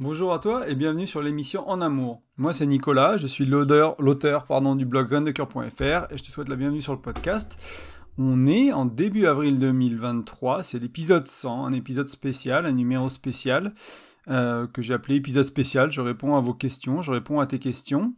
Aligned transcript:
Bonjour 0.00 0.32
à 0.32 0.38
toi 0.38 0.66
et 0.66 0.74
bienvenue 0.74 1.06
sur 1.06 1.20
l'émission 1.20 1.68
En 1.68 1.82
Amour. 1.82 2.22
Moi 2.38 2.54
c'est 2.54 2.64
Nicolas, 2.64 3.18
je 3.18 3.26
suis 3.26 3.44
l'auteur, 3.44 3.96
du 3.98 4.86
blog 4.86 5.08
graindecoeur.fr 5.08 5.82
et 6.10 6.16
je 6.16 6.22
te 6.22 6.30
souhaite 6.30 6.48
la 6.48 6.56
bienvenue 6.56 6.80
sur 6.80 6.94
le 6.94 7.02
podcast. 7.02 7.58
On 8.16 8.46
est 8.46 8.72
en 8.72 8.86
début 8.86 9.26
avril 9.26 9.58
2023, 9.58 10.62
c'est 10.62 10.78
l'épisode 10.78 11.26
100, 11.26 11.66
un 11.66 11.72
épisode 11.72 12.08
spécial, 12.08 12.64
un 12.64 12.72
numéro 12.72 13.10
spécial 13.10 13.74
euh, 14.28 14.66
que 14.66 14.80
j'ai 14.80 14.94
appelé 14.94 15.16
épisode 15.16 15.44
spécial. 15.44 15.90
Je 15.90 16.00
réponds 16.00 16.34
à 16.34 16.40
vos 16.40 16.54
questions, 16.54 17.02
je 17.02 17.12
réponds 17.12 17.38
à 17.38 17.46
tes 17.46 17.58
questions. 17.58 18.14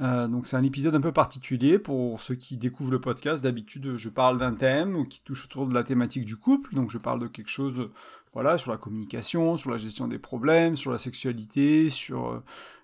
Euh, 0.00 0.28
donc 0.28 0.46
c'est 0.46 0.56
un 0.56 0.62
épisode 0.62 0.94
un 0.94 1.00
peu 1.00 1.12
particulier 1.12 1.78
pour 1.78 2.22
ceux 2.22 2.34
qui 2.34 2.56
découvrent 2.56 2.90
le 2.90 3.00
podcast. 3.00 3.42
D'habitude, 3.42 3.96
je 3.96 4.08
parle 4.08 4.38
d'un 4.38 4.54
thème 4.54 5.06
qui 5.08 5.20
touche 5.20 5.44
autour 5.44 5.66
de 5.66 5.74
la 5.74 5.84
thématique 5.84 6.24
du 6.24 6.36
couple. 6.36 6.74
Donc 6.74 6.90
je 6.90 6.98
parle 6.98 7.20
de 7.20 7.26
quelque 7.26 7.50
chose, 7.50 7.90
voilà, 8.32 8.56
sur 8.56 8.70
la 8.70 8.78
communication, 8.78 9.56
sur 9.56 9.70
la 9.70 9.76
gestion 9.76 10.08
des 10.08 10.18
problèmes, 10.18 10.76
sur 10.76 10.90
la 10.90 10.98
sexualité, 10.98 11.90
sur 11.90 12.28
euh, 12.28 12.38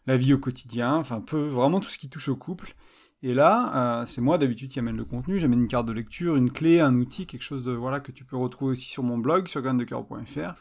la 0.06 0.16
vie 0.16 0.34
au 0.34 0.38
quotidien, 0.38 0.94
enfin 0.94 1.20
peu 1.20 1.46
vraiment 1.48 1.80
tout 1.80 1.88
ce 1.88 1.98
qui 1.98 2.08
touche 2.08 2.28
au 2.28 2.36
couple. 2.36 2.74
Et 3.22 3.32
là, 3.32 4.02
euh, 4.02 4.06
c'est 4.06 4.20
moi 4.20 4.36
d'habitude 4.36 4.70
qui 4.70 4.78
amène 4.78 4.96
le 4.96 5.06
contenu. 5.06 5.38
J'amène 5.38 5.60
une 5.60 5.68
carte 5.68 5.86
de 5.86 5.92
lecture, 5.92 6.36
une 6.36 6.50
clé, 6.50 6.80
un 6.80 6.94
outil, 6.96 7.26
quelque 7.26 7.42
chose, 7.42 7.66
voilà, 7.68 7.98
que 7.98 8.12
tu 8.12 8.24
peux 8.24 8.36
retrouver 8.36 8.72
aussi 8.72 8.88
sur 8.88 9.02
mon 9.02 9.16
blog 9.16 9.48
sur 9.48 9.62
graindecoeur.fr. 9.62 10.54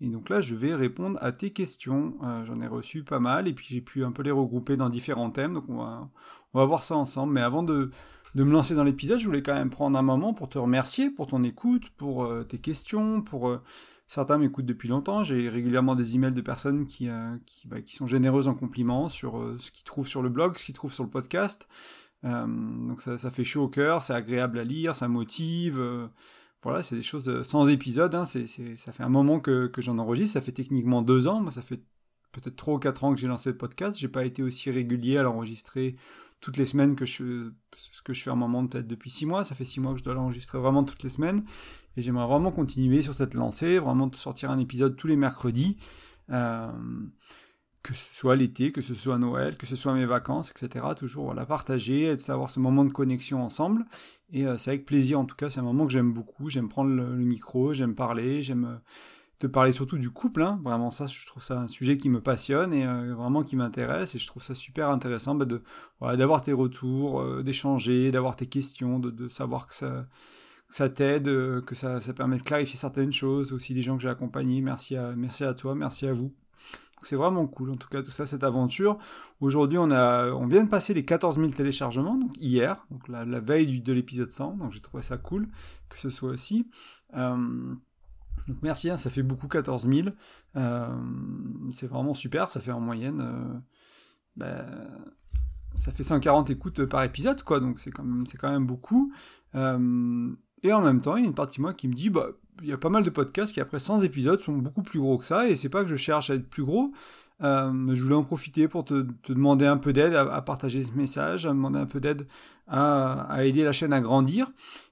Et 0.00 0.08
donc 0.08 0.28
là, 0.28 0.40
je 0.40 0.54
vais 0.54 0.74
répondre 0.74 1.18
à 1.20 1.32
tes 1.32 1.50
questions. 1.50 2.14
Euh, 2.22 2.44
j'en 2.44 2.60
ai 2.60 2.66
reçu 2.66 3.02
pas 3.02 3.18
mal, 3.18 3.48
et 3.48 3.52
puis 3.52 3.66
j'ai 3.68 3.80
pu 3.80 4.04
un 4.04 4.12
peu 4.12 4.22
les 4.22 4.30
regrouper 4.30 4.76
dans 4.76 4.88
différents 4.88 5.30
thèmes. 5.30 5.54
Donc 5.54 5.68
on 5.68 5.78
va, 5.78 6.08
on 6.54 6.58
va 6.58 6.64
voir 6.64 6.82
ça 6.82 6.96
ensemble. 6.96 7.32
Mais 7.32 7.40
avant 7.40 7.62
de, 7.62 7.90
de 8.34 8.44
me 8.44 8.52
lancer 8.52 8.74
dans 8.74 8.84
l'épisode, 8.84 9.18
je 9.18 9.26
voulais 9.26 9.42
quand 9.42 9.54
même 9.54 9.70
prendre 9.70 9.98
un 9.98 10.02
moment 10.02 10.34
pour 10.34 10.48
te 10.48 10.58
remercier 10.58 11.10
pour 11.10 11.26
ton 11.26 11.42
écoute, 11.42 11.90
pour 11.96 12.24
euh, 12.24 12.44
tes 12.44 12.58
questions, 12.58 13.22
pour... 13.22 13.48
Euh, 13.48 13.60
certains 14.06 14.38
m'écoutent 14.38 14.64
depuis 14.64 14.88
longtemps, 14.88 15.22
j'ai 15.22 15.50
régulièrement 15.50 15.94
des 15.94 16.14
emails 16.14 16.32
de 16.32 16.40
personnes 16.40 16.86
qui, 16.86 17.10
qui, 17.44 17.68
bah, 17.68 17.82
qui, 17.82 17.94
sont 17.94 18.06
généreuses 18.06 18.48
en 18.48 18.54
compliments 18.54 19.10
sur 19.10 19.54
ce 19.58 19.70
qu'ils 19.70 19.84
trouvent 19.84 20.08
sur 20.08 20.22
le 20.22 20.30
blog, 20.30 20.56
ce 20.56 20.64
qu'ils 20.64 20.74
trouvent 20.74 20.94
sur 20.94 21.04
le 21.04 21.10
podcast. 21.10 21.68
donc 22.22 23.02
ça, 23.02 23.18
ça, 23.18 23.28
fait 23.28 23.44
chaud 23.44 23.64
au 23.64 23.68
cœur, 23.68 24.02
c'est 24.02 24.14
agréable 24.14 24.60
à 24.60 24.64
lire, 24.64 24.94
ça 24.94 25.08
motive 25.08 26.08
voilà, 26.62 26.82
c'est 26.82 26.96
des 26.96 27.02
choses 27.02 27.28
euh, 27.28 27.44
sans 27.44 27.68
épisode. 27.68 28.14
Hein, 28.14 28.26
c'est, 28.26 28.46
ça 28.46 28.92
fait 28.92 29.02
un 29.02 29.08
moment 29.08 29.40
que, 29.40 29.66
que, 29.68 29.80
j'en 29.80 29.98
enregistre. 29.98 30.34
Ça 30.34 30.40
fait 30.40 30.52
techniquement 30.52 31.02
deux 31.02 31.28
ans. 31.28 31.40
Moi, 31.40 31.52
ça 31.52 31.62
fait 31.62 31.80
peut-être 32.32 32.56
trois 32.56 32.74
ou 32.74 32.78
quatre 32.78 33.04
ans 33.04 33.14
que 33.14 33.20
j'ai 33.20 33.28
lancé 33.28 33.50
le 33.50 33.56
podcast. 33.56 33.98
J'ai 33.98 34.08
pas 34.08 34.24
été 34.24 34.42
aussi 34.42 34.70
régulier 34.70 35.18
à 35.18 35.22
l'enregistrer 35.22 35.96
toutes 36.40 36.56
les 36.56 36.66
semaines 36.66 36.94
que 36.94 37.04
je 37.04 37.50
ce 37.76 38.02
que 38.02 38.12
je 38.12 38.22
fais 38.22 38.30
un 38.30 38.36
moment 38.36 38.66
peut-être 38.66 38.88
depuis 38.88 39.10
six 39.10 39.26
mois. 39.26 39.44
Ça 39.44 39.54
fait 39.54 39.64
six 39.64 39.80
mois 39.80 39.92
que 39.92 39.98
je 39.98 40.04
dois 40.04 40.14
l'enregistrer 40.14 40.58
vraiment 40.58 40.82
toutes 40.82 41.02
les 41.02 41.08
semaines. 41.08 41.44
Et 41.96 42.02
j'aimerais 42.02 42.26
vraiment 42.26 42.50
continuer 42.50 43.02
sur 43.02 43.14
cette 43.14 43.34
lancée, 43.34 43.78
vraiment 43.78 44.10
sortir 44.14 44.50
un 44.50 44.58
épisode 44.58 44.96
tous 44.96 45.06
les 45.06 45.16
mercredis. 45.16 45.76
Euh, 46.30 46.70
que 47.82 47.94
ce 47.94 48.14
soit 48.14 48.36
l'été, 48.36 48.72
que 48.72 48.82
ce 48.82 48.94
soit 48.94 49.18
Noël, 49.18 49.56
que 49.56 49.66
ce 49.66 49.76
soit 49.76 49.94
mes 49.94 50.06
vacances, 50.06 50.50
etc. 50.50 50.84
Toujours 50.96 51.26
voilà, 51.26 51.46
partager, 51.46 52.14
de 52.14 52.20
savoir 52.20 52.50
ce 52.50 52.60
moment 52.60 52.84
de 52.84 52.92
connexion 52.92 53.42
ensemble. 53.42 53.84
Et 54.32 54.46
euh, 54.46 54.56
c'est 54.58 54.70
avec 54.70 54.84
plaisir, 54.84 55.20
en 55.20 55.24
tout 55.24 55.36
cas, 55.36 55.50
c'est 55.50 55.60
un 55.60 55.64
moment 55.64 55.86
que 55.86 55.92
j'aime 55.92 56.12
beaucoup. 56.12 56.50
J'aime 56.50 56.68
prendre 56.68 56.90
le, 56.90 57.04
micro, 57.16 57.72
j'aime 57.72 57.94
parler, 57.94 58.42
j'aime 58.42 58.64
euh, 58.64 58.76
te 59.38 59.46
parler 59.46 59.72
surtout 59.72 59.98
du 59.98 60.10
couple. 60.10 60.42
Hein. 60.42 60.60
Vraiment, 60.64 60.90
ça, 60.90 61.06
je 61.06 61.26
trouve 61.26 61.42
ça 61.42 61.60
un 61.60 61.68
sujet 61.68 61.96
qui 61.96 62.10
me 62.10 62.20
passionne 62.20 62.74
et 62.74 62.86
euh, 62.86 63.14
vraiment 63.14 63.42
qui 63.44 63.56
m'intéresse. 63.56 64.14
Et 64.14 64.18
je 64.18 64.26
trouve 64.26 64.42
ça 64.42 64.54
super 64.54 64.90
intéressant 64.90 65.34
bah, 65.34 65.44
de 65.44 65.62
d'avoir 66.16 66.42
tes 66.42 66.52
retours, 66.52 67.42
d'échanger, 67.42 68.10
d'avoir 68.10 68.36
tes 68.36 68.46
questions, 68.46 68.98
de, 68.98 69.10
de 69.10 69.28
savoir 69.28 69.66
que 69.66 69.74
ça 69.74 70.06
ça 70.70 70.90
t'aide, 70.90 71.24
que 71.64 71.74
ça, 71.74 72.00
ça 72.02 72.12
permet 72.12 72.36
de 72.36 72.42
clarifier 72.42 72.78
certaines 72.78 73.12
choses, 73.12 73.54
aussi 73.54 73.72
les 73.72 73.80
gens 73.80 73.96
que 73.96 74.02
j'ai 74.02 74.10
accompagnés. 74.10 74.60
Merci 74.60 74.96
à, 74.96 75.14
merci 75.16 75.44
à 75.44 75.54
toi, 75.54 75.74
merci 75.74 76.06
à 76.06 76.12
vous 76.12 76.34
c'est 77.02 77.16
vraiment 77.16 77.46
cool, 77.46 77.70
en 77.70 77.76
tout 77.76 77.88
cas, 77.88 78.02
tout 78.02 78.10
ça, 78.10 78.26
cette 78.26 78.44
aventure. 78.44 78.98
Aujourd'hui, 79.40 79.78
on, 79.78 79.90
on 79.90 80.46
vient 80.46 80.64
de 80.64 80.70
passer 80.70 80.94
les 80.94 81.04
14 81.04 81.36
000 81.36 81.48
téléchargements, 81.50 82.16
donc 82.16 82.32
hier, 82.38 82.86
la, 83.08 83.40
veille 83.40 83.80
de 83.80 83.92
l'épisode 83.92 84.30
100, 84.30 84.56
donc 84.56 84.72
j'ai 84.72 84.80
trouvé 84.80 85.02
ça 85.02 85.16
cool 85.16 85.46
que 85.88 85.98
ce 85.98 86.10
soit 86.10 86.30
aussi. 86.30 86.68
Euh, 87.14 87.74
merci, 88.62 88.90
hein, 88.90 88.96
ça 88.96 89.10
fait 89.10 89.22
beaucoup 89.22 89.48
14 89.48 89.88
000. 89.88 90.08
Euh, 90.56 90.88
c'est 91.72 91.86
vraiment 91.86 92.14
super, 92.14 92.48
ça 92.48 92.60
fait 92.60 92.72
en 92.72 92.80
moyenne... 92.80 93.20
Euh, 93.20 93.58
ben, 94.36 94.64
ça 95.74 95.90
fait 95.92 96.02
140 96.02 96.50
écoutes 96.50 96.84
par 96.86 97.02
épisode, 97.04 97.42
quoi, 97.42 97.60
donc 97.60 97.78
c'est 97.78 97.90
quand 97.90 98.50
même 98.50 98.66
beaucoup. 98.66 99.12
Et 100.62 100.72
en 100.72 100.80
même 100.80 101.00
temps, 101.00 101.16
il 101.16 101.22
y 101.22 101.24
a 101.24 101.28
une 101.28 101.34
partie 101.34 101.58
de 101.58 101.62
moi 101.62 101.74
qui 101.74 101.88
me 101.88 101.94
dit, 101.94 102.10
bah, 102.10 102.28
il 102.62 102.68
y 102.68 102.72
a 102.72 102.78
pas 102.78 102.88
mal 102.88 103.04
de 103.04 103.10
podcasts 103.10 103.52
qui, 103.52 103.60
après 103.60 103.78
100 103.78 104.00
épisodes, 104.00 104.40
sont 104.40 104.54
beaucoup 104.54 104.82
plus 104.82 105.00
gros 105.00 105.18
que 105.18 105.26
ça, 105.26 105.48
et 105.48 105.54
c'est 105.54 105.68
pas 105.68 105.82
que 105.82 105.88
je 105.88 105.96
cherche 105.96 106.30
à 106.30 106.34
être 106.34 106.48
plus 106.48 106.64
gros, 106.64 106.92
euh, 107.42 107.94
je 107.94 108.02
voulais 108.02 108.16
en 108.16 108.24
profiter 108.24 108.66
pour 108.66 108.84
te, 108.84 109.06
demander 109.28 109.66
un 109.66 109.76
peu 109.76 109.92
d'aide 109.92 110.14
à, 110.14 110.42
partager 110.42 110.82
ce 110.82 110.92
message, 110.92 111.46
à 111.46 111.50
demander 111.50 111.78
un 111.78 111.86
peu 111.86 112.00
d'aide 112.00 112.26
à, 112.66 113.44
aider 113.44 113.62
la 113.62 113.72
chaîne 113.72 113.92
à 113.92 114.00
grandir. 114.00 114.50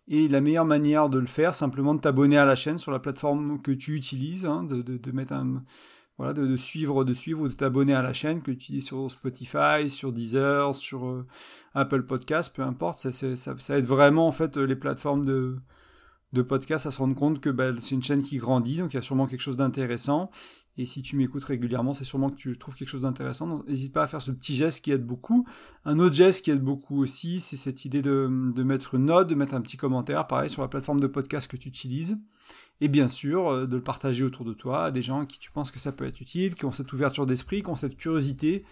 Et 0.08 0.28
la 0.28 0.40
meilleure 0.40 0.64
manière 0.64 1.08
de 1.08 1.18
le 1.18 1.26
faire, 1.26 1.54
simplement 1.54 1.92
de 1.92 2.00
t'abonner 2.00 2.38
à 2.38 2.44
la 2.44 2.54
chaîne 2.54 2.78
sur 2.78 2.92
la 2.92 3.00
plateforme 3.00 3.60
que 3.60 3.72
tu 3.72 3.96
utilises, 3.96 4.46
hein, 4.46 4.62
de, 4.62 5.10
mettre 5.10 5.32
un, 5.32 5.64
voilà, 6.18 6.32
de, 6.32 6.56
suivre, 6.56 7.04
de 7.04 7.12
suivre 7.14 7.42
ou 7.42 7.48
de 7.48 7.52
t'abonner 7.52 7.94
à 7.94 8.02
la 8.02 8.12
chaîne 8.12 8.40
que 8.40 8.50
tu 8.50 8.56
utilises 8.56 8.86
sur 8.86 9.10
Spotify, 9.10 9.88
sur 9.88 10.12
Deezer, 10.12 10.74
sur 10.74 11.06
euh, 11.06 11.22
Apple 11.74 12.04
Podcast, 12.04 12.54
peu 12.54 12.62
importe. 12.62 12.98
Ça, 12.98 13.36
ça, 13.36 13.78
aide 13.78 13.84
vraiment 13.84 14.26
en 14.26 14.32
fait 14.32 14.56
les 14.56 14.76
plateformes 14.76 15.24
de, 15.24 15.56
de 16.32 16.42
podcast 16.42 16.86
à 16.86 16.90
se 16.90 16.98
rendre 16.98 17.14
compte 17.14 17.40
que 17.40 17.50
bah, 17.50 17.70
c'est 17.80 17.94
une 17.94 18.02
chaîne 18.02 18.22
qui 18.22 18.36
grandit, 18.36 18.78
donc 18.78 18.92
il 18.92 18.96
y 18.96 18.98
a 18.98 19.02
sûrement 19.02 19.26
quelque 19.26 19.40
chose 19.40 19.56
d'intéressant. 19.56 20.30
Et 20.78 20.84
si 20.84 21.00
tu 21.00 21.16
m'écoutes 21.16 21.44
régulièrement, 21.44 21.94
c'est 21.94 22.04
sûrement 22.04 22.28
que 22.28 22.36
tu 22.36 22.58
trouves 22.58 22.74
quelque 22.74 22.88
chose 22.88 23.02
d'intéressant. 23.02 23.64
N'hésite 23.66 23.94
pas 23.94 24.02
à 24.02 24.06
faire 24.06 24.20
ce 24.20 24.30
petit 24.30 24.54
geste 24.54 24.84
qui 24.84 24.92
aide 24.92 25.06
beaucoup. 25.06 25.46
Un 25.86 25.98
autre 25.98 26.14
geste 26.14 26.44
qui 26.44 26.50
aide 26.50 26.60
beaucoup 26.60 27.00
aussi, 27.00 27.40
c'est 27.40 27.56
cette 27.56 27.86
idée 27.86 28.02
de, 28.02 28.28
mettre 28.62 28.94
une 28.94 29.06
note, 29.06 29.28
de 29.28 29.34
mettre 29.34 29.54
un 29.54 29.62
petit 29.62 29.78
commentaire, 29.78 30.26
pareil, 30.26 30.50
sur 30.50 30.60
la 30.60 30.68
plateforme 30.68 31.00
de 31.00 31.06
podcast 31.06 31.50
que 31.50 31.56
tu 31.56 31.68
utilises. 31.68 32.18
Et 32.80 32.88
bien 32.88 33.08
sûr, 33.08 33.48
euh, 33.48 33.66
de 33.66 33.76
le 33.76 33.82
partager 33.82 34.24
autour 34.24 34.44
de 34.44 34.52
toi 34.52 34.84
à 34.84 34.90
des 34.90 35.02
gens 35.02 35.24
qui 35.24 35.38
tu 35.38 35.50
penses 35.50 35.70
que 35.70 35.78
ça 35.78 35.92
peut 35.92 36.06
être 36.06 36.20
utile, 36.20 36.54
qui 36.54 36.64
ont 36.64 36.72
cette 36.72 36.92
ouverture 36.92 37.26
d'esprit, 37.26 37.62
qui 37.62 37.70
ont 37.70 37.76
cette 37.76 37.96
curiosité 37.96 38.64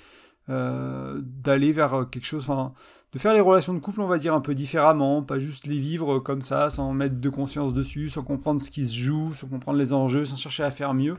euh, 0.50 1.20
d'aller 1.22 1.72
vers 1.72 1.94
euh, 1.94 2.04
quelque 2.04 2.26
chose, 2.26 2.42
enfin, 2.42 2.74
de 3.12 3.18
faire 3.18 3.32
les 3.32 3.40
relations 3.40 3.72
de 3.72 3.78
couple, 3.78 4.02
on 4.02 4.06
va 4.06 4.18
dire, 4.18 4.34
un 4.34 4.42
peu 4.42 4.54
différemment, 4.54 5.22
pas 5.22 5.38
juste 5.38 5.66
les 5.66 5.78
vivre 5.78 6.18
comme 6.18 6.42
ça, 6.42 6.68
sans 6.68 6.92
mettre 6.92 7.18
de 7.18 7.28
conscience 7.30 7.72
dessus, 7.72 8.10
sans 8.10 8.22
comprendre 8.22 8.60
ce 8.60 8.70
qui 8.70 8.86
se 8.86 8.94
joue, 8.94 9.32
sans 9.32 9.48
comprendre 9.48 9.78
les 9.78 9.94
enjeux, 9.94 10.24
sans 10.24 10.36
chercher 10.36 10.64
à 10.64 10.70
faire 10.70 10.94
mieux. 10.94 11.16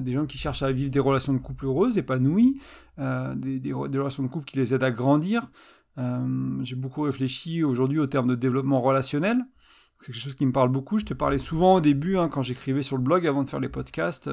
Des 0.00 0.12
gens 0.12 0.24
qui 0.24 0.38
cherchent 0.38 0.62
à 0.62 0.72
vivre 0.72 0.90
des 0.90 1.00
relations 1.00 1.34
de 1.34 1.38
couple 1.38 1.66
heureuses, 1.66 1.98
épanouies, 1.98 2.58
des, 2.96 3.60
des, 3.60 3.72
relations 3.74 4.22
de 4.22 4.28
couple 4.28 4.46
qui 4.46 4.56
les 4.56 4.72
aident 4.72 4.84
à 4.84 4.90
grandir. 4.90 5.50
J'ai 6.62 6.76
beaucoup 6.76 7.02
réfléchi 7.02 7.62
aujourd'hui 7.62 7.98
au 7.98 8.06
terme 8.06 8.26
de 8.26 8.34
développement 8.34 8.80
relationnel. 8.80 9.44
C'est 10.00 10.12
quelque 10.12 10.22
chose 10.22 10.34
qui 10.34 10.46
me 10.46 10.52
parle 10.52 10.70
beaucoup. 10.70 10.98
Je 10.98 11.04
te 11.04 11.14
parlais 11.14 11.38
souvent 11.38 11.74
au 11.76 11.80
début, 11.80 12.16
hein, 12.16 12.28
quand 12.28 12.42
j'écrivais 12.42 12.82
sur 12.82 12.96
le 12.96 13.02
blog 13.02 13.26
avant 13.26 13.44
de 13.44 13.50
faire 13.50 13.60
les 13.60 13.68
podcasts 13.68 14.30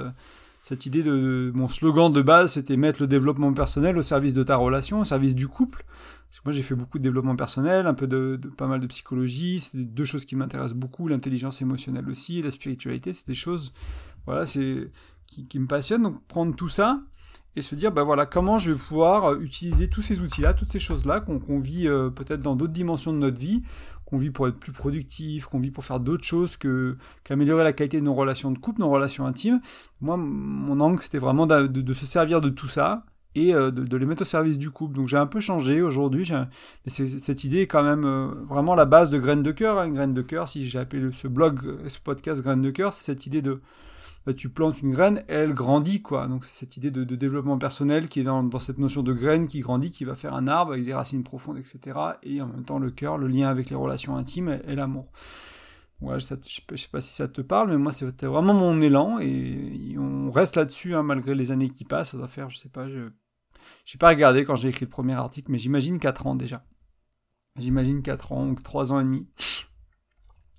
cette 0.63 0.85
idée 0.85 1.03
de, 1.03 1.51
mon 1.53 1.67
slogan 1.67 2.11
de 2.11 2.21
base, 2.21 2.53
c'était 2.53 2.77
mettre 2.77 3.01
le 3.01 3.07
développement 3.07 3.51
personnel 3.53 3.97
au 3.97 4.01
service 4.01 4.33
de 4.33 4.43
ta 4.43 4.55
relation, 4.55 5.01
au 5.01 5.03
service 5.03 5.35
du 5.35 5.49
couple. 5.49 5.83
Parce 6.29 6.39
que 6.39 6.45
moi, 6.45 6.53
j'ai 6.53 6.61
fait 6.61 6.73
beaucoup 6.73 6.99
de 6.99 7.03
développement 7.03 7.35
personnel, 7.35 7.85
un 7.85 7.93
peu 7.93 8.07
de, 8.07 8.39
pas 8.55 8.67
mal 8.67 8.79
de 8.79 8.87
psychologie. 8.87 9.59
C'est 9.59 9.77
deux 9.79 10.05
choses 10.05 10.23
qui 10.23 10.37
m'intéressent 10.37 10.77
beaucoup, 10.77 11.09
l'intelligence 11.09 11.61
émotionnelle 11.61 12.09
aussi, 12.09 12.41
la 12.41 12.49
spiritualité. 12.49 13.11
C'est 13.11 13.27
des 13.27 13.35
choses, 13.35 13.71
voilà, 14.25 14.45
c'est 14.45 14.87
qui, 15.27 15.45
qui 15.47 15.59
me 15.59 15.67
passionnent. 15.67 16.03
Donc 16.03 16.25
prendre 16.27 16.55
tout 16.55 16.69
ça 16.69 17.01
et 17.57 17.61
se 17.61 17.75
dire, 17.75 17.91
ben 17.91 18.03
voilà, 18.03 18.25
comment 18.25 18.57
je 18.57 18.71
vais 18.71 18.77
pouvoir 18.77 19.33
euh, 19.33 19.39
utiliser 19.39 19.89
tous 19.89 20.01
ces 20.01 20.21
outils-là, 20.21 20.53
toutes 20.53 20.71
ces 20.71 20.79
choses-là 20.79 21.19
qu'on 21.19 21.59
vit 21.59 21.87
euh, 21.87 22.09
peut-être 22.09 22.41
dans 22.41 22.55
d'autres 22.55 22.73
dimensions 22.73 23.13
de 23.13 23.17
notre 23.17 23.39
vie, 23.39 23.61
qu'on 24.13 24.19
vit 24.19 24.29
pour 24.29 24.47
être 24.47 24.59
plus 24.59 24.71
productif, 24.71 25.47
qu'on 25.47 25.57
vit 25.57 25.71
pour 25.71 25.83
faire 25.83 25.99
d'autres 25.99 26.23
choses 26.23 26.55
que 26.55 26.97
qu'améliorer 27.23 27.63
la 27.63 27.73
qualité 27.73 27.99
de 27.99 28.05
nos 28.05 28.13
relations 28.13 28.51
de 28.51 28.59
couple, 28.59 28.81
nos 28.81 28.91
relations 28.91 29.25
intimes. 29.25 29.59
Moi, 30.01 30.17
mon 30.17 30.79
angle, 30.81 31.01
c'était 31.01 31.17
vraiment 31.17 31.47
de, 31.47 31.93
se 31.93 32.05
servir 32.05 32.39
de 32.39 32.49
tout 32.49 32.67
ça 32.67 33.07
et 33.33 33.55
euh, 33.55 33.71
de, 33.71 33.97
les 33.97 34.05
mettre 34.05 34.21
au 34.21 34.25
service 34.25 34.59
du 34.59 34.69
couple. 34.69 34.97
Donc 34.97 35.07
j'ai 35.07 35.17
un 35.17 35.25
peu 35.25 35.39
changé 35.39 35.81
aujourd'hui. 35.81 36.31
Cette 36.85 37.43
idée 37.43 37.61
est 37.61 37.67
quand 37.67 37.81
même 37.81 38.05
vraiment 38.47 38.75
la 38.75 38.85
base 38.85 39.09
de 39.09 39.17
Graines 39.17 39.41
de 39.41 39.51
Cœur. 39.51 39.79
Hein. 39.79 39.89
Graines 39.89 40.13
de 40.13 40.21
Cœur, 40.21 40.47
si 40.47 40.63
j'ai 40.63 40.77
appelé 40.77 41.09
ce 41.11 41.27
blog, 41.27 41.59
ce 41.87 41.97
podcast 41.97 42.43
Graines 42.43 42.61
de 42.61 42.69
Cœur, 42.69 42.93
c'est 42.93 43.05
cette 43.05 43.25
idée 43.25 43.41
de 43.41 43.61
bah, 44.25 44.33
tu 44.33 44.49
plantes 44.49 44.81
une 44.81 44.91
graine, 44.91 45.23
elle 45.27 45.53
grandit, 45.53 46.01
quoi. 46.01 46.27
Donc 46.27 46.45
c'est 46.45 46.55
cette 46.55 46.77
idée 46.77 46.91
de, 46.91 47.03
développement 47.15 47.57
personnel 47.57 48.07
qui 48.07 48.21
est 48.21 48.23
dans, 48.23 48.59
cette 48.59 48.77
notion 48.77 49.03
de 49.03 49.13
graine 49.13 49.47
qui 49.47 49.59
grandit, 49.59 49.91
qui 49.91 50.05
va 50.05 50.15
faire 50.15 50.33
un 50.33 50.47
arbre 50.47 50.73
avec 50.73 50.85
des 50.85 50.93
racines 50.93 51.23
profondes, 51.23 51.57
etc. 51.57 51.97
Et 52.23 52.41
en 52.41 52.47
même 52.47 52.63
temps 52.63 52.79
le 52.79 52.89
cœur, 52.89 53.17
le 53.17 53.27
lien 53.27 53.47
avec 53.47 53.69
les 53.69 53.75
relations 53.75 54.15
intimes 54.15 54.59
et, 54.65 54.75
l'amour. 54.75 55.11
Voilà, 55.99 56.19
je, 56.19 56.33
ne 56.33 56.77
sais 56.77 56.89
pas 56.89 57.01
si 57.01 57.13
ça 57.13 57.27
te 57.27 57.41
parle, 57.41 57.69
mais 57.69 57.77
moi 57.77 57.91
c'était 57.91 58.25
vraiment 58.25 58.53
mon 58.53 58.81
élan 58.81 59.19
et, 59.19 59.95
on 59.97 60.29
reste 60.29 60.55
là-dessus 60.55 60.95
hein, 60.95 61.03
malgré 61.03 61.35
les 61.35 61.51
années 61.51 61.69
qui 61.69 61.83
passent. 61.83 62.11
Ça 62.11 62.17
doit 62.17 62.27
faire, 62.27 62.49
je 62.49 62.57
sais 62.57 62.69
pas, 62.69 62.87
je 62.89 62.99
n'ai 62.99 63.97
pas 63.99 64.09
regardé 64.09 64.45
quand 64.45 64.55
j'ai 64.55 64.69
écrit 64.69 64.85
le 64.85 64.89
premier 64.89 65.13
article, 65.13 65.51
mais 65.51 65.57
j'imagine 65.57 65.99
4 65.99 66.27
ans 66.27 66.35
déjà. 66.35 66.65
J'imagine 67.57 68.01
4 68.01 68.31
ans 68.31 68.47
ou 68.47 68.55
3 68.55 68.93
ans 68.93 68.99
et 69.01 69.03
demi. 69.03 69.27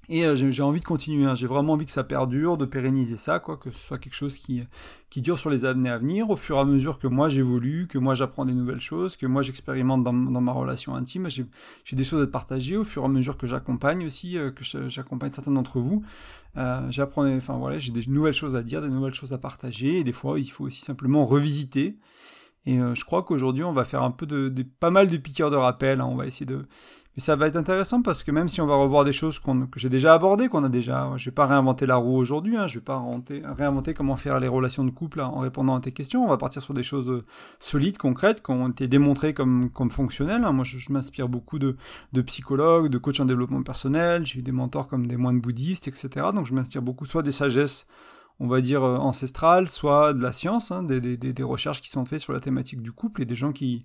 Et 0.08 0.24
euh, 0.24 0.34
j'ai 0.34 0.62
envie 0.62 0.80
de 0.80 0.84
continuer, 0.84 1.24
hein. 1.24 1.34
j'ai 1.34 1.46
vraiment 1.46 1.74
envie 1.74 1.86
que 1.86 1.92
ça 1.92 2.04
perdure, 2.04 2.56
de 2.56 2.64
pérenniser 2.64 3.16
ça, 3.16 3.38
quoi, 3.38 3.56
que 3.56 3.70
ce 3.70 3.78
soit 3.78 3.98
quelque 3.98 4.14
chose 4.14 4.36
qui, 4.36 4.62
qui 5.10 5.22
dure 5.22 5.38
sur 5.38 5.50
les 5.50 5.64
années 5.64 5.88
à 5.88 5.98
venir, 5.98 6.30
au 6.30 6.36
fur 6.36 6.56
et 6.56 6.60
à 6.60 6.64
mesure 6.64 6.98
que 6.98 7.06
moi 7.06 7.28
j'évolue, 7.28 7.86
que 7.86 7.98
moi 7.98 8.14
j'apprends 8.14 8.44
des 8.44 8.52
nouvelles 8.52 8.80
choses, 8.80 9.16
que 9.16 9.26
moi 9.26 9.42
j'expérimente 9.42 10.04
dans, 10.04 10.12
dans, 10.12 10.40
ma 10.40 10.52
relation 10.52 10.94
intime, 10.94 11.28
j'ai 11.28 11.96
des 11.96 12.04
choses 12.04 12.22
à 12.22 12.26
partager 12.26 12.76
au 12.76 12.84
fur 12.84 13.02
et 13.02 13.06
à 13.06 13.08
mesure 13.08 13.36
que 13.36 13.46
j'accompagne 13.46 14.06
aussi, 14.06 14.36
euh, 14.36 14.50
que 14.50 14.64
j'accompagne 14.88 15.30
certains 15.30 15.52
d'entre 15.52 15.80
vous. 15.80 16.04
Euh, 16.56 16.86
j'apprends, 16.90 17.26
enfin 17.36 17.56
voilà, 17.56 17.78
j'ai 17.78 17.92
des 17.92 18.04
nouvelles 18.06 18.34
choses 18.34 18.56
à 18.56 18.62
dire, 18.62 18.82
des 18.82 18.88
nouvelles 18.88 19.14
choses 19.14 19.32
à 19.32 19.38
partager, 19.38 19.98
et 19.98 20.04
des 20.04 20.12
fois 20.12 20.38
il 20.38 20.50
faut 20.50 20.64
aussi 20.64 20.82
simplement 20.82 21.24
revisiter. 21.24 21.96
Et 22.66 22.78
euh, 22.78 22.94
je 22.94 23.04
crois 23.04 23.22
qu'aujourd'hui 23.22 23.62
on 23.64 23.72
va 23.72 23.84
faire 23.84 24.02
un 24.02 24.10
peu 24.10 24.26
de, 24.26 24.48
de, 24.48 24.62
pas 24.62 24.90
mal 24.90 25.08
de 25.08 25.16
piqueurs 25.16 25.50
de 25.50 25.56
rappel, 25.56 26.00
hein. 26.00 26.06
on 26.06 26.16
va 26.16 26.26
essayer 26.26 26.46
de 26.46 26.66
mais 27.16 27.22
ça 27.22 27.36
va 27.36 27.46
être 27.46 27.56
intéressant 27.56 28.02
parce 28.02 28.24
que 28.24 28.32
même 28.32 28.48
si 28.48 28.60
on 28.60 28.66
va 28.66 28.74
revoir 28.74 29.04
des 29.04 29.12
choses 29.12 29.38
que 29.38 29.78
j'ai 29.78 29.88
déjà 29.88 30.14
abordées, 30.14 30.48
qu'on 30.48 30.64
a 30.64 30.68
déjà, 30.68 31.12
je 31.16 31.26
vais 31.26 31.34
pas 31.34 31.46
réinventer 31.46 31.86
la 31.86 31.94
roue 31.94 32.16
aujourd'hui, 32.16 32.56
hein, 32.56 32.66
je 32.66 32.78
vais 32.78 32.84
pas 32.84 33.00
réinventer, 33.56 33.94
comment 33.94 34.16
faire 34.16 34.40
les 34.40 34.48
relations 34.48 34.84
de 34.84 34.90
couple 34.90 35.20
en 35.20 35.38
répondant 35.38 35.76
à 35.76 35.80
tes 35.80 35.92
questions. 35.92 36.24
On 36.24 36.28
va 36.28 36.38
partir 36.38 36.60
sur 36.60 36.74
des 36.74 36.82
choses 36.82 37.10
euh, 37.10 37.22
solides, 37.60 37.98
concrètes, 37.98 38.42
qui 38.42 38.50
ont 38.50 38.68
été 38.68 38.88
démontrées 38.88 39.32
comme, 39.32 39.70
comme 39.70 39.90
fonctionnelles. 39.90 40.42
Hein. 40.44 40.52
Moi, 40.52 40.64
je, 40.64 40.92
m'inspire 40.92 41.28
beaucoup 41.28 41.60
de, 41.60 41.76
de, 42.12 42.22
psychologues, 42.22 42.88
de 42.88 42.98
coachs 42.98 43.20
en 43.20 43.26
développement 43.26 43.62
personnel. 43.62 44.26
J'ai 44.26 44.40
eu 44.40 44.42
des 44.42 44.52
mentors 44.52 44.88
comme 44.88 45.06
des 45.06 45.16
moines 45.16 45.40
bouddhistes, 45.40 45.86
etc. 45.86 46.26
Donc, 46.34 46.46
je 46.46 46.54
m'inspire 46.54 46.82
beaucoup 46.82 47.06
soit 47.06 47.22
des 47.22 47.32
sagesses 47.32 47.84
on 48.40 48.48
va 48.48 48.60
dire 48.60 48.82
euh, 48.82 48.96
ancestrales, 48.96 49.68
soit 49.68 50.12
de 50.14 50.20
la 50.20 50.32
science, 50.32 50.72
hein, 50.72 50.82
des, 50.82 51.00
des, 51.00 51.16
des, 51.16 51.42
recherches 51.44 51.80
qui 51.80 51.88
sont 51.88 52.04
faites 52.04 52.18
sur 52.18 52.32
la 52.32 52.40
thématique 52.40 52.82
du 52.82 52.90
couple 52.90 53.22
et 53.22 53.24
des 53.24 53.36
gens 53.36 53.52
qui, 53.52 53.82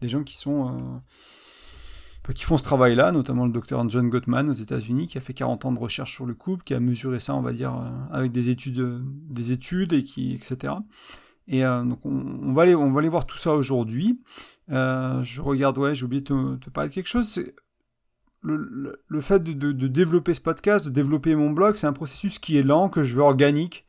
des 0.00 0.08
gens 0.08 0.22
qui 0.22 0.36
sont 0.36 0.70
euh, 0.70 0.78
qui 2.30 2.44
font 2.44 2.56
ce 2.56 2.62
travail-là, 2.62 3.10
notamment 3.10 3.46
le 3.46 3.52
docteur 3.52 3.86
John 3.88 4.08
Gottman 4.08 4.48
aux 4.48 4.52
États-Unis, 4.52 5.08
qui 5.08 5.18
a 5.18 5.20
fait 5.20 5.34
40 5.34 5.64
ans 5.64 5.72
de 5.72 5.78
recherche 5.78 6.14
sur 6.14 6.24
le 6.24 6.34
couple, 6.34 6.62
qui 6.62 6.72
a 6.72 6.78
mesuré 6.78 7.18
ça, 7.18 7.34
on 7.34 7.42
va 7.42 7.52
dire, 7.52 7.74
euh, 7.74 8.16
avec 8.16 8.30
des 8.30 8.48
études, 8.48 8.78
euh, 8.78 9.00
des 9.02 9.50
études 9.50 9.92
et 9.92 10.04
qui, 10.04 10.34
etc. 10.34 10.74
Et 11.48 11.64
euh, 11.64 11.82
donc 11.82 11.98
on, 12.06 12.52
va 12.52 12.62
aller, 12.62 12.76
on 12.76 12.92
va 12.92 13.00
aller 13.00 13.08
voir 13.08 13.26
tout 13.26 13.36
ça 13.36 13.52
aujourd'hui. 13.54 14.20
je 14.68 15.40
regarde, 15.40 15.76
ouais, 15.78 15.96
j'ai 15.96 16.04
oublié 16.04 16.22
de 16.22 16.56
te, 16.56 16.70
parler 16.70 16.90
de 16.90 16.94
quelque 16.94 17.08
chose. 17.08 17.42
Le, 18.44 19.20
fait 19.20 19.42
de, 19.42 19.72
développer 19.88 20.34
ce 20.34 20.40
podcast, 20.40 20.86
de 20.86 20.90
développer 20.90 21.34
mon 21.34 21.50
blog, 21.50 21.74
c'est 21.74 21.88
un 21.88 21.92
processus 21.92 22.38
qui 22.38 22.56
est 22.56 22.62
lent, 22.62 22.88
que 22.88 23.02
je 23.02 23.16
veux 23.16 23.22
organique. 23.22 23.84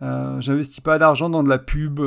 J'investis 0.00 0.80
pas 0.80 0.98
d'argent 0.98 1.30
dans 1.30 1.44
de 1.44 1.48
la 1.48 1.58
pub. 1.58 2.00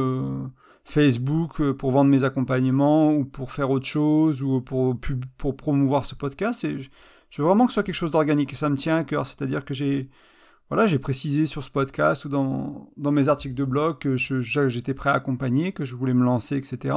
Facebook 0.83 1.61
euh, 1.61 1.73
pour 1.73 1.91
vendre 1.91 2.09
mes 2.09 2.23
accompagnements 2.23 3.13
ou 3.13 3.25
pour 3.25 3.51
faire 3.51 3.69
autre 3.69 3.85
chose 3.85 4.41
ou 4.41 4.61
pour, 4.61 4.97
pour 5.37 5.55
promouvoir 5.55 6.05
ce 6.05 6.15
podcast. 6.15 6.63
Et 6.63 6.77
je, 6.79 7.41
veux 7.41 7.47
vraiment 7.47 7.65
que 7.65 7.71
ce 7.71 7.75
soit 7.75 7.83
quelque 7.83 7.95
chose 7.95 8.11
d'organique 8.11 8.53
et 8.53 8.55
ça 8.55 8.69
me 8.69 8.77
tient 8.77 8.97
à 8.97 9.03
cœur. 9.03 9.25
C'est-à-dire 9.25 9.65
que 9.65 9.73
j'ai 9.73 10.09
voilà, 10.69 10.87
j'ai 10.87 10.99
précisé 10.99 11.45
sur 11.45 11.63
ce 11.63 11.69
podcast 11.69 12.23
ou 12.23 12.29
dans, 12.29 12.89
dans 12.95 13.11
mes 13.11 13.27
articles 13.27 13.55
de 13.55 13.65
blog 13.65 13.97
que 13.97 14.15
j'étais 14.15 14.93
prêt 14.93 15.09
à 15.09 15.13
accompagner, 15.15 15.73
que 15.73 15.83
je 15.83 15.95
voulais 15.95 16.13
me 16.13 16.23
lancer, 16.23 16.55
etc. 16.55 16.95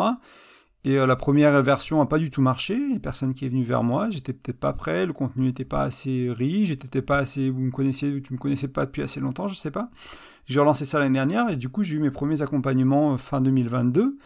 Et 0.84 0.98
euh, 0.98 1.06
la 1.06 1.16
première 1.16 1.60
version 1.62 1.98
n'a 1.98 2.06
pas 2.06 2.18
du 2.18 2.30
tout 2.30 2.42
marché, 2.42 2.74
il 2.74 2.90
n'y 2.90 2.96
a 2.96 3.00
personne 3.00 3.32
qui 3.32 3.46
est 3.46 3.48
venu 3.48 3.64
vers 3.64 3.82
moi, 3.82 4.10
j'étais 4.10 4.34
peut-être 4.34 4.60
pas 4.60 4.74
prêt, 4.74 5.06
le 5.06 5.14
contenu 5.14 5.46
n'était 5.46 5.64
pas 5.64 5.82
assez 5.82 6.28
riche, 6.30 6.68
j'étais 6.68 7.02
pas 7.02 7.18
assez, 7.18 7.48
vous 7.48 7.60
me 7.60 7.70
connaissiez, 7.70 8.20
tu 8.20 8.34
me 8.34 8.38
connaissais 8.38 8.68
pas 8.68 8.84
depuis 8.84 9.02
assez 9.02 9.18
longtemps, 9.18 9.48
je 9.48 9.54
sais 9.54 9.70
pas. 9.70 9.88
J'ai 10.46 10.60
relancé 10.60 10.84
ça 10.84 10.98
l'année 10.98 11.14
dernière 11.14 11.48
et 11.50 11.56
du 11.56 11.68
coup 11.68 11.82
j'ai 11.82 11.96
eu 11.96 12.00
mes 12.00 12.10
premiers 12.10 12.42
accompagnements 12.42 13.14
euh, 13.14 13.16
fin 13.16 13.40
2022. 13.40 14.16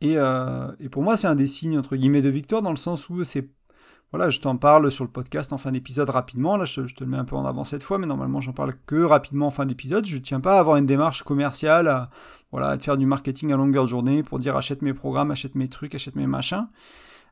Et, 0.00 0.14
euh, 0.16 0.72
et 0.80 0.88
pour 0.88 1.02
moi 1.02 1.16
c'est 1.16 1.26
un 1.26 1.34
des 1.34 1.46
signes 1.46 1.78
entre 1.78 1.96
guillemets 1.96 2.22
de 2.22 2.28
victoire 2.28 2.62
dans 2.62 2.70
le 2.70 2.76
sens 2.76 3.08
où 3.08 3.24
c'est 3.24 3.48
voilà, 4.14 4.30
je 4.30 4.38
t'en 4.38 4.56
parle 4.56 4.92
sur 4.92 5.02
le 5.02 5.10
podcast 5.10 5.52
en 5.52 5.58
fin 5.58 5.72
d'épisode 5.72 6.08
rapidement. 6.08 6.56
Là, 6.56 6.64
je, 6.64 6.82
te 6.82 7.02
le 7.02 7.10
mets 7.10 7.16
un 7.16 7.24
peu 7.24 7.34
en 7.34 7.44
avant 7.44 7.64
cette 7.64 7.82
fois, 7.82 7.98
mais 7.98 8.06
normalement, 8.06 8.40
j'en 8.40 8.52
parle 8.52 8.74
que 8.86 9.02
rapidement 9.02 9.48
en 9.48 9.50
fin 9.50 9.66
d'épisode. 9.66 10.06
Je 10.06 10.14
ne 10.14 10.20
tiens 10.20 10.38
pas 10.38 10.54
à 10.54 10.60
avoir 10.60 10.76
une 10.76 10.86
démarche 10.86 11.24
commerciale, 11.24 11.88
à, 11.88 12.10
voilà, 12.52 12.68
à 12.68 12.78
faire 12.78 12.96
du 12.96 13.06
marketing 13.06 13.52
à 13.52 13.56
longueur 13.56 13.82
de 13.82 13.88
journée 13.88 14.22
pour 14.22 14.38
dire 14.38 14.56
achète 14.56 14.82
mes 14.82 14.94
programmes, 14.94 15.32
achète 15.32 15.56
mes 15.56 15.66
trucs, 15.66 15.96
achète 15.96 16.14
mes 16.14 16.28
machins. 16.28 16.68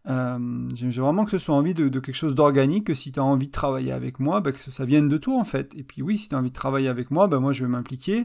Euh, 0.08 0.68
J'ai 0.74 1.00
vraiment 1.00 1.24
que 1.24 1.30
ce 1.30 1.38
soit 1.38 1.54
envie 1.54 1.74
de, 1.74 1.88
quelque 2.00 2.14
chose 2.14 2.34
d'organique, 2.34 2.86
que 2.86 2.94
si 2.94 3.12
tu 3.12 3.20
as 3.20 3.24
envie 3.24 3.46
de 3.46 3.52
travailler 3.52 3.92
avec 3.92 4.20
moi, 4.20 4.40
bah, 4.40 4.52
que 4.52 4.58
ça 4.58 4.84
vienne 4.84 5.08
de 5.08 5.16
toi 5.16 5.38
en 5.38 5.44
fait. 5.44 5.74
Et 5.76 5.82
puis 5.84 6.02
oui, 6.02 6.18
si 6.18 6.28
tu 6.28 6.34
as 6.34 6.38
envie 6.38 6.50
de 6.50 6.54
travailler 6.54 6.88
avec 6.88 7.10
moi, 7.10 7.28
bah, 7.28 7.38
moi 7.38 7.52
je 7.52 7.64
vais 7.64 7.70
m'impliquer, 7.70 8.24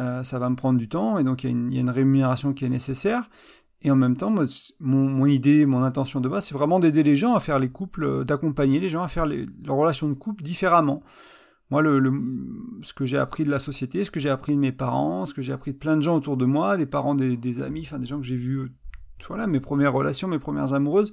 euh, 0.00 0.22
ça 0.22 0.38
va 0.38 0.50
me 0.50 0.56
prendre 0.56 0.78
du 0.78 0.88
temps, 0.88 1.18
et 1.18 1.24
donc 1.24 1.44
il 1.44 1.72
y, 1.72 1.78
a 1.78 1.80
une 1.80 1.90
rémunération 1.90 2.52
qui 2.52 2.64
est 2.64 2.68
nécessaire. 2.68 3.28
Et 3.82 3.92
en 3.92 3.96
même 3.96 4.16
temps, 4.16 4.30
moi, 4.30 4.44
mon, 4.80 5.24
idée, 5.26 5.64
mon 5.64 5.84
intention 5.84 6.20
de 6.20 6.28
base, 6.28 6.46
c'est 6.46 6.54
vraiment 6.54 6.80
d'aider 6.80 7.04
les 7.04 7.14
gens 7.14 7.36
à 7.36 7.40
faire 7.40 7.60
les 7.60 7.68
couples, 7.68 8.04
euh, 8.04 8.24
d'accompagner 8.24 8.80
les 8.80 8.88
gens 8.88 9.04
à 9.04 9.08
faire 9.08 9.24
les, 9.24 9.46
leurs 9.64 9.76
relations 9.76 10.08
de 10.08 10.14
couple 10.14 10.42
différemment. 10.42 11.02
Moi, 11.70 11.82
le, 11.82 12.12
ce 12.82 12.92
que 12.92 13.06
j'ai 13.06 13.18
appris 13.18 13.44
de 13.44 13.50
la 13.50 13.58
société, 13.58 14.02
ce 14.02 14.10
que 14.10 14.20
j'ai 14.20 14.30
appris 14.30 14.54
de 14.54 14.60
mes 14.60 14.72
parents, 14.72 15.26
ce 15.26 15.34
que 15.34 15.42
j'ai 15.42 15.52
appris 15.52 15.74
de 15.74 15.78
plein 15.78 15.96
de 15.96 16.00
gens 16.00 16.16
autour 16.16 16.36
de 16.36 16.46
moi, 16.46 16.76
des 16.76 16.86
parents, 16.86 17.14
des, 17.14 17.36
des 17.36 17.62
amis, 17.62 17.82
enfin 17.82 17.98
des 17.98 18.06
gens 18.06 18.18
que 18.18 18.26
j'ai 18.26 18.36
vus 18.36 18.72
voilà, 19.26 19.46
mes 19.46 19.60
premières 19.60 19.92
relations, 19.92 20.28
mes 20.28 20.38
premières 20.38 20.74
amoureuses, 20.74 21.12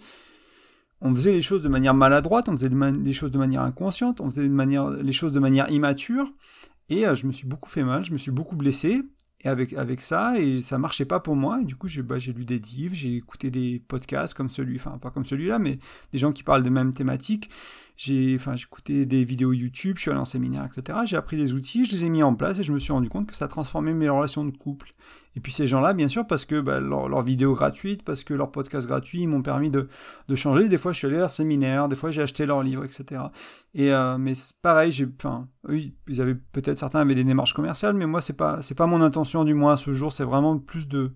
on 1.02 1.14
faisait 1.14 1.34
les 1.34 1.42
choses 1.42 1.62
de 1.62 1.70
manière 1.70 1.94
maladroite, 1.94 2.50
on 2.50 2.54
faisait 2.54 2.70
les 2.70 3.14
choses 3.14 3.32
de 3.32 3.38
manière 3.38 3.62
inconsciente, 3.62 4.22
on 4.22 4.30
faisait 4.30 4.48
les 4.48 5.12
choses 5.12 5.34
de 5.34 5.40
manière 5.40 5.70
immature, 5.70 6.32
et 6.90 7.06
euh, 7.08 7.16
je 7.16 7.28
me 7.28 7.32
suis 7.32 7.48
beaucoup 7.48 7.70
fait 7.70 7.84
mal, 7.84 8.04
je 8.04 8.12
me 8.12 8.18
suis 8.18 8.32
beaucoup 8.32 8.56
blessé, 8.56 9.02
et 9.42 9.48
avec, 9.48 10.02
ça, 10.02 10.40
et 10.40 10.60
ça 10.60 10.80
marchait 10.80 11.06
pas 11.06 11.20
pour 11.20 11.36
moi, 11.36 11.60
et 11.62 11.66
du 11.66 11.76
coup 11.76 11.88
j'ai 11.88 12.02
bah, 12.02 12.18
lu 12.18 12.46
des 12.46 12.58
livres, 12.58 12.96
j'ai 12.96 13.16
écouté 13.16 13.52
des 13.52 13.80
podcasts 13.88 14.34
comme 14.34 14.50
celui, 14.50 14.78
enfin 14.78 14.98
pas 14.98 15.12
comme 15.12 15.26
celui-là, 15.26 15.60
mais 15.60 15.78
des 16.12 16.18
gens 16.18 16.32
qui 16.32 16.42
parlent 16.42 16.64
de 16.64 16.70
mêmes 16.70 16.94
thématiques, 16.94 17.50
j'ai 17.96 18.34
écouté 18.36 19.06
des 19.06 19.24
vidéos 19.24 19.54
YouTube, 19.54 19.98
je 19.98 20.04
suis 20.04 20.12
allé 20.12 20.20
en 20.20 20.26
séminaire, 20.26 20.66
etc. 20.66 21.00
J'ai 21.06 21.18
appris 21.18 21.38
des 21.38 21.54
outils, 21.54 21.86
je 21.86 21.92
les 21.92 22.06
ai 22.06 22.10
mis 22.10 22.24
en 22.24 22.34
place 22.34 22.58
et 22.58 22.64
je 22.64 22.74
me 22.74 22.80
suis 22.80 22.92
rendu 22.92 23.10
compte 23.10 23.28
que 23.28 23.36
ça 23.36 23.48
transformait 23.48 23.94
mes 23.94 24.10
relations 24.10 24.46
de 24.46 24.56
couple. 24.56 24.94
Et 25.36 25.42
puis 25.42 25.52
ces 25.52 25.68
gens-là, 25.68 25.94
bien 25.94 26.08
sûr, 26.08 26.26
parce 26.26 26.46
que 26.46 26.62
bah, 26.62 26.80
leurs 26.80 27.10
leur 27.10 27.22
vidéos 27.22 27.54
gratuites, 27.54 28.04
parce 28.04 28.24
que 28.24 28.34
leurs 28.34 28.52
podcasts 28.52 28.88
gratuits 28.88 29.28
m'ont 29.28 29.42
permis 29.42 29.70
de, 29.70 29.88
changer. 30.36 30.70
Des 30.70 30.78
fois, 30.78 30.92
je 30.92 30.98
suis 30.98 31.08
allé 31.08 31.18
à 31.18 31.22
leur 31.22 31.32
séminaire, 31.32 31.90
des 31.90 31.96
fois, 31.96 32.12
j'ai 32.12 32.22
acheté 32.22 32.46
leurs 32.46 32.64
livres, 32.64 32.86
etc. 32.86 33.22
Et, 33.74 33.92
euh, 33.92 34.18
mais 34.18 34.34
pareil, 34.62 34.92
peut-être 35.64 36.78
certains 36.78 37.00
avaient 37.00 37.16
des 37.16 37.24
démarches 37.24 37.54
commerciales, 37.54 37.96
mais 37.96 38.06
moi, 38.06 38.22
c'est 38.22 38.34
pas, 38.34 38.60
pas 38.78 38.86
mon 38.86 39.02
intention 39.02 39.44
du 39.44 39.54
moins 39.54 39.74
à 39.74 39.78
ce 39.78 39.94
jour. 39.94 40.14
C'est 40.14 40.24
vraiment 40.24 40.58
plus 40.58 40.88
de, 40.88 41.12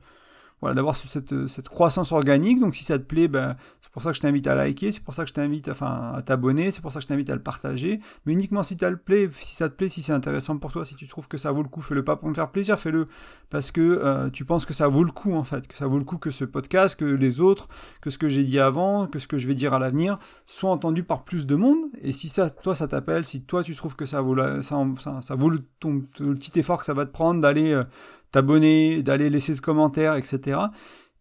voilà, 0.61 0.75
d'avoir 0.75 0.95
cette, 0.95 1.47
cette, 1.47 1.69
croissance 1.69 2.11
organique. 2.11 2.59
Donc 2.59 2.75
si 2.75 2.83
ça 2.83 2.99
te 2.99 3.03
plaît, 3.03 3.27
ben, 3.27 3.55
c'est 3.81 3.91
pour 3.91 4.01
ça 4.01 4.11
que 4.11 4.17
je 4.17 4.21
t'invite 4.21 4.45
à 4.47 4.55
liker, 4.55 4.91
c'est 4.91 5.03
pour 5.03 5.13
ça 5.13 5.23
que 5.23 5.29
je 5.29 5.33
t'invite 5.33 5.69
enfin, 5.69 6.13
à 6.15 6.21
t'abonner, 6.21 6.71
c'est 6.71 6.81
pour 6.81 6.91
ça 6.91 6.99
que 6.99 7.03
je 7.03 7.07
t'invite 7.07 7.29
à 7.29 7.35
le 7.35 7.41
partager. 7.41 7.99
Mais 8.25 8.33
uniquement 8.33 8.63
si, 8.63 8.77
ça 8.79 8.91
te 8.91 8.95
plaît, 8.95 9.29
si 9.31 9.55
ça 9.55 9.69
te 9.69 9.75
plaît, 9.75 9.89
si 9.89 10.01
c'est 10.01 10.11
intéressant 10.11 10.57
pour 10.57 10.71
toi, 10.71 10.85
si 10.85 10.95
tu 10.95 11.07
trouves 11.07 11.27
que 11.27 11.37
ça 11.37 11.51
vaut 11.51 11.63
le 11.63 11.69
coup, 11.69 11.81
fais-le 11.81 12.03
pas 12.03 12.15
pour 12.15 12.29
me 12.29 12.33
faire 12.33 12.51
plaisir, 12.51 12.77
fais-le 12.77 13.05
parce 13.49 13.71
que 13.71 13.81
euh, 13.81 14.29
tu 14.29 14.45
penses 14.45 14.65
que 14.65 14.73
ça 14.73 14.87
vaut 14.87 15.03
le 15.03 15.11
coup 15.11 15.33
en 15.33 15.43
fait, 15.43 15.67
que 15.67 15.75
ça 15.75 15.87
vaut 15.87 15.97
le 15.97 16.03
coup 16.03 16.17
que 16.17 16.31
ce 16.31 16.45
podcast, 16.45 16.99
que 16.99 17.05
les 17.05 17.39
autres, 17.41 17.67
que 18.01 18.09
ce 18.09 18.17
que 18.17 18.27
j'ai 18.27 18.43
dit 18.43 18.59
avant, 18.59 19.07
que 19.07 19.19
ce 19.19 19.27
que 19.27 19.37
je 19.37 19.47
vais 19.47 19.55
dire 19.55 19.73
à 19.73 19.79
l'avenir 19.79 20.19
soit 20.45 20.69
entendu 20.69 21.03
par 21.03 21.23
plus 21.23 21.47
de 21.47 21.55
monde. 21.55 21.79
Et 22.01 22.11
si 22.11 22.27
ça, 22.27 22.49
toi 22.49 22.75
ça 22.75 22.87
t'appelle, 22.87 23.23
si 23.25 23.41
toi 23.41 23.63
tu 23.63 23.75
trouves 23.75 23.95
que 23.95 24.05
ça 24.05 24.21
vaut, 24.21 24.35
ça, 24.61 24.85
ça, 25.21 25.35
vaut 25.35 25.49
le, 25.49 25.63
le 25.83 26.35
petit 26.35 26.59
effort 26.59 26.79
que 26.79 26.85
ça 26.85 26.93
va 26.93 27.05
te 27.05 27.11
prendre 27.11 27.39
d'aller... 27.41 27.71
Euh, 27.71 27.83
t'abonner, 28.31 29.03
d'aller 29.03 29.29
laisser 29.29 29.53
ce 29.53 29.61
commentaire, 29.61 30.15
etc. 30.15 30.59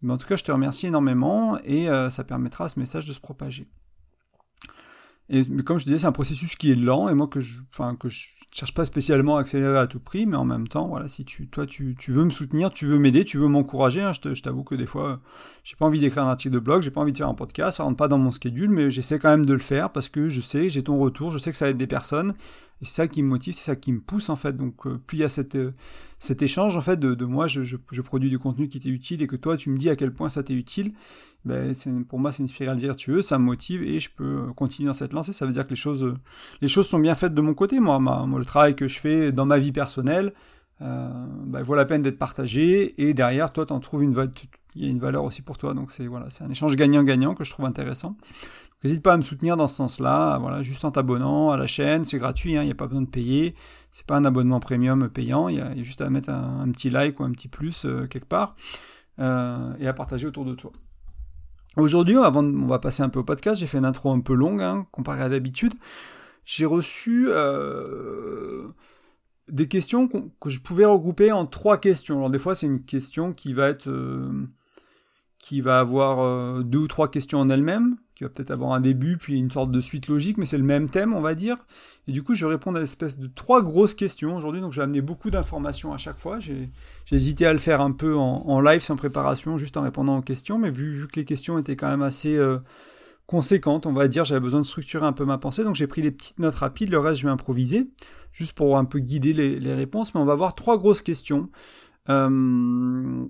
Mais 0.02 0.12
en 0.12 0.16
tout 0.16 0.26
cas, 0.26 0.36
je 0.36 0.44
te 0.44 0.52
remercie 0.52 0.86
énormément 0.86 1.58
et 1.64 1.88
euh, 1.88 2.10
ça 2.10 2.24
permettra 2.24 2.66
à 2.66 2.68
ce 2.68 2.78
message 2.78 3.06
de 3.06 3.12
se 3.12 3.20
propager. 3.20 3.68
Et 5.28 5.42
mais 5.48 5.62
comme 5.62 5.78
je 5.78 5.84
disais, 5.84 5.98
c'est 5.98 6.06
un 6.06 6.12
processus 6.12 6.56
qui 6.56 6.70
est 6.70 6.76
lent 6.76 7.08
et 7.08 7.14
moi 7.14 7.26
que 7.26 7.40
je, 7.40 7.60
enfin 7.72 7.96
que 7.96 8.08
je 8.08 8.28
cherche 8.50 8.72
pas 8.72 8.84
spécialement 8.84 9.36
à 9.36 9.40
accélérer 9.40 9.78
à 9.78 9.86
tout 9.86 10.00
prix, 10.00 10.26
mais 10.26 10.36
en 10.36 10.44
même 10.44 10.66
temps, 10.66 10.88
voilà, 10.88 11.06
si 11.06 11.24
tu, 11.24 11.48
toi, 11.48 11.66
tu, 11.66 11.94
tu 11.98 12.12
veux 12.12 12.24
me 12.24 12.30
soutenir, 12.30 12.70
tu 12.70 12.86
veux 12.86 12.98
m'aider, 12.98 13.24
tu 13.24 13.38
veux 13.38 13.48
m'encourager, 13.48 14.02
hein, 14.02 14.12
je 14.12 14.42
t'avoue 14.42 14.64
que 14.64 14.74
des 14.74 14.86
fois, 14.86 15.20
j'ai 15.64 15.76
pas 15.76 15.84
envie 15.84 16.00
d'écrire 16.00 16.22
un 16.24 16.30
article 16.30 16.54
de 16.54 16.58
blog, 16.58 16.82
j'ai 16.82 16.90
pas 16.90 17.00
envie 17.00 17.12
de 17.12 17.18
faire 17.18 17.28
un 17.28 17.34
podcast, 17.34 17.76
ça 17.76 17.84
rentre 17.84 17.96
pas 17.96 18.08
dans 18.08 18.18
mon 18.18 18.30
schedule, 18.30 18.70
mais 18.70 18.90
j'essaie 18.90 19.18
quand 19.18 19.30
même 19.30 19.46
de 19.46 19.52
le 19.52 19.58
faire 19.58 19.90
parce 19.90 20.08
que 20.08 20.28
je 20.28 20.40
sais, 20.40 20.70
j'ai 20.70 20.82
ton 20.82 20.98
retour, 20.98 21.30
je 21.30 21.38
sais 21.38 21.50
que 21.50 21.56
ça 21.56 21.68
aide 21.68 21.76
des 21.76 21.86
personnes 21.86 22.34
et 22.80 22.84
c'est 22.84 22.94
ça 22.94 23.08
qui 23.08 23.22
me 23.22 23.28
motive, 23.28 23.54
c'est 23.54 23.64
ça 23.64 23.76
qui 23.76 23.92
me 23.92 24.00
pousse 24.00 24.30
en 24.30 24.36
fait. 24.36 24.56
Donc 24.56 24.86
euh, 24.86 24.98
plus 25.06 25.18
il 25.18 25.20
y 25.20 25.24
a 25.24 25.40
euh, 25.56 25.70
cet 26.18 26.42
échange 26.42 26.76
en 26.76 26.80
fait 26.80 26.98
de, 26.98 27.14
de 27.14 27.24
moi, 27.24 27.46
je, 27.46 27.62
je, 27.62 27.76
je, 27.90 28.02
produis 28.02 28.30
du 28.30 28.38
contenu 28.38 28.68
qui 28.68 28.78
t'est 28.78 28.88
utile 28.88 29.22
et 29.22 29.26
que 29.26 29.36
toi 29.36 29.56
tu 29.56 29.70
me 29.70 29.76
dis 29.76 29.90
à 29.90 29.96
quel 29.96 30.12
point 30.12 30.28
ça 30.28 30.42
t'est 30.42 30.54
utile, 30.54 30.92
ben, 31.48 31.74
pour 32.08 32.18
moi 32.18 32.30
c'est 32.30 32.42
une 32.42 32.48
spirale 32.48 32.78
vertueuse, 32.78 33.26
ça 33.26 33.38
me 33.38 33.44
motive 33.44 33.82
et 33.82 33.98
je 33.98 34.10
peux 34.10 34.24
euh, 34.24 34.52
continuer 34.54 34.86
dans 34.88 34.92
cette 34.92 35.12
lancée. 35.12 35.32
Ça 35.32 35.46
veut 35.46 35.52
dire 35.52 35.64
que 35.64 35.70
les 35.70 35.76
choses, 35.76 36.14
les 36.60 36.68
choses 36.68 36.86
sont 36.86 36.98
bien 36.98 37.14
faites 37.14 37.34
de 37.34 37.40
mon 37.40 37.54
côté. 37.54 37.80
Moi, 37.80 37.98
le 38.36 38.44
travail 38.44 38.76
que 38.76 38.86
je 38.86 38.98
fais 38.98 39.32
dans 39.32 39.46
ma 39.46 39.58
vie 39.58 39.72
personnelle, 39.72 40.32
euh, 40.80 41.08
ben, 41.44 41.62
vaut 41.62 41.74
la 41.74 41.84
peine 41.84 42.02
d'être 42.02 42.18
partagé 42.18 42.94
et 43.02 43.12
derrière 43.14 43.52
toi 43.52 43.66
t'en 43.66 43.80
trouves 43.80 44.04
une 44.04 44.14
il 44.76 44.84
y 44.84 44.86
a 44.86 44.90
une 44.90 45.00
valeur 45.00 45.24
aussi 45.24 45.42
pour 45.42 45.58
toi. 45.58 45.74
Donc 45.74 45.90
c'est 45.90 46.06
voilà, 46.06 46.30
c'est 46.30 46.44
un 46.44 46.50
échange 46.50 46.76
gagnant-gagnant 46.76 47.34
que 47.34 47.44
je 47.44 47.50
trouve 47.50 47.66
intéressant. 47.66 48.16
N'hésite 48.84 49.02
pas 49.02 49.14
à 49.14 49.16
me 49.16 49.22
soutenir 49.22 49.56
dans 49.56 49.66
ce 49.66 49.74
sens-là, 49.74 50.38
voilà, 50.38 50.62
juste 50.62 50.84
en 50.84 50.92
t'abonnant 50.92 51.50
à 51.50 51.56
la 51.56 51.66
chaîne, 51.66 52.04
c'est 52.04 52.18
gratuit, 52.18 52.56
hein, 52.56 52.62
il 52.62 52.66
n'y 52.66 52.70
a 52.70 52.76
pas 52.76 52.86
besoin 52.86 53.02
de 53.02 53.08
payer, 53.08 53.56
c'est 53.90 54.06
pas 54.06 54.16
un 54.16 54.24
abonnement 54.24 54.60
premium 54.60 55.08
payant, 55.08 55.48
il 55.48 55.56
y, 55.56 55.60
a 55.60 55.74
juste 55.82 56.00
à 56.00 56.08
mettre 56.10 56.30
un, 56.30 56.70
petit 56.70 56.88
like 56.88 57.18
ou 57.18 57.24
un 57.24 57.32
petit 57.32 57.48
plus 57.48 57.86
euh, 57.86 58.06
quelque 58.06 58.28
part, 58.28 58.54
euh, 59.18 59.74
et 59.80 59.88
à 59.88 59.92
partager 59.92 60.28
autour 60.28 60.44
de 60.44 60.54
toi. 60.54 60.70
Aujourd'hui, 61.78 62.16
avant, 62.16 62.44
on 62.44 62.66
va 62.66 62.78
passer 62.78 63.02
un 63.02 63.08
peu 63.08 63.20
au 63.20 63.24
podcast, 63.24 63.60
j'ai 63.60 63.66
fait 63.66 63.78
une 63.78 63.86
intro 63.86 64.10
un 64.10 64.20
peu 64.20 64.34
longue, 64.34 64.60
hein, 64.60 64.86
comparé 64.90 65.22
à 65.22 65.28
d'habitude. 65.28 65.74
j'ai 66.44 66.66
reçu 66.66 67.28
des 69.48 69.68
questions 69.68 70.08
que 70.08 70.50
je 70.50 70.60
pouvais 70.60 70.84
regrouper 70.84 71.32
en 71.32 71.46
trois 71.46 71.78
questions. 71.78 72.16
Alors 72.16 72.30
des 72.30 72.38
fois 72.38 72.54
c'est 72.54 72.66
une 72.66 72.84
question 72.84 73.32
qui 73.32 73.52
va 73.52 73.68
être 73.68 73.88
qui 75.38 75.60
va 75.60 75.78
avoir 75.78 76.20
euh, 76.20 76.62
deux 76.62 76.78
ou 76.78 76.88
trois 76.88 77.10
questions 77.10 77.40
en 77.40 77.48
elle-même, 77.48 77.96
qui 78.18 78.24
va 78.24 78.30
peut-être 78.30 78.50
avoir 78.50 78.72
un 78.72 78.80
début 78.80 79.16
puis 79.16 79.38
une 79.38 79.48
sorte 79.48 79.70
de 79.70 79.80
suite 79.80 80.08
logique, 80.08 80.38
mais 80.38 80.46
c'est 80.46 80.58
le 80.58 80.64
même 80.64 80.90
thème, 80.90 81.14
on 81.14 81.20
va 81.20 81.36
dire. 81.36 81.56
Et 82.08 82.12
du 82.12 82.24
coup, 82.24 82.34
je 82.34 82.44
vais 82.44 82.52
répondre 82.54 82.76
à 82.76 82.80
l'espèce 82.80 83.16
de 83.16 83.28
trois 83.28 83.62
grosses 83.62 83.94
questions 83.94 84.34
aujourd'hui, 84.34 84.60
donc 84.60 84.72
je 84.72 84.80
vais 84.80 84.82
amener 84.82 85.00
beaucoup 85.00 85.30
d'informations 85.30 85.92
à 85.92 85.98
chaque 85.98 86.18
fois. 86.18 86.40
J'ai 86.40 86.68
hésité 87.12 87.46
à 87.46 87.52
le 87.52 87.60
faire 87.60 87.80
un 87.80 87.92
peu 87.92 88.16
en, 88.16 88.60
live 88.60 88.80
sans 88.80 88.96
préparation, 88.96 89.56
juste 89.56 89.76
en 89.76 89.82
répondant 89.82 90.18
aux 90.18 90.22
questions, 90.22 90.58
mais 90.58 90.70
vu, 90.70 91.06
que 91.06 91.20
les 91.20 91.24
questions 91.24 91.60
étaient 91.60 91.76
quand 91.76 91.88
même 91.88 92.02
assez 92.02 92.36
euh, 92.36 92.58
conséquentes, 93.28 93.86
on 93.86 93.92
va 93.92 94.08
dire, 94.08 94.24
j'avais 94.24 94.40
besoin 94.40 94.62
de 94.62 94.66
structurer 94.66 95.06
un 95.06 95.12
peu 95.12 95.24
ma 95.24 95.38
pensée, 95.38 95.62
donc 95.62 95.76
j'ai 95.76 95.86
pris 95.86 96.02
les 96.02 96.10
petites 96.10 96.40
notes 96.40 96.56
rapides, 96.56 96.90
le 96.90 96.98
reste 96.98 97.20
je 97.20 97.26
vais 97.26 97.32
improviser, 97.32 97.88
juste 98.32 98.54
pour 98.54 98.78
un 98.78 98.84
peu 98.84 98.98
guider 98.98 99.32
les, 99.32 99.74
réponses, 99.74 100.12
mais 100.12 100.20
on 100.20 100.24
va 100.24 100.34
voir 100.34 100.56
trois 100.56 100.76
grosses 100.76 101.02
questions. 101.02 101.50
Euh, 102.08 103.28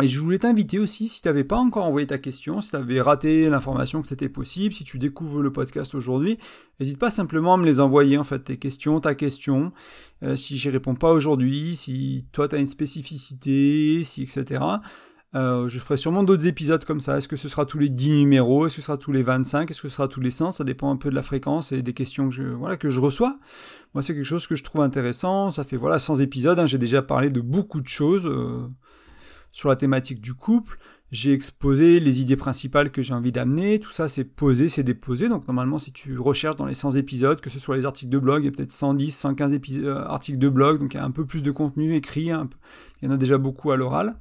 et 0.00 0.06
je 0.06 0.20
voulais 0.20 0.38
t'inviter 0.38 0.78
aussi, 0.78 1.08
si 1.08 1.22
tu 1.22 1.28
n'avais 1.28 1.44
pas 1.44 1.56
encore 1.56 1.86
envoyé 1.86 2.06
ta 2.06 2.18
question, 2.18 2.60
si 2.60 2.70
tu 2.70 2.76
avais 2.76 3.00
raté 3.00 3.48
l'information 3.48 4.00
que 4.02 4.08
c'était 4.08 4.28
possible, 4.28 4.74
si 4.74 4.84
tu 4.84 4.98
découvres 4.98 5.42
le 5.42 5.52
podcast 5.52 5.94
aujourd'hui, 5.94 6.36
n'hésite 6.78 6.98
pas 6.98 7.10
simplement 7.10 7.54
à 7.54 7.56
me 7.56 7.64
les 7.64 7.80
envoyer, 7.80 8.16
en 8.18 8.24
fait, 8.24 8.40
tes 8.40 8.58
questions, 8.58 9.00
ta 9.00 9.14
question, 9.14 9.72
euh, 10.22 10.36
si 10.36 10.56
j'y 10.56 10.70
réponds 10.70 10.94
pas 10.94 11.12
aujourd'hui, 11.12 11.74
si 11.76 12.26
toi 12.32 12.48
tu 12.48 12.56
as 12.56 12.58
une 12.58 12.66
spécificité, 12.66 14.02
si 14.04 14.22
etc. 14.22 14.62
Euh, 15.34 15.68
je 15.68 15.78
ferai 15.78 15.98
sûrement 15.98 16.22
d'autres 16.22 16.46
épisodes 16.46 16.84
comme 16.84 17.00
ça. 17.00 17.18
Est-ce 17.18 17.28
que 17.28 17.36
ce 17.36 17.48
sera 17.48 17.66
tous 17.66 17.78
les 17.78 17.90
10 17.90 18.10
numéros? 18.10 18.66
Est-ce 18.66 18.76
que 18.76 18.82
ce 18.82 18.86
sera 18.86 18.96
tous 18.96 19.12
les 19.12 19.22
25 19.22 19.70
Est-ce 19.70 19.82
que 19.82 19.88
ce 19.88 19.96
sera 19.96 20.08
tous 20.08 20.20
les 20.20 20.30
100 20.30 20.52
Ça 20.52 20.64
dépend 20.64 20.90
un 20.90 20.96
peu 20.96 21.10
de 21.10 21.14
la 21.14 21.22
fréquence 21.22 21.72
et 21.72 21.82
des 21.82 21.92
questions 21.92 22.28
que 22.28 22.34
je, 22.34 22.44
voilà, 22.44 22.76
que 22.76 22.88
je 22.88 23.00
reçois. 23.00 23.38
Moi, 23.94 24.02
c'est 24.02 24.14
quelque 24.14 24.24
chose 24.24 24.46
que 24.46 24.54
je 24.54 24.64
trouve 24.64 24.80
intéressant. 24.80 25.50
Ça 25.50 25.64
fait 25.64 25.76
voilà 25.76 25.98
100 25.98 26.16
épisodes. 26.16 26.58
Hein. 26.58 26.66
J'ai 26.66 26.78
déjà 26.78 27.02
parlé 27.02 27.28
de 27.30 27.40
beaucoup 27.42 27.80
de 27.82 27.88
choses. 27.88 28.26
Euh, 28.26 28.62
sur 29.52 29.68
la 29.68 29.76
thématique 29.76 30.20
du 30.20 30.34
couple. 30.34 30.78
J'ai 31.10 31.32
exposé 31.32 32.00
les 32.00 32.20
idées 32.20 32.36
principales 32.36 32.90
que 32.90 33.00
j'ai 33.00 33.14
envie 33.14 33.32
d'amener. 33.32 33.78
Tout 33.78 33.90
ça, 33.90 34.08
c'est 34.08 34.24
posé, 34.24 34.68
c'est 34.68 34.82
déposé. 34.82 35.30
Donc, 35.30 35.48
normalement, 35.48 35.78
si 35.78 35.90
tu 35.90 36.18
recherches 36.18 36.56
dans 36.56 36.66
les 36.66 36.74
100 36.74 36.92
épisodes, 36.92 37.40
que 37.40 37.48
ce 37.48 37.58
soit 37.58 37.76
les 37.76 37.86
articles 37.86 38.10
de 38.10 38.18
blog, 38.18 38.42
il 38.42 38.46
y 38.46 38.48
a 38.48 38.52
peut-être 38.52 38.72
110, 38.72 39.10
115 39.16 39.58
euh, 39.78 40.04
articles 40.04 40.38
de 40.38 40.48
blog. 40.50 40.80
Donc, 40.80 40.92
il 40.92 40.98
y 40.98 41.00
a 41.00 41.04
un 41.04 41.10
peu 41.10 41.24
plus 41.24 41.42
de 41.42 41.50
contenu 41.50 41.94
écrit. 41.94 42.26
il 42.26 42.28
y 43.02 43.06
en 43.06 43.10
a 43.10 43.16
déjà 43.16 43.38
beaucoup 43.38 43.70
à 43.70 43.76
l'oral. 43.78 44.16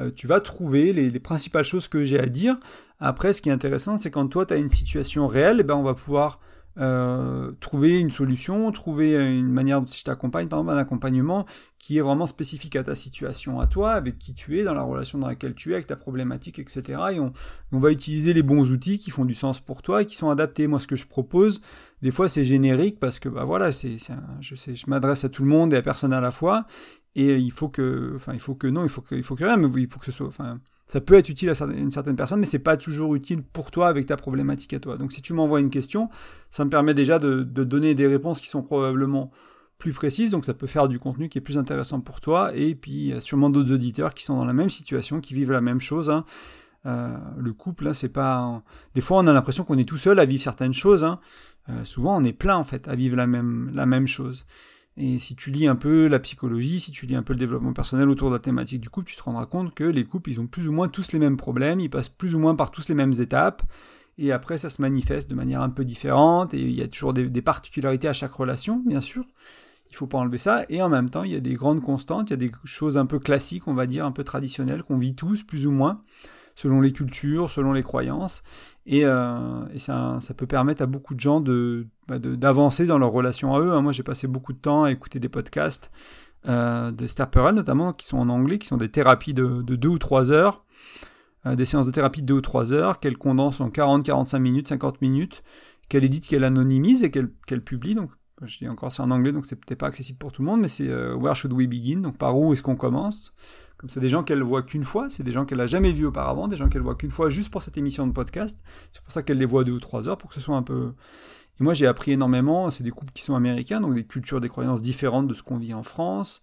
Euh, 0.00 0.10
tu 0.14 0.26
vas 0.26 0.40
trouver 0.40 0.92
les, 0.94 1.20
principales 1.20 1.64
choses 1.64 1.88
que 1.88 2.04
j'ai 2.04 2.18
à 2.18 2.26
dire. 2.26 2.56
Après, 3.00 3.34
ce 3.34 3.42
qui 3.42 3.50
est 3.50 3.52
intéressant, 3.52 3.98
c'est 3.98 4.10
quand 4.10 4.26
toi, 4.28 4.46
tu 4.46 4.54
as 4.54 4.56
une 4.56 4.68
situation 4.68 5.26
réelle, 5.26 5.58
eh 5.60 5.62
ben, 5.62 5.74
on 5.74 5.82
va 5.82 5.94
pouvoir 5.94 6.40
euh, 6.76 7.52
trouver 7.60 8.00
une 8.00 8.10
solution, 8.10 8.70
trouver 8.72 9.14
une 9.14 9.48
manière 9.48 9.82
si 9.86 10.00
je 10.00 10.04
t'accompagne, 10.04 10.48
par 10.48 10.58
exemple 10.60 10.76
un 10.76 10.80
accompagnement 10.80 11.46
qui 11.78 11.98
est 11.98 12.00
vraiment 12.00 12.26
spécifique 12.26 12.76
à 12.76 12.82
ta 12.82 12.94
situation, 12.94 13.60
à 13.60 13.66
toi, 13.66 13.92
avec 13.92 14.18
qui 14.18 14.34
tu 14.34 14.58
es, 14.58 14.64
dans 14.64 14.74
la 14.74 14.82
relation 14.82 15.18
dans 15.18 15.28
laquelle 15.28 15.54
tu 15.54 15.70
es, 15.70 15.74
avec 15.74 15.86
ta 15.86 15.96
problématique, 15.96 16.58
etc. 16.58 17.00
Et 17.12 17.20
on, 17.20 17.32
on 17.72 17.78
va 17.78 17.92
utiliser 17.92 18.32
les 18.32 18.42
bons 18.42 18.70
outils 18.72 18.98
qui 18.98 19.10
font 19.10 19.24
du 19.24 19.34
sens 19.34 19.60
pour 19.60 19.82
toi 19.82 20.02
et 20.02 20.06
qui 20.06 20.16
sont 20.16 20.30
adaptés. 20.30 20.66
Moi, 20.66 20.80
ce 20.80 20.86
que 20.86 20.96
je 20.96 21.06
propose, 21.06 21.60
des 22.02 22.10
fois, 22.10 22.28
c'est 22.28 22.42
générique 22.42 22.98
parce 22.98 23.18
que, 23.18 23.28
bah 23.28 23.44
voilà, 23.44 23.70
c'est, 23.70 23.98
je 24.40 24.54
sais, 24.54 24.74
je 24.74 24.88
m'adresse 24.88 25.24
à 25.24 25.28
tout 25.28 25.42
le 25.42 25.50
monde 25.50 25.74
et 25.74 25.76
à 25.76 25.82
personne 25.82 26.12
à 26.12 26.20
la 26.20 26.30
fois. 26.30 26.66
Et 27.14 27.36
il 27.36 27.52
faut 27.52 27.68
que, 27.68 28.12
enfin, 28.16 28.32
il 28.32 28.40
faut 28.40 28.54
que 28.54 28.66
non, 28.66 28.82
il 28.82 28.88
faut 28.88 29.02
que, 29.02 29.14
il 29.14 29.22
faut 29.22 29.36
que 29.36 29.44
rien, 29.44 29.56
mais 29.56 29.68
il 29.76 29.88
faut 29.88 30.00
que 30.00 30.06
ce 30.06 30.12
soit, 30.12 30.26
enfin, 30.26 30.60
ça 30.86 31.00
peut 31.00 31.14
être 31.14 31.28
utile 31.28 31.50
à 31.50 31.64
une 31.64 31.90
certaine 31.90 32.16
personne, 32.16 32.40
mais 32.40 32.46
c'est 32.46 32.58
pas 32.58 32.76
toujours 32.76 33.14
utile 33.14 33.42
pour 33.42 33.70
toi 33.70 33.88
avec 33.88 34.06
ta 34.06 34.16
problématique 34.16 34.74
à 34.74 34.80
toi. 34.80 34.96
Donc 34.96 35.12
si 35.12 35.22
tu 35.22 35.32
m'envoies 35.32 35.60
une 35.60 35.70
question, 35.70 36.10
ça 36.50 36.64
me 36.64 36.70
permet 36.70 36.94
déjà 36.94 37.18
de, 37.18 37.42
donner 37.42 37.94
des 37.94 38.06
réponses 38.06 38.40
qui 38.40 38.48
sont 38.48 38.62
probablement 38.62 39.30
plus 39.78 39.92
précises, 39.92 40.30
donc 40.30 40.44
ça 40.44 40.54
peut 40.54 40.66
faire 40.66 40.88
du 40.88 40.98
contenu 40.98 41.28
qui 41.28 41.38
est 41.38 41.40
plus 41.40 41.58
intéressant 41.58 42.00
pour 42.00 42.20
toi, 42.20 42.54
et 42.54 42.74
puis 42.74 42.92
il 42.92 43.06
y 43.08 43.12
a 43.12 43.20
sûrement 43.20 43.50
d'autres 43.50 43.72
auditeurs 43.72 44.14
qui 44.14 44.24
sont 44.24 44.36
dans 44.36 44.44
la 44.44 44.52
même 44.52 44.70
situation, 44.70 45.20
qui 45.20 45.34
vivent 45.34 45.52
la 45.52 45.60
même 45.60 45.80
chose. 45.80 46.10
Hein. 46.10 46.24
Euh, 46.86 47.16
le 47.38 47.52
couple, 47.52 47.84
là, 47.84 47.94
c'est 47.94 48.10
pas. 48.10 48.62
Des 48.94 49.00
fois, 49.00 49.18
on 49.18 49.26
a 49.26 49.32
l'impression 49.32 49.64
qu'on 49.64 49.78
est 49.78 49.88
tout 49.88 49.96
seul 49.96 50.18
à 50.18 50.26
vivre 50.26 50.42
certaines 50.42 50.74
choses. 50.74 51.02
Hein. 51.02 51.16
Euh, 51.70 51.82
souvent, 51.84 52.20
on 52.20 52.24
est 52.24 52.34
plein 52.34 52.56
en 52.56 52.62
fait 52.62 52.88
à 52.88 52.94
vivre 52.94 53.16
la 53.16 53.26
même 53.26 53.70
la 53.74 53.86
même 53.86 54.06
chose. 54.06 54.44
Et 54.96 55.18
si 55.18 55.34
tu 55.34 55.50
lis 55.50 55.66
un 55.66 55.74
peu 55.74 56.06
la 56.06 56.20
psychologie, 56.20 56.78
si 56.78 56.92
tu 56.92 57.06
lis 57.06 57.16
un 57.16 57.22
peu 57.22 57.32
le 57.32 57.38
développement 57.38 57.72
personnel 57.72 58.08
autour 58.08 58.30
de 58.30 58.34
la 58.34 58.40
thématique 58.40 58.80
du 58.80 58.90
couple, 58.90 59.10
tu 59.10 59.16
te 59.16 59.22
rendras 59.22 59.46
compte 59.46 59.74
que 59.74 59.84
les 59.84 60.04
couples, 60.04 60.30
ils 60.30 60.40
ont 60.40 60.46
plus 60.46 60.68
ou 60.68 60.72
moins 60.72 60.88
tous 60.88 61.12
les 61.12 61.18
mêmes 61.18 61.36
problèmes, 61.36 61.80
ils 61.80 61.90
passent 61.90 62.08
plus 62.08 62.34
ou 62.34 62.38
moins 62.38 62.54
par 62.54 62.70
tous 62.70 62.88
les 62.88 62.94
mêmes 62.94 63.14
étapes, 63.20 63.62
et 64.18 64.30
après 64.30 64.56
ça 64.56 64.68
se 64.68 64.80
manifeste 64.80 65.28
de 65.28 65.34
manière 65.34 65.62
un 65.62 65.70
peu 65.70 65.84
différente, 65.84 66.54
et 66.54 66.60
il 66.60 66.72
y 66.72 66.82
a 66.82 66.86
toujours 66.86 67.12
des, 67.12 67.42
particularités 67.42 68.06
à 68.06 68.12
chaque 68.12 68.34
relation, 68.34 68.82
bien 68.86 69.00
sûr. 69.00 69.24
Il 69.90 69.96
faut 69.96 70.06
pas 70.06 70.18
enlever 70.18 70.38
ça, 70.38 70.64
et 70.68 70.80
en 70.80 70.88
même 70.88 71.10
temps, 71.10 71.24
il 71.24 71.32
y 71.32 71.36
a 71.36 71.40
des 71.40 71.54
grandes 71.54 71.82
constantes, 71.82 72.30
il 72.30 72.32
y 72.32 72.34
a 72.34 72.48
des 72.48 72.52
choses 72.64 72.96
un 72.96 73.06
peu 73.06 73.18
classiques, 73.18 73.66
on 73.66 73.74
va 73.74 73.86
dire, 73.86 74.06
un 74.06 74.12
peu 74.12 74.22
traditionnelles, 74.22 74.84
qu'on 74.84 74.96
vit 74.96 75.16
tous, 75.16 75.42
plus 75.42 75.66
ou 75.66 75.72
moins, 75.72 76.02
selon 76.54 76.80
les 76.80 76.92
cultures, 76.92 77.50
selon 77.50 77.72
les 77.72 77.82
croyances, 77.82 78.42
et, 78.86 79.04
euh, 79.04 79.78
ça, 79.78 80.18
peut 80.36 80.46
permettre 80.46 80.82
à 80.82 80.86
beaucoup 80.86 81.14
de 81.14 81.20
gens 81.20 81.40
de, 81.40 81.86
bah, 82.06 82.18
d'avancer 82.18 82.86
dans 82.86 82.98
leur 82.98 83.10
relation 83.10 83.54
à 83.54 83.60
eux. 83.60 83.72
Hein. 83.72 83.80
Moi, 83.80 83.92
j'ai 83.92 84.02
passé 84.02 84.26
beaucoup 84.26 84.52
de 84.52 84.58
temps 84.58 84.84
à 84.84 84.90
écouter 84.90 85.20
des 85.20 85.28
podcasts 85.28 85.90
euh, 86.46 86.90
de 86.90 87.04
Esther 87.04 87.30
Perel, 87.30 87.54
notamment, 87.54 87.92
qui 87.92 88.06
sont 88.06 88.18
en 88.18 88.28
anglais, 88.28 88.58
qui 88.58 88.66
sont 88.66 88.76
des 88.76 88.90
thérapies 88.90 89.34
de, 89.34 89.62
de 89.62 89.76
2 89.76 89.88
ou 89.88 89.98
3 89.98 90.32
heures, 90.32 90.64
euh, 91.46 91.56
des 91.56 91.64
séances 91.64 91.86
de 91.86 91.92
thérapie 91.92 92.20
de 92.20 92.26
2 92.26 92.34
ou 92.34 92.40
3 92.42 92.74
heures, 92.74 93.00
qu'elle 93.00 93.16
condense 93.16 93.60
en 93.60 93.70
40, 93.70 94.04
45 94.04 94.38
minutes, 94.38 94.68
50 94.68 95.00
minutes, 95.00 95.42
qu'elle 95.88 96.04
édite, 96.04 96.26
qu'elle 96.26 96.44
anonymise 96.44 97.02
et 97.04 97.10
qu'elle 97.10 97.64
publie. 97.64 97.94
Donc, 97.94 98.10
je 98.42 98.58
dis 98.58 98.68
encore 98.68 98.92
c'est 98.92 99.02
en 99.02 99.10
anglais, 99.10 99.32
donc 99.32 99.46
c'est 99.46 99.56
peut-être 99.56 99.78
pas 99.78 99.86
accessible 99.86 100.18
pour 100.18 100.32
tout 100.32 100.42
le 100.42 100.46
monde, 100.46 100.60
mais 100.60 100.68
c'est 100.68 100.88
Where 100.88 101.34
Should 101.34 101.52
We 101.52 101.68
Begin? 101.68 102.00
Donc, 102.00 102.18
par 102.18 102.36
où 102.36 102.52
est-ce 102.52 102.62
qu'on 102.62 102.76
commence? 102.76 103.32
C'est 103.88 104.00
des 104.00 104.08
gens 104.08 104.22
qu'elle 104.22 104.42
voit 104.42 104.62
qu'une 104.62 104.84
fois, 104.84 105.10
c'est 105.10 105.22
des 105.22 105.32
gens 105.32 105.44
qu'elle 105.44 105.60
a 105.60 105.66
jamais 105.66 105.92
vus 105.92 106.06
auparavant, 106.06 106.48
des 106.48 106.56
gens 106.56 106.68
qu'elle 106.68 106.82
voit 106.82 106.94
qu'une 106.94 107.10
fois 107.10 107.28
juste 107.28 107.50
pour 107.50 107.62
cette 107.62 107.76
émission 107.76 108.06
de 108.06 108.12
podcast. 108.12 108.60
C'est 108.90 109.02
pour 109.02 109.12
ça 109.12 109.22
qu'elle 109.22 109.38
les 109.38 109.46
voit 109.46 109.64
2 109.64 109.72
ou 109.72 109.80
3 109.80 110.08
heures, 110.08 110.18
pour 110.18 110.30
que 110.30 110.34
ce 110.34 110.40
soit 110.40 110.56
un 110.56 110.62
peu 110.62 110.92
et 111.60 111.64
moi, 111.64 111.72
j'ai 111.72 111.86
appris 111.86 112.12
énormément. 112.12 112.70
C'est 112.70 112.84
des 112.84 112.90
couples 112.90 113.12
qui 113.12 113.22
sont 113.22 113.34
américains, 113.34 113.80
donc 113.80 113.94
des 113.94 114.04
cultures, 114.04 114.40
des 114.40 114.48
croyances 114.48 114.82
différentes 114.82 115.28
de 115.28 115.34
ce 115.34 115.42
qu'on 115.42 115.58
vit 115.58 115.74
en 115.74 115.82
France. 115.82 116.42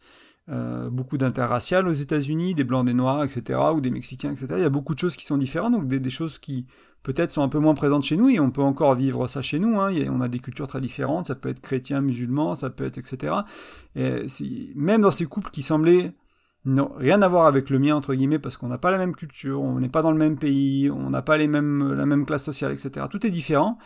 Euh, 0.50 0.90
beaucoup 0.90 1.18
d'interracial 1.18 1.88
aux 1.88 1.94
États-Unis, 1.94 2.56
des 2.56 2.64
blancs, 2.64 2.86
des 2.86 2.94
noirs, 2.94 3.24
etc., 3.24 3.60
ou 3.74 3.80
des 3.80 3.92
Mexicains, 3.92 4.32
etc. 4.32 4.48
Il 4.58 4.62
y 4.62 4.66
a 4.66 4.70
beaucoup 4.70 4.94
de 4.94 5.00
choses 5.00 5.16
qui 5.16 5.26
sont 5.26 5.38
différentes, 5.38 5.74
donc 5.74 5.88
des, 5.88 6.10
choses 6.10 6.40
qui 6.40 6.66
peut-être 7.04 7.32
sont 7.32 7.44
un 7.44 7.48
peu 7.48 7.60
moins 7.60 7.76
présentes 7.76 8.04
chez 8.04 8.18
nous, 8.18 8.28
et 8.28 8.40
on 8.40 8.50
peut 8.52 8.62
encore 8.62 8.96
vivre 8.96 9.28
ça 9.28 9.42
chez 9.42 9.60
nous. 9.60 9.80
Hein. 9.80 9.94
on 10.10 10.20
a 10.20 10.28
des 10.28 10.40
cultures 10.40 10.68
très 10.68 10.82
différentes, 10.82 11.28
ça 11.28 11.36
peut 11.36 11.50
être 11.50 11.62
chrétien, 11.62 12.02
musulman, 12.02 12.56
ça 12.56 12.70
peut 12.70 12.86
être, 12.86 12.98
etc. 12.98 13.34
Et 13.96 14.26
même 14.76 15.02
dans 15.02 15.12
ces 15.12 15.26
couples 15.26 15.52
qui 15.52 15.62
semblaient 15.62 16.16
non, 16.66 16.92
rien 16.96 17.22
à 17.22 17.28
voir 17.28 17.48
avec 17.48 17.70
le 17.70 17.80
mien, 17.80 17.96
entre 17.96 18.14
guillemets, 18.14 18.40
parce 18.40 18.56
qu'on 18.56 18.68
n'a 18.68 18.78
pas 18.78 18.92
la 18.92 18.98
même 18.98 19.16
culture, 19.16 19.62
on 19.62 19.80
n'est 19.80 19.90
pas 19.90 20.02
dans 20.02 20.12
le 20.12 20.18
même 20.18 20.38
pays, 20.38 20.92
on 20.92 21.10
n'a 21.10 21.22
pas 21.22 21.38
les 21.38 21.48
mêmes, 21.48 21.94
la 21.94 22.06
même 22.06 22.26
classe 22.26 22.44
sociale, 22.44 22.72
etc. 22.72 23.08
Tout 23.10 23.26
est 23.26 23.32
différent 23.32 23.78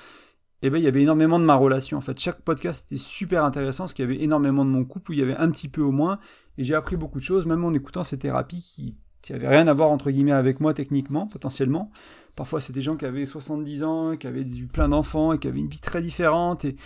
et 0.61 0.67
eh 0.67 0.69
ben, 0.71 0.77
il 0.79 0.83
y 0.83 0.87
avait 0.87 1.03
énormément 1.03 1.37
de 1.37 1.43
ma 1.43 1.55
relation. 1.55 1.97
En 1.97 2.01
fait, 2.01 2.17
chaque 2.17 2.41
podcast 2.41 2.85
était 2.87 2.99
super 2.99 3.43
intéressant, 3.43 3.83
parce 3.83 3.93
qu'il 3.93 4.03
y 4.03 4.07
avait 4.07 4.23
énormément 4.23 4.63
de 4.63 4.69
mon 4.69 4.85
couple, 4.85 5.11
où 5.11 5.13
il 5.13 5.19
y 5.19 5.21
avait 5.21 5.35
un 5.35 5.51
petit 5.51 5.67
peu 5.67 5.81
au 5.81 5.91
moins, 5.91 6.17
et 6.57 6.63
j'ai 6.63 6.73
appris 6.73 6.95
beaucoup 6.95 7.19
de 7.19 7.23
choses, 7.23 7.45
même 7.45 7.63
en 7.65 7.73
écoutant 7.73 8.03
ces 8.03 8.17
thérapies 8.17 8.95
qui 9.21 9.33
n'avaient 9.33 9.49
rien 9.49 9.67
à 9.67 9.73
voir, 9.73 9.89
entre 9.89 10.09
guillemets, 10.09 10.31
avec 10.31 10.61
moi 10.61 10.73
techniquement, 10.73 11.27
potentiellement. 11.27 11.91
Parfois, 12.35 12.61
c'est 12.61 12.73
des 12.73 12.81
gens 12.81 12.95
qui 12.95 13.05
avaient 13.05 13.25
70 13.25 13.83
ans, 13.83 14.17
qui 14.17 14.27
avaient 14.27 14.45
plein 14.73 14.87
d'enfants, 14.87 15.33
et 15.33 15.39
qui 15.39 15.47
avaient 15.47 15.59
une 15.59 15.67
vie 15.67 15.81
très 15.81 16.01
différente, 16.01 16.65
et, 16.65 16.77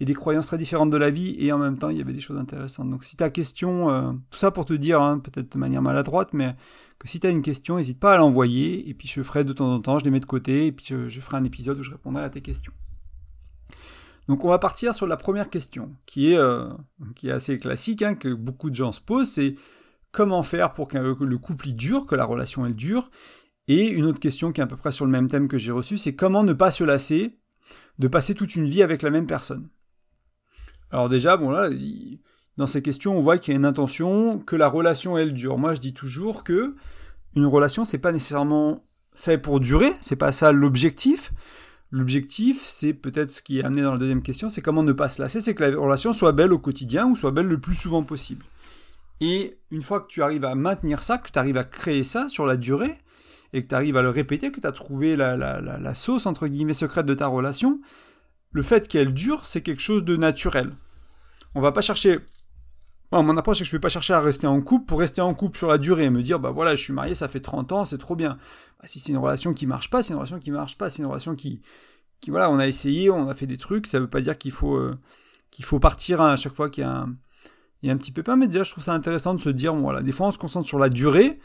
des 0.00 0.14
croyances 0.14 0.46
très 0.46 0.58
différentes 0.58 0.90
de 0.90 0.96
la 0.96 1.10
vie, 1.10 1.36
et 1.38 1.52
en 1.52 1.58
même 1.58 1.78
temps, 1.78 1.88
il 1.88 1.98
y 1.98 2.00
avait 2.00 2.12
des 2.12 2.20
choses 2.20 2.38
intéressantes. 2.38 2.90
Donc, 2.90 3.04
si 3.04 3.16
ta 3.16 3.30
question, 3.30 3.90
euh, 3.90 4.12
tout 4.30 4.38
ça 4.38 4.50
pour 4.50 4.64
te 4.64 4.74
dire, 4.74 5.00
hein, 5.00 5.18
peut-être 5.18 5.52
de 5.52 5.58
manière 5.58 5.82
maladroite, 5.82 6.32
mais 6.32 6.56
que 6.98 7.08
si 7.08 7.20
tu 7.20 7.26
as 7.26 7.30
une 7.30 7.42
question, 7.42 7.76
n'hésite 7.76 8.00
pas 8.00 8.14
à 8.14 8.16
l'envoyer, 8.16 8.88
et 8.88 8.94
puis 8.94 9.08
je 9.08 9.22
ferai 9.22 9.44
de 9.44 9.52
temps 9.52 9.72
en 9.72 9.80
temps, 9.80 9.98
je 9.98 10.04
les 10.04 10.10
mets 10.10 10.20
de 10.20 10.26
côté, 10.26 10.66
et 10.66 10.72
puis 10.72 10.86
je 10.86 11.20
ferai 11.20 11.36
un 11.36 11.44
épisode 11.44 11.78
où 11.78 11.82
je 11.82 11.90
répondrai 11.90 12.22
à 12.22 12.30
tes 12.30 12.40
questions. 12.40 12.72
Donc 14.26 14.44
on 14.44 14.48
va 14.48 14.58
partir 14.58 14.94
sur 14.94 15.06
la 15.06 15.16
première 15.16 15.50
question, 15.50 15.94
qui 16.06 16.32
est, 16.32 16.38
euh, 16.38 16.64
qui 17.14 17.28
est 17.28 17.32
assez 17.32 17.58
classique, 17.58 18.02
hein, 18.02 18.14
que 18.14 18.32
beaucoup 18.32 18.70
de 18.70 18.74
gens 18.74 18.92
se 18.92 19.00
posent, 19.00 19.32
c'est 19.32 19.54
comment 20.12 20.42
faire 20.42 20.72
pour 20.72 20.88
que 20.88 20.96
le 20.96 21.38
couple 21.38 21.68
y 21.68 21.74
dure, 21.74 22.06
que 22.06 22.14
la 22.14 22.24
relation 22.24 22.64
elle 22.64 22.74
dure? 22.74 23.10
Et 23.68 23.88
une 23.88 24.04
autre 24.04 24.20
question 24.20 24.52
qui 24.52 24.60
est 24.60 24.64
à 24.64 24.66
peu 24.66 24.76
près 24.76 24.92
sur 24.92 25.04
le 25.04 25.10
même 25.10 25.28
thème 25.28 25.48
que 25.48 25.58
j'ai 25.58 25.72
reçu, 25.72 25.98
c'est 25.98 26.14
comment 26.14 26.42
ne 26.42 26.52
pas 26.52 26.70
se 26.70 26.84
lasser 26.84 27.38
de 27.98 28.08
passer 28.08 28.34
toute 28.34 28.56
une 28.56 28.66
vie 28.66 28.82
avec 28.82 29.02
la 29.02 29.10
même 29.10 29.26
personne? 29.26 29.68
Alors 30.94 31.08
déjà, 31.08 31.36
bon 31.36 31.50
là, 31.50 31.70
dans 32.56 32.66
ces 32.66 32.80
questions, 32.80 33.18
on 33.18 33.20
voit 33.20 33.38
qu'il 33.38 33.52
y 33.52 33.56
a 33.56 33.58
une 33.58 33.66
intention 33.66 34.38
que 34.38 34.54
la 34.54 34.68
relation 34.68 35.18
elle 35.18 35.34
dure. 35.34 35.58
Moi, 35.58 35.74
je 35.74 35.80
dis 35.80 35.92
toujours 35.92 36.44
que 36.44 36.72
une 37.34 37.46
relation, 37.46 37.84
c'est 37.84 37.98
pas 37.98 38.12
nécessairement 38.12 38.84
fait 39.12 39.36
pour 39.36 39.58
durer, 39.58 39.92
c'est 40.02 40.14
pas 40.14 40.30
ça 40.30 40.52
l'objectif. 40.52 41.32
L'objectif, 41.90 42.60
c'est 42.60 42.94
peut-être 42.94 43.30
ce 43.30 43.42
qui 43.42 43.58
est 43.58 43.64
amené 43.64 43.82
dans 43.82 43.90
la 43.90 43.98
deuxième 43.98 44.22
question, 44.22 44.48
c'est 44.48 44.62
comment 44.62 44.84
ne 44.84 44.92
pas 44.92 45.08
se 45.08 45.20
lasser, 45.20 45.40
c'est 45.40 45.56
que 45.56 45.64
la 45.64 45.76
relation 45.76 46.12
soit 46.12 46.30
belle 46.30 46.52
au 46.52 46.60
quotidien 46.60 47.08
ou 47.08 47.16
soit 47.16 47.32
belle 47.32 47.46
le 47.46 47.58
plus 47.58 47.74
souvent 47.74 48.04
possible. 48.04 48.44
Et 49.20 49.58
une 49.72 49.82
fois 49.82 49.98
que 49.98 50.06
tu 50.06 50.22
arrives 50.22 50.44
à 50.44 50.54
maintenir 50.54 51.02
ça, 51.02 51.18
que 51.18 51.28
tu 51.28 51.40
arrives 51.40 51.56
à 51.56 51.64
créer 51.64 52.04
ça 52.04 52.28
sur 52.28 52.46
la 52.46 52.56
durée, 52.56 52.94
et 53.52 53.64
que 53.64 53.68
tu 53.68 53.74
arrives 53.74 53.96
à 53.96 54.02
le 54.02 54.10
répéter, 54.10 54.52
que 54.52 54.60
tu 54.60 54.66
as 54.68 54.72
trouvé 54.72 55.16
la, 55.16 55.94
sauce 55.94 56.26
entre 56.26 56.46
guillemets 56.46 56.72
secrète 56.72 57.06
de 57.06 57.14
ta 57.14 57.26
relation, 57.26 57.80
le 58.54 58.62
fait 58.62 58.88
qu'elle 58.88 59.12
dure, 59.12 59.44
c'est 59.44 59.60
quelque 59.60 59.82
chose 59.82 60.04
de 60.04 60.16
naturel. 60.16 60.72
On 61.54 61.60
va 61.60 61.72
pas 61.72 61.80
chercher. 61.82 62.20
mon 63.12 63.36
approche, 63.36 63.58
c'est 63.58 63.64
que 63.64 63.70
je 63.70 63.74
ne 63.74 63.78
vais 63.78 63.82
pas 63.82 63.88
chercher 63.88 64.14
à 64.14 64.20
rester 64.20 64.46
en 64.46 64.62
couple 64.62 64.86
pour 64.86 65.00
rester 65.00 65.20
en 65.20 65.34
couple 65.34 65.58
sur 65.58 65.68
la 65.68 65.76
durée 65.76 66.04
et 66.04 66.10
me 66.10 66.22
dire, 66.22 66.38
bah 66.38 66.52
voilà, 66.52 66.76
je 66.76 66.82
suis 66.82 66.92
marié, 66.92 67.16
ça 67.16 67.26
fait 67.26 67.40
30 67.40 67.72
ans, 67.72 67.84
c'est 67.84 67.98
trop 67.98 68.14
bien. 68.14 68.38
Bah, 68.80 68.86
si 68.86 69.00
c'est 69.00 69.10
une 69.10 69.18
relation 69.18 69.54
qui 69.54 69.66
marche 69.66 69.90
pas, 69.90 70.02
c'est 70.02 70.12
une 70.12 70.18
relation 70.18 70.38
qui 70.38 70.52
marche 70.52 70.78
pas, 70.78 70.88
c'est 70.88 71.02
une 71.02 71.08
relation 71.08 71.34
qui, 71.34 71.60
qui, 72.20 72.30
voilà, 72.30 72.48
on 72.48 72.60
a 72.60 72.66
essayé, 72.68 73.10
on 73.10 73.28
a 73.28 73.34
fait 73.34 73.46
des 73.46 73.58
trucs, 73.58 73.88
ça 73.88 73.98
veut 73.98 74.08
pas 74.08 74.20
dire 74.20 74.38
qu'il 74.38 74.52
faut, 74.52 74.76
euh, 74.76 74.96
qu'il 75.50 75.64
faut 75.64 75.80
partir 75.80 76.20
à 76.20 76.36
chaque 76.36 76.54
fois 76.54 76.70
qu'il 76.70 76.84
y 76.84 76.86
a 76.86 76.90
un, 76.90 77.16
il 77.82 77.88
y 77.88 77.90
a 77.90 77.92
un 77.92 77.96
petit 77.96 78.12
pépin, 78.12 78.36
mais 78.36 78.46
déjà, 78.46 78.62
je 78.62 78.70
trouve 78.70 78.84
ça 78.84 78.94
intéressant 78.94 79.34
de 79.34 79.40
se 79.40 79.50
dire, 79.50 79.74
voilà, 79.74 80.00
des 80.00 80.12
fois, 80.12 80.28
on 80.28 80.30
se 80.30 80.38
concentre 80.38 80.66
sur 80.66 80.78
la 80.78 80.88
durée. 80.88 81.40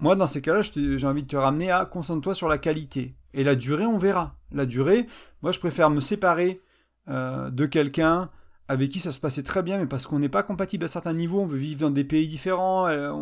Moi, 0.00 0.14
dans 0.14 0.26
ces 0.26 0.42
cas-là, 0.42 0.60
j'ai 0.62 1.06
envie 1.06 1.22
de 1.22 1.28
te 1.28 1.36
ramener 1.36 1.70
à 1.70 1.86
concentre-toi 1.86 2.34
sur 2.34 2.48
la 2.48 2.58
qualité. 2.58 3.14
Et 3.32 3.44
la 3.44 3.54
durée, 3.54 3.86
on 3.86 3.98
verra. 3.98 4.36
La 4.52 4.66
durée, 4.66 5.06
moi, 5.42 5.52
je 5.52 5.58
préfère 5.58 5.90
me 5.90 6.00
séparer 6.00 6.60
euh, 7.08 7.50
de 7.50 7.66
quelqu'un 7.66 8.30
avec 8.68 8.90
qui 8.90 8.98
ça 8.98 9.12
se 9.12 9.20
passait 9.20 9.42
très 9.42 9.62
bien, 9.62 9.78
mais 9.78 9.86
parce 9.86 10.06
qu'on 10.06 10.18
n'est 10.18 10.28
pas 10.28 10.42
compatible 10.42 10.84
à 10.84 10.88
certains 10.88 11.12
niveaux, 11.12 11.40
on 11.40 11.46
veut 11.46 11.56
vivre 11.56 11.82
dans 11.82 11.90
des 11.90 12.02
pays 12.02 12.26
différents, 12.26 12.88
euh, 12.88 13.12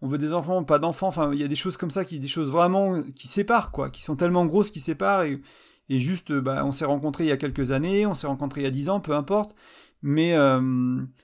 on, 0.00 0.06
veut 0.06 0.18
des 0.18 0.32
enfants, 0.32 0.62
pas 0.62 0.78
d'enfants, 0.78 1.08
enfin, 1.08 1.32
il 1.32 1.40
y 1.40 1.44
a 1.44 1.48
des 1.48 1.56
choses 1.56 1.76
comme 1.76 1.90
ça, 1.90 2.04
qui, 2.04 2.20
des 2.20 2.28
choses 2.28 2.50
vraiment 2.50 3.02
qui 3.02 3.26
séparent, 3.26 3.72
quoi, 3.72 3.90
qui 3.90 4.02
sont 4.02 4.14
tellement 4.14 4.46
grosses 4.46 4.70
qui 4.70 4.80
séparent, 4.80 5.24
et, 5.24 5.40
juste, 5.88 6.32
bah, 6.32 6.64
on 6.64 6.70
s'est 6.70 6.84
rencontrés 6.84 7.24
il 7.24 7.28
y 7.28 7.32
a 7.32 7.36
quelques 7.36 7.72
années, 7.72 8.06
on 8.06 8.14
s'est 8.14 8.28
rencontrés 8.28 8.60
il 8.60 8.64
y 8.64 8.68
a 8.68 8.70
dix 8.70 8.88
ans, 8.88 9.00
peu 9.00 9.12
importe, 9.12 9.56
mais, 10.06 10.34
euh, 10.34 10.60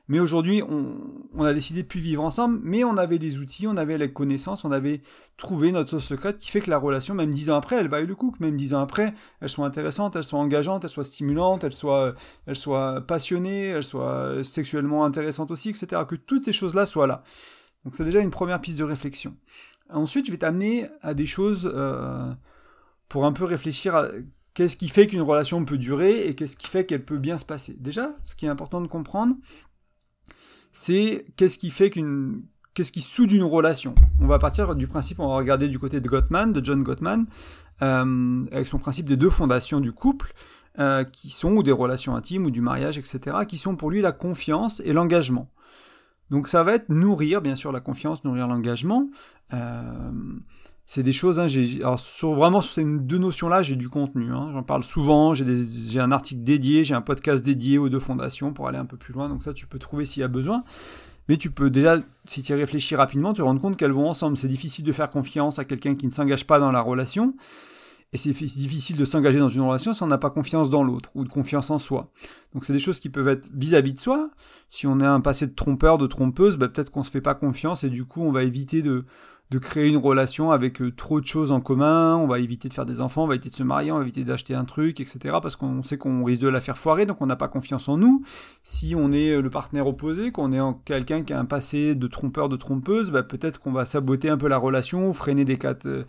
mais 0.09 0.21
aujourd'hui, 0.21 0.63
on, 0.63 1.45
a 1.45 1.53
décidé 1.53 1.83
de 1.83 1.87
plus 1.87 2.01
vivre 2.01 2.25
ensemble, 2.25 2.61
mais 2.63 2.83
on 2.83 2.97
avait 2.97 3.19
des 3.19 3.37
outils, 3.37 3.67
on 3.67 3.77
avait 3.77 3.99
les 3.99 4.11
connaissances, 4.11 4.65
on 4.65 4.73
avait 4.73 5.03
trouvé 5.37 5.71
notre 5.71 5.91
sauce 5.91 6.07
secrète 6.07 6.39
qui 6.39 6.51
fait 6.51 6.63
que 6.63 6.71
la 6.71 6.79
relation, 6.79 7.15
même 7.15 7.31
dix 7.31 7.51
ans 7.51 7.57
après, 7.57 7.77
elle 7.77 7.89
vaille 7.89 8.07
le 8.07 8.15
coup, 8.15 8.35
même 8.41 8.57
dix 8.57 8.73
ans 8.73 8.81
après, 8.81 9.13
elle 9.43 9.51
soit 9.51 9.67
intéressante, 9.67 10.17
elle 10.17 10.25
soit 10.25 10.39
engageante, 10.39 10.85
elle 10.85 10.91
soit 10.91 11.05
stimulante, 11.05 11.63
elle 11.63 11.75
soit, 11.75 12.15
elle 12.47 12.57
soit 12.57 13.03
passionnée, 13.03 13.67
elle 13.67 13.85
soit 13.85 14.43
sexuellement 14.43 15.05
intéressante 15.05 15.51
aussi, 15.51 15.69
etc. 15.69 16.01
Que 16.09 16.17
toutes 16.17 16.47
ces 16.47 16.53
choses-là 16.55 16.87
soient 16.87 17.07
là. 17.07 17.23
Donc 17.85 17.95
c'est 17.95 18.05
déjà 18.05 18.21
une 18.21 18.31
première 18.31 18.63
piste 18.63 18.79
de 18.79 18.85
réflexion. 18.85 19.37
Ensuite, 19.91 20.25
je 20.25 20.31
vais 20.31 20.39
t'amener 20.39 20.89
à 21.03 21.13
des 21.13 21.27
choses 21.27 21.71
euh, 21.71 22.33
pour 23.11 23.27
un 23.27 23.33
peu 23.33 23.45
réfléchir 23.45 23.95
à 23.95 24.09
Qu'est-ce 24.55 24.77
qui 24.77 24.89
fait 24.89 25.07
qu'une 25.07 25.23
relation 25.23 25.65
peut 25.65 25.79
durer 25.79 26.27
et 26.27 26.35
qu'est-ce 26.35 26.57
qui 26.57 26.67
fait 26.67 26.85
qu'elle 26.85 27.05
peut 27.05 27.19
bien 27.19 27.39
se 27.39 27.45
passer 27.45 27.77
Déjà, 27.79 28.11
ce 28.23 28.35
qui 28.35 28.47
est 28.47 28.49
important 28.49 28.81
de 28.81 28.89
comprendre, 28.89 29.37
c'est 30.73 31.25
qu'est-ce 31.37 31.59
qui 31.59 31.71
fait 31.71 31.91
qu'une 31.91 32.43
qu'est-ce 32.75 32.93
qui 32.93 33.01
soude 33.01 33.33
une 33.33 33.43
relation. 33.43 33.95
On 34.21 34.27
va 34.27 34.39
partir 34.39 34.75
du 34.75 34.87
principe, 34.87 35.21
on 35.21 35.29
va 35.29 35.35
regarder 35.35 35.69
du 35.69 35.79
côté 35.79 36.01
de 36.01 36.09
Gottman, 36.09 36.53
de 36.53 36.65
John 36.65 36.83
Gottman, 36.83 37.27
euh, 37.83 38.45
avec 38.53 38.67
son 38.67 38.79
principe 38.79 39.07
des 39.07 39.17
deux 39.17 39.31
fondations 39.31 39.81
du 39.81 39.93
couple, 39.93 40.33
euh, 40.79 41.05
qui 41.05 41.31
sont 41.31 41.53
ou 41.53 41.63
des 41.63 41.73
relations 41.73 42.15
intimes 42.15 42.45
ou 42.47 42.51
du 42.51 42.61
mariage, 42.61 42.97
etc., 42.97 43.39
qui 43.47 43.59
sont 43.59 43.77
pour 43.77 43.91
lui 43.91 44.01
la 44.01 44.13
confiance 44.13 44.81
et 44.85 44.93
l'engagement. 44.93 45.51
Donc 46.31 46.47
ça 46.47 46.63
va 46.63 46.75
être 46.75 46.89
nourrir, 46.89 47.43
bien 47.43 47.57
sûr, 47.57 47.73
la 47.73 47.81
confiance, 47.81 48.25
nourrir 48.25 48.47
l'engagement. 48.47 49.11
Euh, 49.53 50.21
c'est 50.93 51.05
des 51.05 51.13
choses, 51.13 51.39
hein, 51.39 51.47
alors 51.83 52.01
sur, 52.01 52.33
vraiment 52.33 52.61
sur 52.61 52.73
ces 52.73 52.85
deux 52.85 53.19
notions-là, 53.19 53.63
j'ai 53.63 53.77
du 53.77 53.89
contenu. 53.89 54.33
Hein. 54.33 54.51
J'en 54.53 54.65
parle 54.65 54.83
souvent, 54.83 55.35
j'ai 55.35 56.01
un 56.01 56.11
article 56.11 56.43
dédié, 56.43 56.83
j'ai 56.83 56.95
un 56.95 57.01
podcast 57.01 57.45
dédié 57.45 57.79
aux 57.79 57.89
deux 57.89 58.01
fondations 58.01 58.53
pour 58.53 58.67
aller 58.67 58.79
un 58.79 58.87
peu 58.87 58.97
plus 58.97 59.15
loin. 59.15 59.29
Donc 59.29 59.45
ça, 59.45 59.53
tu 59.53 59.69
peux 59.69 59.79
trouver 59.79 60.05
s'il 60.05 60.23
y 60.23 60.25
a 60.25 60.29
besoin. 60.29 60.65
Mais 61.29 61.37
tu 61.37 61.53
peux 61.53 61.71
déjà, 61.71 62.01
si 62.27 62.43
tu 62.43 62.51
y 62.51 62.57
réfléchis 62.57 62.97
rapidement, 62.97 63.33
te 63.33 63.41
rendre 63.41 63.61
compte 63.61 63.77
qu'elles 63.77 63.93
vont 63.93 64.09
ensemble. 64.09 64.37
C'est 64.37 64.49
difficile 64.49 64.85
de 64.85 64.91
faire 64.91 65.11
confiance 65.11 65.61
à 65.61 65.65
quelqu'un 65.65 65.95
qui 65.95 66.09
ne 66.09 66.11
s'engage 66.11 66.45
pas 66.45 66.59
dans 66.59 66.73
la 66.73 66.81
relation. 66.81 67.37
Et 68.13 68.17
c'est 68.17 68.33
difficile 68.33 68.97
de 68.97 69.05
s'engager 69.05 69.39
dans 69.39 69.49
une 69.49 69.61
relation 69.61 69.93
si 69.93 70.03
on 70.03 70.09
n'a 70.09 70.19
pas 70.19 70.31
confiance 70.31 70.71
dans 70.71 70.83
l'autre 70.83 71.11
ou 71.15 71.23
de 71.23 71.29
confiance 71.29 71.71
en 71.71 71.79
soi. 71.79 72.11
Donc 72.53 72.65
c'est 72.65 72.73
des 72.73 72.81
choses 72.81 72.99
qui 72.99 73.11
peuvent 73.11 73.29
être 73.29 73.49
vis-à-vis 73.55 73.93
de 73.93 74.01
soi. 74.01 74.31
Si 74.71 74.89
on 74.89 74.99
est 74.99 75.07
un 75.07 75.21
passé 75.21 75.47
de 75.47 75.55
trompeur, 75.55 75.99
de 75.99 76.09
trompeuse, 76.09 76.57
bah, 76.57 76.67
peut-être 76.67 76.91
qu'on 76.91 77.05
se 77.05 77.13
fait 77.13 77.21
pas 77.21 77.37
confiance 77.37 77.85
et 77.85 77.91
du 77.91 78.05
coup 78.05 78.23
on 78.23 78.33
va 78.33 78.43
éviter 78.43 78.83
de, 78.83 79.05
de 79.51 79.59
créer 79.59 79.89
une 79.89 79.97
relation 79.97 80.53
avec 80.53 80.81
euh, 80.81 80.93
trop 80.93 81.21
de 81.21 81.27
choses 81.27 81.51
en 81.51 81.61
commun, 81.61 82.17
on 82.17 82.29
va 82.29 82.39
éviter 82.39 82.69
de 82.69 82.73
faire 82.73 82.87
des 82.87 83.01
enfants, 83.01 83.25
on 83.25 83.27
va 83.27 83.35
éviter 83.35 83.51
de 83.51 83.55
se 83.55 83.65
marier, 83.65 83.91
on 83.91 83.97
va 83.97 84.03
éviter 84.03 84.23
d'acheter 84.23 84.55
un 84.55 84.65
truc, 84.65 85.01
etc. 85.01 85.19
Parce 85.43 85.57
qu'on 85.57 85.83
sait 85.83 85.99
qu'on 85.99 86.23
risque 86.25 86.43
de 86.43 86.49
la 86.49 86.61
faire 86.61 86.79
foirer, 86.79 87.05
donc 87.05 87.21
on 87.21 87.27
n'a 87.27 87.37
pas 87.37 87.49
confiance 87.49 87.89
en 87.89 87.97
nous. 87.97 88.23
Si 88.63 88.95
on 88.97 89.11
est 89.11 89.33
euh, 89.33 89.43
le 89.43 89.51
partenaire 89.51 89.89
opposé, 89.89 90.31
qu'on 90.31 90.53
est 90.53 90.61
quelqu'un 90.85 91.25
qui 91.25 91.33
a 91.33 91.41
un 91.41 91.45
passé 91.47 91.97
de 91.97 92.07
trompeur, 92.07 92.49
de 92.49 92.57
trompeuse, 92.57 93.11
bah, 93.11 93.25
peut-être 93.25 93.61
qu'on 93.61 93.73
va 93.73 93.85
saboter 93.85 94.29
un 94.29 94.37
peu 94.37 94.47
la 94.47 94.59
relation, 94.59 95.13
freiner 95.13 95.45
des 95.45 95.59
cas 95.59 95.75
de, 95.75 96.05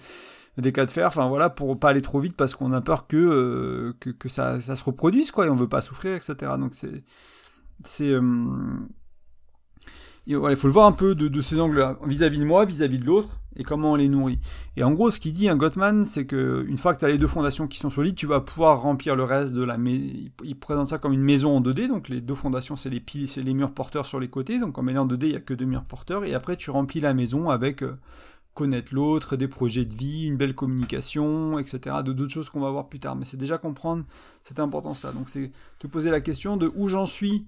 des 0.57 0.71
cas 0.71 0.85
fer, 0.85 1.07
enfin 1.07 1.27
voilà, 1.27 1.49
pour 1.49 1.79
pas 1.79 1.89
aller 1.89 2.03
trop 2.03 2.19
vite 2.19 2.35
parce 2.35 2.53
qu'on 2.53 2.73
a 2.73 2.81
peur 2.81 3.07
que, 3.07 3.17
euh, 3.17 3.93
ça, 4.27 4.61
se 4.61 4.83
reproduise, 4.83 5.31
quoi, 5.31 5.47
et 5.47 5.49
on 5.49 5.55
veut 5.55 5.69
pas 5.69 5.81
souffrir, 5.81 6.15
etc. 6.15 6.35
Donc 6.59 6.75
c'est 6.75 8.13
il 10.31 10.55
faut 10.55 10.67
le 10.67 10.73
voir 10.73 10.87
un 10.87 10.91
peu 10.91 11.15
de, 11.15 11.41
ces 11.41 11.59
angles-là, 11.59 11.97
vis-à-vis 12.05 12.39
de 12.39 12.45
moi, 12.45 12.65
vis-à-vis 12.65 12.99
de 12.99 13.05
l'autre, 13.05 13.39
et 13.55 13.63
comment 13.63 13.91
on 13.91 13.95
les 13.95 14.07
nourrit. 14.07 14.39
Et 14.77 14.83
en 14.83 14.91
gros, 14.91 15.09
ce 15.09 15.19
qu'il 15.19 15.33
dit, 15.33 15.49
un 15.49 15.55
Gottman, 15.55 16.05
c'est 16.05 16.25
que 16.25 16.65
une 16.67 16.77
fois 16.77 16.93
que 16.93 16.99
tu 16.99 17.05
as 17.05 17.09
les 17.09 17.17
deux 17.17 17.27
fondations 17.27 17.67
qui 17.67 17.77
sont 17.77 17.89
solides, 17.89 18.15
tu 18.15 18.27
vas 18.27 18.39
pouvoir 18.39 18.81
remplir 18.81 19.15
le 19.15 19.23
reste 19.23 19.53
de 19.53 19.63
la 19.63 19.77
maison. 19.77 20.29
Il 20.43 20.57
présente 20.57 20.87
ça 20.87 20.97
comme 20.97 21.13
une 21.13 21.21
maison 21.21 21.57
en 21.57 21.61
2D, 21.61 21.87
donc 21.87 22.09
les 22.09 22.21
deux 22.21 22.35
fondations, 22.35 22.75
c'est 22.75 22.89
les 22.89 22.99
piles, 22.99 23.27
c'est 23.27 23.41
les 23.41 23.53
murs 23.53 23.71
porteurs 23.71 24.05
sur 24.05 24.19
les 24.19 24.29
côtés, 24.29 24.59
donc 24.59 24.77
en 24.77 24.83
mêlant 24.83 25.03
en 25.03 25.07
2D, 25.07 25.23
il 25.23 25.29
n'y 25.29 25.35
a 25.35 25.41
que 25.41 25.53
deux 25.53 25.65
murs 25.65 25.83
porteurs, 25.83 26.23
et 26.23 26.33
après 26.33 26.55
tu 26.55 26.71
remplis 26.71 27.01
la 27.01 27.13
maison 27.13 27.49
avec 27.49 27.83
euh, 27.83 27.97
connaître 28.53 28.93
l'autre, 28.93 29.35
des 29.35 29.47
projets 29.47 29.85
de 29.85 29.93
vie, 29.93 30.25
une 30.25 30.37
belle 30.37 30.55
communication, 30.55 31.57
etc. 31.59 31.97
De 32.03 32.13
d'autres 32.13 32.31
choses 32.31 32.49
qu'on 32.49 32.59
va 32.59 32.69
voir 32.69 32.87
plus 32.87 32.99
tard. 32.99 33.15
Mais 33.15 33.25
c'est 33.25 33.37
déjà 33.37 33.57
comprendre 33.57 34.03
cette 34.43 34.59
importance-là. 34.59 35.11
Donc 35.13 35.29
c'est 35.29 35.51
te 35.79 35.87
poser 35.87 36.11
la 36.11 36.21
question 36.21 36.57
de 36.57 36.71
où 36.75 36.87
j'en 36.87 37.05
suis 37.05 37.47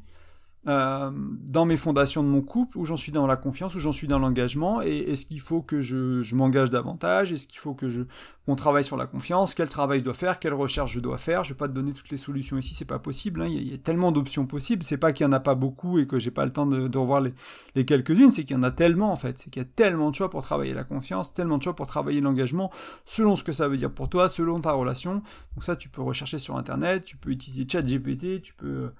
euh, 0.65 1.11
dans 1.13 1.65
mes 1.65 1.75
fondations 1.75 2.23
de 2.23 2.29
mon 2.29 2.41
couple, 2.41 2.77
où 2.77 2.85
j'en 2.85 2.95
suis 2.95 3.11
dans 3.11 3.27
la 3.27 3.35
confiance, 3.35 3.75
où 3.75 3.79
j'en 3.79 3.91
suis 3.91 4.07
dans 4.07 4.19
l'engagement, 4.19 4.81
et 4.81 4.97
est-ce 4.97 5.25
qu'il 5.25 5.41
faut 5.41 5.61
que 5.61 5.81
je, 5.81 6.33
m'engage 6.33 6.69
davantage, 6.69 7.33
est-ce 7.33 7.47
qu'il 7.47 7.59
faut 7.59 7.73
que 7.73 7.89
je 7.89 8.03
qu'on 8.45 8.55
travaille 8.55 8.83
sur 8.83 8.97
la 8.97 9.05
confiance, 9.05 9.53
quel 9.53 9.69
travail 9.69 9.99
je 9.99 10.03
dois 10.03 10.13
faire, 10.13 10.37
quelle 10.37 10.53
recherche 10.53 10.91
je 10.91 10.99
dois 10.99 11.17
faire? 11.17 11.45
Je 11.45 11.53
vais 11.53 11.57
pas 11.57 11.69
te 11.69 11.73
donner 11.73 11.93
toutes 11.93 12.09
les 12.09 12.17
solutions 12.17 12.57
ici, 12.57 12.75
c'est 12.75 12.83
pas 12.83 12.99
possible. 12.99 13.41
Hein. 13.41 13.47
Il, 13.47 13.71
y 13.71 13.73
a, 13.73 13.77
tellement 13.77 14.11
d'options 14.11 14.45
possibles. 14.45 14.83
C'est 14.83 14.97
pas 14.97 15.13
qu'il 15.13 15.25
y 15.25 15.27
en 15.27 15.31
a 15.31 15.39
pas 15.39 15.55
beaucoup 15.55 15.97
et 15.97 16.07
que 16.07 16.19
j'ai 16.19 16.31
pas 16.31 16.43
le 16.43 16.51
temps 16.51 16.65
de, 16.65 16.89
de 16.89 16.97
revoir 16.97 17.21
les, 17.21 17.33
les 17.75 17.85
quelques-unes, 17.85 18.31
c'est 18.31 18.43
qu'il 18.43 18.57
y 18.57 18.59
en 18.59 18.63
a 18.63 18.71
tellement 18.71 19.13
en 19.13 19.15
fait. 19.15 19.39
C'est 19.39 19.49
qu'il 19.49 19.61
y 19.61 19.65
a 19.65 19.69
tellement 19.73 20.09
de 20.09 20.15
choix 20.15 20.29
pour 20.29 20.43
travailler 20.43 20.73
la 20.73 20.83
confiance, 20.83 21.33
tellement 21.33 21.57
de 21.57 21.63
choix 21.63 21.75
pour 21.75 21.87
travailler 21.87 22.19
l'engagement, 22.19 22.69
selon 23.05 23.37
ce 23.37 23.45
que 23.45 23.53
ça 23.53 23.69
veut 23.69 23.77
dire 23.77 23.91
pour 23.91 24.09
toi, 24.09 24.27
selon 24.27 24.59
ta 24.59 24.73
relation. 24.73 25.15
Donc 25.55 25.63
ça, 25.63 25.77
tu 25.77 25.87
peux 25.87 26.01
rechercher 26.01 26.37
sur 26.37 26.57
internet, 26.57 27.05
tu 27.05 27.15
peux 27.15 27.31
utiliser 27.31 27.65
ChatGPT, 27.69 28.41
tu 28.41 28.53
peux 28.53 28.91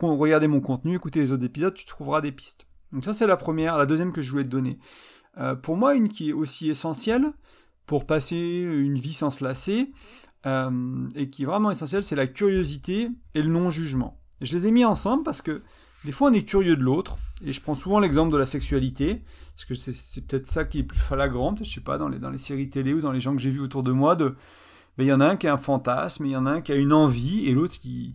regarder 0.00 0.46
mon 0.46 0.60
contenu, 0.60 0.96
écouter 0.96 1.20
les 1.20 1.32
autres 1.32 1.44
épisodes, 1.44 1.74
tu 1.74 1.86
trouveras 1.86 2.20
des 2.20 2.32
pistes. 2.32 2.66
Donc 2.92 3.04
ça 3.04 3.12
c'est 3.12 3.26
la 3.26 3.36
première. 3.36 3.78
La 3.78 3.86
deuxième 3.86 4.12
que 4.12 4.22
je 4.22 4.30
voulais 4.30 4.44
te 4.44 4.48
donner. 4.48 4.78
Euh, 5.38 5.54
pour 5.54 5.76
moi, 5.76 5.94
une 5.94 6.08
qui 6.08 6.30
est 6.30 6.32
aussi 6.32 6.70
essentielle 6.70 7.32
pour 7.86 8.06
passer 8.06 8.36
une 8.36 8.94
vie 8.94 9.12
sans 9.12 9.30
se 9.30 9.44
lasser, 9.44 9.92
euh, 10.46 11.08
et 11.14 11.30
qui 11.30 11.42
est 11.42 11.46
vraiment 11.46 11.70
essentielle, 11.70 12.02
c'est 12.02 12.16
la 12.16 12.26
curiosité 12.26 13.08
et 13.34 13.42
le 13.42 13.50
non-jugement. 13.50 14.20
Je 14.40 14.56
les 14.56 14.66
ai 14.66 14.70
mis 14.70 14.84
ensemble 14.84 15.22
parce 15.22 15.42
que 15.42 15.62
des 16.04 16.12
fois 16.12 16.30
on 16.30 16.32
est 16.32 16.44
curieux 16.44 16.76
de 16.76 16.82
l'autre, 16.82 17.18
et 17.44 17.52
je 17.52 17.60
prends 17.60 17.74
souvent 17.74 17.98
l'exemple 17.98 18.32
de 18.32 18.36
la 18.36 18.46
sexualité, 18.46 19.22
parce 19.54 19.64
que 19.64 19.74
c'est 19.74 20.20
peut-être 20.26 20.46
ça 20.46 20.64
qui 20.64 20.80
est 20.80 20.84
plus 20.84 20.98
flagrante, 20.98 21.64
je 21.64 21.74
sais 21.74 21.80
pas, 21.80 21.98
dans 21.98 22.08
les, 22.08 22.18
dans 22.18 22.30
les 22.30 22.38
séries 22.38 22.70
télé 22.70 22.94
ou 22.94 23.00
dans 23.00 23.12
les 23.12 23.20
gens 23.20 23.34
que 23.34 23.42
j'ai 23.42 23.50
vus 23.50 23.60
autour 23.60 23.82
de 23.82 23.92
moi, 23.92 24.16
de, 24.16 24.36
ben, 24.96 25.04
il 25.04 25.06
y 25.06 25.12
en 25.12 25.20
a 25.20 25.26
un 25.26 25.36
qui 25.36 25.46
a 25.46 25.54
un 25.54 25.58
fantasme, 25.58 26.26
il 26.26 26.32
y 26.32 26.36
en 26.36 26.46
a 26.46 26.52
un 26.52 26.60
qui 26.60 26.72
a 26.72 26.76
une 26.76 26.92
envie, 26.92 27.46
et 27.46 27.52
l'autre 27.52 27.78
qui, 27.78 28.14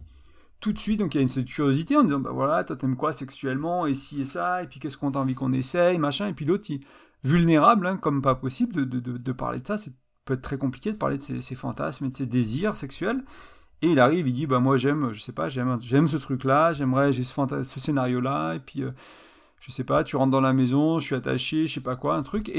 tout 0.60 0.74
de 0.74 0.80
suite, 0.80 1.00
donc 1.00 1.15
il 1.15 1.17
y 1.17 1.22
a 1.22 1.24
une 1.24 1.45
curiosité 1.45 1.95
en 1.95 2.04
disant, 2.04 2.19
bah 2.19 2.32
voilà, 2.34 2.63
toi 2.63 2.76
t'aimes 2.76 2.98
quoi 2.98 3.13
sexuellement, 3.13 3.86
et 3.86 3.93
ci 3.93 4.22
et 4.22 4.26
ça, 4.26 4.63
et 4.63 4.67
puis 4.67 4.80
qu'est-ce 4.80 4.98
qu'on 4.98 5.12
a 5.12 5.17
envie 5.17 5.36
qu'on 5.36 5.54
essaye, 5.54 5.98
machin, 5.98 6.28
et 6.28 6.34
puis 6.34 6.45
l'autre, 6.45 6.67
vulnérable, 7.24 7.88
hein, 7.88 7.98
comme 7.98 8.22
pas 8.22 8.36
possible 8.36 8.74
de, 8.74 8.84
de, 8.84 9.17
de, 9.17 9.32
parler 9.32 9.60
de 9.60 9.67
ça, 9.67 9.78
c'est 9.78 9.93
peut 10.26 10.36
être 10.36 10.41
très 10.41 10.58
compliqué 10.58 10.91
de 10.91 10.98
parler 10.98 11.17
de 11.17 11.41
ses, 11.41 11.56
fantasmes 11.56 12.06
et 12.06 12.10
de 12.10 12.13
ses 12.13 12.26
désirs 12.28 12.76
sexuels, 12.76 13.24
et 13.82 13.91
il 13.91 14.00
arrive, 14.00 14.28
il 14.28 14.34
dit, 14.34 14.45
bah 14.45 14.60
moi 14.60 14.78
j'aime, 14.78 15.12
je 15.13 15.22
sais 15.22 15.32
pas, 15.32 15.50
j'aime, 15.50 15.80
ce 15.80 16.17
truc-là, 16.17 16.74
j'aimerais, 16.74 17.13
j'ai 17.13 17.24
ce, 17.24 17.80
scénario-là, 17.80 18.56
et 18.56 18.60
puis, 18.60 18.84
euh, 18.84 18.91
je 19.62 19.72
sais 19.72 19.84
pas, 19.84 20.04
tu 20.04 20.17
rentres 20.17 20.32
dans 20.32 20.41
la 20.41 20.54
maison, 20.54 21.00
je 21.00 21.06
suis 21.06 21.15
attaché, 21.15 21.67
je 21.67 21.76
sais 21.76 21.82
pas 21.82 21.95
quoi, 21.95 22.15
un 22.15 22.24
truc, 22.24 22.50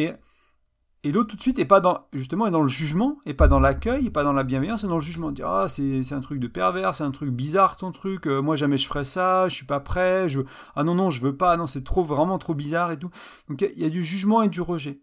et 1.03 1.13
l'autre 1.13 1.31
tout 1.31 1.37
de 1.37 1.41
suite 1.41 1.59
est 1.59 1.65
pas 1.65 1.81
dans 1.81 2.07
justement 2.13 2.47
est 2.47 2.51
dans 2.51 2.61
le 2.61 2.69
jugement, 2.69 3.19
et 3.25 3.33
pas 3.33 3.49
dans 3.49 3.59
l'accueil, 3.59 4.07
et 4.07 4.11
pas 4.11 4.23
dans 4.23 4.35
la 4.35 4.43
bienveillance, 4.43 4.85
et 4.85 4.87
dans 4.87 4.97
le 4.97 5.01
jugement. 5.01 5.33
Dire 5.33 5.49
ah 5.49 5.69
c'est 5.69 6.13
un 6.13 6.21
truc 6.21 6.41
de 6.41 6.47
pervers, 6.47 6.95
c'est 6.95 7.05
un 7.05 7.11
truc 7.11 7.31
bizarre 7.31 7.79
ton 7.79 7.91
truc. 7.91 8.27
Euh, 8.27 8.43
moi 8.43 8.55
jamais 8.55 8.77
je 8.77 8.87
ferais 8.87 9.05
ça, 9.05 9.49
je 9.49 9.55
suis 9.55 9.67
pas 9.67 9.81
prêt. 9.81 10.29
Je 10.29 10.43
ah 10.77 10.85
non 10.85 10.95
non 10.95 11.09
je 11.09 11.23
veux 11.23 11.37
pas, 11.37 11.57
non 11.57 11.67
c'est 11.67 11.85
trop 11.85 12.05
vraiment 12.05 12.39
trop 12.39 12.55
bizarre 12.55 12.93
et 12.93 12.99
tout. 12.99 13.11
Donc 13.49 13.63
il 13.63 13.83
y, 13.83 13.87
a 13.87 13.91
du 13.91 14.05
jugement 14.05 14.43
et 14.43 14.49
du 14.49 14.61
rejet. 14.61 15.01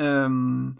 Euh, 0.00 0.70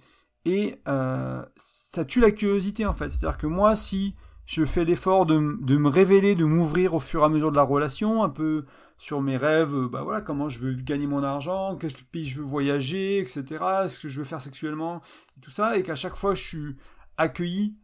et 0.45 0.81
euh, 0.87 1.43
ça 1.57 2.05
tue 2.05 2.21
la 2.21 2.31
curiosité 2.31 2.87
en 2.87 2.93
fait. 2.93 3.11
C'est-à-dire 3.11 3.39
que 3.39 3.49
moi 3.49 3.75
si 3.75 4.15
je 4.47 4.65
fais 4.65 4.85
l'effort 4.85 5.27
de, 5.27 5.57
de 5.63 5.77
me 5.77 5.89
révéler, 5.89 6.37
de 6.37 6.45
m'ouvrir 6.45 6.95
au 6.95 7.01
fur 7.01 7.23
et 7.23 7.25
à 7.25 7.29
mesure 7.29 7.51
de 7.51 7.57
la 7.57 7.63
relation, 7.65 8.23
un 8.23 8.29
peu 8.29 8.67
sur 9.05 9.21
mes 9.21 9.37
rêves, 9.37 9.75
bah 9.89 10.03
voilà, 10.03 10.23
comment 10.23 10.49
je 10.49 10.59
veux 10.61 10.73
gagner 10.73 11.07
mon 11.07 11.23
argent, 11.23 11.77
quel 11.79 11.93
pays 12.11 12.25
je 12.25 12.39
veux 12.39 12.47
voyager, 12.47 13.19
etc., 13.19 13.43
ce 13.87 13.99
que 13.99 14.09
je 14.09 14.19
veux 14.19 14.25
faire 14.25 14.41
sexuellement, 14.41 15.03
tout 15.43 15.51
ça, 15.51 15.77
et 15.77 15.83
qu'à 15.83 15.95
chaque 15.95 16.17
fois 16.17 16.33
je 16.33 16.43
suis 16.43 16.73
accueilli 17.19 17.77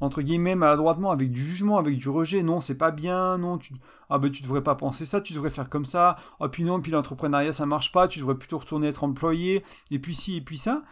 entre 0.00 0.20
guillemets 0.20 0.54
maladroitement, 0.54 1.10
avec 1.12 1.30
du 1.30 1.42
jugement, 1.42 1.78
avec 1.78 1.96
du 1.96 2.10
rejet. 2.10 2.42
Non, 2.42 2.60
c'est 2.60 2.74
pas 2.74 2.90
bien. 2.90 3.38
Non, 3.38 3.56
tu 3.56 3.72
ah 4.10 4.18
ben 4.18 4.30
tu 4.30 4.42
devrais 4.42 4.62
pas 4.62 4.74
penser 4.74 5.06
ça. 5.06 5.22
Tu 5.22 5.32
devrais 5.32 5.48
faire 5.48 5.70
comme 5.70 5.86
ça. 5.86 6.16
Ah 6.38 6.50
puis 6.50 6.64
non, 6.64 6.82
puis 6.82 6.92
l'entrepreneuriat 6.92 7.52
ça 7.52 7.64
marche 7.64 7.92
pas. 7.92 8.06
Tu 8.06 8.18
devrais 8.18 8.34
plutôt 8.34 8.58
retourner 8.58 8.88
être 8.88 9.04
employé. 9.04 9.64
Et 9.90 9.98
puis 9.98 10.14
si 10.14 10.36
et 10.36 10.42
puis 10.42 10.58
ça. 10.58 10.82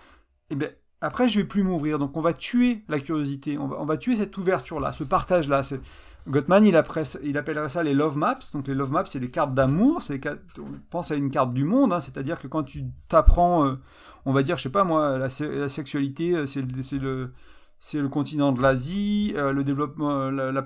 Et 0.49 0.55
eh 0.55 0.57
ben 0.57 0.71
après 1.03 1.29
je 1.29 1.39
vais 1.39 1.47
plus 1.47 1.63
m'ouvrir. 1.63 1.99
Donc 1.99 2.17
on 2.17 2.23
va 2.23 2.33
tuer 2.33 2.83
la 2.89 2.99
curiosité. 2.99 3.59
On 3.59 3.69
va, 3.69 3.77
on 3.79 3.85
va 3.85 3.99
tuer 3.99 4.17
cette 4.17 4.39
ouverture 4.39 4.81
là, 4.81 4.93
ce 4.93 5.05
partage 5.05 5.47
là. 5.51 5.63
Gottman, 6.27 6.65
il, 6.65 6.77
appellerait 6.77 7.69
ça 7.69 7.83
les 7.83 7.93
love 7.93 8.17
maps. 8.17 8.39
Donc 8.55 8.67
les 8.67 8.75
love 8.75 8.91
maps, 8.93 9.05
c'est 9.05 9.19
les 9.19 9.31
cartes 9.31 9.55
d'amour. 9.55 10.03
On 10.59 10.65
pense 10.91 11.11
à 11.11 11.17
une 11.17 11.31
carte 11.31 11.53
du 11.53 11.65
monde, 11.65 11.93
hein. 11.93 12.01
c'est-à-dire 12.01 12.39
que 12.39 12.47
quand 12.47 12.63
tu 12.63 12.85
t'apprends, 13.09 13.67
euh, 13.67 13.75
on 14.25 14.33
va 14.33 14.43
dire, 14.43 14.57
je 14.57 14.63
sais 14.63 14.71
pas 14.71 14.85
moi, 14.85 15.19
la, 15.19 15.29
la 15.41 15.69
sexualité, 15.69 16.35
euh, 16.35 16.47
c'est 16.47 16.63
le, 16.99 17.33
c'est 17.87 18.01
le 18.01 18.09
continent 18.09 18.53
de 18.53 18.63
l'Asie, 18.63 19.35
euh, 19.37 19.53
le 19.53 19.63
développement, 19.63 20.11
euh, 20.11 20.53
la, 20.53 20.63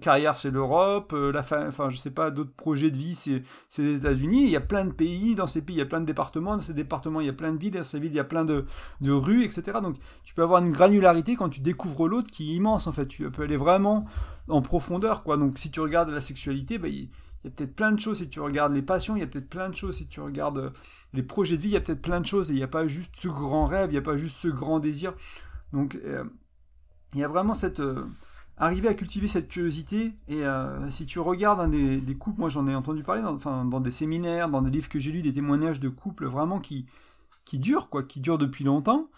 carrière 0.00 0.34
c'est 0.34 0.50
l'Europe, 0.50 1.12
euh, 1.12 1.30
la 1.30 1.42
fin, 1.42 1.68
enfin 1.68 1.90
je 1.90 1.98
sais 1.98 2.10
pas, 2.10 2.30
d'autres 2.30 2.54
projets 2.54 2.90
de 2.90 2.96
vie 2.96 3.14
c'est, 3.14 3.42
les 3.82 3.98
États-Unis. 3.98 4.44
Il 4.44 4.48
y 4.48 4.56
a 4.56 4.60
plein 4.62 4.86
de 4.86 4.90
pays, 4.90 5.34
dans 5.34 5.46
ces 5.46 5.60
pays 5.60 5.76
il 5.76 5.80
y 5.80 5.82
a 5.82 5.86
plein 5.86 6.00
de 6.00 6.06
départements, 6.06 6.54
dans 6.54 6.62
ces 6.62 6.72
départements 6.72 7.20
il 7.20 7.26
y 7.26 7.28
a 7.30 7.34
plein 7.34 7.52
de 7.52 7.58
villes, 7.58 7.74
dans 7.74 7.84
ces 7.84 8.00
villes 8.00 8.12
il 8.12 8.16
y 8.16 8.20
a 8.20 8.24
plein 8.24 8.46
de, 8.46 8.64
de 9.02 9.12
rues, 9.12 9.44
etc. 9.44 9.80
Donc 9.82 9.96
tu 10.24 10.32
peux 10.32 10.42
avoir 10.42 10.64
une 10.64 10.72
granularité 10.72 11.36
quand 11.36 11.50
tu 11.50 11.60
découvres 11.60 12.08
l'autre 12.08 12.30
qui 12.30 12.52
est 12.52 12.54
immense 12.54 12.86
en 12.86 12.92
fait. 12.92 13.04
Tu 13.04 13.30
peux 13.30 13.42
aller 13.42 13.58
vraiment 13.58 14.06
en 14.48 14.62
profondeur 14.62 15.24
quoi. 15.24 15.36
Donc 15.36 15.58
si 15.58 15.70
tu 15.70 15.80
regardes 15.80 16.08
la 16.08 16.22
sexualité, 16.22 16.78
bah, 16.78 16.88
il, 16.88 17.10
y 17.44 17.48
a 17.48 17.50
peut-être 17.50 17.76
plein 17.76 17.92
de 17.92 18.00
choses 18.00 18.16
si 18.16 18.30
tu 18.30 18.40
regardes 18.40 18.72
les 18.72 18.80
passions, 18.80 19.14
il 19.14 19.20
y 19.20 19.24
a 19.24 19.26
peut-être 19.26 19.50
plein 19.50 19.68
de 19.68 19.76
choses 19.76 19.96
si 19.96 20.06
tu 20.06 20.20
regardes 20.20 20.72
les 21.12 21.22
projets 21.22 21.58
de 21.58 21.60
vie, 21.60 21.68
il 21.68 21.74
y 21.74 21.76
a 21.76 21.82
peut-être 21.82 22.00
plein 22.00 22.22
de 22.22 22.26
choses 22.26 22.50
et 22.50 22.54
il 22.54 22.56
n'y 22.56 22.62
a 22.62 22.66
pas 22.66 22.86
juste 22.86 23.14
ce 23.16 23.28
grand 23.28 23.66
rêve, 23.66 23.90
il 23.90 23.92
n'y 23.92 23.98
a 23.98 24.02
pas 24.02 24.16
juste 24.16 24.38
ce 24.38 24.48
grand 24.48 24.80
désir. 24.80 25.12
Donc 25.74 25.98
il 27.14 27.20
y 27.20 27.24
a 27.24 27.28
vraiment 27.28 27.54
cette 27.54 27.80
euh, 27.80 28.06
arriver 28.56 28.88
à 28.88 28.94
cultiver 28.94 29.28
cette 29.28 29.48
curiosité 29.48 30.14
et 30.28 30.44
euh, 30.44 30.90
si 30.90 31.06
tu 31.06 31.18
regardes 31.18 31.70
des, 31.70 32.16
couples 32.16 32.40
moi 32.40 32.48
j'en 32.48 32.66
ai 32.66 32.74
entendu 32.74 33.02
parler 33.02 33.22
dans, 33.22 33.64
dans 33.64 33.80
des 33.80 33.90
séminaires 33.90 34.48
dans 34.48 34.62
des 34.62 34.70
livres 34.70 34.88
que 34.88 34.98
j'ai 34.98 35.10
lus 35.12 35.22
des 35.22 35.32
témoignages 35.32 35.80
de 35.80 35.88
couples 35.88 36.26
vraiment 36.26 36.60
qui 36.60 36.86
qui 37.44 37.58
durent 37.58 37.88
quoi 37.88 38.02
qui 38.02 38.20
durent 38.20 38.38
depuis 38.38 38.64
longtemps. 38.64 39.08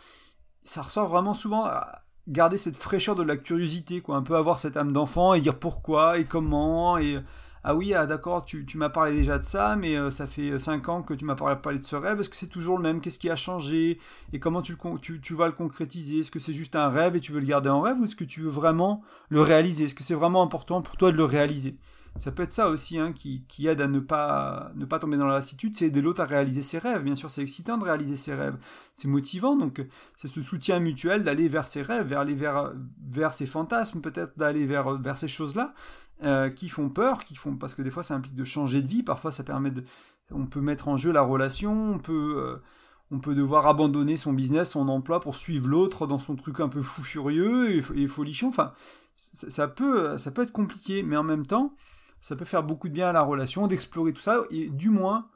Ça 0.65 0.83
ressort 0.83 1.09
vraiment 1.09 1.35
souvent 1.35 1.65
à 1.67 2.03
garder 2.27 2.57
cette 2.57 2.77
fraîcheur 2.77 3.17
de 3.17 3.23
la 3.23 3.37
curiosité 3.37 4.01
quoi 4.01 4.17
un 4.17 4.23
peu 4.23 4.37
avoir 4.37 4.59
cette 4.59 4.77
âme 4.77 4.93
d'enfant 4.93 5.35
et 5.35 5.41
dire 5.41 5.59
pourquoi 5.59 6.19
et 6.19 6.25
comment 6.25 6.97
et 6.97 7.19
ah 7.67 7.75
oui, 7.75 7.95
ah 7.95 8.07
d'accord, 8.07 8.45
tu, 8.45 8.67
m'as 8.75 8.91
parlé 8.91 9.13
déjà 9.17 9.39
de 9.39 9.43
ça, 9.43 9.75
mais 9.75 9.97
euh, 9.97 10.11
ça 10.11 10.27
fait 10.27 10.59
5 10.59 10.87
ans 10.91 11.03
que 11.03 11.15
tu 11.15 11.25
m'as 11.25 11.35
parlé, 11.35 11.79
de 11.79 11.85
ce 11.85 11.97
rêve. 11.97 12.21
Est-ce 12.21 12.29
que 12.29 12.37
c'est 12.37 12.49
toujours 12.49 12.77
le 12.77 12.83
même? 12.83 13.01
Qu'est-ce 13.01 13.19
qui 13.19 13.31
a 13.31 13.37
changé? 13.37 13.99
Et 14.35 14.39
comment 14.39 14.61
tu, 14.61 14.77
tu, 15.01 15.35
vas 15.35 15.47
le 15.47 15.53
concrétiser? 15.53 16.19
Est-ce 16.19 16.31
que 16.31 16.39
c'est 16.39 16.53
juste 16.53 16.77
un 16.77 16.91
rêve 16.91 17.17
et 17.17 17.21
tu 17.21 17.33
veux 17.33 17.41
le 17.41 17.47
garder 17.47 17.71
en 17.71 17.81
rêve 17.81 17.99
ou 17.99 18.05
est-ce 18.05 18.17
que 18.17 18.25
tu 18.25 18.43
veux 18.43 18.51
vraiment 18.51 19.03
le 19.31 19.41
réaliser? 19.41 19.87
Est-ce 19.87 19.95
que 19.95 20.05
c'est 20.05 20.15
vraiment 20.15 20.43
important 20.43 20.83
pour 20.83 20.99
toi 20.99 21.11
de 21.11 21.17
le 21.17 21.25
réaliser? 21.25 21.79
Ça 22.17 22.31
peut 22.31 22.45
être 22.45 22.53
ça 22.53 22.69
aussi 22.69 22.97
hein, 22.99 23.13
qui, 23.13 23.67
aide 23.67 23.81
à 23.81 23.89
ne 23.89 23.99
pas, 23.99 24.71
ne 24.77 24.85
pas 24.85 25.01
tomber 25.01 25.17
dans 25.17 25.27
la 25.27 25.35
lassitude, 25.35 25.75
c'est 25.75 25.87
aider 25.87 26.01
l'autre 26.01 26.21
à 26.21 26.27
réaliser 26.27 26.63
ses 26.63 26.79
rêves. 26.79 27.03
Bien 27.03 27.17
sûr, 27.17 27.29
c'est 27.29 27.43
excitant 27.43 27.77
de 27.77 27.85
réaliser 27.85 28.15
ses 28.15 28.35
rêves, 28.35 28.57
c'est 28.93 29.09
motivant, 29.09 29.57
donc 29.57 29.85
c'est 30.15 30.29
ce 30.29 30.41
soutien 30.41 30.79
mutuel 30.79 31.25
d'aller 31.25 31.49
vers 31.49 31.67
ses 31.67 31.83
rêves, 31.83 32.07
vers, 32.07 32.25
vers, 32.25 32.73
vers 33.05 33.33
ses 33.33 33.47
fantasmes, 33.47 34.01
peut-être 34.01 34.39
d'aller 34.39 34.65
vers, 34.65 34.97
vers 34.99 35.17
ces 35.17 35.27
choses-là. 35.27 35.75
Euh, 36.25 36.49
qui 36.49 36.71
font 36.71 36.89
peur, 36.89 37.23
qui 37.23 37.37
font 37.37 37.55
parce 37.57 37.75
que 37.75 37.83
des 37.83 37.91
fois 37.91 38.03
ça 38.03 38.15
implique 38.15 38.35
de 38.35 38.45
changer 38.45 38.81
de 38.81 38.89
vie, 38.89 39.03
parfois 39.03 39.31
ça 39.31 39.45
permet 39.45 39.71
de, 39.71 39.85
on 40.31 40.47
peut 40.47 40.63
mettre 40.63 40.89
en 40.89 40.97
jeu 40.97 41.13
la 41.13 41.21
relation, 41.21 41.93
on 41.93 41.99
peut, 41.99 42.37
euh, 42.39 42.63
on 43.11 43.19
peut 43.19 43.35
devoir 43.35 43.67
abandonner 43.67 44.17
son 44.17 44.33
business, 44.33 44.71
son 44.71 44.89
emploi 44.89 45.21
pour 45.21 45.37
suivre 45.37 45.69
l'autre 45.69 46.07
dans 46.07 46.19
son 46.19 46.35
truc 46.35 46.61
un 46.61 46.69
peu 46.69 46.81
fou 46.81 47.03
furieux 47.03 47.77
et, 47.95 48.07
folichon. 48.07 48.49
Enfin, 48.49 48.73
ça, 49.17 49.69
peut, 49.69 50.17
ça 50.17 50.31
peut 50.31 50.43
être 50.43 50.53
compliqué, 50.53 51.03
mais 51.03 51.17
en 51.19 51.25
même 51.25 51.45
temps, 51.45 51.75
ça 52.23 52.37
peut 52.37 52.47
faire 52.47 52.63
beaucoup 52.63 52.89
de 52.89 52.95
bien 52.95 53.09
à 53.09 53.13
la 53.13 53.23
relation 53.23 53.67
d'explorer 53.67 54.15
tout 54.15 54.23
ça 54.23 54.45
et 54.51 54.71
du 54.71 54.89
moins 54.89 55.29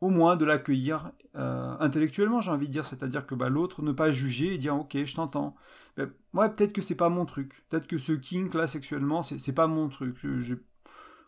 au 0.00 0.08
moins 0.08 0.36
de 0.36 0.44
l'accueillir 0.44 1.12
euh, 1.36 1.76
intellectuellement, 1.78 2.40
j'ai 2.40 2.50
envie 2.50 2.66
de 2.66 2.72
dire, 2.72 2.84
c'est-à-dire 2.84 3.26
que 3.26 3.34
bah, 3.34 3.48
l'autre 3.48 3.82
ne 3.82 3.92
pas 3.92 4.10
juger 4.10 4.54
et 4.54 4.58
dire 4.58 4.76
ok, 4.76 4.96
je 5.04 5.14
t'entends. 5.14 5.54
Ben, 5.96 6.10
ouais, 6.34 6.48
peut-être 6.48 6.72
que 6.72 6.82
c'est 6.82 6.94
pas 6.94 7.08
mon 7.08 7.24
truc, 7.24 7.64
peut-être 7.68 7.86
que 7.86 7.98
ce 7.98 8.12
kink 8.12 8.54
là 8.54 8.66
sexuellement, 8.66 9.22
c'est 9.22 9.52
pas 9.52 9.66
mon 9.66 9.88
truc. 9.88 10.16
Je, 10.22 10.54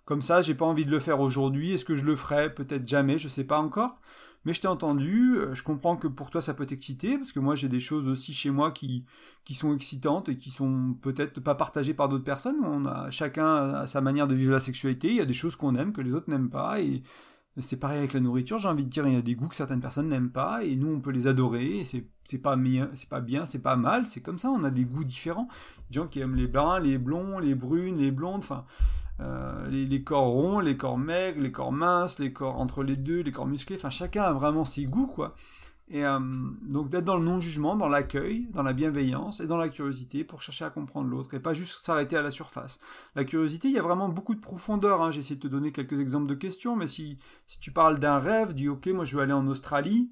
Comme 0.05 0.23
ça, 0.23 0.41
j'ai 0.41 0.55
pas 0.55 0.65
envie 0.65 0.85
de 0.85 0.91
le 0.91 0.99
faire 0.99 1.21
aujourd'hui. 1.21 1.73
Est-ce 1.73 1.85
que 1.85 1.95
je 1.97 2.05
le 2.05 2.17
ferai 2.17 2.53
Peut-être 2.53 2.87
jamais, 2.89 3.19
je 3.19 3.29
sais 3.29 3.45
pas 3.45 3.59
encore. 3.59 4.01
Mais 4.45 4.53
je 4.53 4.61
t'ai 4.61 4.67
entendu, 4.67 5.37
euh, 5.37 5.55
je 5.55 5.63
comprends 5.63 5.97
que 5.97 6.09
pour 6.09 6.31
toi 6.31 6.41
ça 6.41 6.53
peut 6.53 6.67
t'exciter, 6.67 7.17
parce 7.17 7.31
que 7.31 7.39
moi 7.39 7.55
j'ai 7.55 7.69
des 7.69 7.79
choses 7.79 8.09
aussi 8.09 8.33
chez 8.33 8.51
moi 8.51 8.73
qui, 8.73 9.07
qui 9.45 9.55
sont 9.55 9.73
excitantes 9.73 10.29
et 10.29 10.37
qui 10.37 10.51
sont 10.51 10.97
peut-être 11.01 11.41
pas 11.41 11.55
partagées 11.55 11.95
par 11.95 12.09
d'autres 12.09 12.25
personnes. 12.25 12.57
On 12.65 12.85
a 12.87 13.09
chacun 13.11 13.87
sa 13.87 14.01
manière 14.01 14.27
de 14.27 14.35
vivre 14.35 14.51
la 14.51 14.59
sexualité, 14.59 15.11
il 15.11 15.17
y 15.17 15.21
a 15.21 15.25
des 15.27 15.33
choses 15.33 15.55
qu'on 15.55 15.77
aime 15.77 15.93
que 15.93 16.01
les 16.01 16.13
autres 16.13 16.29
n'aiment 16.29 16.51
pas, 16.51 16.81
et 16.81 17.03
c'est 17.61 17.77
pareil 17.77 17.99
avec 17.99 18.15
la 18.15 18.21
nourriture, 18.21 18.59
j'ai 18.59 18.69
envie 18.69 18.85
de 18.85 18.89
dire, 18.89 19.07
il 19.07 19.13
y 19.13 19.17
a 19.17 19.23
des 19.23 19.35
goûts 19.35 19.49
que 19.49 19.57
certaines 19.57 19.81
personnes 19.81 20.09
n'aiment 20.09 20.31
pas, 20.31 20.65
et 20.65 20.75
nous 20.75 20.89
on 20.89 21.01
peut 21.01 21.11
les 21.11 21.27
adorer, 21.27 21.85
c'est 21.85 22.01
pas, 22.39 22.57
c'est 22.95 23.09
pas 23.09 23.21
bien, 23.21 23.45
c'est 23.45 23.59
pas 23.59 23.77
mal, 23.77 24.07
c'est 24.07 24.23
comme 24.23 24.39
ça, 24.39 24.51
on 24.51 24.65
a 24.65 24.71
des 24.71 24.85
goûts 24.85 25.05
différents. 25.05 25.49
Des 25.91 25.97
gens 25.97 26.07
qui 26.07 26.21
aiment 26.21 26.37
les 26.37 26.47
bruns, 26.47 26.81
les 26.81 26.97
blonds, 26.97 27.39
les 27.39 27.55
brunes, 27.55 27.99
les 27.99 28.11
blondes, 28.11 28.39
enfin, 28.39 28.65
euh, 29.21 29.69
les, 29.69 30.03
corps 30.03 30.31
ronds, 30.31 30.61
les 30.61 30.79
corps 30.79 30.97
maigres, 30.97 31.43
les 31.43 31.53
corps 31.53 31.73
minces, 31.73 32.19
les 32.19 32.33
corps 32.33 32.59
entre 32.59 32.83
les 32.83 32.97
deux, 32.97 33.21
les 33.21 33.33
corps 33.33 33.47
musclés, 33.47 33.77
enfin 33.77 33.91
chacun 33.91 34.23
a 34.23 34.33
vraiment 34.33 34.65
ses 34.65 34.85
goûts, 34.85 35.07
quoi. 35.07 35.35
Et 35.89 36.07
euh, 36.07 36.19
donc 36.63 36.89
d'être 36.89 37.05
dans 37.05 37.17
le 37.17 37.25
non-jugement, 37.25 37.77
dans 37.77 37.89
l'accueil, 37.89 38.49
dans 38.53 38.63
la 38.63 38.73
bienveillance 38.73 39.41
et 39.41 39.47
dans 39.47 39.57
la 39.57 39.69
curiosité 39.69 40.25
pour 40.25 40.41
chercher 40.41 40.65
à 40.65 40.71
comprendre 40.71 41.09
l'autre 41.09 41.35
et 41.35 41.41
pas 41.41 41.53
juste 41.53 41.83
s'arrêter 41.83 42.17
à 42.17 42.23
la 42.23 42.31
surface. 42.31 42.79
La 43.15 43.25
curiosité, 43.25 43.69
il 43.69 43.75
y 43.75 43.79
a 43.79 43.83
vraiment 43.83 44.09
beaucoup 44.09 44.35
de 44.35 44.41
profondeur. 44.41 45.03
Hein. 45.03 45.11
J'ai 45.11 45.21
essayé 45.21 45.37
de 45.37 45.41
te 45.41 45.49
donner 45.49 45.73
quelques 45.73 46.01
exemples 46.01 46.29
de 46.29 46.35
questions, 46.35 46.77
mais 46.77 46.87
si, 46.87 47.19
si 47.47 47.61
tu 47.61 47.73
parles 47.73 47.99
d'un 47.99 48.19
rêve, 48.19 48.55
dis 48.55 48.69
ok, 48.69 48.87
moi 48.89 49.05
je 49.05 49.17
veux 49.17 49.23
aller 49.23 49.33
en 49.33 49.47
Australie. 49.49 50.11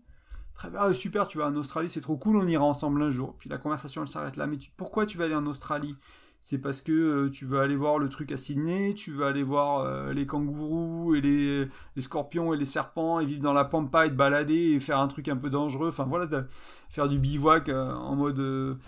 Ah, 0.76 0.92
super, 0.92 1.26
tu 1.26 1.38
vas 1.38 1.46
en 1.46 1.56
Australie, 1.56 1.88
c'est 1.88 2.02
trop 2.02 2.18
cool, 2.18 2.37
on 2.37 2.46
ira 2.46 2.64
ensemble 2.64 3.02
un 3.02 3.11
jour. 3.11 3.37
Puis 3.38 3.48
la 3.48 3.56
conversation 3.56 4.02
elle 4.02 4.09
s'arrête 4.09 4.37
là. 4.37 4.46
Mais 4.46 4.59
pourquoi 4.76 5.06
tu 5.06 5.16
vas 5.16 5.24
aller 5.24 5.35
en 5.35 5.46
Australie? 5.46 5.96
C'est 6.40 6.59
parce 6.59 6.81
que 6.81 6.92
euh, 6.92 7.31
tu 7.31 7.44
veux 7.44 7.61
aller 7.61 7.76
voir 7.76 7.98
le 7.98 8.09
truc 8.09 8.33
à 8.33 8.37
Sydney, 8.38 8.94
tu 8.94 9.12
veux 9.12 9.26
aller 9.26 9.42
voir 9.42 9.81
euh, 9.81 10.12
les 10.14 10.26
kangourous 10.26 11.14
et 11.14 11.20
les, 11.20 11.68
scorpions 12.00 12.55
et 12.55 12.57
les 12.57 12.64
serpents 12.64 13.20
et 13.20 13.26
vivre 13.26 13.42
dans 13.42 13.53
la 13.53 13.64
pampa 13.64 14.07
et 14.07 14.11
te 14.11 14.14
balader 14.14 14.72
et 14.72 14.81
faire 14.81 14.98
un 15.00 15.09
truc 15.09 15.29
un 15.29 15.37
peu 15.37 15.50
dangereux. 15.50 15.88
Enfin 15.88 16.05
voilà, 16.05 16.46
faire 16.88 17.09
du 17.09 17.18
bivouac 17.18 17.68
euh, 17.68 17.92
en 17.92 18.16
mode 18.16 18.79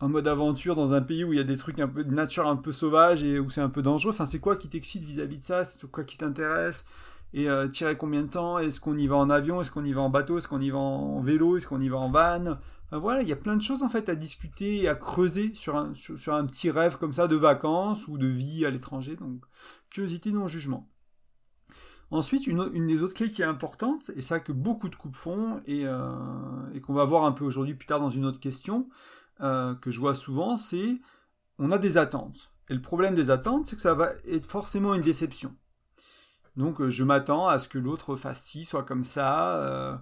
en 0.00 0.14
aventure 0.14 0.76
dans 0.76 0.94
un 0.94 1.02
pays 1.02 1.24
où 1.24 1.32
il 1.32 1.36
y 1.36 1.40
a 1.40 1.44
des 1.44 1.56
trucs 1.56 1.80
un 1.80 1.88
peu 1.88 2.04
de 2.04 2.14
nature 2.14 2.46
un 2.46 2.56
peu 2.56 2.72
sauvage 2.72 3.24
et 3.24 3.40
où 3.40 3.50
c'est 3.50 3.60
un 3.60 3.68
peu 3.68 3.82
dangereux. 3.82 4.12
Enfin 4.12 4.24
c'est 4.24 4.38
quoi 4.38 4.56
qui 4.56 4.68
t'excite 4.68 5.04
vis-à-vis 5.04 5.38
de 5.38 5.42
ça? 5.42 5.64
C'est 5.64 5.90
quoi 5.90 6.04
qui 6.04 6.16
t'intéresse? 6.16 6.84
Et 7.32 7.46
tirer 7.70 7.96
combien 7.96 8.22
de 8.22 8.28
temps? 8.28 8.58
Est-ce 8.58 8.80
qu'on 8.80 8.96
y 8.96 9.06
va 9.06 9.16
en 9.16 9.30
avion? 9.30 9.60
Est-ce 9.60 9.70
qu'on 9.70 9.84
y 9.84 9.92
va 9.92 10.00
en 10.00 10.10
bateau? 10.10 10.38
Est-ce 10.38 10.48
qu'on 10.48 10.60
y 10.60 10.70
va 10.70 10.78
en 10.78 11.20
vélo? 11.20 11.56
Est-ce 11.56 11.68
qu'on 11.68 11.80
y 11.80 11.88
va 11.88 11.98
en 11.98 12.10
van? 12.10 12.58
Voilà, 12.98 13.22
il 13.22 13.28
y 13.28 13.32
a 13.32 13.36
plein 13.36 13.56
de 13.56 13.62
choses 13.62 13.82
en 13.82 13.88
fait 13.88 14.08
à 14.08 14.14
discuter 14.14 14.82
et 14.82 14.88
à 14.88 14.96
creuser 14.96 15.52
sur 15.54 15.76
un, 15.76 15.92
petit 15.92 16.70
rêve 16.70 16.98
comme 16.98 17.12
ça 17.12 17.28
de 17.28 17.36
vacances 17.36 18.08
ou 18.08 18.18
de 18.18 18.26
vie 18.26 18.66
à 18.66 18.70
l'étranger. 18.70 19.16
Donc, 19.16 19.44
curiosité, 19.90 20.32
non 20.32 20.48
jugement. 20.48 20.88
Ensuite, 22.10 22.48
une, 22.48 22.86
des 22.88 23.02
autres 23.02 23.14
clés 23.14 23.30
qui 23.30 23.42
est 23.42 23.46
importante, 23.46 24.10
et 24.16 24.22
ça 24.22 24.40
que 24.40 24.50
beaucoup 24.50 24.88
de 24.88 24.96
couples 24.96 25.16
font, 25.16 25.60
et, 25.66 25.82
euh, 25.86 26.80
qu'on 26.82 26.94
va 26.94 27.04
voir 27.04 27.24
un 27.24 27.30
peu 27.30 27.44
aujourd'hui 27.44 27.74
plus 27.74 27.86
tard 27.86 28.00
dans 28.00 28.10
une 28.10 28.24
autre 28.24 28.40
question, 28.40 28.88
euh, 29.40 29.76
que 29.76 29.92
je 29.92 30.00
vois 30.00 30.14
souvent, 30.14 30.56
c'est 30.56 31.00
on 31.58 31.70
a 31.70 31.78
des 31.78 31.98
attentes. 31.98 32.50
Et 32.68 32.74
le 32.74 32.82
problème 32.82 33.14
des 33.14 33.30
attentes, 33.30 33.66
c'est 33.66 33.76
que 33.76 33.82
ça 33.82 33.94
va 33.94 34.10
être 34.26 34.46
forcément 34.46 34.94
une 34.94 35.02
déception. 35.02 35.54
Donc, 36.56 36.84
je 36.88 37.04
m'attends 37.04 37.46
à 37.46 37.58
ce 37.60 37.68
que 37.68 37.78
l'autre 37.78 38.16
fasse 38.16 38.56
soit 38.64 38.82
comme 38.82 39.04
ça. 39.04 39.56
Euh, 39.58 39.96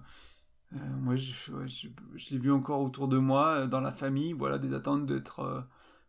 euh, 0.75 0.77
moi, 1.01 1.15
je, 1.15 1.51
l'ai 2.31 2.37
vu 2.37 2.51
encore 2.51 2.81
autour 2.81 3.07
de 3.07 3.17
moi, 3.17 3.61
euh, 3.61 3.67
dans 3.67 3.79
la 3.79 3.91
famille, 3.91 4.33
voilà, 4.33 4.59
des 4.59 4.73
attentes 4.73 5.05
d'être, 5.05 5.39
euh, 5.39 5.61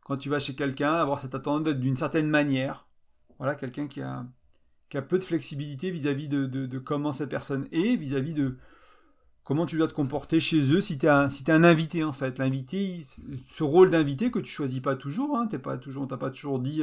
quand 0.04 0.18
tu 0.18 0.28
vas 0.28 0.38
chez 0.38 0.54
quelqu'un, 0.54 0.94
avoir 0.94 1.20
cette 1.20 1.34
attente 1.34 1.64
d'être 1.64 1.80
d'une 1.80 1.96
certaine 1.96 2.28
manière. 2.28 2.86
Voilà, 3.38 3.54
quelqu'un 3.54 3.88
qui 3.88 4.02
a, 4.02 4.26
qui 4.90 4.98
a 4.98 5.02
peu 5.02 5.18
de 5.18 5.24
flexibilité 5.24 5.90
vis-à-vis 5.90 6.28
de, 6.28 6.44
de, 6.44 6.78
comment 6.78 7.12
cette 7.12 7.30
personne 7.30 7.66
est, 7.72 7.96
vis-à-vis 7.96 8.34
de 8.34 8.58
comment 9.44 9.64
tu 9.64 9.78
dois 9.78 9.88
te 9.88 9.94
comporter 9.94 10.40
chez 10.40 10.74
eux 10.74 10.82
si 10.82 10.98
tu 10.98 11.06
es, 11.06 11.08
un, 11.08 11.30
si 11.30 11.42
es 11.44 11.50
un 11.50 11.64
invité, 11.64 12.04
en 12.04 12.12
fait. 12.12 12.38
L'invité, 12.38 13.02
ce 13.50 13.64
rôle 13.64 13.90
d'invité 13.90 14.30
que 14.30 14.40
tu 14.40 14.52
choisis 14.52 14.80
pas 14.80 14.94
toujours, 14.94 15.38
hein, 15.38 15.46
t'es 15.46 15.58
pas 15.58 15.78
toujours, 15.78 16.04
on 16.04 16.06
t'a 16.06 16.18
pas 16.18 16.30
toujours 16.30 16.58
dit... 16.58 16.82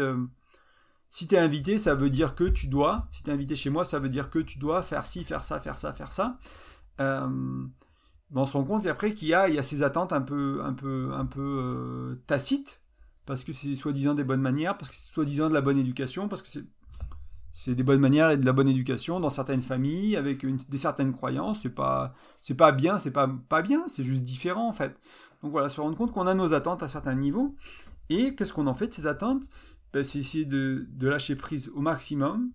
si 1.12 1.28
tu 1.28 1.36
es 1.36 1.38
invité, 1.38 1.78
ça 1.78 1.94
veut 1.94 2.10
dire 2.10 2.34
que 2.34 2.46
tu 2.46 2.68
dois. 2.68 3.08
Si 3.12 3.22
tu 3.22 3.30
es 3.30 3.34
invité 3.34 3.56
chez 3.56 3.70
moi, 3.70 3.86
ça 3.86 4.00
veut 4.00 4.10
dire 4.10 4.32
que 4.32 4.40
tu 4.40 4.58
dois 4.58 4.82
faire 4.82 5.06
ci, 5.06 5.24
faire 5.24 5.44
ça, 5.44 5.60
faire 5.60 5.78
ça, 5.78 5.94
faire 5.94 6.12
ça. 6.12 6.40
Euh, 7.00 7.66
on 8.34 8.46
se 8.46 8.54
rend 8.54 8.64
compte 8.64 8.86
après 8.86 9.14
qu'il 9.14 9.30
y 9.30 9.34
a, 9.34 9.48
il 9.48 9.56
y 9.56 9.60
a 9.60 9.64
ces 9.64 9.84
attentes 9.84 10.14
un 10.14 10.22
peu, 10.22 10.62
un 10.64 10.74
peu, 10.74 11.12
un 11.14 11.26
peu 11.26 11.42
euh, 11.42 12.16
tacites, 12.28 12.82
parce 13.26 13.44
que 13.44 13.54
c'est 13.54 13.76
soi-disant 13.76 14.14
des 14.14 14.24
bonnes 14.24 14.42
manières, 14.42 14.78
parce 14.78 14.90
que 14.90 14.96
c'est 14.96 15.12
soi-disant 15.12 15.50
de 15.50 15.54
la 15.54 15.62
bonne 15.62 15.78
éducation, 15.78 16.28
parce 16.28 16.42
que 16.42 16.50
c'est 16.50 16.66
c'est 17.54 17.74
des 17.74 17.82
bonnes 17.82 18.00
manières 18.00 18.30
et 18.30 18.38
de 18.38 18.46
la 18.46 18.54
bonne 18.54 18.68
éducation 18.68 19.20
dans 19.20 19.32
certaines 19.32 19.64
familles 19.64 20.16
avec 20.16 20.46
des 20.70 20.78
certaines 20.78 21.12
croyances 21.12 21.62
c'est 21.64 21.74
pas 21.74 22.14
c'est 22.40 22.54
pas 22.54 22.72
bien 22.72 23.00
c'est 23.00 23.10
pas 23.10 23.28
pas 23.50 23.64
bien 23.64 23.88
c'est 23.88 24.04
juste 24.04 24.22
différent 24.22 24.70
en 24.70 24.74
fait 24.74 24.96
donc 25.42 25.52
voilà 25.52 25.70
se 25.70 25.82
rendre 25.82 25.98
compte 25.98 26.12
qu'on 26.12 26.28
a 26.28 26.34
nos 26.34 26.54
attentes 26.54 26.84
à 26.84 26.88
certains 26.88 27.16
niveaux 27.16 27.56
Et 28.10 28.36
qu'est-ce 28.36 28.54
qu'on 28.54 28.68
en 28.68 28.74
fait 28.74 28.88
de 28.88 28.94
ces 28.94 29.08
attentes? 29.08 29.50
Ben, 29.94 30.04
C'est 30.04 30.20
essayer 30.20 30.46
de, 30.46 30.88
lâcher 31.02 31.36
prise 31.36 31.70
au 31.70 31.82
maximum. 31.82 32.52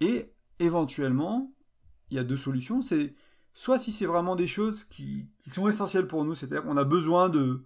Et 0.00 0.32
éventuellement, 0.58 1.52
il 2.10 2.16
y 2.16 2.20
a 2.20 2.24
deux 2.24 2.36
solutions. 2.36 2.82
C'est 2.82 3.14
soit 3.54 3.78
si 3.78 3.92
c'est 3.92 4.06
vraiment 4.06 4.36
des 4.36 4.46
choses 4.46 4.84
qui, 4.84 5.28
sont 5.52 5.68
essentielles 5.68 6.06
pour 6.06 6.24
nous, 6.24 6.34
c'est-à-dire 6.34 6.62
qu'on 6.62 6.76
a 6.76 6.84
besoin 6.84 7.28
de, 7.28 7.62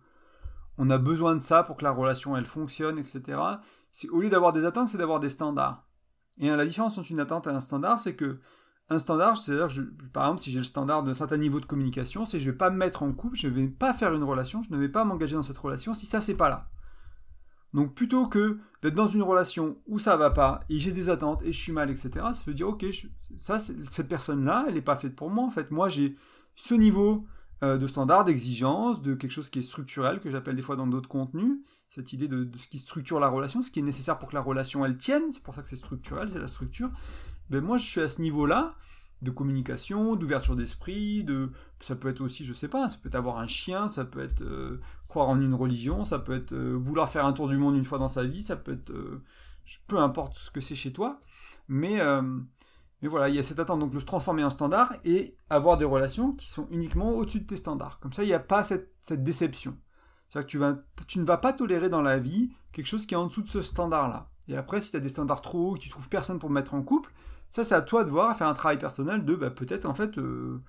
on 0.79 0.91
a 0.91 0.99
besoin 0.99 1.35
de 1.35 1.41
ça 1.41 1.63
pour 1.63 1.77
que 1.77 1.85
la 1.85 1.91
relation 1.91 2.37
elle 2.37 2.47
fonctionne, 2.47 2.99
etc. 2.99 3.41
C'est 3.93 4.09
au 4.09 4.21
lieu 4.21 4.31
d'avoir 4.31 4.53
des 4.53 4.65
attentes, 4.65 4.89
c'est 4.89 4.99
d'avoir 4.99 5.21
des 5.21 5.29
standards. 5.29 5.87
Et 6.39 6.49
la 6.49 6.67
différence 6.67 6.99
entre 6.99 7.11
une 7.11 7.21
attente 7.21 7.47
et 7.47 7.51
un 7.51 7.61
standard, 7.61 8.01
c'est 8.01 8.17
que 8.17 8.41
un 8.91 8.99
standard, 8.99 9.37
c'est-à-dire, 9.37 9.69
par 10.13 10.25
exemple, 10.27 10.43
si 10.43 10.51
j'ai 10.51 10.59
le 10.59 10.65
standard 10.65 11.03
d'un 11.03 11.15
certain 11.15 11.39
niveau 11.39 11.59
de 11.59 11.65
communication, 11.65 12.27
c'est 12.27 12.39
je 12.39 12.51
vais 12.51 12.57
pas 12.57 12.71
me 12.71 12.77
mettre 12.77 13.03
en 13.03 13.13
couple, 13.13 13.37
je 13.37 13.49
vais 13.49 13.69
pas 13.69 13.95
faire 13.95 14.13
une 14.13 14.25
relation, 14.25 14.63
je 14.63 14.71
ne 14.71 14.77
vais 14.77 14.91
pas 14.91 15.05
m'engager 15.05 15.37
dans 15.37 15.43
cette 15.43 15.57
relation 15.57 15.95
si 15.95 16.07
ça 16.07 16.21
c'est 16.21 16.35
pas 16.35 16.51
là. 16.51 16.69
Donc 17.75 17.93
plutôt 17.93 18.29
que 18.29 18.59
d'être 18.83 18.95
dans 18.95 19.09
une 19.09 19.23
relation 19.23 19.77
où 19.87 19.99
ça 19.99 20.17
va 20.17 20.31
pas 20.31 20.61
et 20.71 20.79
j'ai 20.79 20.93
des 20.93 21.09
attentes 21.09 21.43
et 21.43 21.51
je 21.51 21.61
suis 21.61 21.73
mal, 21.73 21.91
etc. 21.91 22.25
Veut 22.47 22.55
dire 22.55 22.69
ok, 22.69 22.87
cette 23.37 24.09
personne-là, 24.09 24.65
elle 24.69 24.75
n'est 24.75 24.81
pas 24.81 24.97
faite 24.97 25.17
pour 25.17 25.29
moi. 25.29 25.45
En 25.45 25.51
fait, 25.51 25.73
moi 25.73 25.89
j'ai 25.89 26.15
ce 26.55 26.75
niveau 26.75 27.27
euh, 27.65 27.77
de 27.77 27.87
standard, 27.89 28.25
d'exigence, 28.25 29.03
de 29.03 29.15
quelque 29.15 29.33
chose 29.33 29.51
qui 29.51 29.59
est 29.59 29.63
structurel 29.63 30.21
que 30.21 30.31
j'appelle 30.31 30.55
des 30.55 30.63
fois 30.63 30.77
dans 30.77 30.87
d'autres 30.87 31.09
contenus. 31.09 31.59
Cette 31.91 32.13
idée 32.13 32.29
de, 32.29 32.49
ce 32.57 32.69
qui 32.69 32.79
structure 32.79 33.19
la 33.19 33.29
relation, 33.29 33.61
ce 33.61 33.73
qui 33.73 33.81
est 33.81 33.83
nécessaire 33.83 34.19
pour 34.19 34.29
que 34.29 34.35
la 34.35 34.41
relation 34.41 34.85
elle 34.85 34.97
tienne. 34.97 35.31
C'est 35.31 35.43
pour 35.43 35.55
ça 35.55 35.63
que 35.63 35.69
c'est 35.69 35.77
structurel, 35.77 36.31
c'est 36.31 36.39
la 36.39 36.49
structure. 36.49 36.91
Ben 37.51 37.61
moi 37.61 37.77
je 37.77 37.87
suis 37.87 38.01
à 38.01 38.09
ce 38.09 38.23
niveau-là 38.23 38.77
de 39.25 39.31
communication, 39.31 40.17
d'ouverture 40.17 40.55
d'esprit, 40.55 41.25
de 41.25 41.51
ça 41.81 41.97
peut 41.97 42.09
être 42.09 42.21
aussi, 42.21 42.45
je 42.45 42.53
sais 42.53 42.69
pas, 42.69 42.89
ça 42.89 42.99
peut 43.03 43.09
être 43.09 43.15
avoir 43.15 43.39
un 43.39 43.49
chien, 43.49 43.89
ça 43.89 44.05
peut 44.05 44.23
être 44.23 44.43
euh, 44.43 44.81
croire 45.09 45.29
en 45.29 45.41
une 45.41 45.55
religion, 45.55 46.05
ça 46.05 46.19
peut 46.19 46.35
être 46.35 46.53
euh, 46.53 46.75
vouloir 46.75 47.09
faire 47.09 47.27
un 47.27 47.33
tour 47.33 47.49
du 47.49 47.57
monde 47.57 47.75
une 47.75 47.85
fois 47.85 47.99
dans 47.99 48.09
sa 48.09 48.25
vie, 48.25 48.43
ça 48.43 48.57
peut 48.57 48.73
être 48.73 48.91
euh, 48.91 49.23
peu 49.89 49.99
importe 49.99 50.37
ce 50.37 50.51
que 50.51 50.61
c'est 50.61 50.75
chez 50.75 50.93
toi, 50.93 51.21
mais 51.69 52.01
mais 53.03 53.09
voilà, 53.11 53.29
il 53.29 53.35
y 53.35 53.39
a 53.39 53.43
cette 53.43 53.59
attente 53.59 53.81
donc 53.81 53.93
de 53.93 53.99
se 53.99 54.07
transformer 54.07 54.45
en 54.45 54.49
standard 54.49 54.95
et 55.05 55.37
avoir 55.51 55.77
des 55.77 55.85
relations 55.85 56.33
qui 56.33 56.49
sont 56.49 56.67
uniquement 56.71 57.11
au-dessus 57.11 57.41
de 57.41 57.47
tes 57.47 57.57
standards. 57.57 57.99
Comme 58.01 58.15
ça, 58.15 58.23
il 58.23 58.29
n'y 58.29 58.33
a 58.33 58.39
pas 58.39 58.63
cette, 58.63 58.95
cette 59.03 59.23
déception. 59.23 59.77
C'est-à-dire 60.29 60.47
que 60.47 60.51
tu, 60.51 60.59
vas, 60.59 60.79
tu 61.07 61.19
ne 61.19 61.25
vas 61.25 61.37
pas 61.37 61.53
tolérer 61.53 61.91
dans 61.91 62.01
la 62.01 62.19
vie 62.19 62.51
quelque 62.73 62.87
chose 62.87 63.05
qui 63.05 63.13
est 63.13 63.19
en 63.19 63.27
dessous 63.27 63.43
de 63.43 63.49
ce 63.49 63.61
standard-là. 63.61 64.31
Et 64.49 64.57
après, 64.57 64.81
si 64.81 64.91
tu 64.91 64.97
as 64.97 65.01
des 65.01 65.11
standards 65.11 65.43
trop 65.43 65.71
hauts, 65.71 65.75
que 65.75 65.81
tu 65.81 65.91
trouves 65.91 66.09
personne 66.09 66.39
pour 66.39 66.49
mettre 66.49 66.73
en 66.73 66.83
couple, 66.83 67.13
ça, 67.55 67.63
c'est 67.63 67.77
à 67.77 67.83
toi 67.83 68.03
de 68.03 68.11
voir, 68.11 68.31
à 68.31 68.35
faire 68.35 68.49
un 68.49 68.55
travail 68.55 68.79
personnel 68.79 69.25
de 69.25 69.37
bah, 69.37 69.49
peut-être 69.49 69.85
en 69.85 69.95
fait, 69.95 70.19
euh, 70.19 70.61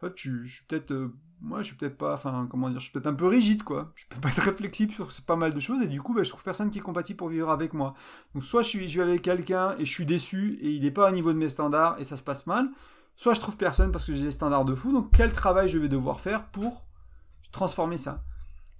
en 0.00 0.06
fait 0.08 0.12
je, 0.16 0.42
suis 0.42 0.64
peut-être, 0.64 0.90
euh, 0.90 1.14
moi 1.40 1.60
je 1.60 1.68
suis 1.68 1.76
peut-être 1.76 1.96
pas, 1.96 2.14
enfin 2.14 2.48
comment 2.50 2.68
dire, 2.68 2.80
je 2.80 2.86
suis 2.86 2.92
peut-être 2.92 3.06
un 3.06 3.14
peu 3.14 3.28
rigide 3.28 3.62
quoi. 3.62 3.92
Je 3.94 4.06
peux 4.08 4.20
pas 4.20 4.28
être 4.30 4.50
flexible 4.56 4.92
sur 4.92 5.08
pas 5.24 5.36
mal 5.36 5.54
de 5.54 5.60
choses 5.60 5.80
et 5.82 5.86
du 5.86 6.02
coup, 6.02 6.12
bah, 6.12 6.24
je 6.24 6.30
trouve 6.30 6.42
personne 6.42 6.70
qui 6.70 6.78
est 6.78 6.82
compatible 6.82 7.16
pour 7.16 7.28
vivre 7.28 7.48
avec 7.48 7.74
moi. 7.74 7.94
Donc 8.34 8.42
soit 8.42 8.62
je 8.62 8.70
suis, 8.70 8.88
je 8.88 9.00
vais 9.00 9.08
avec 9.08 9.22
quelqu'un 9.22 9.76
et 9.78 9.84
je 9.84 9.92
suis 9.92 10.04
déçu 10.04 10.58
et 10.60 10.72
il 10.72 10.82
n'est 10.82 10.90
pas 10.90 11.10
au 11.10 11.12
niveau 11.12 11.32
de 11.32 11.38
mes 11.38 11.48
standards 11.48 12.00
et 12.00 12.02
ça 12.02 12.16
se 12.16 12.24
passe 12.24 12.44
mal. 12.48 12.68
Soit 13.14 13.34
je 13.34 13.40
trouve 13.40 13.56
personne 13.56 13.92
parce 13.92 14.04
que 14.04 14.12
j'ai 14.12 14.24
des 14.24 14.32
standards 14.32 14.64
de 14.64 14.74
fou. 14.74 14.90
Donc 14.90 15.10
quel 15.16 15.32
travail 15.32 15.68
je 15.68 15.78
vais 15.78 15.88
devoir 15.88 16.18
faire 16.18 16.48
pour 16.48 16.82
transformer 17.52 17.98
ça? 17.98 18.24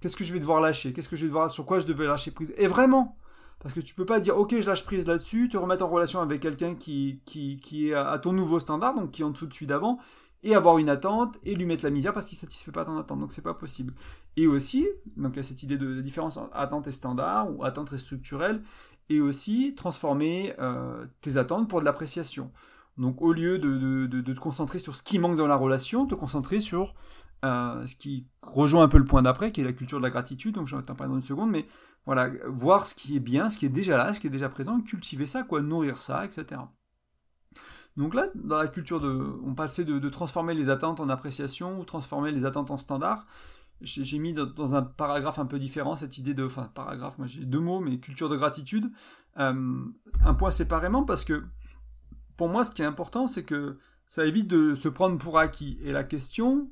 Qu'est-ce 0.01 0.17
que 0.17 0.25
je 0.25 0.33
vais 0.33 0.39
devoir 0.39 0.59
lâcher? 0.59 0.91
Qu'est-ce 0.91 1.07
que 1.07 1.15
je 1.15 1.21
vais 1.21 1.29
devoir 1.29 1.49
sur 1.49 1.65
quoi 1.65 1.79
je 1.79 1.85
devais 1.85 2.07
lâcher 2.07 2.31
prise? 2.31 2.53
Et 2.57 2.67
vraiment, 2.67 3.17
parce 3.63 3.73
que 3.73 3.79
tu 3.79 3.95
peux 3.95 4.05
pas 4.05 4.19
dire, 4.19 4.37
ok, 4.37 4.59
je 4.59 4.67
lâche 4.67 4.83
prise 4.83 5.07
là-dessus, 5.07 5.47
te 5.47 5.55
remettre 5.55 5.85
en 5.85 5.87
relation 5.87 6.19
avec 6.19 6.41
quelqu'un 6.41 6.75
qui, 6.75 7.21
qui, 7.25 7.59
qui, 7.59 7.89
est 7.89 7.93
à 7.93 8.19
ton 8.19 8.33
nouveau 8.33 8.59
standard, 8.59 8.93
donc 8.93 9.11
qui 9.11 9.21
est 9.21 9.25
en 9.25 9.29
dessous 9.29 9.47
de 9.47 9.53
celui 9.53 9.67
d'avant, 9.67 9.99
et 10.43 10.53
avoir 10.53 10.77
une 10.79 10.89
attente, 10.89 11.39
et 11.43 11.55
lui 11.55 11.65
mettre 11.65 11.85
la 11.85 11.89
misère 11.89 12.11
parce 12.11 12.25
qu'il 12.25 12.37
satisfait 12.37 12.73
pas 12.73 12.83
ton 12.83 12.97
attente. 12.97 13.21
Donc 13.21 13.31
c'est 13.31 13.41
pas 13.41 13.53
possible. 13.53 13.93
Et 14.35 14.47
aussi, 14.47 14.85
donc 15.15 15.33
il 15.35 15.37
y 15.37 15.39
a 15.39 15.43
cette 15.43 15.63
idée 15.63 15.77
de 15.77 16.01
différence 16.01 16.35
entre 16.35 16.53
attente 16.53 16.87
et 16.87 16.91
standard, 16.91 17.57
ou 17.57 17.63
attente 17.63 17.93
et 17.93 17.97
structurelle, 17.97 18.61
et 19.07 19.21
aussi 19.21 19.75
transformer 19.75 20.53
euh, 20.59 21.05
tes 21.21 21.37
attentes 21.37 21.69
pour 21.69 21.79
de 21.79 21.85
l'appréciation. 21.85 22.51
Donc 22.97 23.21
au 23.21 23.31
lieu 23.31 23.59
de, 23.59 23.77
de, 23.77 24.07
de, 24.07 24.19
de, 24.19 24.33
te 24.33 24.39
concentrer 24.41 24.77
sur 24.77 24.93
ce 24.93 25.03
qui 25.03 25.19
manque 25.19 25.37
dans 25.37 25.47
la 25.47 25.55
relation, 25.55 26.05
te 26.05 26.15
concentrer 26.15 26.59
sur 26.59 26.95
euh, 27.43 27.85
ce 27.85 27.95
qui 27.95 28.27
rejoint 28.41 28.83
un 28.83 28.87
peu 28.87 28.97
le 28.97 29.05
point 29.05 29.21
d'après, 29.21 29.51
qui 29.51 29.61
est 29.61 29.63
la 29.63 29.73
culture 29.73 29.97
de 29.97 30.03
la 30.03 30.09
gratitude, 30.09 30.55
donc 30.55 30.67
j'en 30.67 30.81
t'en 30.81 30.95
parler 30.95 31.11
dans 31.11 31.17
une 31.17 31.23
seconde, 31.23 31.51
mais 31.51 31.67
voilà, 32.05 32.29
voir 32.47 32.85
ce 32.85 32.95
qui 32.95 33.15
est 33.15 33.21
bien, 33.21 33.49
ce 33.49 33.57
qui 33.57 33.65
est 33.65 33.69
déjà 33.69 33.97
là, 33.97 34.13
ce 34.13 34.19
qui 34.19 34.27
est 34.27 34.31
déjà 34.31 34.49
présent, 34.49 34.79
cultiver 34.81 35.27
ça, 35.27 35.43
quoi, 35.43 35.61
nourrir 35.61 36.01
ça, 36.01 36.25
etc. 36.25 36.61
Donc 37.97 38.13
là, 38.13 38.27
dans 38.35 38.57
la 38.57 38.67
culture 38.67 38.99
de, 38.99 39.39
on 39.45 39.53
passait 39.53 39.85
de, 39.85 40.09
transformer 40.09 40.53
les 40.53 40.69
attentes 40.69 40.99
en 40.99 41.09
appréciation 41.09 41.79
ou 41.79 41.85
transformer 41.85 42.31
les 42.31 42.45
attentes 42.45 42.71
en 42.71 42.77
standard. 42.77 43.25
J'ai 43.81 44.19
mis 44.19 44.33
dans, 44.33 44.75
un 44.75 44.81
paragraphe 44.81 45.39
un 45.39 45.45
peu 45.45 45.59
différent 45.59 45.97
cette 45.97 46.17
idée 46.17 46.33
de, 46.33 46.45
enfin 46.45 46.71
paragraphe, 46.73 47.17
moi 47.17 47.27
j'ai 47.27 47.43
deux 47.43 47.59
mots, 47.59 47.81
mais 47.81 47.99
culture 47.99 48.29
de 48.29 48.37
gratitude. 48.37 48.89
Euh, 49.39 49.83
un 50.23 50.33
point 50.33 50.51
séparément 50.51 51.03
parce 51.03 51.25
que 51.25 51.43
pour 52.37 52.47
moi, 52.47 52.63
ce 52.63 52.71
qui 52.71 52.81
est 52.81 52.85
important, 52.85 53.27
c'est 53.27 53.43
que 53.43 53.77
ça 54.07 54.25
évite 54.25 54.47
de 54.47 54.75
se 54.75 54.87
prendre 54.87 55.17
pour 55.17 55.37
acquis. 55.37 55.77
Et 55.81 55.91
la 55.91 56.03
question, 56.03 56.69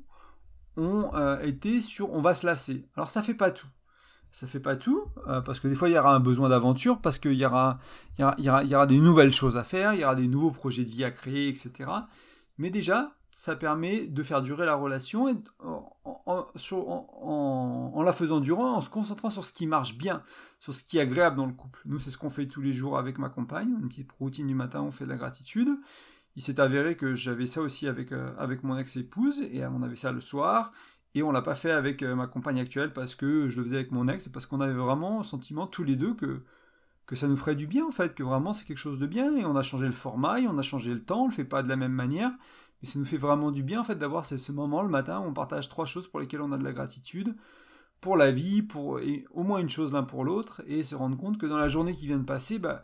ont 0.76 1.14
euh, 1.14 1.40
été 1.40 1.80
sur 1.80 2.12
on 2.12 2.20
va 2.20 2.34
se 2.34 2.46
lasser. 2.46 2.86
Alors 2.96 3.10
ça 3.10 3.22
fait 3.22 3.34
pas 3.34 3.50
tout. 3.50 3.68
Ça 4.30 4.46
fait 4.46 4.60
pas 4.60 4.76
tout, 4.76 5.04
euh, 5.28 5.42
parce 5.42 5.60
que 5.60 5.68
des 5.68 5.74
fois 5.74 5.90
il 5.90 5.92
y 5.92 5.98
aura 5.98 6.14
un 6.14 6.20
besoin 6.20 6.48
d'aventure, 6.48 7.02
parce 7.02 7.18
qu'il 7.18 7.34
y 7.34 7.44
aura, 7.44 7.78
y, 8.18 8.22
aura, 8.22 8.34
il, 8.38 8.44
y 8.44 8.74
aura, 8.74 8.86
des 8.86 8.98
nouvelles 8.98 9.32
choses 9.32 9.58
à 9.58 9.62
faire, 9.62 9.92
il 9.92 10.00
y 10.00 10.04
aura 10.04 10.14
des 10.14 10.26
nouveaux 10.26 10.50
projets 10.50 10.84
de 10.84 10.90
vie 10.90 11.04
à 11.04 11.10
créer, 11.10 11.48
etc. 11.48 11.90
Mais 12.56 12.70
déjà, 12.70 13.12
ça 13.30 13.56
permet 13.56 14.06
de 14.06 14.22
faire 14.22 14.40
durer 14.40 14.64
la 14.64 14.74
relation 14.74 15.26
en, 15.58 15.96
en, 16.24 16.46
en, 17.94 18.02
la 18.02 18.12
faisant 18.14 18.40
durer, 18.40 18.62
en 18.62 18.80
se 18.80 18.88
concentrant 18.88 19.28
sur 19.28 19.44
ce 19.44 19.52
qui 19.52 19.66
marche 19.66 19.98
bien, 19.98 20.22
sur 20.60 20.72
ce 20.72 20.82
qui 20.82 20.96
est 20.96 21.02
agréable 21.02 21.36
dans 21.36 21.46
le 21.46 21.52
couple. 21.52 21.82
Nous, 21.84 21.98
c'est 21.98 22.10
ce 22.10 22.16
qu'on 22.16 22.30
fait 22.30 22.46
tous 22.46 22.62
les 22.62 22.72
jours 22.72 22.96
avec 22.96 23.18
ma 23.18 23.28
compagne, 23.28 23.68
une 23.82 23.88
petite 23.88 24.12
routine 24.12 24.46
du 24.46 24.54
matin, 24.54 24.80
on 24.80 24.90
fait 24.90 25.04
de 25.04 25.10
la 25.10 25.16
gratitude 25.16 25.68
il 26.36 26.42
s'est 26.42 26.60
avéré 26.60 26.96
que 26.96 27.14
j'avais 27.14 27.46
ça 27.46 27.60
aussi 27.60 27.86
avec, 27.88 28.12
euh, 28.12 28.34
avec 28.38 28.62
mon 28.62 28.76
ex-épouse, 28.78 29.42
et 29.42 29.64
on 29.66 29.82
avait 29.82 29.96
ça 29.96 30.12
le 30.12 30.20
soir, 30.20 30.72
et 31.14 31.22
on 31.22 31.32
l'a 31.32 31.42
pas 31.42 31.54
fait 31.54 31.70
avec 31.70 32.02
euh, 32.02 32.14
ma 32.14 32.26
compagne 32.26 32.58
actuelle 32.58 32.92
parce 32.92 33.14
que 33.14 33.48
je 33.48 33.58
le 33.58 33.64
faisais 33.64 33.76
avec 33.76 33.92
mon 33.92 34.08
ex, 34.08 34.28
parce 34.28 34.46
qu'on 34.46 34.60
avait 34.60 34.72
vraiment 34.72 35.18
le 35.18 35.24
sentiment 35.24 35.66
tous 35.66 35.84
les 35.84 35.96
deux 35.96 36.14
que, 36.14 36.42
que 37.06 37.16
ça 37.16 37.28
nous 37.28 37.36
ferait 37.36 37.56
du 37.56 37.66
bien 37.66 37.86
en 37.86 37.90
fait, 37.90 38.14
que 38.14 38.22
vraiment 38.22 38.52
c'est 38.52 38.64
quelque 38.64 38.78
chose 38.78 38.98
de 38.98 39.06
bien, 39.06 39.36
et 39.36 39.44
on 39.44 39.56
a 39.56 39.62
changé 39.62 39.86
le 39.86 39.92
format, 39.92 40.40
et 40.40 40.46
on 40.48 40.56
a 40.58 40.62
changé 40.62 40.92
le 40.94 41.04
temps, 41.04 41.24
on 41.24 41.26
le 41.26 41.32
fait 41.32 41.44
pas 41.44 41.62
de 41.62 41.68
la 41.68 41.76
même 41.76 41.92
manière, 41.92 42.32
mais 42.80 42.88
ça 42.88 42.98
nous 42.98 43.04
fait 43.04 43.18
vraiment 43.18 43.50
du 43.50 43.62
bien 43.62 43.80
en 43.80 43.84
fait 43.84 43.96
d'avoir 43.96 44.24
ce, 44.24 44.38
ce 44.38 44.52
moment 44.52 44.82
le 44.82 44.88
matin 44.88 45.20
où 45.20 45.24
on 45.24 45.34
partage 45.34 45.68
trois 45.68 45.86
choses 45.86 46.08
pour 46.08 46.20
lesquelles 46.20 46.42
on 46.42 46.52
a 46.52 46.58
de 46.58 46.64
la 46.64 46.72
gratitude, 46.72 47.36
pour 48.00 48.16
la 48.16 48.32
vie, 48.32 48.62
pour 48.62 48.98
et 49.00 49.24
au 49.30 49.42
moins 49.44 49.60
une 49.60 49.68
chose 49.68 49.92
l'un 49.92 50.02
pour 50.02 50.24
l'autre, 50.24 50.62
et 50.66 50.82
se 50.82 50.94
rendre 50.94 51.16
compte 51.16 51.38
que 51.38 51.46
dans 51.46 51.58
la 51.58 51.68
journée 51.68 51.94
qui 51.94 52.06
vient 52.06 52.18
de 52.18 52.24
passer, 52.24 52.58
bah 52.58 52.82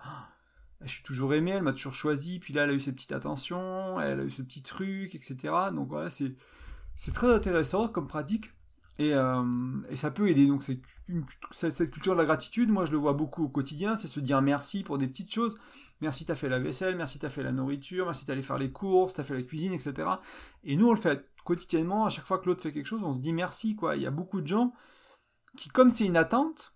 je 0.82 0.92
suis 0.92 1.02
toujours 1.02 1.34
aimé, 1.34 1.52
elle 1.52 1.62
m'a 1.62 1.72
toujours 1.72 1.94
choisi, 1.94 2.38
puis 2.38 2.54
là 2.54 2.64
elle 2.64 2.70
a 2.70 2.74
eu 2.74 2.80
ses 2.80 2.92
petites 2.92 3.12
attentions, 3.12 4.00
elle 4.00 4.20
a 4.20 4.24
eu 4.24 4.30
ce 4.30 4.42
petit 4.42 4.62
truc, 4.62 5.14
etc. 5.14 5.36
Donc 5.72 5.88
voilà, 5.88 6.10
c'est, 6.10 6.34
c'est 6.96 7.12
très 7.12 7.32
intéressant 7.32 7.88
comme 7.88 8.06
pratique. 8.06 8.52
Et, 9.00 9.14
euh, 9.14 9.44
et 9.90 9.96
ça 9.96 10.10
peut 10.10 10.28
aider. 10.28 10.46
Donc 10.46 10.64
c'est 10.64 11.70
cette 11.70 11.90
culture 11.90 12.14
de 12.14 12.18
la 12.18 12.24
gratitude, 12.24 12.68
moi 12.68 12.84
je 12.84 12.92
le 12.92 12.98
vois 12.98 13.12
beaucoup 13.12 13.44
au 13.44 13.48
quotidien, 13.48 13.94
c'est 13.96 14.08
se 14.08 14.20
dire 14.20 14.42
merci 14.42 14.82
pour 14.82 14.98
des 14.98 15.06
petites 15.06 15.32
choses. 15.32 15.56
Merci 16.00 16.24
t'as 16.24 16.34
fait 16.34 16.48
la 16.48 16.58
vaisselle, 16.58 16.96
merci 16.96 17.18
t'as 17.18 17.28
fait 17.28 17.42
la 17.42 17.52
nourriture, 17.52 18.06
merci 18.06 18.24
t'as 18.24 18.32
allé 18.32 18.42
faire 18.42 18.58
les 18.58 18.72
courses, 18.72 19.14
t'as 19.14 19.24
fait 19.24 19.34
la 19.34 19.42
cuisine, 19.42 19.72
etc. 19.72 20.08
Et 20.64 20.76
nous 20.76 20.88
on 20.88 20.92
le 20.92 20.98
fait 20.98 21.28
quotidiennement, 21.44 22.06
à 22.06 22.10
chaque 22.10 22.26
fois 22.26 22.38
que 22.38 22.46
l'autre 22.46 22.62
fait 22.62 22.72
quelque 22.72 22.86
chose, 22.86 23.02
on 23.02 23.14
se 23.14 23.20
dit 23.20 23.32
merci 23.32 23.76
quoi. 23.76 23.96
Il 23.96 24.02
y 24.02 24.06
a 24.06 24.10
beaucoup 24.10 24.40
de 24.40 24.46
gens 24.46 24.72
qui, 25.56 25.68
comme 25.68 25.90
c'est 25.90 26.06
une 26.06 26.16
attente, 26.16 26.74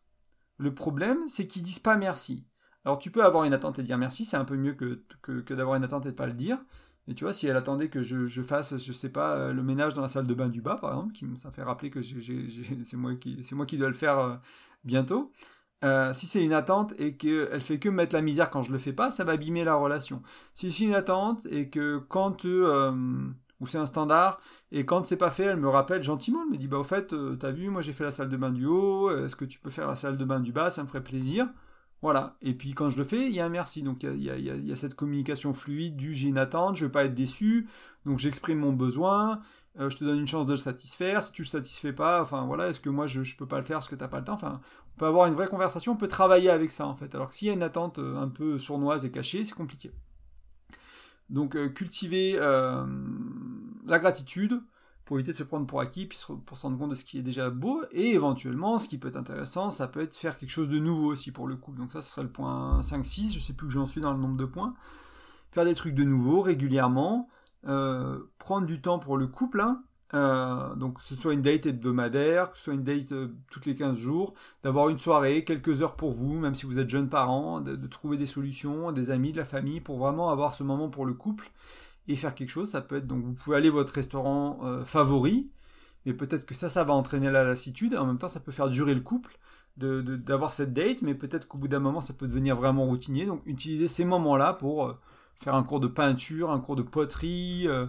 le 0.58 0.74
problème 0.74 1.18
c'est 1.26 1.46
qu'ils 1.46 1.62
disent 1.62 1.78
pas 1.80 1.96
merci. 1.96 2.44
Alors 2.84 2.98
tu 2.98 3.10
peux 3.10 3.24
avoir 3.24 3.44
une 3.44 3.54
attente 3.54 3.78
et 3.78 3.82
dire 3.82 3.98
merci, 3.98 4.24
c'est 4.24 4.36
un 4.36 4.44
peu 4.44 4.56
mieux 4.56 4.74
que, 4.74 5.02
que, 5.22 5.54
d'avoir 5.54 5.76
une 5.76 5.84
attente 5.84 6.06
et 6.06 6.10
de 6.10 6.16
pas 6.16 6.26
le 6.26 6.32
dire. 6.32 6.58
Mais 7.06 7.14
tu 7.14 7.24
vois, 7.24 7.32
si 7.32 7.46
elle 7.46 7.56
attendait 7.56 7.88
que 7.88 8.02
je, 8.02 8.26
je, 8.26 8.42
fasse, 8.42 8.76
je 8.76 8.92
sais 8.92 9.08
pas, 9.08 9.34
euh, 9.34 9.52
le 9.52 9.62
ménage 9.62 9.94
dans 9.94 10.02
la 10.02 10.08
salle 10.08 10.26
de 10.26 10.34
bain 10.34 10.48
du 10.48 10.60
bas, 10.60 10.76
par 10.76 10.90
exemple, 10.90 11.12
qui, 11.12 11.26
ça 11.36 11.50
fait 11.50 11.62
rappeler 11.62 11.90
que 11.90 12.00
c'est 12.02 12.96
moi, 12.96 13.14
qui, 13.16 13.42
moi 13.52 13.66
qui 13.66 13.76
dois 13.76 13.88
le 13.88 13.94
faire 13.94 14.18
euh, 14.18 14.36
bientôt. 14.84 15.32
Euh, 15.84 16.12
si 16.12 16.28
c'est 16.28 16.44
une 16.44 16.52
attente 16.52 16.94
et 16.98 17.16
qu'elle 17.16 17.60
fait 17.60 17.80
que 17.80 17.88
mettre 17.88 18.14
la 18.14 18.22
misère 18.22 18.50
quand 18.50 18.62
je 18.62 18.70
le 18.70 18.78
fais 18.78 18.92
pas, 18.92 19.10
ça 19.10 19.24
va 19.24 19.32
abîmer 19.32 19.64
la 19.64 19.74
relation. 19.74 20.22
Si 20.54 20.70
c'est 20.70 20.84
une 20.84 20.94
attente 20.94 21.46
et 21.46 21.70
que 21.70 21.98
quand 22.08 22.44
ou 22.44 23.66
c'est 23.66 23.78
un 23.78 23.86
standard 23.86 24.40
et 24.70 24.86
quand 24.86 25.04
c'est 25.04 25.16
pas 25.16 25.32
fait, 25.32 25.44
elle 25.44 25.56
me 25.56 25.68
rappelle 25.68 26.02
gentiment, 26.02 26.40
elle 26.44 26.52
me 26.52 26.56
dit 26.56 26.68
bah 26.68 26.78
au 26.78 26.84
fait, 26.84 27.12
t'as 27.40 27.50
vu, 27.50 27.68
moi 27.68 27.82
j'ai 27.82 27.92
fait 27.92 28.04
la 28.04 28.12
salle 28.12 28.28
de 28.28 28.36
bain 28.36 28.50
du 28.50 28.64
haut, 28.64 29.10
est-ce 29.24 29.34
que 29.34 29.44
tu 29.44 29.58
peux 29.58 29.70
faire 29.70 29.88
la 29.88 29.96
salle 29.96 30.16
de 30.16 30.24
bain 30.24 30.38
du 30.38 30.52
bas, 30.52 30.70
ça 30.70 30.82
me 30.84 30.86
ferait 30.88 31.02
plaisir. 31.02 31.48
Voilà. 32.02 32.36
Et 32.42 32.54
puis 32.54 32.74
quand 32.74 32.88
je 32.88 32.98
le 32.98 33.04
fais, 33.04 33.26
il 33.26 33.32
y 33.32 33.40
a 33.40 33.46
un 33.46 33.48
merci. 33.48 33.82
Donc 33.82 34.02
il 34.02 34.22
y 34.22 34.72
a, 34.72 34.76
cette 34.76 34.94
communication 34.94 35.52
fluide 35.52 35.96
du 35.96 36.14
j'ai 36.14 36.28
une 36.28 36.38
attente, 36.38 36.76
je 36.76 36.84
veux 36.84 36.90
pas 36.90 37.04
être 37.04 37.14
déçu, 37.14 37.68
donc 38.04 38.18
j'exprime 38.18 38.58
mon 38.58 38.72
besoin, 38.72 39.40
euh, 39.78 39.88
je 39.88 39.96
te 39.96 40.04
donne 40.04 40.18
une 40.18 40.26
chance 40.26 40.44
de 40.44 40.52
le 40.52 40.56
satisfaire. 40.56 41.22
Si 41.22 41.30
tu 41.30 41.42
le 41.42 41.46
satisfais 41.46 41.92
pas, 41.92 42.20
enfin 42.20 42.44
voilà, 42.44 42.68
est-ce 42.68 42.80
que 42.80 42.90
moi 42.90 43.06
je, 43.06 43.22
je 43.22 43.36
peux 43.36 43.46
pas 43.46 43.58
le 43.58 43.62
faire 43.62 43.76
parce 43.76 43.88
que 43.88 43.94
t'as 43.94 44.08
pas 44.08 44.18
le 44.18 44.24
temps? 44.24 44.34
Enfin, 44.34 44.60
on 44.96 44.98
peut 44.98 45.06
avoir 45.06 45.28
une 45.28 45.34
vraie 45.34 45.46
conversation, 45.46 45.92
on 45.92 45.96
peut 45.96 46.08
travailler 46.08 46.50
avec 46.50 46.72
ça 46.72 46.86
en 46.86 46.96
fait. 46.96 47.14
Alors 47.14 47.28
que 47.28 47.34
s'il 47.34 47.48
y 47.48 47.50
a 47.52 47.54
une 47.54 47.62
attente 47.62 48.00
euh, 48.00 48.20
un 48.20 48.28
peu 48.28 48.58
sournoise 48.58 49.04
et 49.04 49.10
cachée, 49.12 49.44
c'est 49.44 49.54
compliqué. 49.54 49.92
Donc 51.30 51.54
euh, 51.54 51.68
cultiver 51.68 52.36
la 52.38 53.98
gratitude, 53.98 54.60
pour 55.04 55.18
éviter 55.18 55.32
de 55.32 55.36
se 55.36 55.42
prendre 55.42 55.66
pour 55.66 55.80
acquis, 55.80 56.06
pour 56.06 56.56
se 56.56 56.62
rendre 56.62 56.78
compte 56.78 56.90
de 56.90 56.94
ce 56.94 57.04
qui 57.04 57.18
est 57.18 57.22
déjà 57.22 57.50
beau, 57.50 57.82
et 57.90 58.10
éventuellement, 58.10 58.78
ce 58.78 58.88
qui 58.88 58.98
peut 58.98 59.08
être 59.08 59.16
intéressant, 59.16 59.70
ça 59.70 59.88
peut 59.88 60.00
être 60.00 60.14
faire 60.14 60.38
quelque 60.38 60.50
chose 60.50 60.68
de 60.68 60.78
nouveau 60.78 61.12
aussi 61.12 61.32
pour 61.32 61.48
le 61.48 61.56
couple. 61.56 61.78
Donc 61.78 61.92
ça, 61.92 62.00
ce 62.00 62.10
serait 62.10 62.22
le 62.22 62.30
point 62.30 62.80
5-6, 62.80 63.34
je 63.34 63.40
sais 63.40 63.52
plus 63.52 63.66
où 63.66 63.70
j'en 63.70 63.86
suis 63.86 64.00
dans 64.00 64.12
le 64.12 64.18
nombre 64.18 64.36
de 64.36 64.44
points. 64.44 64.74
Faire 65.50 65.64
des 65.64 65.74
trucs 65.74 65.94
de 65.94 66.04
nouveau 66.04 66.40
régulièrement, 66.40 67.28
euh, 67.66 68.20
prendre 68.38 68.66
du 68.66 68.80
temps 68.80 68.98
pour 68.98 69.18
le 69.18 69.26
couple, 69.26 69.60
hein, 69.60 69.82
euh, 70.14 70.74
donc 70.76 70.98
que 70.98 71.04
ce 71.04 71.14
soit 71.14 71.34
une 71.34 71.42
date 71.42 71.66
hebdomadaire, 71.66 72.52
que 72.52 72.58
ce 72.58 72.64
soit 72.64 72.74
une 72.74 72.84
date 72.84 73.12
euh, 73.12 73.28
toutes 73.50 73.66
les 73.66 73.74
15 73.74 73.98
jours, 73.98 74.34
d'avoir 74.62 74.88
une 74.88 74.98
soirée, 74.98 75.44
quelques 75.44 75.82
heures 75.82 75.96
pour 75.96 76.12
vous, 76.12 76.38
même 76.38 76.54
si 76.54 76.64
vous 76.64 76.78
êtes 76.78 76.88
jeunes 76.88 77.08
parents, 77.08 77.60
de, 77.60 77.76
de, 77.76 77.86
trouver 77.86 78.16
des 78.16 78.26
solutions, 78.26 78.92
des 78.92 79.10
amis, 79.10 79.32
de 79.32 79.38
la 79.38 79.44
famille, 79.44 79.80
pour 79.80 79.98
vraiment 79.98 80.30
avoir 80.30 80.52
ce 80.52 80.62
moment 80.62 80.88
pour 80.88 81.06
le 81.06 81.14
couple 81.14 81.50
et 82.08 82.16
faire 82.16 82.34
quelque 82.34 82.50
chose. 82.50 82.70
Ça 82.70 82.80
peut 82.80 82.96
être 82.96 83.06
donc 83.06 83.24
vous 83.24 83.34
pouvez 83.34 83.56
aller 83.56 83.68
à 83.68 83.72
votre 83.72 83.92
restaurant 83.92 84.60
euh, 84.64 84.84
favori, 84.84 85.50
mais 86.06 86.14
peut-être 86.14 86.46
que 86.46 86.54
ça, 86.54 86.68
ça 86.68 86.84
va 86.84 86.94
entraîner 86.94 87.30
la 87.30 87.44
lassitude. 87.44 87.94
En 87.94 88.06
même 88.06 88.18
temps, 88.18 88.28
ça 88.28 88.40
peut 88.40 88.52
faire 88.52 88.70
durer 88.70 88.94
le 88.94 89.00
couple 89.00 89.38
d'avoir 89.76 90.52
cette 90.52 90.74
date, 90.74 91.00
mais 91.00 91.14
peut-être 91.14 91.48
qu'au 91.48 91.56
bout 91.56 91.68
d'un 91.68 91.78
moment, 91.78 92.02
ça 92.02 92.12
peut 92.12 92.28
devenir 92.28 92.54
vraiment 92.54 92.84
routinier. 92.84 93.24
Donc, 93.24 93.42
utilisez 93.46 93.88
ces 93.88 94.04
moments-là 94.04 94.52
pour 94.52 94.86
euh, 94.86 94.92
faire 95.36 95.54
un 95.54 95.62
cours 95.62 95.80
de 95.80 95.86
peinture, 95.86 96.50
un 96.50 96.60
cours 96.60 96.76
de 96.76 96.82
poterie, 96.82 97.66
euh, 97.68 97.86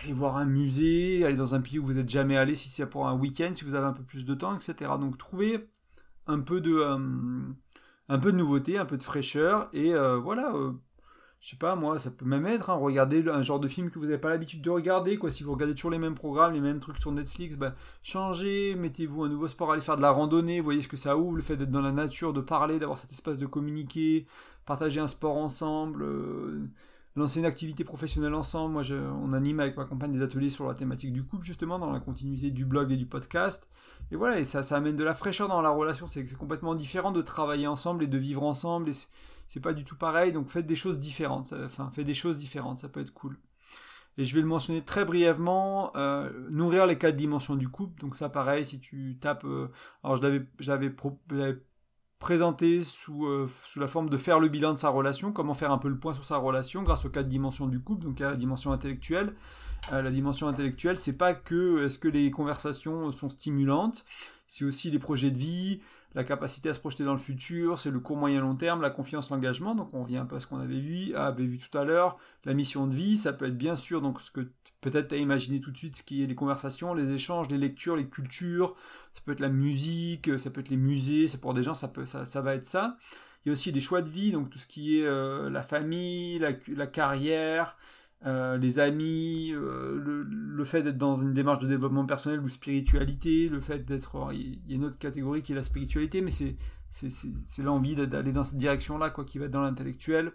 aller 0.00 0.12
voir 0.12 0.36
un 0.36 0.46
musée, 0.46 1.24
aller 1.24 1.36
dans 1.36 1.54
un 1.54 1.60
pays 1.60 1.78
où 1.78 1.84
vous 1.84 1.92
n'êtes 1.92 2.08
jamais 2.08 2.36
allé, 2.36 2.56
si 2.56 2.70
c'est 2.70 2.86
pour 2.86 3.06
un 3.06 3.14
week-end, 3.14 3.52
si 3.54 3.64
vous 3.64 3.76
avez 3.76 3.86
un 3.86 3.92
peu 3.92 4.02
plus 4.02 4.24
de 4.24 4.34
temps, 4.34 4.56
etc. 4.56 4.90
Donc, 5.00 5.16
trouvez 5.16 5.68
un 6.26 6.40
peu 6.40 6.60
de, 6.60 6.82
un 8.08 8.18
peu 8.18 8.32
de 8.32 8.36
nouveauté, 8.36 8.78
un 8.78 8.84
peu 8.84 8.96
de 8.96 9.02
fraîcheur, 9.02 9.68
et 9.72 9.92
voilà 9.92 10.54
je 11.42 11.50
sais 11.50 11.56
pas 11.56 11.74
moi, 11.74 11.98
ça 11.98 12.12
peut 12.12 12.24
même 12.24 12.46
être, 12.46 12.70
hein, 12.70 12.74
regarder 12.74 13.28
un 13.28 13.42
genre 13.42 13.58
de 13.58 13.66
film 13.66 13.90
que 13.90 13.98
vous 13.98 14.04
n'avez 14.04 14.18
pas 14.18 14.30
l'habitude 14.30 14.62
de 14.62 14.70
regarder, 14.70 15.18
quoi. 15.18 15.32
Si 15.32 15.42
vous 15.42 15.52
regardez 15.52 15.74
toujours 15.74 15.90
les 15.90 15.98
mêmes 15.98 16.14
programmes, 16.14 16.52
les 16.52 16.60
mêmes 16.60 16.78
trucs 16.78 16.98
sur 16.98 17.10
Netflix, 17.10 17.56
bah, 17.56 17.74
changez, 18.04 18.76
mettez-vous 18.76 19.24
un 19.24 19.28
nouveau 19.28 19.48
sport, 19.48 19.72
allez 19.72 19.82
faire 19.82 19.96
de 19.96 20.02
la 20.02 20.12
randonnée, 20.12 20.60
voyez 20.60 20.82
ce 20.82 20.88
que 20.88 20.96
ça 20.96 21.16
ouvre, 21.16 21.34
le 21.34 21.42
fait 21.42 21.56
d'être 21.56 21.72
dans 21.72 21.80
la 21.80 21.90
nature, 21.90 22.32
de 22.32 22.40
parler, 22.40 22.78
d'avoir 22.78 22.96
cet 22.96 23.10
espace 23.10 23.40
de 23.40 23.46
communiquer, 23.46 24.24
partager 24.66 25.00
un 25.00 25.08
sport 25.08 25.36
ensemble, 25.36 26.04
euh, 26.04 26.68
lancer 27.16 27.40
une 27.40 27.46
activité 27.46 27.82
professionnelle 27.82 28.34
ensemble. 28.34 28.74
Moi, 28.74 28.82
on 29.20 29.32
anime 29.32 29.58
avec 29.58 29.76
ma 29.76 29.84
compagne 29.84 30.12
des 30.12 30.22
ateliers 30.22 30.50
sur 30.50 30.68
la 30.68 30.74
thématique 30.74 31.12
du 31.12 31.24
couple, 31.24 31.44
justement, 31.44 31.80
dans 31.80 31.90
la 31.90 31.98
continuité 31.98 32.52
du 32.52 32.64
blog 32.64 32.92
et 32.92 32.96
du 32.96 33.06
podcast. 33.06 33.68
Et 34.12 34.16
voilà, 34.16 34.38
et 34.38 34.44
ça, 34.44 34.62
ça 34.62 34.76
amène 34.76 34.94
de 34.94 35.02
la 35.02 35.14
fraîcheur 35.14 35.48
dans 35.48 35.60
la 35.60 35.70
relation. 35.70 36.06
C'est 36.06 36.24
complètement 36.38 36.76
différent 36.76 37.10
de 37.10 37.20
travailler 37.20 37.66
ensemble 37.66 38.04
et 38.04 38.06
de 38.06 38.18
vivre 38.18 38.44
ensemble. 38.44 38.90
C'est 39.48 39.60
pas 39.60 39.72
du 39.72 39.84
tout 39.84 39.96
pareil, 39.96 40.32
donc 40.32 40.48
faites 40.48 40.66
des 40.66 40.76
choses 40.76 40.98
différentes. 40.98 41.54
enfin, 41.64 41.90
faites 41.90 42.06
des 42.06 42.14
choses 42.14 42.38
différentes, 42.38 42.78
ça 42.78 42.88
peut 42.88 43.00
être 43.00 43.12
cool. 43.12 43.38
Et 44.18 44.24
je 44.24 44.34
vais 44.34 44.42
le 44.42 44.46
mentionner 44.46 44.82
très 44.82 45.04
brièvement, 45.04 45.92
euh, 45.96 46.30
nourrir 46.50 46.86
les 46.86 46.98
quatre 46.98 47.16
dimensions 47.16 47.56
du 47.56 47.68
couple. 47.68 48.00
Donc 48.00 48.14
ça, 48.14 48.28
pareil, 48.28 48.64
si 48.64 48.78
tu 48.78 49.16
tapes, 49.20 49.44
euh, 49.44 49.68
alors 50.04 50.16
je 50.16 50.70
l'avais, 50.70 50.94
présenté 52.18 52.84
sous, 52.84 53.26
euh, 53.26 53.48
sous 53.66 53.80
la 53.80 53.88
forme 53.88 54.08
de 54.08 54.16
faire 54.16 54.38
le 54.38 54.48
bilan 54.48 54.74
de 54.74 54.78
sa 54.78 54.90
relation, 54.90 55.32
comment 55.32 55.54
faire 55.54 55.72
un 55.72 55.78
peu 55.78 55.88
le 55.88 55.98
point 55.98 56.14
sur 56.14 56.24
sa 56.24 56.36
relation 56.36 56.82
grâce 56.82 57.04
aux 57.04 57.10
quatre 57.10 57.26
dimensions 57.26 57.66
du 57.66 57.80
couple. 57.80 58.04
Donc 58.04 58.20
a 58.20 58.30
la 58.30 58.36
dimension 58.36 58.70
intellectuelle. 58.70 59.34
la 59.90 60.10
dimension 60.10 60.46
intellectuelle, 60.46 60.98
c'est 60.98 61.16
pas 61.16 61.34
que 61.34 61.84
est-ce 61.84 61.98
que 61.98 62.06
les 62.06 62.30
conversations 62.30 63.10
sont 63.10 63.28
stimulantes, 63.28 64.04
c'est 64.46 64.64
aussi 64.64 64.90
les 64.90 65.00
projets 65.00 65.32
de 65.32 65.38
vie, 65.38 65.80
la 66.14 66.24
capacité 66.24 66.68
à 66.68 66.74
se 66.74 66.80
projeter 66.80 67.04
dans 67.04 67.12
le 67.12 67.18
futur, 67.18 67.78
c'est 67.78 67.90
le 67.90 68.00
court 68.00 68.16
moyen 68.16 68.40
long 68.40 68.54
terme, 68.54 68.82
la 68.82 68.90
confiance, 68.90 69.30
l'engagement, 69.30 69.74
donc 69.74 69.92
on 69.94 70.02
revient 70.02 70.18
un 70.18 70.26
peu 70.26 70.36
à 70.36 70.40
ce 70.40 70.46
qu'on 70.46 70.58
avait 70.60 70.80
vu, 70.80 71.14
avait 71.14 71.46
vu 71.46 71.58
tout 71.58 71.76
à 71.76 71.84
l'heure, 71.84 72.18
la 72.44 72.54
mission 72.54 72.86
de 72.86 72.94
vie, 72.94 73.16
ça 73.16 73.32
peut 73.32 73.46
être 73.46 73.56
bien 73.56 73.76
sûr 73.76 74.02
donc 74.02 74.20
ce 74.20 74.30
que 74.30 74.48
peut-être 74.80 75.08
tu 75.08 75.14
as 75.14 75.18
imaginé 75.18 75.60
tout 75.60 75.70
de 75.70 75.76
suite, 75.76 75.96
ce 75.96 76.02
qui 76.02 76.22
est 76.22 76.26
les 76.26 76.34
conversations, 76.34 76.92
les 76.92 77.10
échanges, 77.12 77.48
les 77.48 77.58
lectures, 77.58 77.96
les 77.96 78.08
cultures, 78.08 78.76
ça 79.12 79.22
peut 79.24 79.32
être 79.32 79.40
la 79.40 79.48
musique, 79.48 80.38
ça 80.38 80.50
peut 80.50 80.60
être 80.60 80.70
les 80.70 80.76
musées, 80.76 81.28
c'est 81.28 81.40
pour 81.40 81.54
des 81.54 81.62
gens 81.62 81.74
ça 81.74 81.88
peut 81.88 82.04
ça, 82.06 82.26
ça 82.26 82.40
va 82.40 82.54
être 82.54 82.66
ça. 82.66 82.96
Il 83.44 83.48
y 83.48 83.50
a 83.50 83.52
aussi 83.54 83.72
des 83.72 83.80
choix 83.80 84.02
de 84.02 84.08
vie, 84.08 84.30
donc 84.30 84.50
tout 84.50 84.58
ce 84.58 84.66
qui 84.68 84.98
est 84.98 85.04
euh, 85.04 85.50
la 85.50 85.62
famille, 85.62 86.38
la, 86.38 86.52
la 86.68 86.86
carrière, 86.86 87.76
euh, 88.24 88.56
les 88.56 88.78
amis, 88.78 89.50
euh, 89.52 90.24
le, 90.24 90.64
fait 90.64 90.82
d'être 90.82 90.98
dans 90.98 91.16
une 91.16 91.32
démarche 91.32 91.58
de 91.58 91.66
développement 91.66 92.06
personnel 92.06 92.40
ou 92.40 92.48
spiritualité, 92.48 93.48
le 93.48 93.60
fait 93.60 93.84
d'être... 93.84 94.30
Il 94.32 94.60
y 94.68 94.72
a 94.72 94.76
une 94.76 94.84
autre 94.84 94.98
catégorie 94.98 95.42
qui 95.42 95.52
est 95.52 95.56
la 95.56 95.64
spiritualité, 95.64 96.20
mais 96.20 96.30
c'est, 96.30 96.56
l'envie 97.58 97.96
d'aller 97.96 98.32
dans 98.32 98.44
cette 98.44 98.58
direction-là, 98.58 99.10
quoi, 99.10 99.24
qui 99.24 99.38
va 99.38 99.46
être 99.46 99.50
dans 99.50 99.62
l'intellectuel. 99.62 100.32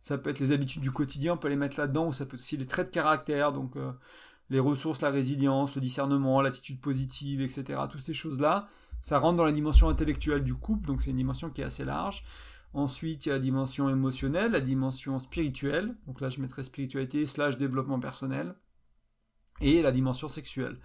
Ça 0.00 0.18
peut 0.18 0.30
être 0.30 0.40
les 0.40 0.52
habitudes 0.52 0.82
du 0.82 0.90
quotidien, 0.90 1.34
on 1.34 1.36
peut 1.38 1.48
les 1.48 1.56
mettre 1.56 1.78
là-dedans, 1.78 2.08
ou 2.08 2.12
ça 2.12 2.26
peut 2.26 2.36
être 2.36 2.42
aussi 2.42 2.56
les 2.56 2.66
traits 2.66 2.88
de 2.88 2.92
caractère, 2.92 3.52
donc 3.52 3.76
euh, 3.76 3.92
les 4.50 4.60
ressources, 4.60 5.00
la 5.00 5.10
résilience, 5.10 5.76
le 5.76 5.80
discernement, 5.80 6.42
l'attitude 6.42 6.80
positive, 6.80 7.40
etc. 7.40 7.80
Toutes 7.88 8.00
ces 8.02 8.12
choses-là, 8.12 8.68
ça 9.00 9.18
rentre 9.18 9.36
dans 9.36 9.46
la 9.46 9.52
dimension 9.52 9.88
intellectuelle 9.88 10.44
du 10.44 10.54
couple, 10.54 10.86
donc 10.86 11.02
c'est 11.02 11.10
une 11.10 11.16
dimension 11.16 11.48
qui 11.50 11.62
est 11.62 11.64
assez 11.64 11.84
large. 11.84 12.24
Ensuite, 12.74 13.26
il 13.26 13.28
y 13.28 13.32
a 13.32 13.34
la 13.34 13.40
dimension 13.40 13.88
émotionnelle, 13.88 14.52
la 14.52 14.60
dimension 14.60 15.18
spirituelle. 15.18 15.94
Donc 16.06 16.20
là, 16.20 16.28
je 16.30 16.40
mettrai 16.40 16.62
spiritualité 16.62 17.26
slash 17.26 17.58
développement 17.58 18.00
personnel. 18.00 18.54
Et 19.60 19.82
la 19.82 19.92
dimension 19.92 20.28
sexuelle. 20.28 20.78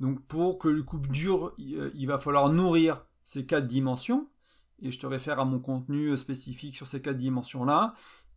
Donc 0.00 0.20
pour 0.26 0.58
que 0.58 0.68
le 0.68 0.82
couple 0.82 1.08
dure, 1.10 1.54
il 1.58 1.78
euh, 1.78 2.06
va 2.06 2.18
falloir 2.18 2.50
nourrir 2.50 3.04
ces 3.22 3.46
quatre 3.46 3.66
dimensions. 3.66 4.28
Et 4.80 4.90
je 4.90 4.98
te 4.98 5.06
réfère 5.06 5.38
à 5.38 5.44
mon 5.44 5.60
contenu 5.60 6.16
spécifique 6.16 6.74
sur 6.74 6.86
ces 6.86 7.00
quatre 7.00 7.16
dimensions-là. 7.16 7.94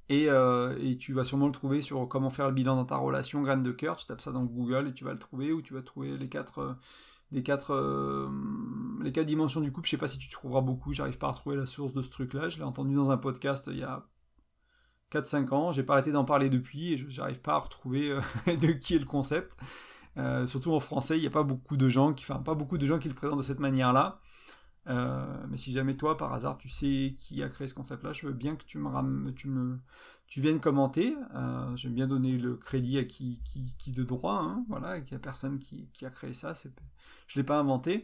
Et, 0.10 0.30
euh, 0.30 0.78
et, 0.80 0.98
tu 0.98 1.14
vas 1.14 1.26
sûrement 1.26 1.48
le 1.48 1.52
trouver 1.52 1.82
sur 1.82 2.08
comment 2.08 2.30
faire 2.30 2.48
le 2.48 2.54
bilan 2.54 2.76
dans 2.76 2.86
ta 2.86 2.96
relation, 2.96 3.42
graine 3.42 3.64
de 3.64 3.72
cœur. 3.72 3.98
Tu 3.98 4.06
tapes 4.06 4.22
ça 4.22 4.32
dans 4.32 4.44
Google 4.44 4.88
et 4.88 4.94
tu 4.94 5.04
vas 5.04 5.14
le 5.14 5.20
trouver. 5.20 5.52
Ou 5.52 5.62
tu 5.62 5.74
vas 5.74 5.82
trouver 5.82 6.18
les 6.18 6.30
quatre... 6.30 6.60
Euh, 6.60 6.74
les 7.32 7.44
quatre, 7.44 7.74
euh, 7.74 8.28
les 9.02 9.12
quatre 9.12 9.26
dimensions 9.26 9.62
du 9.62 9.72
couple, 9.72 9.88
je 9.88 9.92
sais 9.92 9.98
pas 9.98 10.08
si 10.08 10.18
tu 10.18 10.30
trouveras 10.30 10.62
beaucoup, 10.62 10.94
j'arrive 10.94 11.18
pas 11.18 11.28
à 11.28 11.32
retrouver 11.32 11.56
la 11.56 11.66
source 11.66 11.94
de 11.94 12.02
ce 12.02 12.10
truc-là, 12.10 12.50
je 12.50 12.58
l'ai 12.58 12.64
entendu 12.64 12.96
dans 12.96 13.12
un 13.12 13.18
podcast 13.18 13.70
il 13.72 13.80
y 13.80 13.84
a 13.84 14.06
4-5 15.12 15.54
ans, 15.54 15.72
j'ai 15.72 15.84
pas 15.84 15.94
arrêté 15.94 16.12
d'en 16.12 16.26
parler 16.26 16.50
depuis 16.50 16.94
et 16.94 16.98
j'arrive 16.98 17.42
pas 17.42 17.54
à 17.54 17.60
retrouver 17.60 18.12
euh, 18.12 18.22
de 18.48 18.72
qui 18.74 18.96
est 18.96 19.00
le 19.00 19.06
concept. 19.06 19.58
Euh, 20.18 20.48
surtout 20.48 20.74
en 20.74 20.80
français, 20.80 21.18
il 21.18 21.22
n'y 21.22 21.28
a 21.28 21.32
pas 21.32 21.44
beaucoup 21.44 21.78
de 21.78 21.90
gens 21.90 22.14
qui, 22.14 22.26
le 22.28 23.14
présentent 23.14 23.38
de 23.38 23.44
cette 23.44 23.60
manière-là. 23.60 24.20
mais 24.88 25.58
si 25.58 25.72
jamais 25.72 25.96
toi, 25.96 26.18
par 26.18 26.34
hasard, 26.34 26.58
tu 26.58 26.70
sais 26.70 27.16
qui 27.18 27.44
a 27.44 27.50
créé 27.50 27.68
ce 27.68 27.74
concept-là, 27.76 28.14
je 28.14 28.26
veux 28.28 28.34
bien 28.34 28.56
que 28.56 28.64
tu 28.64 28.80
me, 28.80 29.32
tu 29.32 29.48
me, 29.48 29.80
tu 30.28 30.42
viennes 30.42 30.60
commenter. 30.60 31.16
Euh, 31.36 31.76
J'aime 31.76 31.94
bien 31.94 32.08
donner 32.08 32.38
le 32.38 32.56
crédit 32.56 32.98
à 32.98 33.06
qui, 33.06 33.40
qui, 33.78 33.92
de 33.92 34.04
droit, 34.04 34.40
hein, 34.42 34.66
voilà, 34.68 35.02
qu'il 35.02 35.16
n'y 35.16 35.22
a 35.22 35.24
personne 35.24 35.58
qui, 35.58 35.90
qui, 35.94 36.06
a 36.06 36.10
créé 36.10 36.34
ça. 36.34 36.54
Je 36.54 36.68
ne 36.68 37.42
l'ai 37.42 37.46
pas 37.46 37.58
inventé. 37.58 38.04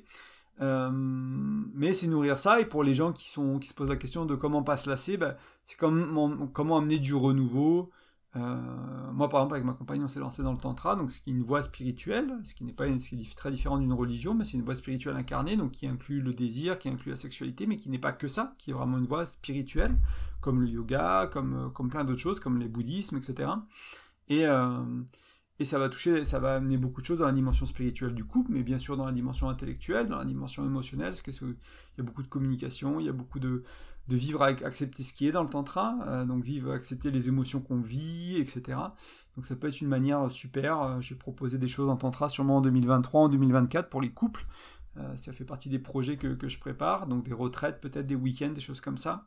Euh, 0.62 0.90
mais 0.94 1.94
c'est 1.94 2.08
nourrir 2.08 2.38
ça. 2.38 2.60
Et 2.60 2.66
pour 2.66 2.84
les 2.84 2.94
gens 2.94 3.12
qui, 3.12 3.30
sont, 3.30 3.60
qui 3.60 3.68
se 3.68 3.74
posent 3.74 3.90
la 3.90 3.96
question 3.96 4.26
de 4.26 4.36
comment 4.36 4.64
pas 4.64 4.78
se 4.78 4.90
lasser, 4.90 5.18
bah, 5.18 5.36
c'est 5.64 5.78
comment, 5.78 6.48
comment 6.48 6.78
amener 6.78 7.00
du 7.00 7.16
renouveau, 7.16 7.92
euh, 8.36 9.12
moi, 9.12 9.30
par 9.30 9.42
exemple, 9.42 9.56
avec 9.56 9.66
ma 9.66 9.74
compagne, 9.74 10.04
on 10.04 10.08
s'est 10.08 10.20
lancé 10.20 10.42
dans 10.42 10.54
le 10.54 10.58
tantra, 10.58 10.96
donc 10.96 11.12
c'est 11.12 11.22
une 11.28 11.44
voie 11.44 11.62
spirituelle, 11.62 12.40
ce 12.44 12.56
qui 12.56 12.64
n'est 12.64 12.74
pas 12.74 12.88
ce 12.88 13.10
qui 13.10 13.22
est 13.22 13.36
très 13.38 13.52
différent 13.52 13.78
d'une 13.78 13.94
religion, 13.94 14.34
mais 14.34 14.44
c'est 14.44 14.58
une 14.58 14.64
voie 14.64 14.76
spirituelle 14.76 15.16
incarnée, 15.16 15.56
donc 15.56 15.72
qui 15.72 15.86
inclut 15.86 16.22
le 16.22 16.34
désir, 16.34 16.80
qui 16.80 16.90
inclut 16.90 17.12
la 17.12 17.16
sexualité, 17.16 17.68
mais 17.68 17.78
qui 17.78 17.90
n'est 17.90 18.00
pas 18.00 18.12
que 18.12 18.28
ça, 18.28 18.56
qui 18.58 18.72
est 18.72 18.74
vraiment 18.74 18.98
une 18.98 19.06
voie 19.06 19.28
spirituelle, 19.28 19.96
comme 20.42 20.62
le 20.62 20.68
yoga, 20.68 21.30
comme, 21.32 21.72
comme 21.74 21.90
plein 21.90 22.04
d'autres 22.04 22.22
choses, 22.22 22.40
comme 22.40 22.58
les 22.58 22.68
bouddhismes, 22.68 23.18
etc. 23.18 23.52
Et, 24.30 24.46
et 25.60 25.66
ça 25.66 25.78
va 25.78 25.88
toucher, 25.90 26.26
ça 26.26 26.40
va 26.40 26.56
amener 26.56 26.78
beaucoup 26.78 27.02
de 27.02 27.06
choses 27.06 27.20
dans 27.20 27.28
la 27.28 27.32
dimension 27.32 27.66
spirituelle 27.66 28.16
du 28.16 28.26
couple, 28.26 28.52
mais 28.52 28.64
bien 28.64 28.80
sûr 28.80 28.98
dans 28.98 29.06
la 29.06 29.12
dimension 29.12 29.50
intellectuelle, 29.50 30.08
dans 30.08 30.18
la 30.18 30.26
dimension 30.26 30.66
émotionnelle, 30.66 31.12
parce 31.12 31.22
qu'il 31.22 31.56
y 31.98 32.02
a 32.02 32.04
beaucoup 32.04 32.24
de 32.24 32.28
communication, 32.28 33.00
il 33.00 33.06
y 33.06 33.10
a 33.10 33.14
beaucoup 33.14 33.40
de, 33.40 33.64
de 34.08 34.16
vivre 34.16 34.42
avec 34.42 34.64
accepter 34.64 35.04
ce 35.04 35.14
qui 35.14 35.28
est 35.28 35.32
dans 35.32 35.44
le 35.44 35.50
tantra, 35.50 35.98
euh, 36.08 36.26
donc 36.26 36.44
vivre, 36.44 36.72
accepter 36.72 37.12
les 37.12 37.28
émotions 37.30 37.62
qu'on 37.62 37.80
vit, 37.80 38.38
etc. 38.38 38.78
Donc 39.36 39.46
ça 39.46 39.56
peut 39.56 39.68
être 39.68 39.80
une 39.80 39.88
manière 39.88 40.30
super. 40.30 40.82
Euh, 40.82 41.02
j'ai 41.02 41.16
proposé 41.16 41.58
des 41.58 41.68
choses 41.68 41.90
en 41.90 41.98
tantra 41.98 42.30
sûrement 42.30 42.58
en 42.58 42.62
2023, 42.62 43.22
en 43.22 43.30
2024 43.30 43.90
pour 43.90 44.02
les 44.02 44.12
couples. 44.12 44.46
Euh, 44.98 45.16
ça 45.18 45.34
fait 45.34 45.46
partie 45.46 45.70
des 45.70 45.80
projets 45.80 46.18
que, 46.18 46.36
que 46.36 46.48
je 46.48 46.60
prépare, 46.60 47.08
donc 47.08 47.24
des 47.24 47.34
retraites, 47.34 47.82
peut-être 47.82 48.06
des 48.06 48.16
week-ends, 48.16 48.52
des 48.52 48.62
choses 48.62 48.82
comme 48.82 48.98
ça. 48.98 49.26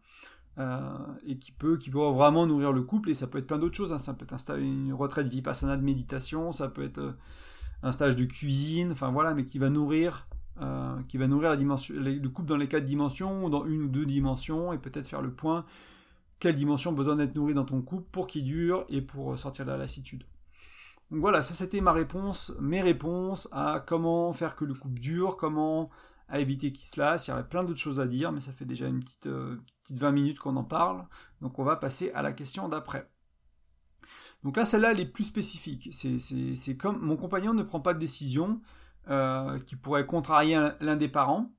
Et 0.58 1.36
qui 1.38 1.52
peut, 1.52 1.76
qui 1.76 1.90
peut 1.90 1.98
vraiment 1.98 2.46
nourrir 2.46 2.72
le 2.72 2.82
couple, 2.82 3.10
et 3.10 3.14
ça 3.14 3.26
peut 3.26 3.38
être 3.38 3.46
plein 3.46 3.58
d'autres 3.58 3.76
choses. 3.76 3.92
Hein. 3.92 3.98
Ça 3.98 4.14
peut 4.14 4.24
être 4.24 4.58
une 4.58 4.92
retraite 4.92 5.28
vipassana 5.28 5.76
de 5.76 5.82
méditation, 5.82 6.52
ça 6.52 6.68
peut 6.68 6.82
être 6.82 7.14
un 7.82 7.92
stage 7.92 8.16
de 8.16 8.24
cuisine, 8.24 8.92
enfin 8.92 9.10
voilà, 9.10 9.34
mais 9.34 9.44
qui 9.44 9.58
va 9.58 9.68
nourrir 9.68 10.26
euh, 10.62 11.02
qui 11.08 11.18
va 11.18 11.26
nourrir 11.26 11.50
la 11.50 11.56
dimension, 11.56 11.94
le 11.98 12.28
couple 12.28 12.48
dans 12.48 12.56
les 12.56 12.66
quatre 12.66 12.84
dimensions, 12.84 13.44
ou 13.44 13.50
dans 13.50 13.66
une 13.66 13.82
ou 13.82 13.88
deux 13.88 14.06
dimensions, 14.06 14.72
et 14.72 14.78
peut-être 14.78 15.06
faire 15.06 15.20
le 15.20 15.30
point, 15.30 15.66
quelle 16.38 16.54
dimension 16.54 16.92
besoin 16.92 17.16
d'être 17.16 17.34
nourrie 17.34 17.52
dans 17.52 17.66
ton 17.66 17.82
couple 17.82 18.06
pour 18.10 18.26
qu'il 18.26 18.44
dure 18.44 18.86
et 18.88 19.02
pour 19.02 19.38
sortir 19.38 19.66
de 19.66 19.70
la 19.70 19.76
lassitude. 19.76 20.24
Donc 21.10 21.20
voilà, 21.20 21.42
ça 21.42 21.52
c'était 21.52 21.82
ma 21.82 21.92
réponse, 21.92 22.54
mes 22.58 22.80
réponses 22.80 23.48
à 23.52 23.84
comment 23.86 24.32
faire 24.32 24.56
que 24.56 24.64
le 24.64 24.72
couple 24.72 24.98
dure, 24.98 25.36
comment 25.36 25.90
à 26.28 26.40
éviter 26.40 26.72
qu'il 26.72 26.86
se 26.86 26.98
lasse. 26.98 27.26
Il 27.26 27.30
y 27.30 27.34
aurait 27.34 27.48
plein 27.48 27.62
d'autres 27.62 27.78
choses 27.78 28.00
à 28.00 28.06
dire, 28.06 28.32
mais 28.32 28.40
ça 28.40 28.52
fait 28.52 28.64
déjà 28.64 28.86
une 28.86 29.00
petite, 29.00 29.26
euh, 29.26 29.56
petite 29.86 29.98
20 29.98 30.12
minutes 30.12 30.38
qu'on 30.38 30.56
en 30.56 30.64
parle. 30.64 31.06
Donc 31.40 31.58
on 31.58 31.64
va 31.64 31.76
passer 31.76 32.10
à 32.12 32.22
la 32.22 32.32
question 32.32 32.68
d'après. 32.68 33.08
Donc 34.42 34.56
là, 34.56 34.64
celle-là, 34.64 34.92
elle 34.92 35.00
est 35.00 35.06
plus 35.06 35.24
spécifique. 35.24 35.88
C'est 35.92 36.76
comme 36.76 37.00
mon 37.00 37.16
compagnon 37.16 37.54
ne 37.54 37.62
prend 37.62 37.80
pas 37.80 37.94
de 37.94 37.98
décision 37.98 38.60
euh, 39.08 39.58
qui 39.60 39.76
pourrait 39.76 40.06
contrarier 40.06 40.70
l'un 40.80 40.96
des 40.96 41.08
parents. 41.08 41.52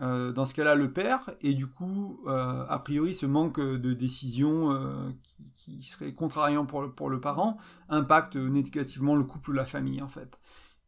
Euh, 0.00 0.32
dans 0.32 0.44
ce 0.44 0.54
cas-là, 0.54 0.74
le 0.74 0.92
père, 0.92 1.30
et 1.40 1.54
du 1.54 1.68
coup, 1.68 2.20
euh, 2.26 2.66
a 2.68 2.78
priori, 2.80 3.14
ce 3.14 3.26
manque 3.26 3.60
de 3.60 3.92
décision 3.92 5.14
qui, 5.54 5.82
serait 5.82 6.12
contrariant 6.12 6.66
pour 6.66 6.82
le, 6.82 6.90
pour 6.90 7.08
le 7.08 7.20
parent 7.20 7.56
impacte 7.88 8.34
négativement 8.34 9.14
le 9.14 9.22
couple 9.22 9.50
ou 9.50 9.52
la 9.52 9.66
famille, 9.66 10.02
en 10.02 10.08
fait. 10.08 10.40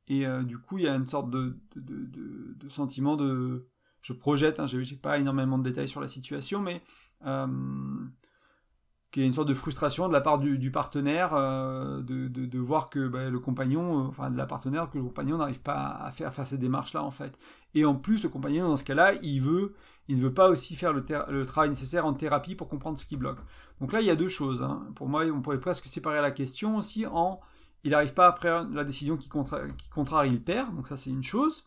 Et 0.09 0.25
du 0.45 0.59
coup, 0.59 0.79
il 0.79 0.85
y 0.85 0.89
a 0.89 0.95
une 0.95 1.07
sorte 1.07 1.31
de, 1.31 1.57
de 1.77 2.69
sentiment 2.69 3.17
de... 3.17 3.69
Je 4.07 4.13
projette, 4.13 4.61
hein, 4.61 4.67
je 4.67 4.77
n'ai 4.77 4.97
pas 4.97 5.19
énormément 5.19 5.59
de 5.59 5.65
détails 5.65 5.89
sur 5.89 6.01
la 6.01 6.07
situation, 6.07 6.61
mais 6.61 6.81
qui 9.11 9.21
est 9.21 9.27
une 9.27 9.33
sorte 9.33 9.49
de 9.49 9.55
frustration 9.55 10.07
de 10.07 10.13
la 10.13 10.21
part 10.21 10.39
du, 10.39 10.71
partenaire 10.71 11.35
euh, 11.35 12.03
de, 12.03 12.59
voir 12.59 12.89
que 12.89 13.09
bah, 13.09 13.29
le 13.29 13.41
compagnon, 13.41 14.05
euh, 14.05 14.07
enfin 14.07 14.31
de 14.31 14.37
la 14.37 14.47
partenaire, 14.47 14.91
que 14.91 14.99
le 14.99 15.03
compagnon 15.03 15.39
n'arrive 15.39 15.61
pas 15.61 15.99
à 16.05 16.13
faire, 16.13 16.33
faire 16.33 16.47
ces 16.47 16.57
démarches-là 16.57 17.03
en 17.03 17.11
fait. 17.11 17.37
Et 17.75 17.85
en 17.85 17.97
plus, 17.97 18.23
le 18.23 18.29
compagnon 18.29 18.69
dans 18.69 18.77
ce 18.77 18.85
cas-là, 18.85 19.15
il 19.23 19.41
veut, 19.41 19.75
il 20.07 20.15
ne 20.15 20.21
veut 20.21 20.35
pas 20.35 20.51
aussi 20.51 20.77
faire 20.77 20.93
le, 20.93 21.45
travail 21.45 21.71
nécessaire 21.71 22.07
en 22.07 22.15
thérapie 22.15 22.55
pour 22.55 22.69
comprendre 22.69 22.97
ce 22.97 23.07
qui 23.07 23.17
bloque. 23.17 23.41
Donc 23.81 23.93
là, 23.93 24.01
il 24.03 24.07
y 24.07 24.11
a 24.11 24.17
deux 24.17 24.29
choses. 24.29 24.63
Hein. 24.63 24.87
Pour 24.95 25.09
moi, 25.09 25.25
on 25.25 25.41
pourrait 25.41 25.59
presque 25.59 25.87
séparer 25.87 26.21
la 26.21 26.31
question 26.31 26.77
aussi 26.77 27.07
en, 27.07 27.41
il 27.83 27.91
n'arrive 27.91 28.15
pas 28.15 28.29
à 28.29 28.33
prendre 28.33 28.73
la 28.73 28.85
décision 28.85 29.17
qui, 29.17 29.29
qui 29.79 29.91
contrarie 29.91 30.31
le 30.31 30.39
père, 30.41 30.71
donc 30.71 30.87
ça 30.87 30.97
c'est 30.97 31.11
une 31.11 31.25
chose 31.25 31.65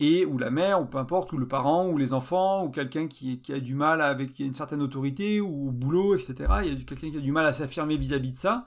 et 0.00 0.24
ou 0.24 0.38
la 0.38 0.50
mère, 0.50 0.80
ou 0.80 0.84
peu 0.84 0.98
importe, 0.98 1.32
ou 1.32 1.38
le 1.38 1.48
parent, 1.48 1.88
ou 1.88 1.98
les 1.98 2.12
enfants, 2.12 2.64
ou 2.64 2.70
quelqu'un 2.70 3.08
qui, 3.08 3.40
a 3.50 3.60
du 3.60 3.74
mal 3.74 4.00
avec 4.00 4.38
une 4.38 4.54
certaine 4.54 4.82
autorité, 4.82 5.40
ou 5.40 5.68
au 5.68 5.72
boulot, 5.72 6.14
etc. 6.14 6.34
Il 6.64 6.72
y 6.72 6.72
a 6.72 6.84
quelqu'un 6.84 7.10
qui 7.10 7.16
a 7.16 7.20
du 7.20 7.32
mal 7.32 7.46
à 7.46 7.52
s'affirmer 7.52 7.96
vis-à-vis 7.96 8.32
de 8.32 8.36
ça, 8.36 8.66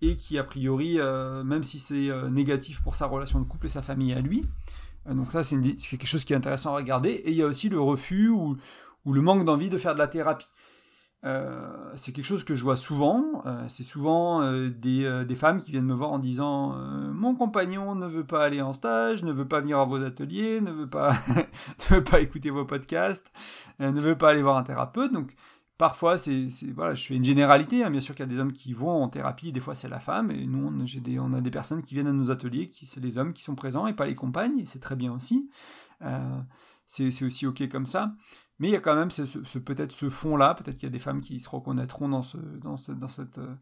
et 0.00 0.16
qui, 0.16 0.38
a 0.38 0.44
priori, 0.44 0.98
euh, 0.98 1.44
même 1.44 1.62
si 1.62 1.78
c'est 1.78 2.10
euh, 2.10 2.28
négatif 2.28 2.82
pour 2.82 2.96
sa 2.96 3.06
relation 3.06 3.38
de 3.38 3.44
couple 3.44 3.66
et 3.66 3.70
sa 3.70 3.82
famille 3.82 4.12
à 4.12 4.20
lui, 4.20 4.44
euh, 5.08 5.14
donc 5.14 5.30
ça 5.30 5.42
c'est 5.42 5.60
quelque 5.60 6.06
chose 6.06 6.24
qui 6.24 6.32
est 6.32 6.36
intéressant 6.36 6.72
à 6.74 6.76
regarder, 6.76 7.10
et 7.10 7.30
il 7.30 7.36
y 7.36 7.42
a 7.42 7.46
aussi 7.46 7.68
le 7.68 7.80
refus 7.80 8.28
ou 8.28 8.56
le 9.06 9.20
manque 9.20 9.44
d'envie 9.44 9.70
de 9.70 9.78
faire 9.78 9.94
de 9.94 10.00
la 10.00 10.08
thérapie. 10.08 10.50
Euh, 11.24 11.92
c'est 11.94 12.12
quelque 12.12 12.24
chose 12.24 12.44
que 12.44 12.54
je 12.54 12.62
vois 12.62 12.76
souvent. 12.76 13.42
Euh, 13.46 13.64
c'est 13.68 13.84
souvent 13.84 14.42
euh, 14.42 14.70
des, 14.70 15.34
femmes 15.36 15.60
qui 15.60 15.70
viennent 15.70 15.86
me 15.86 15.94
voir 15.94 16.10
en 16.10 16.18
disant 16.18 16.74
Mon 17.12 17.34
compagnon 17.34 17.94
ne 17.94 18.06
veut 18.06 18.24
pas 18.24 18.44
aller 18.44 18.60
en 18.60 18.72
stage, 18.72 19.22
ne 19.22 19.32
veut 19.32 19.46
pas 19.46 19.60
venir 19.60 19.78
à 19.78 19.84
vos 19.84 20.02
ateliers, 20.02 20.60
ne 20.60 20.72
veut 20.72 20.88
pas, 20.88 21.14
écouter 22.20 22.50
vos 22.50 22.64
podcasts, 22.64 23.32
ne 23.78 23.90
veut 24.00 24.18
pas 24.18 24.30
aller 24.30 24.42
voir 24.42 24.56
un 24.56 24.64
thérapeute. 24.64 25.12
Donc, 25.12 25.34
parfois, 25.78 26.18
c'est, 26.18 26.48
voilà, 26.74 26.94
je 26.94 27.06
fais 27.06 27.14
une 27.14 27.24
généralité. 27.24 27.84
Hein. 27.84 27.90
Bien 27.90 28.00
sûr 28.00 28.14
qu'il 28.14 28.26
y 28.26 28.28
a 28.28 28.32
des 28.32 28.40
hommes 28.40 28.52
qui 28.52 28.72
vont 28.72 29.02
en 29.02 29.08
thérapie, 29.08 29.52
des 29.52 29.60
fois 29.60 29.74
c'est 29.74 29.88
la 29.88 30.00
femme. 30.00 30.30
Et 30.32 30.46
nous, 30.46 30.66
on, 30.68 31.32
a 31.32 31.40
des 31.40 31.50
personnes 31.50 31.82
qui 31.82 31.94
viennent 31.94 32.08
à 32.08 32.12
nos 32.12 32.30
ateliers, 32.30 32.70
c'est 32.84 33.00
les 33.00 33.18
hommes 33.18 33.32
qui 33.32 33.42
sont 33.42 33.54
présents 33.54 33.86
et 33.86 33.94
pas 33.94 34.06
les 34.06 34.16
compagnes. 34.16 34.58
Et 34.58 34.66
c'est 34.66 34.80
très 34.80 34.96
bien 34.96 35.12
aussi. 35.12 35.48
c'est 36.86 37.24
aussi 37.24 37.46
OK 37.46 37.68
comme 37.68 37.86
ça. 37.86 38.12
Mais 38.62 38.68
il 38.68 38.70
y 38.70 38.76
a 38.76 38.80
quand 38.80 38.94
même 38.94 39.10
ce, 39.10 39.58
peut-être 39.58 39.90
ce 39.90 40.08
fond-là, 40.08 40.54
peut-être 40.54 40.76
qu'il 40.76 40.84
y 40.84 40.86
a 40.86 40.92
des 40.92 41.00
femmes 41.00 41.20
qui 41.20 41.40
se 41.40 41.48
reconnaîtront 41.48 42.08
dans, 42.08 42.22
ce, 42.22 42.36
dans, 42.36 42.76
dans 42.94 43.08
cette 43.08 43.38
euh, 43.38 43.56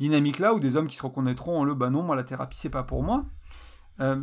dynamique-là, 0.00 0.52
ou 0.52 0.58
des 0.58 0.76
hommes 0.76 0.88
qui 0.88 0.96
se 0.96 1.02
reconnaîtront 1.04 1.60
en 1.60 1.64
le 1.64 1.76
bah 1.76 1.90
non, 1.90 2.02
moi 2.02 2.16
la 2.16 2.24
thérapie 2.24 2.58
c'est 2.58 2.68
pas 2.68 2.82
pour 2.82 3.04
moi. 3.04 3.24
Euh, 4.00 4.20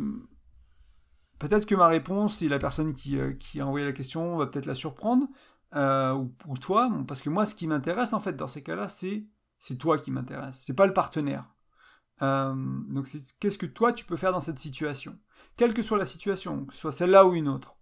peut-être 1.38 1.64
que 1.64 1.74
ma 1.74 1.88
réponse, 1.88 2.36
si 2.36 2.50
la 2.50 2.58
personne 2.58 2.92
qui, 2.92 3.18
euh, 3.18 3.32
qui, 3.32 3.62
a 3.62 3.66
envoyé 3.66 3.86
la 3.86 3.94
question 3.94 4.36
va 4.36 4.46
peut-être 4.46 4.66
la 4.66 4.74
surprendre, 4.74 5.26
ou, 5.72 6.58
toi, 6.60 6.90
parce 7.08 7.22
que 7.22 7.30
moi 7.30 7.46
ce 7.46 7.54
qui 7.54 7.66
m'intéresse 7.66 8.12
en 8.12 8.20
fait 8.20 8.36
dans 8.36 8.48
ces 8.48 8.62
cas-là, 8.62 8.88
c'est 8.88 9.24
c'est 9.58 9.76
toi 9.76 9.96
qui 9.96 10.10
m'intéresse, 10.10 10.62
c'est 10.66 10.74
pas 10.74 10.86
le 10.86 10.92
partenaire. 10.92 11.46
donc 12.20 13.08
qu'est-ce 13.38 13.56
que 13.56 13.64
toi 13.64 13.94
tu 13.94 14.04
peux 14.04 14.16
faire 14.16 14.32
dans 14.32 14.42
cette 14.42 14.58
situation, 14.58 15.18
quelle 15.56 15.72
que 15.72 15.80
soit 15.80 15.96
la 15.96 16.04
situation, 16.04 16.66
que 16.66 16.74
ce 16.74 16.80
soit 16.80 16.92
celle-là 16.92 17.24
ou 17.24 17.32
une 17.32 17.48
autre. 17.48 17.79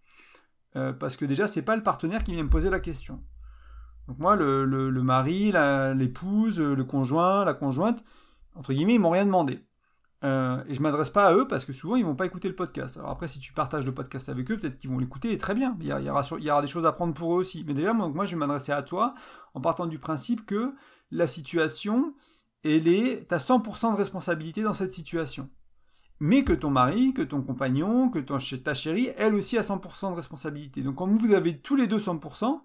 Euh, 0.76 0.92
parce 0.92 1.16
que 1.16 1.24
déjà, 1.24 1.46
c'est 1.46 1.62
pas 1.62 1.76
le 1.76 1.82
partenaire 1.82 2.22
qui 2.22 2.32
vient 2.32 2.42
me 2.42 2.50
poser 2.50 2.70
la 2.70 2.80
question. 2.80 3.22
Donc 4.06 4.18
moi, 4.18 4.36
le, 4.36 4.90
mari, 5.02 5.52
l'épouse, 5.94 6.60
le 6.60 6.84
conjoint, 6.84 7.44
la 7.44 7.54
conjointe, 7.54 8.04
entre 8.54 8.72
guillemets, 8.72 8.94
ils 8.94 9.00
m'ont 9.00 9.10
rien 9.10 9.26
demandé. 9.26 9.64
Euh, 10.24 10.64
et 10.66 10.74
je 10.74 10.82
m'adresse 10.82 11.10
pas 11.10 11.28
à 11.28 11.34
eux 11.34 11.46
parce 11.46 11.64
que 11.64 11.72
souvent 11.72 11.94
ils 11.94 12.04
vont 12.04 12.16
pas 12.16 12.26
écouter 12.26 12.48
le 12.48 12.56
podcast. 12.56 12.96
Alors 12.96 13.10
après, 13.10 13.28
si 13.28 13.38
tu 13.38 13.52
partages 13.52 13.86
le 13.86 13.94
podcast 13.94 14.28
avec 14.28 14.50
eux, 14.50 14.56
peut-être 14.56 14.76
qu'ils 14.78 14.90
vont 14.90 14.98
l'écouter 14.98 15.32
et 15.32 15.38
très 15.38 15.54
bien. 15.54 15.76
Il 15.80 15.86
y, 15.86 15.92
aura, 15.92 16.22
il 16.38 16.44
y, 16.44 16.50
aura, 16.50 16.60
des 16.60 16.66
choses 16.66 16.86
à 16.86 16.92
prendre 16.92 17.14
pour 17.14 17.34
eux 17.34 17.38
aussi. 17.38 17.64
Mais 17.64 17.74
déjà, 17.74 17.92
moi, 17.92 18.08
moi 18.08 18.24
je 18.24 18.32
vais 18.32 18.36
m'adresser 18.36 18.72
à 18.72 18.82
toi 18.82 19.14
en 19.54 19.60
partant 19.60 19.86
du 19.86 19.98
principe 19.98 20.44
que 20.44 20.74
la 21.12 21.26
situation, 21.26 22.14
elle 22.64 22.88
est, 22.88 23.28
t'as 23.28 23.36
100% 23.36 23.92
de 23.92 23.96
responsabilité 23.96 24.62
dans 24.62 24.72
cette 24.72 24.92
situation 24.92 25.48
mais 26.20 26.44
que 26.44 26.52
ton 26.52 26.70
mari, 26.70 27.14
que 27.14 27.22
ton 27.22 27.42
compagnon, 27.42 28.10
que 28.10 28.18
ta 28.18 28.74
chérie, 28.74 29.10
elle 29.16 29.34
aussi 29.34 29.56
a 29.56 29.62
100% 29.62 30.10
de 30.10 30.16
responsabilité. 30.16 30.82
Donc 30.82 30.96
quand 30.96 31.06
vous 31.06 31.32
avez 31.32 31.58
tous 31.58 31.76
les 31.76 31.86
deux 31.86 31.98
100%, 31.98 32.60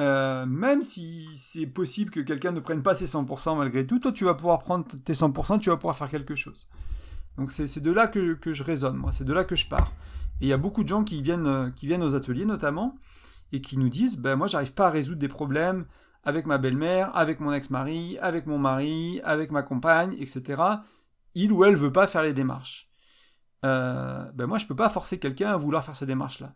euh, 0.00 0.46
même 0.46 0.82
si 0.82 1.28
c'est 1.36 1.66
possible 1.66 2.10
que 2.10 2.20
quelqu'un 2.20 2.52
ne 2.52 2.60
prenne 2.60 2.82
pas 2.82 2.94
ses 2.94 3.04
100% 3.04 3.58
malgré 3.58 3.86
tout, 3.86 3.98
toi 3.98 4.12
tu 4.12 4.24
vas 4.24 4.34
pouvoir 4.34 4.60
prendre 4.60 4.86
tes 5.04 5.12
100%, 5.12 5.58
tu 5.58 5.70
vas 5.70 5.76
pouvoir 5.76 5.96
faire 5.96 6.08
quelque 6.08 6.34
chose. 6.34 6.66
Donc 7.36 7.50
c'est 7.50 7.80
de 7.80 7.92
là 7.92 8.06
que, 8.06 8.34
que, 8.34 8.52
je 8.52 8.62
raisonne, 8.62 8.96
moi, 8.96 9.12
c'est 9.12 9.24
de 9.24 9.32
là 9.32 9.44
que 9.44 9.56
je 9.56 9.66
pars. 9.66 9.92
Et 10.40 10.46
il 10.46 10.48
y 10.48 10.52
a 10.52 10.58
beaucoup 10.58 10.82
de 10.82 10.88
gens 10.88 11.04
qui 11.04 11.22
viennent, 11.22 11.46
euh, 11.46 11.70
qui 11.70 11.86
viennent 11.86 12.02
aux 12.02 12.14
ateliers 12.14 12.44
notamment, 12.46 12.96
et 13.52 13.60
qui 13.60 13.78
nous 13.78 13.90
disent, 13.90 14.18
ben 14.18 14.36
moi 14.36 14.46
j'arrive 14.46 14.72
pas 14.72 14.86
à 14.86 14.90
résoudre 14.90 15.18
des 15.18 15.28
problèmes 15.28 15.84
avec 16.24 16.46
ma 16.46 16.56
belle-mère, 16.56 17.14
avec 17.16 17.40
mon 17.40 17.52
ex-mari, 17.52 18.18
avec 18.18 18.46
mon 18.46 18.58
mari, 18.58 19.20
avec 19.24 19.50
ma 19.50 19.62
compagne, 19.62 20.14
etc 20.18 20.62
il 21.34 21.52
ou 21.52 21.64
elle 21.64 21.76
veut 21.76 21.92
pas 21.92 22.06
faire 22.06 22.22
les 22.22 22.32
démarches. 22.32 22.90
Euh, 23.64 24.24
ben 24.32 24.46
moi, 24.46 24.58
je 24.58 24.66
peux 24.66 24.76
pas 24.76 24.88
forcer 24.88 25.18
quelqu'un 25.18 25.50
à 25.52 25.56
vouloir 25.56 25.84
faire 25.84 25.96
ces 25.96 26.06
démarches-là. 26.06 26.54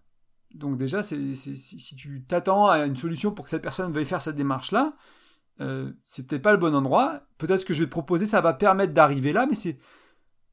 Donc 0.55 0.77
déjà, 0.77 1.03
si 1.03 1.97
tu 1.97 2.25
t'attends 2.25 2.69
à 2.69 2.87
une 2.87 2.97
solution 2.97 3.33
pour 3.33 3.45
que 3.45 3.51
cette 3.51 3.63
personne 3.63 3.93
veuille 3.93 4.05
faire 4.05 4.23
cette 4.23 4.37
démarche-là, 4.37 4.95
euh, 5.61 5.93
c'est 6.05 6.27
peut-être 6.27 6.43
pas 6.43 6.53
le 6.53 6.59
bon 6.59 6.75
endroit. 6.75 7.21
Peut-être 7.39 7.65
que 7.65 7.75
je 7.75 7.81
vais 7.81 7.87
te 7.87 7.91
proposer, 7.91 8.27
ça 8.27 8.41
va 8.41 8.53
permettre 8.53 8.93
d'arriver 8.93 9.33
là, 9.33 9.47
mais 9.47 9.55
c'est 9.55 9.79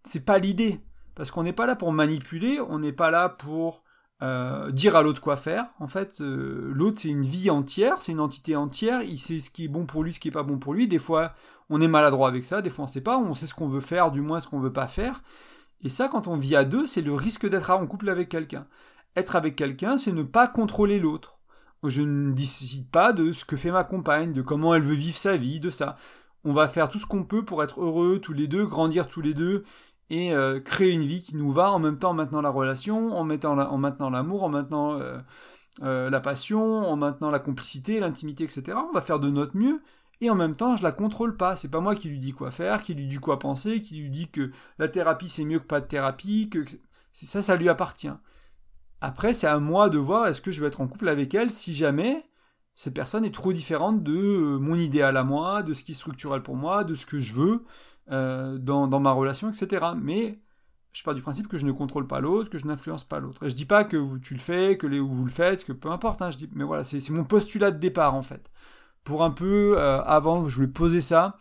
c'est 0.04 0.26
pas 0.26 0.38
l'idée. 0.38 0.80
Parce 1.16 1.32
qu'on 1.32 1.44
n'est 1.44 1.54
pas 1.54 1.66
là 1.66 1.76
pour 1.76 1.92
manipuler, 1.94 2.60
on 2.60 2.80
n'est 2.80 2.94
pas 2.94 3.12
là 3.12 3.30
pour 3.30 3.84
euh, 4.22 4.72
dire 4.72 4.96
à 4.96 5.04
l'autre 5.04 5.22
quoi 5.22 5.36
faire. 5.36 5.66
En 5.80 5.88
fait, 5.88 6.22
euh, 6.22 6.72
l'autre 6.74 7.02
c'est 7.02 7.10
une 7.10 7.24
vie 7.24 7.50
entière, 7.50 8.02
c'est 8.02 8.12
une 8.12 8.20
entité 8.20 8.56
entière. 8.56 9.02
Il 9.04 9.20
sait 9.20 9.40
ce 9.40 9.50
qui 9.50 9.66
est 9.66 9.70
bon 9.70 9.86
pour 9.86 10.04
lui, 10.04 10.14
ce 10.14 10.20
qui 10.20 10.30
est 10.30 10.32
pas 10.32 10.44
bon 10.44 10.58
pour 10.58 10.74
lui. 10.74 10.88
Des 10.88 11.00
fois, 11.00 11.34
on 11.74 11.82
est 11.82 11.88
maladroit 11.88 12.28
avec 12.28 12.44
ça, 12.44 12.62
des 12.62 12.70
fois 12.70 12.86
on 12.86 12.88
sait 12.88 13.02
pas, 13.02 13.18
on 13.18 13.34
sait 13.34 13.48
ce 13.48 13.56
qu'on 13.56 13.68
veut 13.68 13.82
faire, 13.82 14.12
du 14.12 14.22
moins 14.22 14.40
ce 14.40 14.48
qu'on 14.48 14.60
veut 14.60 14.72
pas 14.72 14.88
faire. 14.88 15.22
Et 15.84 15.90
ça, 15.90 16.08
quand 16.08 16.28
on 16.28 16.38
vit 16.38 16.56
à 16.56 16.66
deux, 16.66 16.86
c'est 16.86 17.02
le 17.02 17.14
risque 17.14 17.50
d'être 17.50 17.72
en 17.72 17.88
couple 17.88 18.10
avec 18.10 18.30
quelqu'un. 18.30 18.68
Être 19.16 19.36
avec 19.36 19.56
quelqu'un, 19.56 19.98
c'est 19.98 20.12
ne 20.12 20.22
pas 20.22 20.48
contrôler 20.48 21.00
l'autre. 21.00 21.40
Je 21.84 22.04
ne 22.04 22.32
décide 22.32 22.90
pas 22.90 23.12
de 23.12 23.34
ce 23.34 23.44
que 23.44 23.58
fait 23.58 23.72
ma 23.72 23.84
compagne, 23.84 24.34
de 24.34 24.44
comment 24.44 24.76
elle 24.76 24.84
veut 24.84 24.94
vivre 24.94 25.18
sa 25.18 25.36
vie, 25.36 25.60
de 25.60 25.72
ça. 25.72 25.98
On 26.44 26.54
va 26.54 26.68
faire 26.68 26.90
tout 26.90 27.00
ce 27.00 27.08
qu'on 27.08 27.24
peut 27.24 27.44
pour 27.44 27.64
être 27.64 27.82
heureux 27.82 28.20
tous 28.20 28.34
les 28.34 28.48
deux, 28.48 28.66
grandir 28.68 29.08
tous 29.08 29.22
les 29.22 29.34
deux, 29.34 29.64
et 30.12 30.32
euh, 30.34 30.60
créer 30.60 30.92
une 30.92 31.06
vie 31.06 31.24
qui 31.24 31.36
nous 31.36 31.52
va 31.52 31.72
en 31.72 31.80
même 31.80 31.98
temps 31.98 32.12
en 32.12 32.14
maintenant 32.14 32.42
la 32.42 32.50
relation, 32.50 33.18
en, 33.18 33.24
maintenant 33.24 34.10
l'amour, 34.10 34.44
en 34.44 34.50
maintenant 34.50 35.00
euh, 35.00 35.18
euh, 35.82 36.10
la 36.12 36.20
passion, 36.20 36.88
en 36.88 36.96
maintenant 36.96 37.32
la 37.32 37.40
complicité, 37.40 38.00
l'intimité, 38.00 38.44
etc. 38.44 38.78
On 38.90 38.94
va 38.94 39.02
faire 39.02 39.20
de 39.20 39.30
notre 39.30 39.58
mieux 39.58 39.82
et 40.24 40.30
en 40.30 40.36
même 40.36 40.56
temps 40.56 40.76
je 40.76 40.84
la 40.84 40.92
contrôle 40.92 41.38
pas. 41.38 41.56
C'est 41.56 41.70
pas 41.70 41.80
moi 41.80 41.96
qui 41.96 42.10
lui 42.10 42.20
dis 42.20 42.34
quoi 42.34 42.52
faire, 42.52 42.82
qui 42.82 42.94
lui 42.94 43.08
dis 43.08 43.18
quoi 43.18 43.40
penser, 43.40 43.82
qui 43.82 43.98
lui 43.98 44.10
dis 44.10 44.30
que 44.30 44.52
la 44.80 44.88
thérapie 44.88 45.30
c'est 45.30 45.46
mieux 45.46 45.60
que 45.60 45.66
pas 45.66 45.82
de 45.82 45.88
thérapie, 45.88 46.50
que 46.50 46.64
ça 47.14 47.42
ça 47.42 47.56
lui 47.56 47.70
appartient. 47.70 48.12
Après 49.02 49.34
c'est 49.34 49.48
à 49.48 49.60
moi 49.60 49.90
de 49.90 49.98
voir 49.98 50.28
est-ce 50.28 50.42
que 50.42 50.52
je 50.52 50.62
vais 50.62 50.68
être 50.68 50.82
en 50.82 50.88
couple 50.88 51.10
avec 51.10 51.34
elle 51.36 51.52
si 51.52 51.74
jamais 51.74 52.26
cette 52.76 52.94
personne 52.94 53.26
est 53.26 53.34
trop 53.34 53.54
différente 53.54 54.04
de 54.04 54.16
euh, 54.16 54.60
mon 54.60 54.76
idéal 54.76 55.18
à 55.18 55.24
moi, 55.24 55.64
de 55.64 55.74
ce 55.74 55.84
qui 55.84 55.92
est 55.92 55.96
structurel 55.96 56.42
pour 56.42 56.56
moi, 56.56 56.84
de 56.84 56.96
ce 56.96 57.06
que 57.06 57.20
je 57.20 57.34
veux 57.34 57.64
euh, 58.12 58.58
dans, 58.58 58.88
dans, 58.88 59.00
ma 59.00 59.12
relation, 59.12 59.50
etc. 59.50 59.86
Mais 59.96 60.40
je 60.92 61.04
pars 61.04 61.14
du 61.14 61.22
principe 61.22 61.48
que 61.48 61.58
je 61.58 61.66
ne 61.66 61.72
contrôle 61.72 62.08
pas 62.08 62.20
l'autre, 62.20 62.50
que 62.50 62.58
je 62.58 62.66
n'influence 62.66 63.04
pas 63.04 63.20
l'autre. 63.20 63.46
Et 63.46 63.50
je 63.50 63.56
dis 63.56 63.66
pas 63.66 63.84
que 63.84 64.18
tu 64.20 64.34
le 64.34 64.40
fais, 64.40 64.78
que 64.78 64.88
vous 64.88 65.26
le 65.26 65.32
faites, 65.32 65.66
que 65.66 65.74
peu 65.74 65.92
importe. 65.92 66.22
Hein, 66.22 66.32
je 66.32 66.38
dis, 66.38 66.50
mais 66.54 66.64
voilà, 66.64 66.84
c'est 66.84 67.08
mon 67.12 67.24
postulat 67.26 67.72
de 67.72 67.78
départ 67.80 68.16
en 68.16 68.24
fait 68.24 68.52
pour 69.04 69.24
un 69.24 69.32
peu, 69.32 69.78
euh, 69.78 70.02
avant, 70.04 70.48
je 70.48 70.56
voulais 70.56 70.68
poser 70.68 71.02
ça, 71.02 71.38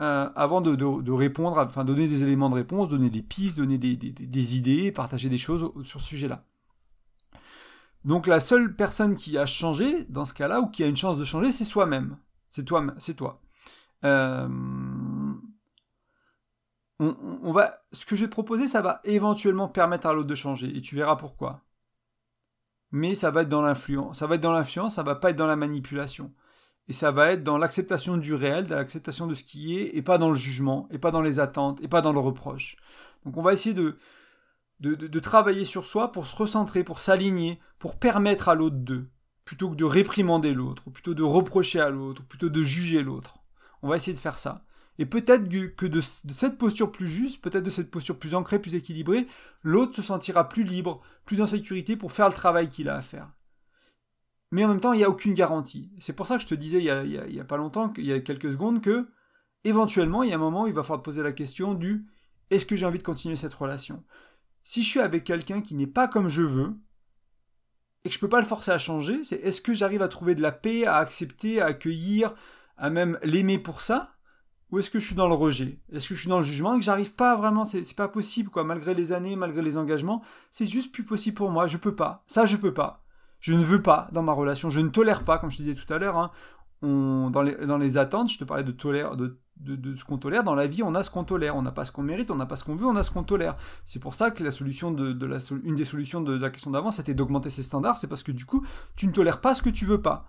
euh, 0.00 0.28
avant 0.34 0.60
de, 0.60 0.74
de, 0.74 1.12
répondre, 1.12 1.58
enfin 1.58 1.84
donner 1.84 2.08
des 2.08 2.24
éléments 2.24 2.50
de 2.50 2.56
réponse, 2.56 2.88
donner 2.88 3.10
des 3.10 3.22
pistes, 3.22 3.58
donner 3.58 3.78
des, 3.78 4.56
idées, 4.56 4.90
partager 4.90 5.28
des 5.28 5.38
choses 5.38 5.70
sur 5.84 6.00
ce 6.00 6.08
sujet-là. 6.08 6.44
Donc 8.04 8.26
la 8.26 8.40
seule 8.40 8.74
personne 8.74 9.14
qui 9.14 9.38
a 9.38 9.46
changé 9.46 10.04
dans 10.08 10.24
ce 10.24 10.34
cas-là, 10.34 10.60
ou 10.60 10.66
qui 10.66 10.82
a 10.82 10.86
une 10.86 10.96
chance 10.96 11.18
de 11.18 11.24
changer, 11.24 11.52
c'est 11.52 11.64
soi-même. 11.64 12.16
C'est 12.48 12.64
toi, 12.64 12.84
c'est 12.98 13.14
toi. 13.14 13.40
Euh, 14.04 14.48
ce 17.00 18.06
que 18.06 18.16
je 18.16 18.24
vais 18.24 18.30
proposer, 18.30 18.66
ça 18.66 18.82
va 18.82 19.00
éventuellement 19.04 19.68
permettre 19.68 20.06
à 20.06 20.12
l'autre 20.12 20.28
de 20.28 20.34
changer, 20.34 20.76
et 20.76 20.80
tu 20.80 20.96
verras 20.96 21.16
pourquoi. 21.16 21.62
Mais 22.90 23.14
ça 23.14 23.30
va 23.30 23.42
être 23.42 23.48
dans 23.48 23.62
l'influence. 23.62 24.18
Ça 24.18 24.26
va 24.26 24.36
être 24.36 24.40
dans 24.40 24.52
l'influence, 24.52 24.96
ça 24.96 25.02
va 25.02 25.14
pas 25.14 25.30
être 25.30 25.36
dans 25.36 25.46
la 25.46 25.56
manipulation. 25.56 26.32
Et 26.88 26.92
ça 26.92 27.10
va 27.10 27.32
être 27.32 27.42
dans 27.42 27.58
l'acceptation 27.58 28.16
du 28.16 28.34
réel, 28.34 28.66
dans 28.66 28.76
l'acceptation 28.76 29.26
de 29.26 29.34
ce 29.34 29.42
qui 29.42 29.78
est, 29.78 29.96
et 29.96 30.02
pas 30.02 30.18
dans 30.18 30.30
le 30.30 30.36
jugement, 30.36 30.88
et 30.90 30.98
pas 30.98 31.10
dans 31.10 31.22
les 31.22 31.40
attentes, 31.40 31.80
et 31.82 31.88
pas 31.88 32.02
dans 32.02 32.12
le 32.12 32.18
reproche. 32.18 32.76
Donc 33.24 33.36
on 33.36 33.42
va 33.42 33.52
essayer 33.52 33.74
de, 33.74 33.96
de, 34.80 34.94
de, 34.94 35.20
travailler 35.20 35.64
sur 35.64 35.86
soi 35.86 36.12
pour 36.12 36.26
se 36.26 36.36
recentrer, 36.36 36.84
pour 36.84 37.00
s'aligner, 37.00 37.58
pour 37.78 37.98
permettre 37.98 38.48
à 38.48 38.54
l'autre 38.54 38.76
d'eux, 38.76 39.04
plutôt 39.44 39.70
que 39.70 39.76
de 39.76 39.84
réprimander 39.84 40.52
l'autre, 40.52 40.90
plutôt 40.90 41.14
de 41.14 41.22
reprocher 41.22 41.80
à 41.80 41.88
l'autre, 41.88 42.22
plutôt 42.22 42.50
de 42.50 42.62
juger 42.62 43.02
l'autre. 43.02 43.38
On 43.82 43.88
va 43.88 43.96
essayer 43.96 44.14
de 44.14 44.18
faire 44.18 44.38
ça. 44.38 44.64
Et 44.98 45.06
peut-être 45.06 45.48
que 45.74 45.86
de, 45.86 46.00
cette 46.00 46.58
posture 46.58 46.92
plus 46.92 47.08
juste, 47.08 47.42
peut-être 47.42 47.64
de 47.64 47.70
cette 47.70 47.90
posture 47.90 48.18
plus 48.18 48.34
ancrée, 48.34 48.60
plus 48.60 48.76
équilibrée, 48.76 49.26
l'autre 49.62 49.96
se 49.96 50.02
sentira 50.02 50.48
plus 50.48 50.62
libre, 50.62 51.00
plus 51.24 51.40
en 51.40 51.46
sécurité 51.46 51.96
pour 51.96 52.12
faire 52.12 52.28
le 52.28 52.34
travail 52.34 52.68
qu'il 52.68 52.88
a 52.88 52.96
à 52.96 53.02
faire. 53.02 53.28
Mais 54.54 54.64
en 54.64 54.68
même 54.68 54.78
temps, 54.78 54.92
il 54.92 54.98
n'y 54.98 55.04
a 55.04 55.10
aucune 55.10 55.34
garantie. 55.34 55.90
C'est 55.98 56.12
pour 56.12 56.28
ça 56.28 56.36
que 56.36 56.42
je 56.42 56.46
te 56.46 56.54
disais 56.54 56.78
il 56.78 56.84
y 56.84 57.40
a, 57.40 57.44
pas 57.44 57.56
longtemps, 57.56 57.92
il 57.96 58.06
y 58.06 58.12
a 58.12 58.20
quelques 58.20 58.52
secondes, 58.52 58.80
que 58.80 59.08
éventuellement, 59.64 60.22
il 60.22 60.30
y 60.30 60.32
a 60.32 60.36
un 60.36 60.38
moment 60.38 60.62
où 60.62 60.66
il 60.68 60.72
va 60.72 60.84
falloir 60.84 61.00
te 61.00 61.04
poser 61.04 61.24
la 61.24 61.32
question 61.32 61.74
du 61.74 62.06
est-ce 62.52 62.64
que 62.64 62.76
j'ai 62.76 62.86
envie 62.86 62.98
de 62.98 63.02
continuer 63.02 63.34
cette 63.34 63.52
relation? 63.52 64.04
Si 64.62 64.84
je 64.84 64.88
suis 64.88 65.00
avec 65.00 65.24
quelqu'un 65.24 65.60
qui 65.60 65.74
n'est 65.74 65.88
pas 65.88 66.06
comme 66.06 66.28
je 66.28 66.42
veux, 66.42 66.72
et 68.04 68.08
que 68.08 68.12
je 68.12 68.18
ne 68.18 68.20
peux 68.20 68.28
pas 68.28 68.40
le 68.40 68.46
forcer 68.46 68.70
à 68.70 68.78
changer, 68.78 69.24
c'est 69.24 69.40
est-ce 69.40 69.60
que 69.60 69.74
j'arrive 69.74 70.02
à 70.02 70.08
trouver 70.08 70.36
de 70.36 70.42
la 70.42 70.52
paix, 70.52 70.86
à 70.86 70.98
accepter, 70.98 71.60
à 71.60 71.66
accueillir, 71.66 72.32
à 72.76 72.90
même 72.90 73.18
l'aimer 73.24 73.58
pour 73.58 73.80
ça? 73.80 74.14
Ou 74.70 74.78
est-ce 74.78 74.88
que 74.88 75.00
je 75.00 75.06
suis 75.06 75.16
dans 75.16 75.26
le 75.26 75.34
rejet? 75.34 75.80
Est-ce 75.92 76.08
que 76.08 76.14
je 76.14 76.20
suis 76.20 76.30
dans 76.30 76.38
le 76.38 76.44
jugement 76.44 76.76
et 76.76 76.78
que 76.78 76.84
j'arrive 76.84 77.14
pas 77.14 77.34
vraiment? 77.34 77.64
C'est 77.64 77.96
pas 77.96 78.06
possible, 78.06 78.50
quoi. 78.50 78.62
Malgré 78.62 78.94
les 78.94 79.12
années, 79.12 79.34
malgré 79.34 79.62
les 79.62 79.76
engagements, 79.78 80.22
c'est 80.52 80.66
juste 80.66 80.92
plus 80.92 81.02
possible 81.02 81.36
pour 81.36 81.50
moi. 81.50 81.66
Je 81.66 81.76
peux 81.76 81.96
pas. 81.96 82.22
Ça, 82.28 82.44
je 82.44 82.56
peux 82.56 82.72
pas. 82.72 83.03
Je 83.44 83.52
ne 83.52 83.60
veux 83.60 83.82
pas 83.82 84.08
dans 84.10 84.22
ma 84.22 84.32
relation. 84.32 84.70
Je 84.70 84.80
ne 84.80 84.88
tolère 84.88 85.22
pas, 85.22 85.36
comme 85.36 85.50
je 85.50 85.58
te 85.58 85.62
disais 85.62 85.74
tout 85.74 85.92
à 85.92 85.98
l'heure. 85.98 86.16
Hein. 86.16 86.30
dans, 86.80 87.42
les, 87.42 87.98
attentes, 87.98 88.32
je 88.32 88.38
te 88.38 88.44
parlais 88.44 88.64
de, 88.64 88.72
tolère, 88.72 89.16
de, 89.16 89.36
ce 89.96 90.02
qu'on 90.02 90.16
tolère. 90.16 90.44
Dans 90.44 90.54
la 90.54 90.66
vie, 90.66 90.82
on 90.82 90.94
a 90.94 91.02
ce 91.02 91.10
qu'on 91.10 91.24
tolère. 91.24 91.54
On 91.54 91.60
n'a 91.60 91.70
pas 91.70 91.84
ce 91.84 91.92
qu'on 91.92 92.02
mérite, 92.02 92.30
on 92.30 92.36
n'a 92.36 92.46
pas 92.46 92.56
ce 92.56 92.64
qu'on 92.64 92.74
veut, 92.74 92.86
on 92.86 92.96
a 92.96 93.02
ce 93.02 93.10
qu'on 93.10 93.22
tolère. 93.22 93.58
C'est 93.84 94.00
pour 94.00 94.14
ça 94.14 94.30
que 94.30 94.42
la 94.42 94.50
solution 94.50 94.96
une 94.96 95.74
des 95.74 95.84
solutions 95.84 96.22
de, 96.22 96.38
la 96.38 96.48
question 96.48 96.70
d'avant, 96.70 96.90
c'était 96.90 97.12
d'augmenter 97.12 97.50
ses 97.50 97.62
standards. 97.62 97.98
C'est 97.98 98.06
parce 98.06 98.22
que 98.22 98.32
du 98.32 98.46
coup, 98.46 98.64
tu 98.96 99.06
ne 99.06 99.12
tolères 99.12 99.42
pas 99.42 99.54
ce 99.54 99.60
que 99.60 99.68
tu 99.68 99.84
veux 99.84 100.00
pas. 100.00 100.24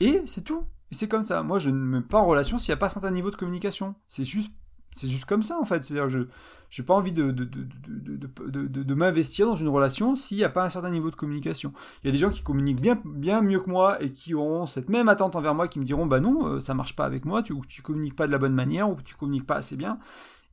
Et 0.00 0.20
c'est 0.26 0.42
tout. 0.42 0.66
Et 0.92 0.94
c'est 0.94 1.08
comme 1.08 1.22
ça. 1.22 1.42
Moi, 1.42 1.58
je 1.58 1.70
ne 1.70 1.76
me 1.76 2.00
mets 2.00 2.04
pas 2.04 2.18
en 2.18 2.26
relation 2.26 2.58
s'il 2.58 2.72
n'y 2.72 2.74
a 2.74 2.76
pas 2.76 2.88
un 2.88 2.90
certain 2.90 3.10
niveau 3.10 3.30
de 3.30 3.36
communication. 3.36 3.94
C'est 4.06 4.24
juste, 4.24 4.52
c'est 4.94 5.08
juste 5.08 5.24
comme 5.24 5.42
ça, 5.42 5.58
en 5.60 5.64
fait. 5.64 5.84
C'est-à-dire, 5.84 6.08
je 6.08 6.20
n'ai 6.20 6.86
pas 6.86 6.94
envie 6.94 7.12
de, 7.12 8.94
m'investir 8.94 9.46
dans 9.46 9.56
une 9.56 9.68
relation 9.68 10.14
s'il 10.14 10.36
n'y 10.36 10.44
a 10.44 10.48
pas 10.48 10.64
un 10.64 10.68
certain 10.68 10.90
niveau 10.90 11.10
de 11.10 11.16
communication. 11.16 11.72
Il 12.02 12.06
y 12.06 12.10
a 12.10 12.12
des 12.12 12.18
gens 12.18 12.30
qui 12.30 12.42
communiquent 12.42 12.80
bien, 12.80 13.00
bien 13.04 13.42
mieux 13.42 13.58
que 13.58 13.68
moi 13.68 14.00
et 14.00 14.12
qui 14.12 14.34
auront 14.34 14.66
cette 14.66 14.88
même 14.88 15.08
attente 15.08 15.34
envers 15.34 15.54
moi, 15.54 15.66
qui 15.66 15.80
me 15.80 15.84
diront, 15.84 16.06
bah 16.06 16.20
non, 16.20 16.46
euh, 16.46 16.60
ça 16.60 16.74
marche 16.74 16.94
pas 16.94 17.04
avec 17.04 17.24
moi, 17.24 17.42
tu, 17.42 17.54
tu 17.68 17.82
communiques 17.82 18.14
pas 18.14 18.28
de 18.28 18.32
la 18.32 18.38
bonne 18.38 18.54
manière, 18.54 18.88
ou 18.88 18.96
tu 19.04 19.16
communiques 19.16 19.46
pas 19.46 19.56
assez 19.56 19.76
bien. 19.76 19.98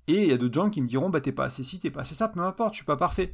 Et 0.08 0.24
il 0.24 0.30
y 0.30 0.34
a 0.34 0.38
d'autres 0.38 0.56
gens 0.56 0.72
qui 0.72 0.82
me 0.82 0.88
diront, 0.88 1.10
bah 1.10 1.22
t'es 1.22 1.32
pas 1.32 1.46
assez 1.46 1.62
ci, 1.62 1.80
t'es 1.80 1.92
pas 1.92 2.02
assez 2.02 2.16
ça, 2.16 2.28
peu 2.28 2.39
importe, 2.39 2.74
je 2.74 2.78
suis 2.78 2.86
pas 2.86 2.98
parfait. 2.98 3.34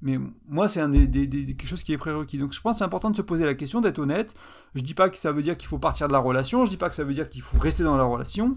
Mais 0.00 0.18
moi, 0.48 0.68
c'est 0.68 0.80
un 0.80 0.88
des, 0.88 1.08
quelque 1.28 1.66
chose 1.66 1.82
qui 1.82 1.92
est 1.92 1.98
prérequis. 1.98 2.38
Donc 2.38 2.52
je 2.52 2.60
pense 2.60 2.74
que 2.74 2.78
c'est 2.78 2.84
important 2.84 3.10
de 3.10 3.16
se 3.16 3.22
poser 3.22 3.44
la 3.44 3.54
question, 3.54 3.80
d'être 3.80 3.98
honnête. 3.98 4.32
Je 4.74 4.82
dis 4.82 4.94
pas 4.94 5.10
que 5.10 5.16
ça 5.16 5.32
veut 5.32 5.42
dire 5.42 5.56
qu'il 5.56 5.68
faut 5.68 5.78
partir 5.78 6.08
de 6.08 6.12
la 6.12 6.20
relation, 6.20 6.64
je 6.64 6.70
dis 6.70 6.76
pas 6.76 6.88
que 6.88 6.94
ça 6.94 7.04
veut 7.04 7.14
dire 7.14 7.28
qu'il 7.28 7.42
faut 7.42 7.58
rester 7.58 7.82
dans 7.82 7.96
la 7.96 8.04
relation. 8.04 8.56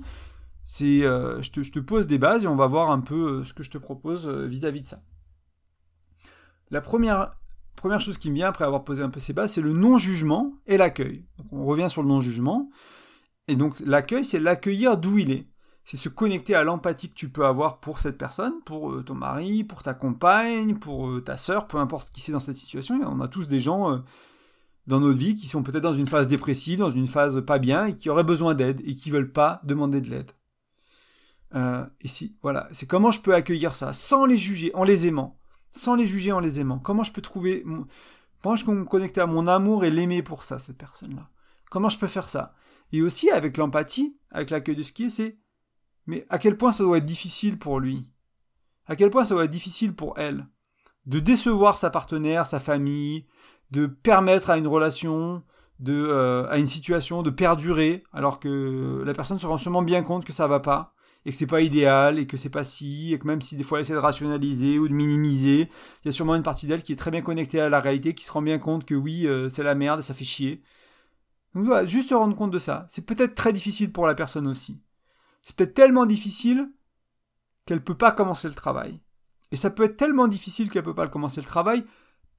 Euh, 0.81 1.41
je, 1.41 1.51
te, 1.51 1.79
pose 1.79 2.07
des 2.07 2.17
bases 2.17 2.45
et 2.45 2.47
on 2.47 2.55
va 2.55 2.67
voir 2.67 2.91
un 2.91 3.01
peu 3.01 3.39
euh, 3.39 3.43
ce 3.43 3.53
que 3.53 3.63
je 3.63 3.69
te 3.69 3.77
propose 3.77 4.27
euh, 4.27 4.45
vis-à-vis 4.45 4.81
de 4.81 4.87
ça. 4.87 5.01
La 6.69 6.81
première, 6.81 7.33
chose 7.99 8.17
qui 8.17 8.29
me 8.29 8.35
vient 8.35 8.47
après 8.47 8.65
avoir 8.65 8.83
posé 8.83 9.03
un 9.03 9.09
peu 9.09 9.19
ces 9.19 9.33
bases, 9.33 9.53
c'est 9.53 9.61
le 9.61 9.73
non-jugement 9.73 10.53
et 10.67 10.77
l'accueil. 10.77 11.25
On 11.51 11.65
revient 11.65 11.89
sur 11.89 12.01
le 12.01 12.07
non-jugement. 12.07 12.69
Et 13.47 13.55
donc 13.55 13.79
l'accueil, 13.81 14.23
c'est 14.23 14.39
l'accueillir 14.39 14.97
d'où 14.97 15.17
il 15.17 15.31
est 15.31 15.47
c'est 15.83 15.97
se 15.97 16.09
connecter 16.09 16.53
à 16.53 16.63
l'empathie 16.63 17.09
que 17.09 17.15
tu 17.15 17.27
peux 17.27 17.43
avoir 17.43 17.79
pour 17.79 17.97
cette 17.97 18.17
personne, 18.17 18.53
pour 18.65 19.03
ton 19.03 19.15
mari, 19.15 19.63
pour 19.63 19.81
ta 19.81 19.95
compagne, 19.95 20.77
pour 20.77 21.23
ta 21.23 21.37
sœur, 21.37 21.65
peu 21.65 21.79
importe 21.79 22.11
qui 22.11 22.21
c'est 22.21 22.31
dans 22.31 22.39
cette 22.39 22.55
situation. 22.55 22.99
On 23.03 23.19
a 23.19 23.27
tous 23.27 23.47
des 23.47 23.59
gens 23.59 23.99
dans 24.85 24.99
notre 24.99 25.17
vie 25.17 25.33
qui 25.33 25.47
sont 25.47 25.63
peut-être 25.63 25.81
dans 25.81 25.91
une 25.91 26.05
phase 26.05 26.27
dépressive, 26.27 26.79
dans 26.79 26.91
une 26.91 27.07
phase 27.07 27.43
pas 27.43 27.57
bien, 27.57 27.85
et 27.85 27.97
qui 27.97 28.11
auraient 28.11 28.23
besoin 28.23 28.53
d'aide, 28.53 28.79
et 28.85 28.93
qui 28.93 29.09
veulent 29.09 29.31
pas 29.31 29.59
demander 29.63 30.01
de 30.01 30.11
l'aide. 30.11 30.31
Et 31.53 32.07
si, 32.07 32.35
voilà, 32.41 32.67
c'est 32.71 32.87
comment 32.87 33.11
je 33.11 33.21
peux 33.21 33.33
accueillir 33.33 33.75
ça, 33.75 33.93
sans 33.93 34.25
les 34.25 34.37
juger, 34.37 34.71
en 34.75 34.83
les 34.83 35.07
aimant, 35.07 35.39
sans 35.71 35.95
les 35.95 36.07
juger, 36.07 36.31
en 36.31 36.39
les 36.39 36.59
aimant. 36.59 36.79
Comment 36.79 37.03
je 37.03 37.11
peux 37.11 37.21
trouver, 37.21 37.63
comment 38.41 38.55
je 38.55 38.65
peux 38.65 38.73
me 38.73 38.85
connecter 38.85 39.21
à 39.21 39.25
mon 39.25 39.47
amour 39.47 39.85
et 39.85 39.89
l'aimer 39.89 40.23
pour 40.23 40.43
ça, 40.43 40.59
cette 40.59 40.77
personne-là? 40.77 41.29
Comment 41.69 41.89
je 41.89 41.97
peux 41.97 42.07
faire 42.07 42.29
ça? 42.29 42.53
Et 42.91 43.01
aussi 43.01 43.29
avec 43.29 43.57
l'empathie, 43.57 44.17
avec 44.29 44.49
l'accueil 44.49 44.75
de 44.75 44.83
ce 44.83 44.91
qui 44.91 45.05
est, 45.05 45.09
c'est 45.09 45.37
mais 46.07 46.25
à 46.29 46.39
quel 46.39 46.57
point 46.57 46.71
ça 46.71 46.83
doit 46.83 46.97
être 46.97 47.05
difficile 47.05 47.57
pour 47.59 47.79
lui? 47.79 48.07
À 48.87 48.95
quel 48.95 49.09
point 49.09 49.23
ça 49.23 49.35
doit 49.35 49.45
être 49.45 49.51
difficile 49.51 49.95
pour 49.95 50.17
elle? 50.17 50.47
De 51.05 51.19
décevoir 51.19 51.77
sa 51.77 51.89
partenaire, 51.89 52.45
sa 52.45 52.59
famille, 52.59 53.25
de 53.71 53.85
permettre 53.85 54.49
à 54.49 54.57
une 54.57 54.67
relation, 54.67 55.43
de, 55.79 55.93
euh, 55.93 56.49
à 56.49 56.57
une 56.57 56.65
situation 56.65 57.21
de 57.23 57.29
perdurer, 57.29 58.03
alors 58.11 58.39
que 58.39 59.01
la 59.05 59.13
personne 59.13 59.39
se 59.39 59.47
rend 59.47 59.57
sûrement 59.57 59.81
bien 59.81 60.03
compte 60.03 60.25
que 60.25 60.33
ça 60.33 60.47
va 60.47 60.59
pas, 60.59 60.93
et 61.25 61.31
que 61.31 61.37
c'est 61.37 61.47
pas 61.47 61.61
idéal, 61.61 62.19
et 62.19 62.27
que 62.27 62.37
c'est 62.37 62.49
pas 62.49 62.63
si, 62.63 63.13
et 63.13 63.19
que 63.19 63.27
même 63.27 63.41
si 63.41 63.55
des 63.55 63.63
fois 63.63 63.79
elle 63.79 63.83
essaie 63.83 63.93
de 63.93 63.99
rationaliser 63.99 64.79
ou 64.79 64.87
de 64.87 64.93
minimiser, 64.93 65.69
il 66.03 66.05
y 66.05 66.09
a 66.09 66.11
sûrement 66.11 66.35
une 66.35 66.43
partie 66.43 66.67
d'elle 66.67 66.83
qui 66.83 66.93
est 66.93 66.95
très 66.95 67.11
bien 67.11 67.21
connectée 67.21 67.59
à 67.61 67.69
la 67.69 67.79
réalité, 67.79 68.15
qui 68.15 68.25
se 68.25 68.31
rend 68.31 68.41
bien 68.41 68.59
compte 68.59 68.85
que 68.85 68.95
oui, 68.95 69.27
euh, 69.27 69.49
c'est 69.49 69.63
la 69.63 69.75
merde, 69.75 70.01
ça 70.01 70.13
fait 70.13 70.25
chier. 70.25 70.63
Donc 71.55 71.65
voilà, 71.65 71.85
juste 71.85 72.09
se 72.09 72.15
rendre 72.15 72.35
compte 72.35 72.51
de 72.51 72.59
ça. 72.59 72.85
C'est 72.87 73.05
peut-être 73.05 73.35
très 73.35 73.53
difficile 73.53 73.91
pour 73.91 74.07
la 74.07 74.15
personne 74.15 74.47
aussi 74.47 74.81
c'est 75.43 75.55
peut-être 75.55 75.73
tellement 75.73 76.05
difficile 76.05 76.69
qu'elle 77.65 77.83
peut 77.83 77.97
pas 77.97 78.11
commencer 78.11 78.47
le 78.47 78.53
travail. 78.53 79.01
Et 79.51 79.55
ça 79.55 79.69
peut 79.69 79.83
être 79.83 79.97
tellement 79.97 80.27
difficile 80.27 80.69
qu'elle 80.69 80.83
peut 80.83 80.95
pas 80.95 81.07
commencer 81.07 81.41
le 81.41 81.47
travail 81.47 81.85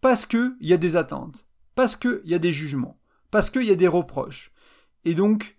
parce 0.01 0.27
qu'il 0.27 0.57
y 0.61 0.73
a 0.73 0.79
des 0.79 0.97
attentes, 0.97 1.47
parce 1.75 1.97
qu'il 1.97 2.23
y 2.25 2.35
a 2.35 2.39
des 2.39 2.53
jugements, 2.53 2.99
parce 3.31 3.51
qu'il 3.51 3.65
y 3.65 3.71
a 3.71 3.77
des 3.77 3.89
reproches. 3.89 4.53
Et 5.05 5.15
donc, 5.15 5.59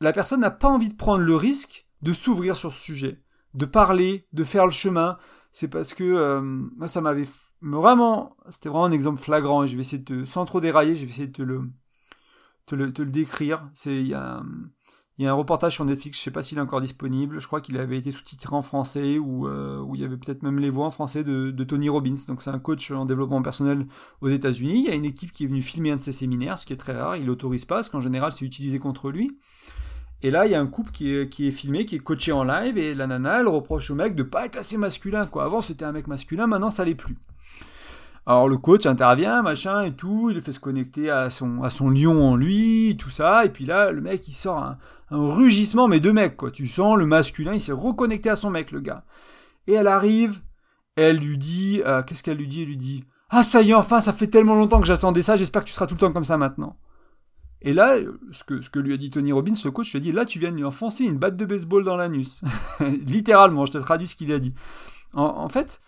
la 0.00 0.12
personne 0.12 0.40
n'a 0.40 0.50
pas 0.50 0.68
envie 0.68 0.88
de 0.88 0.96
prendre 0.96 1.22
le 1.22 1.36
risque 1.36 1.86
de 2.02 2.12
s'ouvrir 2.12 2.56
sur 2.56 2.72
ce 2.72 2.80
sujet, 2.80 3.18
de 3.54 3.66
parler, 3.66 4.26
de 4.32 4.44
faire 4.44 4.66
le 4.66 4.72
chemin. 4.72 5.18
C'est 5.52 5.68
parce 5.68 5.94
que 5.94 6.04
euh, 6.04 6.40
moi, 6.40 6.88
ça 6.88 7.00
m'avait 7.00 7.24
vraiment, 7.62 8.36
c'était 8.50 8.68
vraiment 8.68 8.86
un 8.86 8.92
exemple 8.92 9.20
flagrant. 9.20 9.64
Et 9.64 9.66
je 9.66 9.74
vais 9.74 9.80
essayer 9.80 10.02
de, 10.02 10.24
sans 10.24 10.44
trop 10.44 10.60
dérailler, 10.60 10.94
je 10.94 11.04
vais 11.04 11.10
essayer 11.10 11.26
de 11.26 11.32
te 11.32 11.42
le, 11.42 11.70
le, 12.72 12.90
décrire. 13.06 13.70
C'est 13.74 13.96
il 13.96 14.08
y 14.08 14.14
a 14.14 14.42
il 15.18 15.24
y 15.24 15.26
a 15.26 15.32
un 15.32 15.34
reportage 15.34 15.74
sur 15.74 15.84
Netflix, 15.84 16.16
je 16.16 16.20
ne 16.20 16.24
sais 16.26 16.30
pas 16.30 16.42
s'il 16.42 16.58
est 16.58 16.60
encore 16.60 16.80
disponible, 16.80 17.40
je 17.40 17.46
crois 17.48 17.60
qu'il 17.60 17.76
avait 17.78 17.98
été 17.98 18.12
sous-titré 18.12 18.54
en 18.54 18.62
français 18.62 19.18
ou 19.18 19.48
euh, 19.48 19.80
où 19.80 19.96
il 19.96 20.00
y 20.00 20.04
avait 20.04 20.16
peut-être 20.16 20.44
même 20.44 20.60
les 20.60 20.70
voix 20.70 20.86
en 20.86 20.92
français 20.92 21.24
de, 21.24 21.50
Tony 21.64 21.88
Robbins. 21.88 22.14
Donc 22.28 22.40
c'est 22.40 22.50
un 22.50 22.60
coach 22.60 22.92
en 22.92 23.04
développement 23.04 23.42
personnel 23.42 23.88
aux 24.20 24.28
États-Unis. 24.28 24.84
Il 24.84 24.88
y 24.88 24.90
a 24.90 24.94
une 24.94 25.04
équipe 25.04 25.32
qui 25.32 25.42
est 25.42 25.46
venue 25.48 25.60
filmer 25.60 25.90
un 25.90 25.96
de 25.96 26.00
ses 26.00 26.12
séminaires, 26.12 26.60
ce 26.60 26.66
qui 26.66 26.72
est 26.72 26.76
très 26.76 26.96
rare. 26.96 27.16
Il 27.16 27.26
l'autorise 27.26 27.64
pas 27.64 27.76
parce 27.76 27.88
qu'en 27.88 28.00
général 28.00 28.32
c'est 28.32 28.44
utilisé 28.44 28.78
contre 28.78 29.10
lui. 29.10 29.36
Et 30.22 30.30
là, 30.30 30.46
il 30.46 30.52
y 30.52 30.54
a 30.54 30.60
un 30.60 30.66
couple 30.66 30.90
qui 30.90 31.14
est, 31.14 31.50
filmé, 31.50 31.84
qui 31.84 31.96
est 31.96 32.00
coaché 32.00 32.32
en 32.32 32.42
live, 32.42 32.76
et 32.76 32.94
la 32.94 33.06
nana, 33.06 33.40
elle 33.40 33.48
reproche 33.48 33.90
au 33.90 33.94
mec 33.94 34.16
de 34.16 34.24
pas 34.24 34.46
être 34.46 34.56
assez 34.56 34.76
masculin. 34.76 35.28
Avant, 35.38 35.60
c'était 35.60 35.84
un 35.84 35.92
mec 35.92 36.08
masculin, 36.08 36.46
maintenant, 36.46 36.70
ça 36.70 36.84
l'est 36.84 36.96
plus. 36.96 37.16
Alors, 38.26 38.48
le 38.48 38.58
coach 38.58 38.84
intervient, 38.84 39.42
machin, 39.42 39.82
et 39.82 39.92
tout, 39.92 40.30
il 40.30 40.40
fait 40.40 40.52
se 40.52 40.60
connecter 40.60 41.08
à 41.08 41.30
son, 41.30 41.60
lion 41.88 42.30
en 42.30 42.36
lui, 42.36 42.96
tout 42.98 43.10
ça, 43.10 43.44
et 43.44 43.48
puis 43.48 43.64
là, 43.64 43.92
le 43.92 44.00
mec, 44.00 44.26
il 44.28 44.34
sort 44.34 44.58
un, 44.58 44.78
un 45.10 45.32
rugissement, 45.32 45.88
mais 45.88 46.00
de 46.00 46.10
mec, 46.10 46.36
quoi. 46.36 46.50
Tu 46.50 46.66
sens 46.66 46.98
le 46.98 47.06
masculin, 47.06 47.54
il 47.54 47.60
s'est 47.60 47.72
reconnecté 47.72 48.28
à 48.28 48.36
son 48.36 48.50
mec, 48.50 48.72
le 48.72 48.80
gars. 48.80 49.04
Et 49.66 49.74
elle 49.74 49.86
arrive, 49.86 50.40
elle 50.96 51.18
lui 51.18 51.38
dit, 51.38 51.80
euh, 51.86 52.02
qu'est-ce 52.02 52.22
qu'elle 52.22 52.38
lui 52.38 52.48
dit? 52.48 52.62
Elle 52.62 52.68
lui 52.68 52.76
dit, 52.76 53.04
ah 53.30 53.42
ça 53.42 53.62
y 53.62 53.70
est, 53.70 53.74
enfin, 53.74 54.00
ça 54.00 54.12
fait 54.12 54.26
tellement 54.26 54.56
longtemps 54.56 54.80
que 54.80 54.86
j'attendais 54.86 55.22
ça, 55.22 55.36
j'espère 55.36 55.62
que 55.62 55.68
tu 55.68 55.74
seras 55.74 55.86
tout 55.86 55.94
le 55.94 56.00
temps 56.00 56.12
comme 56.12 56.24
ça 56.24 56.36
maintenant. 56.36 56.76
Et 57.62 57.72
là, 57.72 57.96
ce 58.30 58.44
que, 58.44 58.62
ce 58.62 58.70
que 58.70 58.78
lui 58.78 58.94
a 58.94 58.96
dit 58.96 59.10
Tony 59.10 59.32
Robbins, 59.32 59.54
le 59.64 59.70
coach, 59.70 59.92
lui 59.92 59.98
a 59.98 60.00
dit, 60.00 60.12
là, 60.12 60.24
tu 60.24 60.38
viens 60.38 60.50
de 60.50 60.56
lui 60.56 60.64
enfoncer 60.64 61.04
une 61.04 61.18
batte 61.18 61.36
de 61.36 61.44
baseball 61.44 61.82
dans 61.84 61.96
l'anus. 61.96 62.40
Littéralement, 62.80 63.66
je 63.66 63.72
te 63.72 63.78
traduis 63.78 64.06
ce 64.06 64.16
qu'il 64.16 64.32
a 64.32 64.38
dit. 64.38 64.54
en 65.14 65.48
fait, 65.48 65.80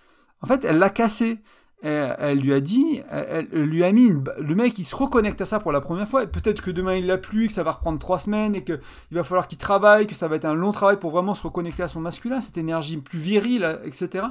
en 0.42 0.46
fait, 0.46 0.64
elle 0.64 0.78
l'a 0.78 0.90
cassé 0.90 1.38
elle, 1.82 2.38
lui 2.38 2.52
a 2.52 2.60
dit, 2.60 3.00
elle, 3.10 3.46
lui 3.64 3.84
a 3.84 3.92
mis 3.92 4.10
le 4.10 4.54
mec 4.54 4.78
il 4.78 4.84
se 4.84 4.94
reconnecte 4.94 5.40
à 5.40 5.46
ça 5.46 5.60
pour 5.60 5.72
la 5.72 5.80
première 5.80 6.06
fois. 6.06 6.26
Peut-être 6.26 6.62
que 6.62 6.70
demain 6.70 6.96
il 6.96 7.06
l'a 7.06 7.18
plus, 7.18 7.46
que 7.46 7.52
ça 7.52 7.62
va 7.62 7.72
reprendre 7.72 7.98
trois 7.98 8.18
semaines 8.18 8.54
et 8.54 8.62
que 8.62 8.78
il 9.10 9.16
va 9.16 9.24
falloir 9.24 9.48
qu'il 9.48 9.58
travaille, 9.58 10.06
que 10.06 10.14
ça 10.14 10.28
va 10.28 10.36
être 10.36 10.44
un 10.44 10.54
long 10.54 10.72
travail 10.72 10.98
pour 10.98 11.10
vraiment 11.10 11.34
se 11.34 11.42
reconnecter 11.42 11.82
à 11.82 11.88
son 11.88 12.00
masculin, 12.00 12.40
cette 12.40 12.58
énergie 12.58 12.98
plus 12.98 13.18
virile, 13.18 13.80
etc. 13.84 14.26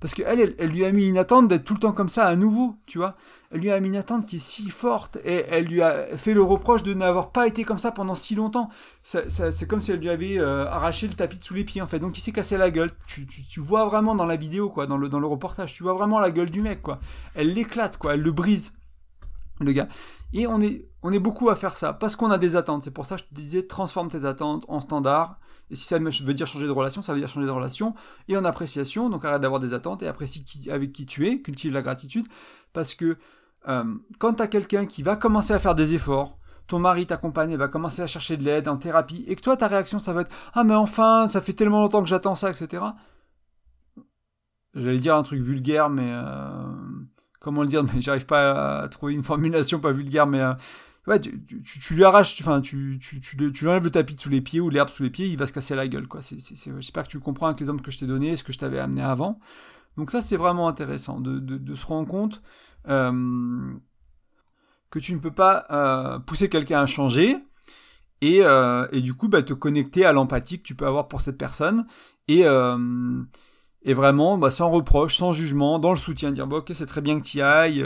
Parce 0.00 0.14
qu'elle, 0.14 0.54
elle, 0.58 0.70
lui 0.70 0.84
a 0.86 0.92
mis 0.92 1.06
une 1.06 1.18
attente 1.18 1.46
d'être 1.46 1.64
tout 1.64 1.74
le 1.74 1.80
temps 1.80 1.92
comme 1.92 2.08
ça 2.08 2.26
à 2.26 2.34
nouveau, 2.34 2.76
tu 2.86 2.96
vois. 2.96 3.16
Elle 3.50 3.60
lui 3.60 3.70
a 3.70 3.78
mis 3.80 3.88
une 3.88 3.96
attente 3.96 4.24
qui 4.24 4.36
est 4.36 4.38
si 4.38 4.70
forte 4.70 5.18
et 5.24 5.44
elle 5.50 5.66
lui 5.66 5.82
a 5.82 6.16
fait 6.16 6.32
le 6.32 6.42
reproche 6.42 6.82
de 6.82 6.94
n'avoir 6.94 7.32
pas 7.32 7.46
été 7.46 7.64
comme 7.64 7.78
ça 7.78 7.92
pendant 7.92 8.14
si 8.14 8.34
longtemps. 8.34 8.70
c'est 9.02 9.68
comme 9.68 9.82
si 9.82 9.92
elle 9.92 10.00
lui 10.00 10.08
avait 10.08 10.38
euh, 10.38 10.66
arraché 10.68 11.06
le 11.06 11.12
tapis 11.12 11.38
de 11.38 11.44
sous 11.44 11.52
les 11.52 11.64
pieds, 11.64 11.82
en 11.82 11.86
fait. 11.86 11.98
Donc 11.98 12.16
il 12.16 12.22
s'est 12.22 12.32
cassé 12.32 12.56
la 12.56 12.70
gueule. 12.70 12.90
Tu, 13.06 13.26
tu, 13.26 13.60
vois 13.60 13.84
vraiment 13.84 14.14
dans 14.14 14.24
la 14.24 14.36
vidéo, 14.36 14.70
quoi, 14.70 14.86
dans 14.86 14.96
le, 14.96 15.10
dans 15.10 15.20
le 15.20 15.26
reportage, 15.26 15.74
tu 15.74 15.82
vois 15.82 15.92
vraiment 15.92 16.18
la 16.18 16.30
gueule 16.30 16.50
du 16.50 16.62
mec, 16.62 16.80
quoi. 16.80 16.98
Elle 17.34 17.52
l'éclate, 17.52 17.98
quoi, 17.98 18.14
elle 18.14 18.22
le 18.22 18.32
brise. 18.32 18.72
le 19.60 19.72
gars. 19.72 19.88
Et 20.32 20.46
on 20.46 20.62
est, 20.62 20.86
on 21.02 21.12
est 21.12 21.18
beaucoup 21.18 21.50
à 21.50 21.56
faire 21.56 21.76
ça, 21.76 21.92
parce 21.92 22.16
qu'on 22.16 22.30
a 22.30 22.38
des 22.38 22.56
attentes. 22.56 22.84
C'est 22.84 22.90
pour 22.90 23.04
ça 23.04 23.16
que 23.16 23.22
je 23.22 23.26
te 23.26 23.34
disais, 23.34 23.66
transforme 23.66 24.08
tes 24.08 24.24
attentes 24.24 24.64
en 24.68 24.80
standard. 24.80 25.38
Et 25.70 25.76
si 25.76 25.84
ça 25.84 25.98
veut 25.98 26.34
dire 26.34 26.46
changer 26.46 26.66
de 26.66 26.72
relation, 26.72 27.02
ça 27.02 27.12
veut 27.12 27.20
dire 27.20 27.28
changer 27.28 27.46
de 27.46 27.52
relation. 27.52 27.94
Et 28.28 28.36
en 28.36 28.44
appréciation, 28.44 29.08
donc 29.08 29.24
arrête 29.24 29.40
d'avoir 29.40 29.60
des 29.60 29.72
attentes 29.72 30.02
et 30.02 30.08
apprécie 30.08 30.44
avec 30.70 30.92
qui 30.92 31.06
tu 31.06 31.28
es, 31.28 31.40
cultive 31.40 31.72
la 31.72 31.82
gratitude. 31.82 32.26
Parce 32.72 32.94
que 32.94 33.16
euh, 33.68 33.84
quand 34.18 34.34
tu 34.34 34.42
as 34.42 34.48
quelqu'un 34.48 34.86
qui 34.86 35.02
va 35.02 35.16
commencer 35.16 35.52
à 35.52 35.58
faire 35.58 35.74
des 35.74 35.94
efforts, 35.94 36.38
ton 36.66 36.78
mari 36.78 37.06
t'accompagne, 37.06 37.56
va 37.56 37.68
commencer 37.68 38.02
à 38.02 38.06
chercher 38.06 38.36
de 38.36 38.44
l'aide 38.44 38.68
en 38.68 38.76
thérapie, 38.76 39.24
et 39.26 39.36
que 39.36 39.42
toi, 39.42 39.56
ta 39.56 39.66
réaction, 39.66 39.98
ça 39.98 40.12
va 40.12 40.22
être 40.22 40.34
Ah, 40.54 40.64
mais 40.64 40.74
enfin, 40.74 41.28
ça 41.28 41.40
fait 41.40 41.52
tellement 41.52 41.80
longtemps 41.80 42.02
que 42.02 42.08
j'attends 42.08 42.34
ça, 42.34 42.50
etc. 42.50 42.82
J'allais 44.74 44.98
dire 44.98 45.16
un 45.16 45.22
truc 45.22 45.40
vulgaire, 45.40 45.90
mais. 45.90 46.10
Euh, 46.10 46.68
comment 47.40 47.62
le 47.62 47.68
dire? 47.68 47.82
Mais 47.94 48.00
j'arrive 48.00 48.26
pas 48.26 48.82
à 48.82 48.88
trouver 48.88 49.14
une 49.14 49.24
formulation 49.24 49.80
pas 49.80 49.92
vulgaire, 49.92 50.26
mais. 50.26 50.40
Euh, 50.40 50.54
tu, 51.04 51.94
lui 51.94 52.04
arraches, 52.04 52.40
enfin, 52.40 52.60
tu, 52.60 52.98
tu, 53.00 53.20
tu, 53.20 53.36
lui 53.36 53.68
enlèves 53.68 53.84
le 53.84 53.90
tapis 53.90 54.16
sous 54.18 54.28
les 54.28 54.40
pieds 54.40 54.60
ou 54.60 54.68
l'herbe 54.68 54.90
sous 54.90 55.02
les 55.02 55.10
pieds, 55.10 55.26
il 55.26 55.36
va 55.36 55.46
se 55.46 55.52
casser 55.52 55.74
la 55.74 55.88
gueule, 55.88 56.06
quoi. 56.06 56.20
J'espère 56.20 57.04
que 57.04 57.08
tu 57.08 57.18
comprends 57.20 57.46
avec 57.46 57.58
l'exemple 57.60 57.82
que 57.82 57.90
je 57.90 57.98
t'ai 57.98 58.06
donné, 58.06 58.36
ce 58.36 58.44
que 58.44 58.52
je 58.52 58.58
t'avais 58.58 58.78
amené 58.78 59.02
avant. 59.02 59.40
Donc, 59.96 60.10
ça, 60.10 60.20
c'est 60.20 60.36
vraiment 60.36 60.68
intéressant 60.68 61.20
de, 61.20 61.38
de, 61.38 61.74
se 61.74 61.86
rendre 61.86 62.06
compte. 62.06 62.42
Euh, 62.88 63.72
que 64.90 64.98
tu 64.98 65.14
ne 65.14 65.20
peux 65.20 65.30
pas 65.30 65.66
euh, 65.70 66.18
pousser 66.18 66.48
quelqu'un 66.48 66.80
à 66.80 66.86
changer 66.86 67.36
et, 68.20 68.42
euh, 68.42 68.88
et 68.90 69.02
du 69.02 69.14
coup 69.14 69.28
bah, 69.28 69.42
te 69.42 69.52
connecter 69.52 70.04
à 70.04 70.12
l'empathie 70.12 70.58
que 70.58 70.64
tu 70.64 70.74
peux 70.74 70.86
avoir 70.86 71.06
pour 71.06 71.20
cette 71.20 71.38
personne 71.38 71.86
et, 72.26 72.40
et 72.40 73.94
vraiment 73.94 74.36
bah, 74.36 74.50
sans 74.50 74.68
reproche, 74.68 75.16
sans 75.16 75.32
jugement, 75.32 75.78
dans 75.78 75.90
le 75.90 75.96
soutien, 75.96 76.32
dire 76.32 76.50
ok 76.50 76.72
c'est 76.74 76.86
très 76.86 77.02
bien 77.02 77.20
que 77.20 77.24
tu 77.24 77.38
y 77.38 77.42
ailles, 77.42 77.84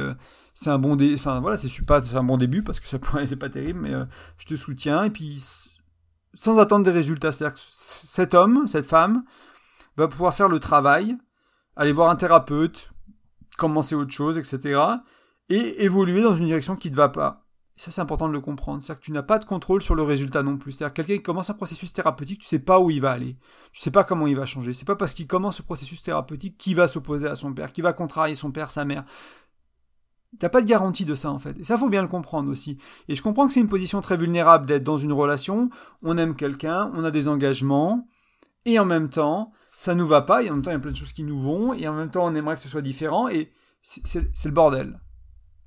c'est 0.55 0.71
un 0.71 0.79
bon 0.79 0.97
dé 0.97 1.17
voilà 1.17 1.57
c'est 1.57 2.17
un 2.17 2.25
bon 2.25 2.37
début 2.37 2.63
parce 2.63 2.81
que 2.81 2.87
ça 2.87 2.99
c'est 3.27 3.37
pas 3.37 3.51
terrible 3.51 3.81
mais 3.81 3.93
je 4.39 4.47
te 4.47 4.55
soutiens 4.55 5.05
et 5.05 5.11
puis 5.11 5.43
sans 6.33 6.59
attendre 6.59 6.85
des 6.85 6.91
résultats, 6.91 7.31
c'est-à-dire 7.31 7.55
que 7.55 7.61
cet 7.61 8.35
homme, 8.35 8.67
cette 8.67 8.87
femme 8.87 9.25
va 9.97 10.09
pouvoir 10.09 10.35
faire 10.35 10.49
le 10.49 10.59
travail, 10.59 11.17
aller 11.77 11.93
voir 11.93 12.11
un 12.11 12.17
thérapeute, 12.17 12.91
commencer 13.57 13.95
autre 13.95 14.11
chose, 14.11 14.37
etc 14.37 14.97
et 15.49 15.85
évoluer 15.85 16.23
dans 16.23 16.35
une 16.35 16.47
direction 16.47 16.77
qui 16.77 16.91
ne 16.91 16.97
va 16.97 17.09
pas. 17.09 17.43
Et 17.77 17.81
ça, 17.81 17.91
c'est 17.91 18.01
important 18.01 18.29
de 18.29 18.33
le 18.33 18.41
comprendre. 18.41 18.81
C'est-à-dire 18.81 19.01
que 19.01 19.05
tu 19.05 19.13
n'as 19.13 19.23
pas 19.23 19.39
de 19.39 19.45
contrôle 19.45 19.83
sur 19.83 19.97
le 19.97 20.03
résultat 20.03 20.45
non 20.45 20.57
plus. 20.57 20.73
C'est-à-dire 20.73 20.95
quelqu'un 20.95 21.17
qui 21.17 21.23
commence 21.23 21.51
un 21.51 21.55
processus 21.55 21.93
thérapeutique, 21.93 22.41
tu 22.41 22.47
sais 22.47 22.61
pas 22.61 22.79
où 22.79 22.91
il 22.91 23.01
va 23.01 23.11
aller. 23.11 23.37
Tu 23.73 23.81
sais 23.81 23.91
pas 23.91 24.05
comment 24.05 24.29
il 24.29 24.37
va 24.37 24.47
changer. 24.47 24.73
C'est 24.73 24.85
pas 24.85 24.95
parce 24.95 25.13
qu'il 25.13 25.27
commence 25.27 25.57
ce 25.57 25.63
processus 25.63 26.03
thérapeutique 26.03 26.57
qu'il 26.57 26.77
va 26.77 26.87
s'opposer 26.87 27.27
à 27.27 27.35
son 27.35 27.53
père, 27.53 27.73
qu'il 27.73 27.83
va 27.83 27.93
contrarier 27.93 28.37
son 28.37 28.53
père, 28.53 28.71
sa 28.71 28.85
mère. 28.85 29.05
T'as 30.39 30.49
pas 30.49 30.61
de 30.61 30.67
garantie 30.67 31.05
de 31.05 31.15
ça 31.15 31.31
en 31.31 31.39
fait. 31.39 31.59
Et 31.59 31.65
ça 31.65 31.77
faut 31.77 31.89
bien 31.89 32.03
le 32.03 32.09
comprendre 32.09 32.51
aussi. 32.51 32.79
Et 33.09 33.15
je 33.15 33.23
comprends 33.23 33.47
que 33.47 33.53
c'est 33.53 33.61
une 33.61 33.69
position 33.69 34.01
très 34.01 34.17
vulnérable 34.17 34.67
d'être 34.67 34.85
dans 34.85 34.97
une 34.97 35.13
relation. 35.13 35.71
On 36.03 36.19
aime 36.19 36.35
quelqu'un, 36.35 36.91
on 36.95 37.05
a 37.05 37.11
des 37.11 37.29
engagements, 37.29 38.07
et 38.65 38.79
en 38.79 38.85
même 38.85 39.11
temps, 39.11 39.53
ça 39.77 39.95
nous 39.95 40.07
va 40.07 40.23
pas. 40.23 40.43
Et 40.43 40.51
en 40.51 40.55
même 40.55 40.63
temps, 40.63 40.71
il 40.71 40.75
y 40.75 40.77
a 40.77 40.81
plein 40.81 40.91
de 40.91 40.97
choses 40.97 41.13
qui 41.13 41.25
nous 41.25 41.39
vont. 41.39 41.75
Et 41.75 41.87
en 41.89 41.95
même 41.95 42.11
temps, 42.11 42.25
on 42.25 42.35
aimerait 42.35 42.57
que 42.57 42.63
ce 42.63 42.69
soit 42.69 42.83
différent. 42.83 43.29
Et 43.29 43.53
c'est 43.83 44.45
le 44.45 44.51
bordel. 44.51 45.01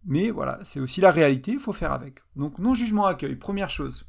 Mais 0.05 0.31
voilà, 0.31 0.59
c'est 0.63 0.79
aussi 0.79 1.01
la 1.01 1.11
réalité, 1.11 1.51
il 1.51 1.59
faut 1.59 1.73
faire 1.73 1.91
avec. 1.91 2.19
Donc 2.35 2.59
non-jugement 2.59 3.05
accueil, 3.05 3.35
première 3.35 3.69
chose. 3.69 4.07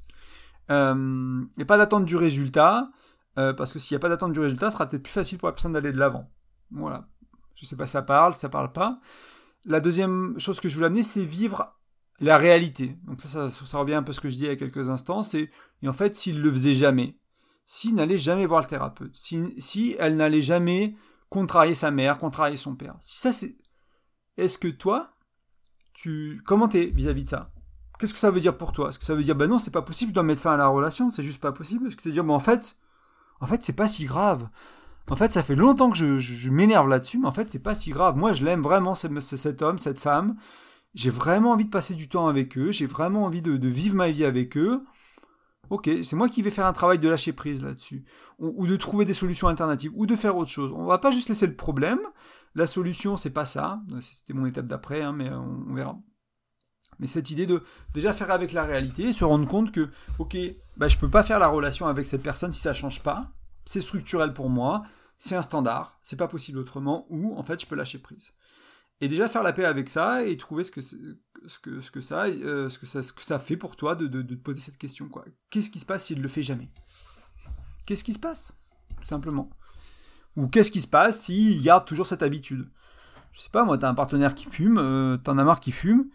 Euh, 0.71 1.45
et 1.59 1.65
pas 1.65 1.77
d'attente 1.77 2.05
du 2.05 2.15
résultat, 2.15 2.91
euh, 3.37 3.53
parce 3.53 3.73
que 3.73 3.79
s'il 3.79 3.95
n'y 3.95 3.97
a 3.97 4.01
pas 4.01 4.09
d'attente 4.09 4.33
du 4.33 4.39
résultat, 4.39 4.67
ce 4.67 4.75
sera 4.75 4.87
peut-être 4.87 5.03
plus 5.03 5.13
facile 5.13 5.39
pour 5.39 5.49
la 5.49 5.53
personne 5.53 5.73
d'aller 5.73 5.93
de 5.93 5.99
l'avant. 5.99 6.31
Voilà. 6.71 7.09
Je 7.55 7.67
sais 7.67 7.77
pas 7.77 7.87
ça 7.87 8.03
parle, 8.03 8.35
ça 8.35 8.49
parle 8.49 8.71
pas. 8.73 9.01
La 9.69 9.81
deuxième 9.81 10.39
chose 10.39 10.61
que 10.61 10.69
je 10.71 10.75
voulais 10.75 10.87
amener, 10.87 11.03
c'est 11.03 11.23
vivre 11.23 11.79
la 12.21 12.39
réalité. 12.39 12.97
Donc 13.05 13.21
ça, 13.21 13.51
ça, 13.51 13.79
revient 13.79 13.95
un 13.95 14.03
peu 14.03 14.11
à 14.11 14.13
ce 14.15 14.21
que 14.21 14.31
je 14.31 14.37
dis 14.37 14.45
il 14.45 14.49
y 14.49 14.51
a 14.51 14.57
quelques 14.57 14.89
instants. 14.89 15.23
Et 15.35 15.51
en 15.87 15.93
fait, 15.93 16.15
s'il 16.15 16.41
le 16.41 16.51
faisait 16.51 16.73
jamais, 16.73 17.19
s'il 17.67 17.95
n'allait 17.95 18.17
jamais 18.17 18.47
voir 18.47 18.63
le 18.63 18.67
thérapeute, 18.67 19.15
si, 19.15 19.95
elle 19.99 20.17
n'allait 20.17 20.41
jamais 20.41 20.97
contrarier 21.29 21.75
sa 21.75 21.91
mère, 21.91 22.19
contrarier 22.19 22.57
son 22.57 22.75
père. 22.75 22.97
Si 22.99 23.19
ça 23.19 23.31
c'est, 23.31 23.59
est-ce 24.39 24.57
que 24.57 24.69
toi, 24.69 25.13
tu 25.93 26.43
comment 26.47 26.69
t'es 26.69 26.87
vis-à-vis 26.87 27.25
de 27.25 27.29
ça? 27.29 27.53
Qu'est-ce 27.99 28.15
que 28.15 28.21
ça 28.21 28.31
veut 28.31 28.41
dire 28.41 28.57
pour 28.57 28.73
toi? 28.73 28.89
Est-ce 28.89 28.99
que 28.99 29.05
ça 29.05 29.15
veut 29.15 29.23
dire 29.23 29.37
ben 29.37 29.49
non, 29.49 29.59
c'est 29.59 29.71
pas 29.71 29.83
possible, 29.83 30.11
je 30.11 30.15
dois 30.15 30.23
mettre 30.23 30.41
fin 30.41 30.53
à 30.53 30.57
la 30.57 30.69
relation, 30.69 31.11
c'est 31.11 31.23
juste 31.23 31.43
pas 31.43 31.53
possible? 31.53 31.87
Est-ce 31.87 31.97
que 31.97 32.03
tu 32.03 32.11
dire 32.11 32.25
mais 32.25 32.33
en 32.33 32.39
fait, 32.39 32.77
en 33.41 33.47
fait 33.47 33.63
c'est 33.63 33.75
pas 33.75 33.87
si 33.87 34.07
grave. 34.07 34.49
En 35.11 35.17
fait, 35.17 35.33
ça 35.33 35.43
fait 35.43 35.57
longtemps 35.57 35.91
que 35.91 36.19
je, 36.19 36.51
m'énerve 36.51 36.89
là-dessus, 36.89 37.19
mais 37.19 37.27
en 37.27 37.33
fait 37.33 37.51
c'est 37.51 37.63
pas 37.63 37.75
si 37.75 37.91
grave. 37.91 38.17
Moi, 38.17 38.33
je 38.33 38.45
l'aime 38.45 38.63
vraiment 38.63 38.95
cet 38.95 39.63
homme, 39.63 39.79
cette 39.79 39.99
femme. 39.99 40.37
J'ai 40.95 41.11
vraiment 41.11 41.53
envie 41.53 41.65
de 41.65 41.71
passer 41.71 41.95
du 41.95 42.09
temps 42.09 42.29
avec 42.29 42.59
eux. 42.59 42.73
J'ai 42.73 42.87
vraiment 42.87 43.25
envie 43.25 43.43
de, 43.43 43.69
vivre 43.69 43.97
ma 43.97 44.11
vie 44.11 44.25
avec 44.25 44.57
eux. 44.57 44.85
Ok, 45.71 45.91
c'est 46.03 46.17
moi 46.17 46.29
qui 46.29 46.41
vais 46.41 46.51
faire 46.51 46.67
un 46.67 46.73
travail 46.73 46.99
de 46.99 47.09
lâcher 47.09 47.33
prise 47.33 47.63
là-dessus, 47.63 48.05
ou, 48.39 48.67
de 48.67 48.77
trouver 48.77 49.05
des 49.05 49.13
solutions 49.13 49.49
alternatives, 49.49 49.93
ou 49.95 50.07
de 50.07 50.17
faire 50.17 50.35
autre 50.37 50.51
chose. 50.51 50.73
On 50.75 50.87
va 50.87 50.97
pas 50.97 51.11
juste 51.11 51.29
laisser 51.29 51.47
le 51.47 51.57
problème, 51.57 52.01
la 52.55 52.65
solution, 52.65 53.19
c'est 53.19 53.31
pas 53.31 53.45
ça. 53.45 53.81
C'était 54.01 54.33
mon 54.33 54.47
étape 54.47 54.65
d'après, 54.65 55.03
hein, 55.03 55.13
mais 55.13 55.31
on, 55.31 55.75
verra. 55.75 55.99
Mais 56.99 57.07
cette 57.07 57.31
idée 57.31 57.45
de 57.45 57.63
déjà 57.93 58.15
faire 58.15 58.31
avec 58.31 58.53
la 58.53 58.65
réalité, 58.65 59.13
se 59.13 59.25
rendre 59.25 59.47
compte 59.47 59.71
que, 59.71 59.91
ok, 60.19 60.39
bah, 60.79 60.89
je 60.89 60.97
peux 60.97 61.11
pas 61.11 61.23
faire 61.23 61.39
la 61.39 61.49
relation 61.49 61.87
avec 61.87 62.07
cette 62.07 62.23
personne 62.23 62.51
si 62.51 62.61
ça 62.61 62.73
change 62.73 63.03
pas. 63.03 63.31
C'est 63.67 63.83
structurel 63.83 64.33
pour 64.33 64.49
moi, 64.49 64.85
c'est 65.19 65.35
un 65.35 65.43
standard, 65.43 65.99
c'est 66.03 66.17
pas 66.17 66.29
possible 66.29 66.59
autrement, 66.59 67.07
ou 67.11 67.37
en 67.37 67.43
fait 67.43 67.61
je 67.61 67.67
peux 67.67 67.75
lâcher 67.75 67.99
prise. 67.99 68.33
Et 69.01 69.09
déjà 69.09 69.29
faire 69.29 69.43
la 69.43 69.53
paix 69.53 69.65
avec 69.65 69.91
ça 69.91 70.25
et 70.25 70.37
trouver 70.37 70.65
ce 70.65 70.73
que, 70.73 70.81
ce 70.81 71.91
que, 71.91 72.01
ça, 72.01 73.39
fait 73.39 73.57
pour 73.57 73.77
toi 73.77 73.95
de, 73.95 74.23
te 74.23 74.35
poser 74.35 74.61
cette 74.61 74.77
question. 74.79 75.09
Qu'est-ce 75.51 75.71
qui 75.71 75.79
se 75.79 75.87
passe 75.87 76.07
s'il 76.07 76.19
ne 76.19 76.23
le 76.23 76.29
fait 76.29 76.43
jamais? 76.43 76.71
Qu'est-ce 77.87 78.03
qui 78.03 78.13
se 78.13 78.19
passe 78.19 78.55
Tout 78.97 79.07
simplement? 79.07 79.51
Ou 80.37 80.49
qu'est-ce 80.49 80.73
qui 80.73 80.81
se 80.81 80.89
passe 80.89 81.23
s'il 81.23 81.63
garde 81.63 81.85
toujours 81.85 82.07
cette 82.07 82.25
habitude? 82.25 82.69
Je 83.33 83.41
sais 83.41 83.51
pas, 83.51 83.65
moi, 83.65 83.79
t'as 83.79 83.89
un 83.89 83.95
partenaire 83.95 84.35
qui 84.35 84.47
fume, 84.47 84.79
euh, 84.79 85.17
t'en 85.17 85.39
as 85.39 85.45
marre 85.45 85.61
qui 85.61 85.71
fume. 85.71 86.11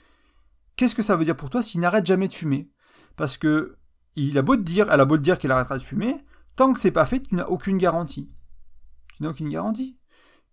Qu'est-ce 0.76 0.96
que 0.96 1.04
ça 1.04 1.16
veut 1.16 1.24
dire 1.24 1.38
pour 1.38 1.50
toi 1.50 1.62
s'il 1.62 1.80
n'arrête 1.80 2.06
jamais 2.06 2.28
de 2.28 2.34
fumer? 2.34 2.70
Parce 3.16 3.38
que 3.38 3.78
il 4.16 4.38
a 4.38 4.42
beau 4.42 4.58
te 4.58 4.62
dire, 4.62 4.92
elle 4.92 5.00
a 5.00 5.06
beau 5.06 5.18
te 5.18 5.24
dire 5.24 5.38
qu'elle 5.38 5.52
arrêtera 5.52 5.78
de 5.78 5.84
fumer, 5.84 6.24
tant 6.56 6.74
que 6.74 6.80
c'est 6.80 6.92
pas 6.92 7.06
fait, 7.06 7.22
tu 7.22 7.36
n'as 7.36 7.46
aucune 7.46 7.78
garantie. 7.78 8.28
Tu 9.14 9.24
n'as 9.24 9.30
aucune 9.30 9.50
garantie. 9.50 9.98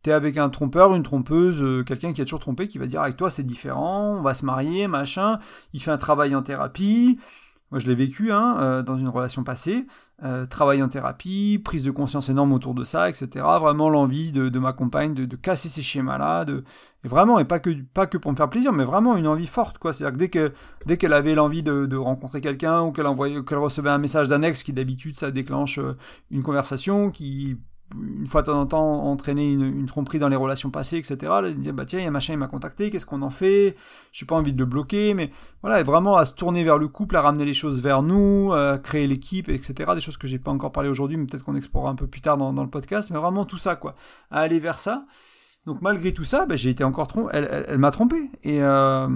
T'es 0.03 0.13
avec 0.13 0.39
un 0.39 0.49
trompeur, 0.49 0.95
une 0.95 1.03
trompeuse, 1.03 1.63
euh, 1.63 1.85
quelqu'un 1.85 2.13
qui 2.13 2.23
a 2.23 2.25
toujours 2.25 2.41
trompé, 2.41 2.69
qui 2.69 2.79
va 2.79 2.87
dire 2.87 3.03
avec 3.03 3.17
toi 3.17 3.29
c'est 3.29 3.43
différent, 3.43 4.17
on 4.19 4.23
va 4.23 4.33
se 4.33 4.47
marier, 4.47 4.89
machin. 4.89 5.39
Il 5.75 5.83
fait 5.83 5.91
un 5.91 5.99
travail 5.99 6.35
en 6.35 6.43
thérapie, 6.43 7.19
moi, 7.71 7.79
je 7.79 7.87
l'ai 7.87 7.95
vécu 7.95 8.33
hein, 8.33 8.57
euh, 8.59 8.83
dans 8.83 8.99
une 8.99 9.09
relation 9.09 9.45
passée. 9.45 9.87
Euh, 10.25 10.45
travail 10.45 10.83
en 10.83 10.89
thérapie, 10.89 11.61
prise 11.65 11.85
de 11.85 11.93
conscience 11.93 12.29
énorme 12.29 12.53
autour 12.53 12.75
de 12.75 12.85
ça, 12.85 13.09
etc. 13.09 13.29
Vraiment 13.61 13.89
l'envie 13.89 14.33
de, 14.33 14.49
de 14.49 14.59
ma 14.59 14.73
compagne 14.73 15.15
de, 15.15 15.37
casser 15.37 15.69
ces 15.69 15.81
schémas-là, 15.81 16.45
de 16.45 16.63
et 17.05 17.09
vraiment 17.09 17.39
et 17.39 17.45
pas 17.45 17.61
que 17.61 17.71
pas 17.95 18.07
pour 18.07 18.33
me 18.33 18.37
faire 18.37 18.51
plaisir, 18.51 18.73
mais 18.73 18.85
vraiment 18.85 19.17
une 19.17 19.27
envie 19.27 19.47
forte 19.47 19.79
quoi. 19.79 19.93
C'est-à-dire 19.93 20.13
que 20.13 20.19
dès 20.19 20.29
que 20.29 20.53
dès 20.87 20.97
qu'elle 20.99 21.13
avait 21.13 21.35
l'envie 21.35 21.63
de, 21.63 21.97
rencontrer 21.97 22.41
quelqu'un 22.41 22.83
ou 22.83 22.93
qu'elle 22.93 23.07
envoyait 23.07 23.43
qu'elle 23.45 23.59
recevait 23.59 23.91
un 23.91 23.99
message 23.99 24.29
d'annexe 24.29 24.63
qui 24.63 24.73
d'habitude 24.73 25.17
ça 25.17 25.31
déclenche 25.31 25.81
une 26.31 26.43
conversation 26.43 27.11
qui 27.11 27.57
une 27.95 28.27
fois 28.27 28.43
de 28.43 28.47
temps 28.47 28.61
en 28.61 28.67
temps 28.67 29.05
entraîner 29.05 29.51
une, 29.51 29.87
tromperie 29.87 30.19
dans 30.19 30.29
les 30.29 30.37
relations 30.37 30.71
passées, 30.71 30.99
etc. 30.99 31.17
Là, 31.23 31.51
dit 31.51 31.73
bah 31.73 31.85
tiens, 31.85 31.99
il 31.99 32.05
y 32.05 32.09
a 32.09 32.11
machin, 32.11 32.35
il 32.35 32.39
m'a 32.39 32.47
contacté, 32.47 32.91
qu'est-ce 32.91 33.07
qu'on 33.07 33.23
en 33.23 33.31
fait? 33.31 33.77
J'ai 34.13 34.27
pas 34.27 34.37
envie 34.37 34.53
de 34.53 34.59
le 34.59 34.65
bloquer, 34.65 35.15
mais 35.15 35.31
voilà, 35.63 35.83
vraiment 35.83 36.17
à 36.17 36.25
se 36.25 36.35
tourner 36.35 36.65
vers 36.65 36.79
le 36.79 36.89
couple, 36.89 37.17
à 37.17 37.21
ramener 37.21 37.45
les 37.45 37.55
choses 37.55 37.81
vers 37.81 38.03
nous, 38.03 38.53
à 38.53 38.79
créer 38.79 39.07
l'équipe, 39.07 39.49
etc. 39.49 39.93
Des 39.95 40.01
choses 40.01 40.17
que 40.17 40.27
j'ai 40.27 40.39
pas 40.39 40.51
encore 40.51 40.73
parlé 40.73 40.89
aujourd'hui, 40.89 41.17
mais 41.17 41.27
peut-être 41.27 41.45
qu'on 41.45 41.57
explorera 41.57 41.91
un 41.91 41.97
peu 41.97 42.07
plus 42.07 42.21
tard 42.21 42.37
dans, 42.37 42.53
le 42.53 42.71
podcast, 42.71 43.11
mais 43.11 43.19
vraiment 43.19 43.45
tout 43.45 43.59
ça, 43.59 43.77
quoi, 43.77 43.95
à 44.31 44.41
aller 44.41 44.59
vers 44.59 44.79
ça. 44.79 45.07
Donc 45.67 45.83
malgré 45.83 46.15
tout 46.15 46.25
ça, 46.25 46.47
bah, 46.47 46.57
j'ai 46.57 46.71
été 46.71 46.85
encore 46.85 47.07
trompé, 47.07 47.31
elle, 47.33 47.65
elle, 47.69 47.79
m'a 47.79 47.91
trompé 47.91 48.31
et 48.43 48.63
euh, 48.63 49.07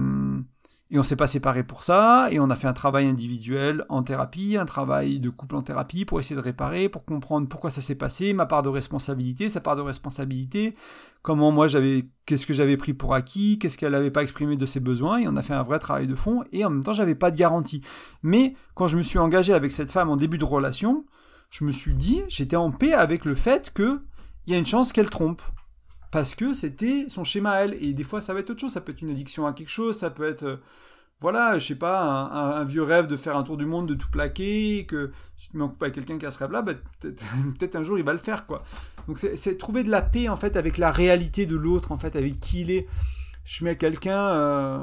et 0.91 0.99
on 0.99 1.03
s'est 1.03 1.15
pas 1.15 1.25
séparés 1.25 1.63
pour 1.63 1.81
ça, 1.81 2.27
et 2.31 2.39
on 2.39 2.49
a 2.49 2.55
fait 2.55 2.67
un 2.67 2.73
travail 2.73 3.07
individuel 3.07 3.85
en 3.89 4.03
thérapie, 4.03 4.55
un 4.55 4.65
travail 4.65 5.19
de 5.19 5.29
couple 5.31 5.55
en 5.55 5.63
thérapie 5.63 6.05
pour 6.05 6.19
essayer 6.19 6.35
de 6.35 6.41
réparer, 6.41 6.89
pour 6.89 7.05
comprendre 7.05 7.47
pourquoi 7.47 7.71
ça 7.71 7.81
s'est 7.81 7.95
passé, 7.95 8.33
ma 8.33 8.45
part 8.45 8.61
de 8.61 8.69
responsabilité, 8.69 9.49
sa 9.49 9.61
part 9.61 9.75
de 9.75 9.81
responsabilité, 9.81 10.75
comment 11.23 11.51
moi 11.51 11.67
j'avais, 11.67 12.05
qu'est-ce 12.27 12.45
que 12.45 12.53
j'avais 12.53 12.77
pris 12.77 12.93
pour 12.93 13.15
acquis, 13.15 13.57
qu'est-ce 13.57 13.79
qu'elle 13.79 13.93
n'avait 13.93 14.11
pas 14.11 14.21
exprimé 14.21 14.57
de 14.57 14.65
ses 14.67 14.79
besoins, 14.79 15.17
et 15.17 15.27
on 15.27 15.35
a 15.35 15.41
fait 15.41 15.55
un 15.55 15.63
vrai 15.63 15.79
travail 15.79 16.05
de 16.05 16.15
fond, 16.15 16.43
et 16.51 16.63
en 16.63 16.69
même 16.69 16.83
temps 16.83 16.93
j'avais 16.93 17.15
pas 17.15 17.31
de 17.31 17.37
garantie. 17.37 17.81
Mais 18.21 18.53
quand 18.75 18.87
je 18.87 18.97
me 18.97 19.01
suis 19.01 19.17
engagé 19.19 19.53
avec 19.53 19.71
cette 19.71 19.89
femme 19.89 20.09
en 20.09 20.17
début 20.17 20.37
de 20.37 20.45
relation, 20.45 21.05
je 21.49 21.63
me 21.65 21.71
suis 21.71 21.95
dit, 21.95 22.21
j'étais 22.27 22.57
en 22.57 22.69
paix 22.69 22.93
avec 22.93 23.25
le 23.25 23.33
fait 23.33 23.71
que 23.73 24.01
il 24.45 24.53
y 24.53 24.55
a 24.55 24.59
une 24.59 24.65
chance 24.65 24.93
qu'elle 24.93 25.09
trompe 25.09 25.41
parce 26.15 26.33
que 26.33 26.53
c'était 26.53 27.09
son 27.09 27.25
schéma 27.25 27.51
à 27.51 27.65
elle. 27.65 27.73
Et 27.83 27.93
des 27.93 28.03
fois, 28.03 28.21
ça 28.21 28.33
va 28.33 28.39
être 28.39 28.49
autre 28.49 28.61
chose. 28.61 28.71
Ça 28.71 28.79
peut 28.79 28.93
être 28.93 29.01
une 29.01 29.09
addiction 29.09 29.45
à 29.47 29.51
quelque 29.51 29.67
chose, 29.67 29.97
ça 29.97 30.09
peut 30.09 30.25
être, 30.25 30.43
euh, 30.43 30.55
voilà, 31.19 31.57
je 31.57 31.67
sais 31.67 31.75
pas, 31.75 31.99
un, 31.99 32.63
vieux 32.63 32.83
rêve 32.83 33.07
de 33.07 33.17
faire 33.17 33.35
un 33.35 33.43
tour 33.43 33.57
du 33.57 33.65
monde, 33.65 33.85
de 33.85 33.95
tout 33.95 34.09
plaquer, 34.09 34.85
que 34.87 35.11
si 35.35 35.49
tu 35.49 35.61
en 35.61 35.67
couple 35.67 35.83
avec 35.83 35.95
quelqu'un 35.95 36.17
qui 36.17 36.25
a 36.25 36.31
ce 36.31 36.39
rêve-là, 36.39 36.61
bah, 36.61 36.71
peut-être 37.01 37.75
un 37.75 37.83
jour 37.83 37.99
il 37.99 38.05
va 38.05 38.13
le 38.13 38.19
faire, 38.19 38.45
quoi. 38.45 38.63
Donc 39.09 39.19
c'est 39.19 39.57
trouver 39.57 39.83
de 39.83 39.91
la 39.91 40.01
paix, 40.01 40.29
en 40.29 40.37
fait, 40.37 40.55
avec 40.55 40.77
la 40.77 40.89
réalité 40.89 41.45
de 41.45 41.57
l'autre, 41.57 41.91
en 41.91 41.97
fait, 41.97 42.15
avec 42.15 42.39
qui 42.39 42.61
il 42.61 42.71
est. 42.71 42.87
je 43.43 43.65
mets 43.65 43.75
quelqu'un, 43.75 44.25
euh, 44.25 44.77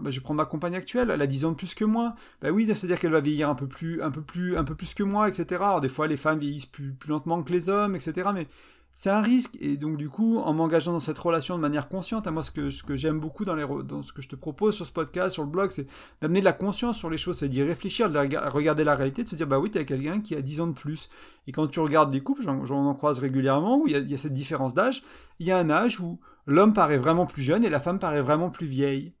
bah, 0.00 0.10
je 0.10 0.20
prendre 0.20 0.38
ma 0.38 0.46
compagne 0.46 0.76
actuelle, 0.76 1.10
elle 1.12 1.22
a 1.22 1.26
10 1.26 1.44
ans 1.44 1.50
de 1.50 1.56
plus 1.56 1.74
que 1.74 1.84
moi. 1.84 2.14
Bah 2.40 2.50
oui, 2.50 2.66
c'est-à-dire 2.72 3.00
qu'elle 3.00 3.10
va 3.10 3.20
vieillir 3.20 3.48
un 3.48 3.56
peu 3.56 3.66
plus, 3.66 4.00
un 4.00 4.12
peu 4.12 4.22
plus, 4.22 4.56
un 4.56 4.62
peu 4.62 4.76
plus 4.76 4.94
que 4.94 5.02
moi, 5.02 5.28
etc. 5.28 5.60
Alors 5.64 5.80
des 5.80 5.88
fois, 5.88 6.06
les 6.06 6.16
femmes 6.16 6.38
vieillissent 6.38 6.66
plus, 6.66 6.92
plus 6.92 7.10
lentement 7.10 7.42
que 7.42 7.50
les 7.52 7.68
hommes, 7.68 7.96
etc. 7.96 8.30
Mais 8.32 8.46
c'est 8.94 9.10
un 9.10 9.20
risque. 9.20 9.56
Et 9.60 9.76
donc, 9.76 9.96
du 9.96 10.08
coup, 10.08 10.38
en 10.38 10.52
m'engageant 10.52 10.92
dans 10.92 11.00
cette 11.00 11.18
relation 11.18 11.56
de 11.56 11.60
manière 11.60 11.88
consciente, 11.88 12.26
à 12.26 12.30
moi, 12.30 12.42
ce 12.42 12.50
que, 12.50 12.70
ce 12.70 12.82
que 12.82 12.94
j'aime 12.94 13.20
beaucoup 13.20 13.44
dans, 13.44 13.54
les, 13.54 13.66
dans 13.84 14.02
ce 14.02 14.12
que 14.12 14.22
je 14.22 14.28
te 14.28 14.36
propose 14.36 14.76
sur 14.76 14.86
ce 14.86 14.92
podcast, 14.92 15.34
sur 15.34 15.42
le 15.42 15.48
blog, 15.48 15.70
c'est 15.70 15.86
d'amener 16.20 16.40
de 16.40 16.44
la 16.44 16.52
conscience 16.52 16.98
sur 16.98 17.08
les 17.08 17.16
choses, 17.16 17.38
c'est 17.38 17.48
d'y 17.48 17.62
réfléchir, 17.62 18.10
de 18.10 18.18
regarder 18.48 18.84
la 18.84 18.94
réalité, 18.94 19.24
de 19.24 19.28
se 19.28 19.36
dire, 19.36 19.46
bah 19.46 19.58
oui, 19.58 19.70
t'as 19.70 19.84
quelqu'un 19.84 20.20
qui 20.20 20.34
a 20.34 20.42
10 20.42 20.60
ans 20.60 20.66
de 20.66 20.72
plus. 20.72 21.08
Et 21.46 21.52
quand 21.52 21.66
tu 21.68 21.80
regardes 21.80 22.10
des 22.10 22.20
couples, 22.20 22.42
j'en 22.42 22.86
en 22.86 22.94
croise 22.94 23.18
régulièrement, 23.18 23.78
où 23.78 23.86
il 23.86 24.10
y, 24.10 24.14
a, 24.14 24.18
cette 24.18 24.34
différence 24.34 24.74
d'âge, 24.74 25.02
il 25.38 25.46
y 25.46 25.52
a 25.52 25.58
un 25.58 25.70
âge 25.70 26.00
où 26.00 26.20
l'homme 26.46 26.72
paraît 26.72 26.98
vraiment 26.98 27.26
plus 27.26 27.42
jeune 27.42 27.64
et 27.64 27.70
la 27.70 27.80
femme 27.80 27.98
paraît 27.98 28.20
vraiment 28.20 28.50
plus 28.50 28.66
vieille. 28.66 29.14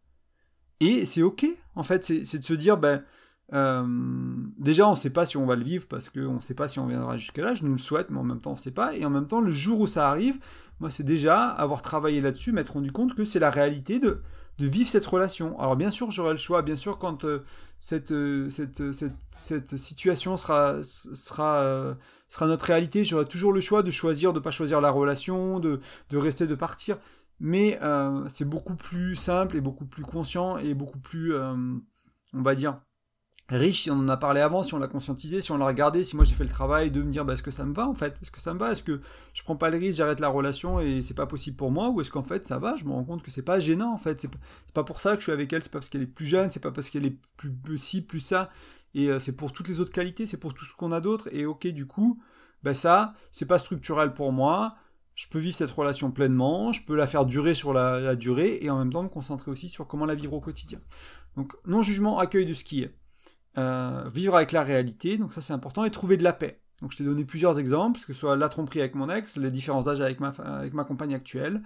Et 0.80 1.04
c'est 1.04 1.22
ok, 1.22 1.46
en 1.76 1.82
fait, 1.82 2.04
c'est 2.04 2.38
de 2.38 2.44
se 2.44 2.54
dire, 2.54 2.76
ben. 2.76 3.02
Euh, 3.52 3.84
déjà, 4.58 4.86
on 4.86 4.92
ne 4.92 4.96
sait 4.96 5.10
pas 5.10 5.26
si 5.26 5.36
on 5.36 5.44
va 5.44 5.56
le 5.56 5.64
vivre 5.64 5.86
parce 5.88 6.08
qu'on 6.08 6.34
ne 6.34 6.40
sait 6.40 6.54
pas 6.54 6.68
si 6.68 6.78
on 6.78 6.86
viendra 6.86 7.16
jusque-là. 7.16 7.54
Je 7.54 7.64
nous 7.64 7.72
le 7.72 7.78
souhaite, 7.78 8.10
mais 8.10 8.18
en 8.18 8.24
même 8.24 8.40
temps, 8.40 8.50
on 8.50 8.54
ne 8.54 8.58
sait 8.58 8.70
pas. 8.70 8.94
Et 8.94 9.04
en 9.04 9.10
même 9.10 9.26
temps, 9.26 9.40
le 9.40 9.52
jour 9.52 9.80
où 9.80 9.86
ça 9.86 10.08
arrive, 10.08 10.38
moi, 10.80 10.90
c'est 10.90 11.02
déjà 11.02 11.48
avoir 11.48 11.82
travaillé 11.82 12.20
là-dessus, 12.20 12.52
m'être 12.52 12.72
rendu 12.72 12.90
compte 12.92 13.14
que 13.14 13.24
c'est 13.24 13.38
la 13.38 13.50
réalité 13.50 13.98
de, 13.98 14.22
de 14.58 14.66
vivre 14.66 14.88
cette 14.88 15.06
relation. 15.06 15.58
Alors, 15.60 15.76
bien 15.76 15.90
sûr, 15.90 16.10
j'aurai 16.10 16.32
le 16.32 16.38
choix. 16.38 16.62
Bien 16.62 16.76
sûr, 16.76 16.98
quand 16.98 17.24
euh, 17.24 17.44
cette, 17.78 18.12
euh, 18.12 18.48
cette, 18.48 19.76
situation 19.76 20.36
sera, 20.36 20.82
sera, 20.82 21.94
sera 22.28 22.46
notre 22.46 22.64
réalité, 22.64 23.04
j'aurai 23.04 23.26
toujours 23.26 23.52
le 23.52 23.60
choix 23.60 23.82
de 23.82 23.90
choisir, 23.90 24.32
de 24.32 24.38
ne 24.38 24.42
pas 24.42 24.50
choisir 24.50 24.80
la 24.80 24.90
relation, 24.90 25.60
de, 25.60 25.80
de 26.08 26.16
rester, 26.16 26.46
de 26.46 26.54
partir. 26.54 26.98
Mais 27.38 27.78
c'est 28.28 28.48
beaucoup 28.48 28.76
plus 28.76 29.14
simple 29.16 29.56
et 29.56 29.60
beaucoup 29.60 29.84
plus 29.84 30.04
conscient 30.04 30.56
et 30.58 30.74
beaucoup 30.74 31.00
plus, 31.00 31.34
on 31.36 32.42
va 32.42 32.54
dire, 32.54 32.78
riche 33.48 33.82
si 33.82 33.90
on 33.90 33.96
en 33.96 34.08
a 34.08 34.16
parlé 34.16 34.40
avant, 34.40 34.62
si 34.62 34.74
on 34.74 34.78
l'a 34.78 34.88
conscientisé, 34.88 35.42
si 35.42 35.52
on 35.52 35.56
l'a 35.56 35.66
regardé, 35.66 36.04
si 36.04 36.16
moi 36.16 36.24
j'ai 36.24 36.34
fait 36.34 36.44
le 36.44 36.50
travail 36.50 36.90
de 36.90 37.02
me 37.02 37.10
dire 37.10 37.24
bah, 37.24 37.34
est-ce 37.34 37.42
que 37.42 37.50
ça 37.50 37.64
me 37.64 37.74
va 37.74 37.86
en 37.86 37.94
fait? 37.94 38.16
Est-ce 38.22 38.30
que 38.30 38.40
ça 38.40 38.54
me 38.54 38.58
va? 38.58 38.72
Est-ce 38.72 38.82
que 38.82 39.00
je 39.34 39.42
prends 39.42 39.56
pas 39.56 39.70
le 39.70 39.78
risque, 39.78 39.98
j'arrête 39.98 40.20
la 40.20 40.28
relation 40.28 40.80
et 40.80 41.02
c'est 41.02 41.14
pas 41.14 41.26
possible 41.26 41.56
pour 41.56 41.70
moi? 41.70 41.90
Ou 41.90 42.00
est-ce 42.00 42.10
qu'en 42.10 42.22
fait 42.22 42.46
ça 42.46 42.58
va? 42.58 42.76
Je 42.76 42.84
me 42.84 42.90
rends 42.90 43.04
compte 43.04 43.22
que 43.22 43.30
c'est 43.30 43.42
pas 43.42 43.58
gênant 43.58 43.92
en 43.92 43.98
fait. 43.98 44.20
C'est 44.20 44.30
pas, 44.72 44.84
pour 44.84 45.00
ça 45.00 45.14
que 45.14 45.18
je 45.18 45.24
suis 45.24 45.32
avec 45.32 45.52
elle, 45.52 45.62
c'est 45.62 45.72
pas 45.72 45.78
parce 45.78 45.88
qu'elle 45.88 46.02
est 46.02 46.06
plus 46.06 46.26
jeune, 46.26 46.50
c'est 46.50 46.60
pas 46.60 46.70
parce 46.70 46.88
qu'elle 46.90 47.06
est 47.06 47.16
plus 47.36 47.78
ci, 47.78 48.00
plus 48.00 48.20
ça. 48.20 48.50
Et 48.94 49.08
euh, 49.08 49.18
c'est 49.18 49.32
pour 49.32 49.52
toutes 49.52 49.68
les 49.68 49.80
autres 49.80 49.92
qualités, 49.92 50.26
c'est 50.26 50.36
pour 50.36 50.54
tout 50.54 50.64
ce 50.64 50.74
qu'on 50.74 50.92
a 50.92 51.00
d'autre. 51.00 51.28
Et 51.32 51.46
ok, 51.46 51.66
du 51.68 51.86
coup, 51.86 52.20
bah 52.62 52.74
ça, 52.74 53.14
c'est 53.32 53.46
pas 53.46 53.58
structurel 53.58 54.12
pour 54.14 54.32
moi. 54.32 54.76
Je 55.14 55.26
peux 55.28 55.38
vivre 55.38 55.54
cette 55.54 55.70
relation 55.70 56.10
pleinement, 56.10 56.72
je 56.72 56.82
peux 56.82 56.96
la 56.96 57.06
faire 57.06 57.26
durer 57.26 57.52
sur 57.52 57.74
la, 57.74 58.00
la 58.00 58.16
durée 58.16 58.58
et 58.62 58.70
en 58.70 58.78
même 58.78 58.90
temps 58.90 59.02
me 59.02 59.08
concentrer 59.08 59.50
aussi 59.50 59.68
sur 59.68 59.86
comment 59.86 60.06
la 60.06 60.14
vivre 60.14 60.32
au 60.32 60.40
quotidien. 60.40 60.78
Donc 61.36 61.52
non 61.66 61.82
jugement, 61.82 62.18
accueil 62.18 62.46
de 62.46 62.54
ce 62.54 62.64
qui 62.64 62.82
est. 62.82 62.94
Euh, 63.58 64.08
vivre 64.08 64.34
avec 64.34 64.52
la 64.52 64.62
réalité, 64.62 65.18
donc 65.18 65.32
ça 65.32 65.42
c'est 65.42 65.52
important, 65.52 65.84
et 65.84 65.90
trouver 65.90 66.16
de 66.16 66.24
la 66.24 66.32
paix. 66.32 66.60
Donc 66.80 66.92
je 66.92 66.96
t'ai 66.96 67.04
donné 67.04 67.24
plusieurs 67.24 67.58
exemples, 67.58 68.00
que 68.00 68.06
ce 68.06 68.14
soit 68.14 68.34
la 68.36 68.48
tromperie 68.48 68.80
avec 68.80 68.94
mon 68.94 69.10
ex, 69.10 69.36
les 69.36 69.50
différences 69.50 69.84
d'âge 69.84 70.00
avec 70.00 70.20
ma, 70.20 70.84
compagne 70.84 71.14
actuelle, 71.14 71.62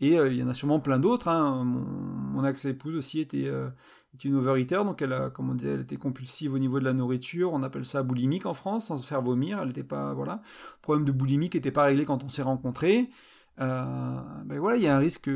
et 0.00 0.18
euh, 0.18 0.28
il 0.28 0.36
y 0.36 0.42
en 0.42 0.48
a 0.48 0.54
sûrement 0.54 0.80
plein 0.80 0.98
d'autres. 0.98 1.28
Hein. 1.28 1.64
Mon, 1.64 2.44
ex-épouse 2.44 2.96
aussi 2.96 3.20
était, 3.20 3.46
euh, 3.46 3.68
était, 4.14 4.28
une 4.28 4.34
overeater, 4.34 4.84
donc 4.84 5.00
elle 5.00 5.12
a, 5.12 5.30
comme 5.30 5.50
on 5.50 5.56
elle 5.58 5.82
était 5.82 5.96
compulsive 5.96 6.54
au 6.54 6.58
niveau 6.58 6.80
de 6.80 6.84
la 6.84 6.92
nourriture. 6.92 7.52
On 7.52 7.62
appelle 7.62 7.86
ça 7.86 8.02
boulimique 8.02 8.46
en 8.46 8.54
France, 8.54 8.88
sans 8.88 8.96
se 8.98 9.06
faire 9.06 9.22
vomir. 9.22 9.60
Elle 9.60 9.68
n'était 9.68 9.84
pas, 9.84 10.14
voilà. 10.14 10.42
Le 10.44 10.82
problème 10.82 11.04
de 11.04 11.12
boulimique 11.12 11.54
n'était 11.54 11.70
pas 11.70 11.84
réglé 11.84 12.04
quand 12.04 12.24
on 12.24 12.28
s'est 12.28 12.42
rencontrés. 12.42 13.10
ben 13.58 14.44
voilà, 14.58 14.76
il 14.76 14.82
y 14.82 14.88
a 14.88 14.96
un 14.96 14.98
risque 14.98 15.30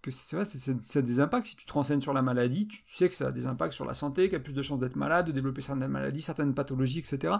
que 0.00 0.10
c'est 0.10 0.36
vrai, 0.36 0.44
ça 0.44 0.98
a 0.98 1.02
des 1.02 1.20
impacts. 1.20 1.46
Si 1.46 1.56
tu 1.56 1.66
te 1.66 1.72
renseignes 1.72 2.00
sur 2.00 2.12
la 2.12 2.22
maladie, 2.22 2.66
tu, 2.66 2.82
sais 2.86 3.08
que 3.08 3.14
ça 3.14 3.28
a 3.28 3.32
des 3.32 3.46
impacts 3.46 3.74
sur 3.74 3.84
la 3.84 3.94
santé, 3.94 4.24
qu'il 4.24 4.32
y 4.32 4.36
a 4.36 4.40
plus 4.40 4.54
de 4.54 4.62
chances 4.62 4.80
d'être 4.80 4.96
malade, 4.96 5.26
de 5.26 5.32
développer 5.32 5.60
certaines 5.60 5.88
maladies, 5.88 6.22
certaines 6.22 6.54
pathologies, 6.54 7.00
etc. 7.00 7.34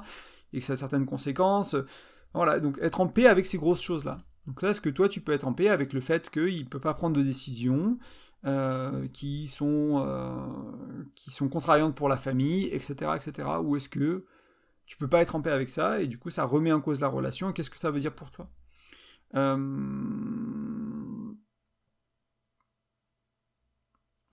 Et 0.53 0.61
que 0.61 0.65
ça 0.65 0.75
a 0.75 0.77
certaines 0.77 1.07
conséquences. 1.07 1.77
Voilà, 2.35 2.61
donc 2.61 2.79
être 2.81 3.01
en 3.01 3.09
paix 3.09 3.27
avec 3.27 3.47
ces 3.47 3.59
grosses 3.59 3.83
choses-là. 3.83 4.19
Donc 4.47 4.63
là, 4.63 4.71
est-ce 4.71 4.81
que 4.81 4.91
toi, 4.91 5.09
tu 5.09 5.21
peux 5.21 5.33
être 5.33 5.47
en 5.47 5.53
paix 5.53 5.69
avec 5.69 5.93
le 5.93 6.01
fait 6.01 6.31
qu'il 6.31 6.65
ne 6.65 6.69
peut 6.69 6.81
pas 6.81 6.95
prendre 6.95 7.17
de 7.17 7.23
décisions 7.23 7.99
euh, 8.47 9.07
qui, 9.13 9.49
sont, 9.49 10.03
euh, 10.07 10.35
qui 11.15 11.31
sont 11.31 11.49
contrariantes 11.49 11.95
pour 11.95 12.09
la 12.09 12.17
famille, 12.17 12.67
etc. 12.73 13.13
etc. 13.17 13.49
Ou 13.63 13.77
est-ce 13.77 13.89
que 13.89 14.25
tu 14.87 14.97
peux 14.97 15.09
pas 15.09 15.21
être 15.21 15.37
en 15.37 15.43
paix 15.43 15.51
avec 15.51 15.69
ça 15.69 16.01
et 16.01 16.07
du 16.07 16.19
coup, 16.19 16.31
ça 16.31 16.45
remet 16.45 16.73
en 16.73 16.81
cause 16.81 17.01
la 17.01 17.09
relation 17.09 17.53
Qu'est-ce 17.53 17.71
que 17.71 17.79
ça 17.79 17.91
veut 17.91 18.01
dire 18.01 18.15
pour 18.15 18.31
toi? 18.31 18.47
Euh, 19.37 19.57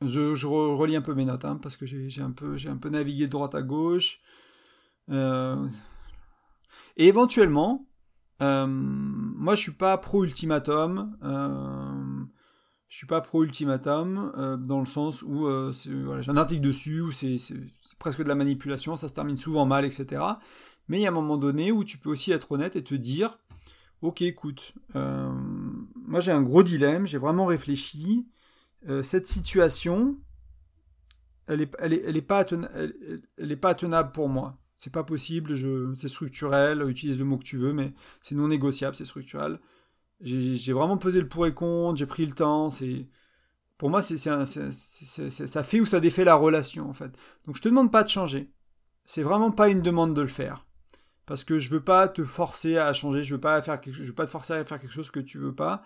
Je, 0.02 0.46
relis 0.46 0.96
un 0.96 1.02
peu 1.02 1.16
mes 1.16 1.26
notes, 1.26 1.46
hein, 1.46 1.60
parce 1.62 1.76
que 1.76 1.86
j'ai 1.86 2.22
un, 2.22 2.32
peu, 2.32 2.56
navigué 2.90 3.26
de 3.26 3.32
droite 3.32 3.56
à 3.56 3.64
gauche. 3.64 4.22
Euh, 5.10 5.68
et 6.98 7.08
éventuellement, 7.08 7.88
euh, 8.42 8.68
moi 8.68 9.56
je 9.56 9.62
suis 9.62 9.72
pas 9.72 9.98
pro 9.98 10.24
ultimatum. 10.24 11.18
Euh, 11.24 12.24
je 12.90 12.98
suis 12.98 13.08
pas 13.08 13.22
pro 13.22 13.44
ultimatum 13.44 14.62
dans 14.66 14.80
le 14.80 14.86
sens 14.86 15.22
où 15.24 15.48
j'ai 15.72 16.32
un 16.32 16.38
article 16.38 16.62
dessus 16.62 17.02
où 17.02 17.12
c'est 17.12 17.38
presque 18.00 18.24
de 18.24 18.30
la 18.30 18.36
manipulation, 18.36 18.96
ça 18.96 19.10
se 19.10 19.14
termine 19.14 19.36
souvent 19.36 19.66
mal, 19.66 19.84
etc. 19.84 20.24
Mais 20.88 21.00
il 21.00 21.02
y 21.02 21.06
a 21.06 21.10
un 21.10 21.14
moment 21.14 21.38
donné 21.38 21.72
où 21.74 21.84
tu 21.84 21.98
peux 21.98 22.10
aussi 22.10 22.32
être 22.32 22.50
honnête 22.52 22.78
et 22.78 22.84
te 22.84 22.96
dire, 22.96 23.40
ok, 24.02 24.22
écoute, 24.22 24.74
moi 24.94 26.20
j'ai 26.20 26.32
un 26.32 26.44
gros 26.44 26.64
dilemme, 26.64 27.08
j'ai 27.08 27.18
vraiment 27.18 27.46
réfléchi. 27.46 28.26
Euh, 28.88 29.04
cette 29.04 29.26
situation, 29.26 30.18
elle 31.48 31.58
n'est 31.58 31.64
est, 31.64 32.22
pas, 32.22 32.46
elle, 33.38 33.58
pas 33.58 33.76
tenable 33.76 34.12
pour 34.12 34.30
moi. 34.30 34.58
C'est 34.78 34.94
pas 34.94 35.04
possible, 35.04 35.58
c'est 35.96 36.08
structurel, 36.08 36.88
utilise 36.88 37.18
le 37.18 37.26
mot 37.26 37.38
que 37.38 37.44
tu 37.44 37.58
veux, 37.58 37.74
mais 37.74 37.94
c'est 38.22 38.36
non 38.36 38.48
négociable, 38.48 38.96
c'est 38.96 39.06
structurel. 39.06 39.60
J'ai 40.22 40.74
vraiment 40.74 40.98
pesé 40.98 41.20
le 41.20 41.28
pour 41.28 41.48
et 41.48 41.54
contre, 41.54 41.98
j'ai 41.98 42.06
pris 42.06 42.26
le 42.26 42.34
temps, 42.34 42.70
c'est... 42.70 43.08
Pour 43.78 43.92
moi, 43.92 44.02
ça 44.02 44.46
fait 45.64 45.80
ou 45.80 45.86
ça 45.86 46.00
défait 46.00 46.24
la 46.24 46.36
relation, 46.36 46.90
en 46.90 46.94
fait. 46.94 47.16
Donc 47.46 47.56
je 47.56 47.62
te 47.62 47.70
demande 47.70 47.92
pas 47.92 48.04
de 48.04 48.10
changer. 48.10 48.52
C'est 49.06 49.22
vraiment 49.22 49.52
pas 49.52 49.70
une 49.70 49.82
demande 49.82 50.16
de 50.16 50.22
le 50.22 50.28
faire. 50.28 50.66
Parce 51.28 51.44
que 51.44 51.60
je 51.60 51.70
veux 51.70 51.84
pas 51.84 52.08
te 52.08 52.24
forcer 52.24 52.78
à 52.78 52.92
changer, 52.94 53.22
je 53.22 53.36
veux 53.36 53.42
pas 53.42 53.62
faire 53.62 53.80
je 53.86 54.04
veux 54.04 54.14
pas 54.14 54.26
te 54.26 54.32
forcer 54.32 54.54
à 54.54 54.66
faire 54.66 54.80
quelque 54.80 54.94
chose 54.94 55.12
que 55.12 55.20
tu 55.20 55.38
veux 55.38 55.54
pas. 55.54 55.84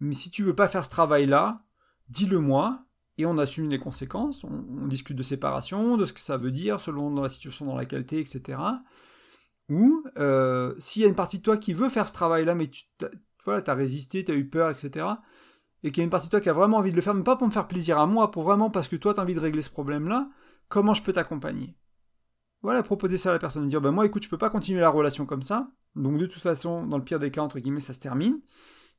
Mais 0.00 0.14
si 0.14 0.30
tu 0.30 0.42
veux 0.42 0.54
pas 0.54 0.68
faire 0.68 0.84
ce 0.84 0.90
travail-là, 0.90 1.62
dis-le-moi, 2.08 2.84
et 3.18 3.26
on 3.26 3.38
assume 3.38 3.68
les 3.68 3.78
conséquences, 3.78 4.44
on, 4.44 4.86
discute 4.86 5.16
de 5.16 5.22
séparation, 5.22 5.96
de 5.96 6.06
ce 6.06 6.12
que 6.12 6.20
ça 6.20 6.36
veut 6.36 6.50
dire 6.50 6.80
selon 6.80 7.14
la 7.14 7.28
situation 7.28 7.64
dans 7.66 7.76
laquelle 7.76 8.06
tu 8.06 8.18
etc. 8.18 8.60
Ou 9.68 10.04
euh, 10.18 10.74
s'il 10.78 11.02
y 11.02 11.04
a 11.04 11.08
une 11.08 11.14
partie 11.14 11.38
de 11.38 11.42
toi 11.42 11.56
qui 11.56 11.72
veut 11.72 11.88
faire 11.88 12.08
ce 12.08 12.14
travail-là, 12.14 12.54
mais 12.54 12.68
tu 12.68 12.84
voilà, 13.44 13.62
as 13.66 13.74
résisté, 13.74 14.24
tu 14.24 14.32
as 14.32 14.34
eu 14.34 14.48
peur, 14.48 14.70
etc. 14.70 15.06
Et 15.82 15.90
qu'il 15.90 15.98
y 15.98 16.02
a 16.02 16.04
une 16.04 16.10
partie 16.10 16.26
de 16.26 16.30
toi 16.30 16.40
qui 16.40 16.48
a 16.48 16.52
vraiment 16.52 16.78
envie 16.78 16.90
de 16.90 16.96
le 16.96 17.02
faire, 17.02 17.14
mais 17.14 17.22
pas 17.22 17.36
pour 17.36 17.46
me 17.46 17.52
faire 17.52 17.68
plaisir 17.68 17.98
à 17.98 18.06
moi, 18.06 18.30
pour 18.30 18.42
vraiment 18.42 18.70
parce 18.70 18.88
que 18.88 18.96
toi 18.96 19.14
tu 19.14 19.20
as 19.20 19.22
envie 19.22 19.34
de 19.34 19.40
régler 19.40 19.62
ce 19.62 19.70
problème-là, 19.70 20.28
comment 20.68 20.94
je 20.94 21.02
peux 21.02 21.12
t'accompagner? 21.12 21.76
Voilà, 22.62 22.82
proposer 22.82 23.18
ça 23.18 23.28
à 23.28 23.32
la 23.32 23.38
personne, 23.38 23.68
dire, 23.68 23.80
ben 23.80 23.90
moi 23.90 24.06
écoute, 24.06 24.24
je 24.24 24.28
peux 24.28 24.38
pas 24.38 24.50
continuer 24.50 24.80
la 24.80 24.88
relation 24.88 25.26
comme 25.26 25.42
ça, 25.42 25.70
donc 25.94 26.18
de 26.18 26.26
toute 26.26 26.42
façon, 26.42 26.86
dans 26.86 26.98
le 26.98 27.04
pire 27.04 27.18
des 27.18 27.30
cas, 27.30 27.42
entre 27.42 27.58
guillemets, 27.58 27.80
ça 27.80 27.92
se 27.92 28.00
termine. 28.00 28.40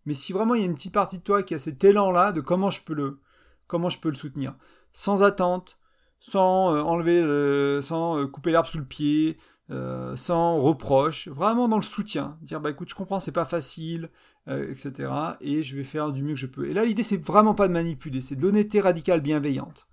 Mais 0.05 0.13
si 0.13 0.33
vraiment 0.33 0.55
il 0.55 0.61
y 0.61 0.63
a 0.63 0.67
une 0.67 0.75
petite 0.75 0.93
partie 0.93 1.17
de 1.17 1.23
toi 1.23 1.43
qui 1.43 1.53
a 1.53 1.59
cet 1.59 1.83
élan-là 1.83 2.31
de 2.31 2.41
comment 2.41 2.69
je 2.69 2.81
peux 2.81 2.93
le, 2.93 3.19
comment 3.67 3.89
je 3.89 3.99
peux 3.99 4.09
le 4.09 4.15
soutenir, 4.15 4.55
sans 4.93 5.23
attente, 5.23 5.77
sans 6.19 6.73
euh, 6.73 6.81
enlever, 6.81 7.81
sans 7.81 8.19
euh, 8.19 8.27
couper 8.27 8.51
l'herbe 8.51 8.65
sous 8.65 8.77
le 8.77 8.85
pied, 8.85 9.37
euh, 9.71 10.15
sans 10.15 10.57
reproche, 10.57 11.27
vraiment 11.27 11.67
dans 11.67 11.77
le 11.77 11.83
soutien, 11.83 12.37
dire 12.41 12.59
bah 12.61 12.71
écoute 12.71 12.89
je 12.89 12.95
comprends 12.95 13.19
c'est 13.19 13.31
pas 13.31 13.45
facile, 13.45 14.09
etc. 14.47 15.11
Et 15.41 15.63
je 15.63 15.75
vais 15.75 15.83
faire 15.83 16.11
du 16.11 16.23
mieux 16.23 16.33
que 16.33 16.39
je 16.39 16.47
peux. 16.47 16.67
Et 16.67 16.73
là 16.73 16.85
l'idée 16.85 17.03
c'est 17.03 17.23
vraiment 17.23 17.55
pas 17.55 17.67
de 17.67 17.73
manipuler, 17.73 18.21
c'est 18.21 18.35
de 18.35 18.41
l'honnêteté 18.41 18.79
radicale 18.79 19.21
bienveillante. 19.21 19.87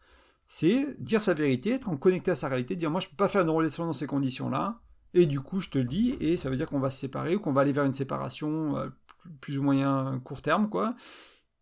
C'est 0.46 0.94
dire 1.00 1.22
sa 1.22 1.32
vérité, 1.32 1.70
être 1.72 1.88
en 1.88 1.96
connecté 1.96 2.30
à 2.30 2.34
sa 2.34 2.48
réalité, 2.48 2.76
dire 2.76 2.90
moi 2.90 3.00
je 3.00 3.08
peux 3.08 3.16
pas 3.16 3.28
faire 3.28 3.42
une 3.42 3.50
relation 3.50 3.86
dans 3.86 3.94
ces 3.94 4.06
conditions-là, 4.06 4.80
et 5.14 5.26
du 5.26 5.40
coup 5.40 5.60
je 5.60 5.70
te 5.70 5.78
le 5.78 5.84
dis, 5.84 6.16
et 6.20 6.36
ça 6.36 6.50
veut 6.50 6.56
dire 6.56 6.66
qu'on 6.66 6.80
va 6.80 6.90
se 6.90 6.98
séparer 6.98 7.36
ou 7.36 7.40
qu'on 7.40 7.52
va 7.52 7.62
aller 7.62 7.72
vers 7.72 7.84
une 7.84 7.94
séparation 7.94 8.90
plus 9.40 9.58
ou 9.58 9.62
moyen 9.62 10.20
court 10.24 10.42
terme, 10.42 10.68
quoi. 10.68 10.94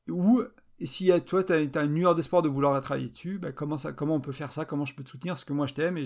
Ou 0.08 0.42
si 0.82 1.10
toi, 1.26 1.44
tu 1.44 1.52
as, 1.52 1.82
une 1.82 1.94
lueur 1.94 2.14
d'espoir 2.14 2.42
de 2.42 2.48
vouloir 2.48 2.80
travailler 2.80 3.08
dessus, 3.08 3.38
bah, 3.38 3.52
comment, 3.52 3.76
ça, 3.76 3.92
comment 3.92 4.14
on 4.14 4.20
peut 4.20 4.32
faire 4.32 4.52
ça 4.52 4.64
Comment 4.64 4.84
je 4.84 4.94
peux 4.94 5.04
te 5.04 5.10
soutenir 5.10 5.34
Parce 5.34 5.44
que 5.44 5.52
moi, 5.52 5.66
je 5.66 5.74
t'aime 5.74 5.98
et 5.98 6.04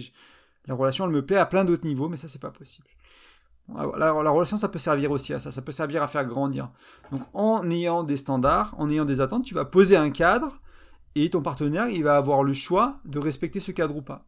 la 0.67 0.75
relation, 0.75 1.05
elle 1.05 1.13
me 1.13 1.25
plaît 1.25 1.37
à 1.37 1.47
plein 1.47 1.65
d'autres 1.65 1.87
niveaux, 1.87 2.09
mais 2.09 2.17
ça, 2.17 2.29
c'est 2.29 2.41
pas 2.41 2.51
possible. 2.51 2.89
La, 3.75 3.87
la, 3.97 4.31
relation, 4.31 4.59
ça 4.59 4.69
peut 4.69 4.79
servir 4.79 5.11
aussi 5.11 5.33
à 5.33 5.41
ça, 5.41 5.51
ça 5.51 5.63
peut 5.63 5.73
servir 5.73 6.03
à 6.03 6.07
faire 6.07 6.25
grandir. 6.25 6.71
Donc, 7.13 7.23
en 7.33 7.71
ayant 7.71 8.03
des 8.03 8.17
standards, 8.17 8.75
en 8.79 8.91
ayant 8.91 9.05
des 9.05 9.21
attentes, 9.21 9.45
tu 9.45 9.55
vas 9.55 9.65
poser 9.65 9.97
un 9.97 10.11
cadre 10.11 10.61
et 11.15 11.31
ton 11.31 11.41
partenaire, 11.41 11.89
il 11.89 12.03
va 12.03 12.17
avoir 12.17 12.43
le 12.43 12.53
choix 12.53 13.01
de 13.05 13.19
respecter 13.19 13.61
ce 13.61 13.73
cadre 13.73 13.97
ou 13.97 14.03
pas. 14.03 14.27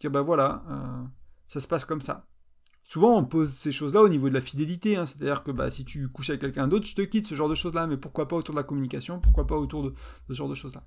Dire, 0.00 0.10
ben 0.10 0.22
voilà, 0.22 0.64
euh, 0.68 1.02
ça 1.46 1.60
se 1.60 1.68
passe 1.68 1.84
comme 1.84 2.00
ça. 2.00 2.26
Souvent, 2.84 3.16
on 3.16 3.24
pose 3.24 3.50
ces 3.50 3.70
choses-là 3.70 4.02
au 4.02 4.08
niveau 4.08 4.28
de 4.28 4.34
la 4.34 4.40
fidélité, 4.40 4.96
hein. 4.96 5.06
c'est-à-dire 5.06 5.42
que 5.42 5.50
bah, 5.50 5.70
si 5.70 5.84
tu 5.84 6.08
couches 6.08 6.30
avec 6.30 6.40
quelqu'un 6.40 6.68
d'autre, 6.68 6.86
je 6.86 6.94
te 6.94 7.02
quitte, 7.02 7.26
ce 7.26 7.34
genre 7.34 7.48
de 7.48 7.54
choses-là, 7.54 7.86
mais 7.86 7.96
pourquoi 7.96 8.28
pas 8.28 8.36
autour 8.36 8.54
de 8.54 8.60
la 8.60 8.64
communication, 8.64 9.20
pourquoi 9.20 9.46
pas 9.46 9.56
autour 9.56 9.84
de, 9.84 9.94
ce 10.28 10.34
genre 10.34 10.48
de 10.48 10.54
choses-là. 10.54 10.82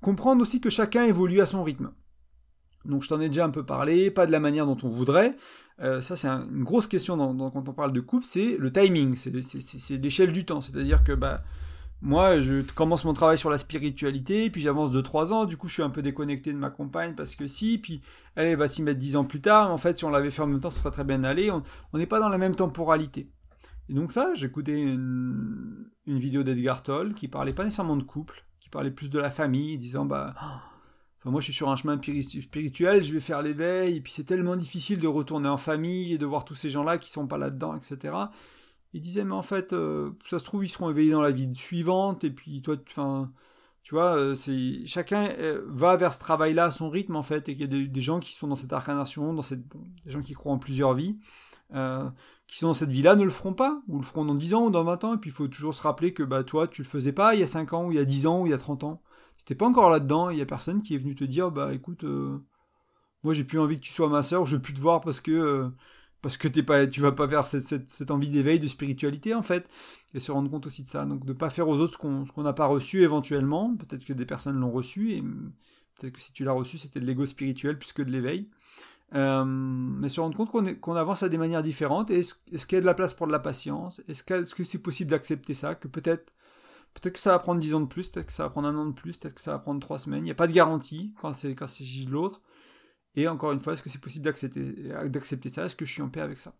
comprendre 0.00 0.42
aussi 0.42 0.60
que 0.60 0.70
chacun 0.70 1.04
évolue 1.04 1.40
à 1.40 1.46
son 1.46 1.64
rythme. 1.64 1.90
Donc 2.84 3.02
je 3.02 3.08
t'en 3.08 3.20
ai 3.20 3.28
déjà 3.28 3.44
un 3.44 3.50
peu 3.50 3.64
parlé, 3.64 4.10
pas 4.10 4.26
de 4.26 4.32
la 4.32 4.40
manière 4.40 4.66
dont 4.66 4.76
on 4.82 4.88
voudrait. 4.88 5.36
Euh, 5.80 6.00
ça 6.00 6.16
c'est 6.16 6.28
une 6.28 6.64
grosse 6.64 6.86
question 6.86 7.16
quand 7.16 7.68
on 7.68 7.72
parle 7.72 7.92
de 7.92 8.00
couple, 8.00 8.24
c'est 8.24 8.56
le 8.56 8.72
timing, 8.72 9.16
c'est 9.16 9.30
l'échelle 9.96 10.32
du 10.32 10.44
temps. 10.44 10.60
C'est-à-dire 10.60 11.04
que 11.04 11.12
bah, 11.12 11.42
moi 12.00 12.40
je 12.40 12.62
commence 12.62 13.04
mon 13.04 13.12
travail 13.12 13.38
sur 13.38 13.50
la 13.50 13.58
spiritualité, 13.58 14.50
puis 14.50 14.60
j'avance 14.60 14.90
de 14.90 15.00
3 15.00 15.32
ans, 15.32 15.44
du 15.44 15.56
coup 15.56 15.68
je 15.68 15.74
suis 15.74 15.82
un 15.82 15.90
peu 15.90 16.02
déconnecté 16.02 16.52
de 16.52 16.58
ma 16.58 16.70
compagne 16.70 17.14
parce 17.14 17.34
que 17.34 17.46
si, 17.46 17.78
puis 17.78 18.00
elle, 18.34 18.56
va 18.56 18.68
s'y 18.68 18.82
mettre 18.82 18.98
10 18.98 19.16
ans 19.16 19.24
plus 19.24 19.40
tard, 19.40 19.70
en 19.72 19.78
fait 19.78 19.98
si 19.98 20.04
on 20.04 20.10
l'avait 20.10 20.30
fait 20.30 20.42
en 20.42 20.46
même 20.46 20.60
temps 20.60 20.70
ça 20.70 20.80
serait 20.80 20.92
très 20.92 21.04
bien 21.04 21.24
allé, 21.24 21.50
on 21.50 21.98
n'est 21.98 22.06
pas 22.06 22.20
dans 22.20 22.28
la 22.28 22.38
même 22.38 22.54
temporalité. 22.54 23.26
Et 23.88 23.94
donc 23.94 24.12
ça, 24.12 24.34
j'écoutais 24.34 24.80
une, 24.80 25.86
vidéo 26.06 26.42
d'Edgar 26.42 26.82
Toll 26.82 27.14
qui 27.14 27.28
parlait 27.28 27.52
pas 27.52 27.64
nécessairement 27.64 27.96
de 27.96 28.02
couple, 28.02 28.44
qui 28.60 28.68
parlait 28.68 28.90
plus 28.90 29.10
de 29.10 29.18
la 29.18 29.30
famille, 29.30 29.78
disant 29.78 30.04
bah 30.04 30.34
enfin 31.18 31.30
moi 31.30 31.40
je 31.40 31.44
suis 31.44 31.52
sur 31.54 31.68
un 31.68 31.76
chemin 31.76 31.98
spirituel, 32.00 33.02
je 33.02 33.12
vais 33.12 33.20
faire 33.20 33.42
l'éveil, 33.42 33.96
et 33.96 34.00
puis 34.00 34.12
c'est 34.12 34.24
tellement 34.24 34.56
difficile 34.56 35.00
de 35.00 35.06
retourner 35.06 35.48
en 35.48 35.56
famille 35.56 36.12
et 36.12 36.18
de 36.18 36.26
voir 36.26 36.44
tous 36.44 36.54
ces 36.54 36.68
gens-là 36.68 36.98
qui 36.98 37.10
sont 37.10 37.26
pas 37.26 37.38
là-dedans, 37.38 37.74
etc. 37.76 38.14
Il 38.94 39.00
disait 39.00 39.24
mais 39.24 39.34
en 39.34 39.42
fait 39.42 39.72
euh, 39.72 40.12
ça 40.26 40.38
se 40.38 40.44
trouve 40.44 40.64
ils 40.64 40.68
seront 40.68 40.90
éveillés 40.90 41.12
dans 41.12 41.20
la 41.20 41.30
vie 41.30 41.50
suivante 41.54 42.24
et 42.24 42.30
puis 42.30 42.62
toi 42.62 42.76
enfin 42.88 43.30
tu 43.82 43.94
vois 43.94 44.16
euh, 44.16 44.34
c'est 44.34 44.86
chacun 44.86 45.28
euh, 45.38 45.62
va 45.68 45.96
vers 45.96 46.14
ce 46.14 46.20
travail-là 46.20 46.66
à 46.66 46.70
son 46.70 46.88
rythme 46.88 47.16
en 47.16 47.22
fait 47.22 47.48
et 47.48 47.56
qu'il 47.56 47.60
y 47.60 47.64
a 47.64 47.86
des, 47.86 48.00
gens 48.00 48.18
qui 48.18 48.34
sont 48.34 48.48
dans 48.48 48.56
cette 48.56 48.72
incarnation, 48.72 49.34
dans 49.34 49.42
cette 49.42 49.66
des 50.04 50.10
gens 50.10 50.22
qui 50.22 50.32
croient 50.32 50.52
en 50.52 50.58
plusieurs 50.58 50.94
vies. 50.94 51.16
qui 52.46 52.58
sont 52.58 52.68
dans 52.68 52.74
cette 52.74 52.92
vie-là 52.92 53.14
ne 53.14 53.24
le 53.24 53.30
feront 53.30 53.52
pas, 53.52 53.82
ou 53.88 53.98
le 53.98 54.04
feront 54.04 54.24
dans 54.24 54.34
10 54.34 54.54
ans 54.54 54.64
ou 54.66 54.70
dans 54.70 54.84
20 54.84 55.04
ans, 55.04 55.14
et 55.14 55.18
puis 55.18 55.30
il 55.30 55.34
faut 55.34 55.48
toujours 55.48 55.74
se 55.74 55.82
rappeler 55.82 56.14
que 56.14 56.22
bah, 56.22 56.42
toi, 56.44 56.66
tu 56.66 56.82
le 56.82 56.88
faisais 56.88 57.12
pas 57.12 57.34
il 57.34 57.40
y 57.40 57.42
a 57.42 57.46
5 57.46 57.74
ans, 57.74 57.86
ou 57.86 57.92
il 57.92 57.96
y 57.96 58.00
a 58.00 58.06
10 58.06 58.26
ans, 58.26 58.42
ou 58.42 58.46
il 58.46 58.50
y 58.50 58.54
a 58.54 58.58
30 58.58 58.84
ans. 58.84 59.02
T'es 59.44 59.54
pas 59.54 59.66
encore 59.66 59.90
là-dedans, 59.90 60.30
il 60.30 60.38
y 60.38 60.42
a 60.42 60.46
personne 60.46 60.82
qui 60.82 60.94
est 60.94 60.98
venu 60.98 61.14
te 61.14 61.24
dire, 61.24 61.50
bah 61.50 61.72
écoute, 61.74 62.04
euh, 62.04 62.38
moi 63.22 63.32
j'ai 63.34 63.44
plus 63.44 63.58
envie 63.58 63.76
que 63.76 63.82
tu 63.82 63.92
sois 63.92 64.08
ma 64.08 64.22
sœur, 64.22 64.44
je 64.44 64.56
veux 64.56 64.62
plus 64.62 64.74
te 64.74 64.80
voir 64.80 65.00
parce 65.00 65.20
que 65.20 65.70
parce 66.22 66.36
que 66.36 66.48
t'es 66.48 66.62
pas, 66.62 66.86
tu 66.86 67.00
vas 67.00 67.12
pas 67.12 67.26
vers 67.26 67.46
cette, 67.46 67.90
cette, 67.90 68.10
envie 68.10 68.30
d'éveil, 68.30 68.58
de 68.58 68.66
spiritualité 68.66 69.34
en 69.34 69.42
fait, 69.42 69.68
et 70.14 70.18
se 70.18 70.32
rendre 70.32 70.50
compte 70.50 70.66
aussi 70.66 70.82
de 70.82 70.88
ça. 70.88 71.04
Donc 71.04 71.24
de 71.24 71.32
pas 71.32 71.50
faire 71.50 71.68
aux 71.68 71.78
autres 71.78 71.94
ce 71.94 71.98
qu'on 72.32 72.42
n'a 72.42 72.52
pas 72.52 72.66
reçu 72.66 73.02
éventuellement, 73.02 73.76
peut-être 73.76 74.04
que 74.04 74.12
des 74.12 74.26
personnes 74.26 74.56
l'ont 74.56 74.70
reçu, 74.70 75.12
et 75.12 75.22
peut-être 75.22 76.14
que 76.14 76.20
si 76.20 76.32
tu 76.32 76.44
l'as 76.44 76.52
reçu 76.52 76.78
c'était 76.78 77.00
de 77.00 77.06
l'ego 77.06 77.26
spirituel 77.26 77.78
plus 77.78 77.92
que 77.92 78.02
de 78.02 78.10
l'éveil. 78.10 78.48
Euh, 79.14 79.42
mais 79.46 80.10
se 80.10 80.20
rendre 80.20 80.36
compte 80.36 80.50
qu'on 80.50 80.74
qu'on 80.74 80.94
avance 80.94 81.22
à 81.22 81.30
des 81.30 81.38
manières 81.38 81.62
différentes, 81.62 82.10
est-ce 82.10 82.34
qu'il 82.66 82.76
y 82.76 82.76
a 82.76 82.80
de 82.80 82.86
la 82.86 82.94
place 82.94 83.14
pour 83.14 83.26
de 83.26 83.32
la 83.32 83.38
patience? 83.38 84.02
Est-ce 84.08 84.22
que 84.22 84.64
c'est 84.64 84.78
possible 84.78 85.10
d'accepter 85.10 85.54
ça? 85.54 85.74
Que 85.74 85.88
peut-être 85.88 86.32
Peut-être 86.94 87.14
que 87.14 87.20
ça 87.20 87.32
va 87.32 87.38
prendre 87.38 87.60
10 87.60 87.74
ans 87.74 87.80
de 87.80 87.86
plus, 87.86 88.08
peut-être 88.08 88.26
que 88.26 88.32
ça 88.32 88.42
va 88.44 88.50
prendre 88.50 88.68
un 88.68 88.76
an 88.76 88.86
de 88.86 88.92
plus, 88.92 89.18
peut-être 89.18 89.34
que 89.34 89.40
ça 89.40 89.52
va 89.52 89.58
prendre 89.58 89.80
3 89.80 89.98
semaines. 90.00 90.20
Il 90.20 90.24
n'y 90.24 90.30
a 90.30 90.34
pas 90.34 90.46
de 90.46 90.52
garantie 90.52 91.12
quand 91.20 91.32
c'est 91.32 91.54
quand 91.54 91.66
de 91.66 92.10
l'autre. 92.10 92.40
Et 93.18 93.26
encore 93.26 93.50
une 93.50 93.58
fois, 93.58 93.72
est-ce 93.72 93.82
que 93.82 93.90
c'est 93.90 94.00
possible 94.00 94.24
d'accepter 94.24 95.48
ça? 95.48 95.64
Est-ce 95.64 95.74
que 95.74 95.84
je 95.84 95.92
suis 95.92 96.02
en 96.02 96.08
paix 96.08 96.20
avec 96.20 96.38
ça? 96.38 96.54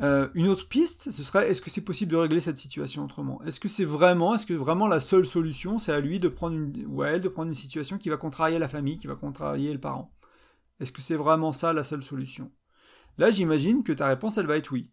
Euh, 0.00 0.28
une 0.34 0.48
autre 0.48 0.66
piste, 0.66 1.12
ce 1.12 1.22
serait 1.22 1.48
est-ce 1.48 1.62
que 1.62 1.70
c'est 1.70 1.82
possible 1.82 2.10
de 2.10 2.16
régler 2.16 2.40
cette 2.40 2.56
situation 2.56 3.04
autrement? 3.04 3.40
Est-ce 3.44 3.60
que 3.60 3.68
c'est 3.68 3.84
vraiment, 3.84 4.34
est-ce 4.34 4.44
que 4.44 4.54
vraiment 4.54 4.88
la 4.88 4.98
seule 4.98 5.24
solution, 5.24 5.78
c'est 5.78 5.92
à 5.92 6.00
lui 6.00 6.18
de 6.18 6.26
prendre 6.26 6.56
une, 6.56 6.84
ou 6.88 7.02
à 7.02 7.10
elle 7.10 7.20
de 7.20 7.28
prendre 7.28 7.46
une 7.46 7.54
situation 7.54 7.96
qui 7.96 8.08
va 8.08 8.16
contrarier 8.16 8.58
la 8.58 8.66
famille, 8.66 8.98
qui 8.98 9.06
va 9.06 9.14
contrarier 9.14 9.72
le 9.72 9.78
parent? 9.78 10.12
Est-ce 10.80 10.90
que 10.90 11.00
c'est 11.00 11.14
vraiment 11.14 11.52
ça 11.52 11.72
la 11.72 11.84
seule 11.84 12.02
solution? 12.02 12.50
Là, 13.18 13.30
j'imagine 13.30 13.84
que 13.84 13.92
ta 13.92 14.08
réponse, 14.08 14.36
elle 14.36 14.46
va 14.46 14.56
être 14.56 14.72
oui. 14.72 14.90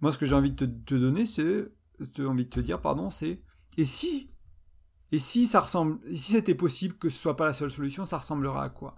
Moi, 0.00 0.12
ce 0.12 0.18
que 0.18 0.26
j'ai 0.26 0.34
envie 0.34 0.52
de 0.52 0.66
te, 0.66 0.94
donner, 0.94 1.24
c'est, 1.24 1.66
envie 2.18 2.44
de 2.44 2.50
te 2.50 2.60
dire, 2.60 2.82
pardon, 2.82 3.08
c'est, 3.08 3.38
et 3.78 3.86
si, 3.86 4.30
et 5.12 5.18
si 5.18 5.46
ça 5.46 5.60
ressemble, 5.60 5.98
si 6.10 6.32
c'était 6.32 6.54
possible 6.54 6.94
que 6.96 7.10
ce 7.10 7.18
soit 7.18 7.36
pas 7.36 7.46
la 7.46 7.52
seule 7.52 7.70
solution, 7.70 8.06
ça 8.06 8.18
ressemblera 8.18 8.64
à 8.64 8.68
quoi? 8.68 8.96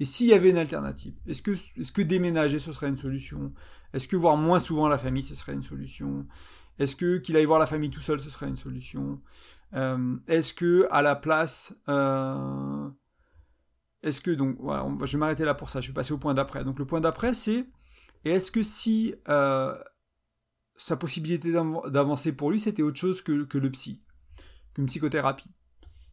Et 0.00 0.04
s'il 0.04 0.26
y 0.26 0.32
avait 0.32 0.50
une 0.50 0.58
alternative 0.58 1.14
Est-ce 1.26 1.42
que, 1.42 1.52
est-ce 1.52 1.92
que 1.92 2.02
déménager 2.02 2.58
ce 2.58 2.72
serait 2.72 2.88
une 2.88 2.96
solution? 2.96 3.48
Est-ce 3.92 4.08
que 4.08 4.16
voir 4.16 4.36
moins 4.36 4.58
souvent 4.58 4.88
la 4.88 4.98
famille 4.98 5.22
ce 5.22 5.34
serait 5.34 5.52
une 5.52 5.62
solution? 5.62 6.26
Est-ce 6.78 6.96
que 6.96 7.18
qu'il 7.18 7.36
aille 7.36 7.44
voir 7.44 7.58
la 7.60 7.66
famille 7.66 7.90
tout 7.90 8.00
seul 8.00 8.18
ce 8.18 8.30
serait 8.30 8.48
une 8.48 8.56
solution? 8.56 9.20
Euh, 9.74 10.16
Est-ce 10.26 10.54
que 10.54 10.88
à 10.90 11.02
la 11.02 11.14
place 11.14 11.74
euh, 11.88 12.88
est-ce 14.02 14.20
que 14.20 14.32
donc 14.32 14.56
voilà, 14.58 14.88
je 15.04 15.12
vais 15.12 15.18
m'arrêter 15.18 15.44
là 15.44 15.54
pour 15.54 15.70
ça. 15.70 15.80
Je 15.80 15.88
vais 15.88 15.94
passer 15.94 16.12
au 16.12 16.18
point 16.18 16.34
d'après. 16.34 16.64
Donc 16.64 16.78
le 16.78 16.86
point 16.86 17.00
d'après 17.00 17.34
c'est 17.34 17.66
est-ce 18.24 18.50
que 18.50 18.62
si 18.62 19.14
euh, 19.28 19.76
sa 20.76 20.96
possibilité 20.96 21.52
d'avancer 21.52 22.32
pour 22.32 22.50
lui, 22.50 22.60
c'était 22.60 22.82
autre 22.82 22.98
chose 22.98 23.22
que, 23.22 23.32
le 23.32 23.70
psy, 23.70 24.02
qu'une 24.74 24.86
psychothérapie. 24.86 25.50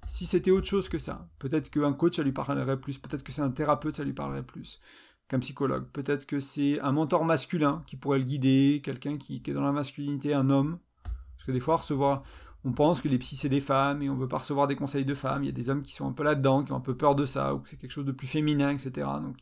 Si 0.07 0.25
c'était 0.25 0.51
autre 0.51 0.67
chose 0.67 0.89
que 0.89 0.97
ça, 0.97 1.29
peut-être 1.37 1.69
qu'un 1.69 1.93
coach, 1.93 2.15
ça 2.15 2.23
lui 2.23 2.31
parlerait 2.31 2.79
plus, 2.79 2.97
peut-être 2.97 3.23
que 3.23 3.31
c'est 3.31 3.41
un 3.41 3.51
thérapeute, 3.51 3.95
ça 3.95 4.03
lui 4.03 4.13
parlerait 4.13 4.43
plus 4.43 4.79
qu'un 5.27 5.39
psychologue, 5.39 5.85
peut-être 5.93 6.25
que 6.25 6.39
c'est 6.39 6.79
un 6.79 6.91
mentor 6.91 7.23
masculin 7.23 7.83
qui 7.85 7.95
pourrait 7.95 8.17
le 8.17 8.25
guider, 8.25 8.81
quelqu'un 8.83 9.17
qui, 9.17 9.41
est 9.45 9.53
dans 9.53 9.63
la 9.63 9.71
masculinité, 9.71 10.33
un 10.33 10.49
homme. 10.49 10.79
Parce 11.03 11.45
que 11.45 11.51
des 11.51 11.59
fois, 11.59 11.75
recevoir, 11.75 12.23
on 12.65 12.71
pense 12.71 12.99
que 12.99 13.07
les 13.07 13.19
psys, 13.19 13.37
c'est 13.37 13.49
des 13.49 13.59
femmes, 13.59 14.01
et 14.01 14.09
on 14.09 14.15
veut 14.15 14.27
pas 14.27 14.39
recevoir 14.39 14.67
des 14.67 14.75
conseils 14.75 15.05
de 15.05 15.13
femmes, 15.13 15.43
il 15.43 15.45
y 15.45 15.49
a 15.49 15.53
des 15.53 15.69
hommes 15.69 15.83
qui 15.83 15.93
sont 15.93 16.07
un 16.07 16.11
peu 16.11 16.23
là-dedans, 16.23 16.63
qui 16.63 16.71
ont 16.71 16.77
un 16.77 16.81
peu 16.81 16.97
peur 16.97 17.13
de 17.15 17.25
ça, 17.25 17.53
ou 17.53 17.59
que 17.59 17.69
c'est 17.69 17.77
quelque 17.77 17.91
chose 17.91 18.05
de 18.05 18.11
plus 18.11 18.27
féminin, 18.27 18.71
etc. 18.71 19.07
Donc, 19.21 19.37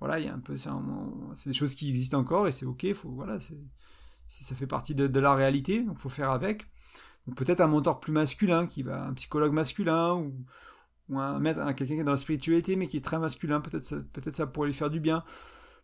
voilà, 0.00 0.18
il 0.18 0.26
y 0.26 0.28
a 0.28 0.34
un 0.34 0.40
peu, 0.40 0.56
c'est 0.56 1.48
des 1.48 1.54
choses 1.54 1.76
qui 1.76 1.88
existent 1.88 2.18
encore, 2.18 2.48
et 2.48 2.52
c'est 2.52 2.66
ok, 2.66 2.92
faut, 2.92 3.10
voilà, 3.10 3.38
ça 3.38 4.54
fait 4.56 4.66
partie 4.66 4.96
de, 4.96 5.20
la 5.20 5.34
réalité, 5.34 5.84
donc 5.84 5.98
faut 5.98 6.08
faire 6.08 6.30
avec. 6.30 6.64
Peut-être 7.36 7.60
un 7.60 7.66
mentor 7.66 8.00
plus 8.00 8.12
masculin, 8.12 8.66
qui 8.66 8.82
va, 8.82 9.04
un 9.04 9.14
psychologue 9.14 9.52
masculin, 9.52 10.14
ou, 10.14 10.34
ou 11.08 11.18
un 11.18 11.72
quelqu'un 11.72 11.94
qui 11.94 12.00
est 12.00 12.04
dans 12.04 12.12
la 12.12 12.18
spiritualité, 12.18 12.76
mais 12.76 12.86
qui 12.86 12.96
est 12.96 13.04
très 13.04 13.18
masculin, 13.18 13.60
peut-être 13.60 13.84
ça, 13.84 13.96
peut-être 14.12 14.34
ça 14.34 14.46
pourrait 14.46 14.68
lui 14.68 14.74
faire 14.74 14.90
du 14.90 15.00
bien. 15.00 15.24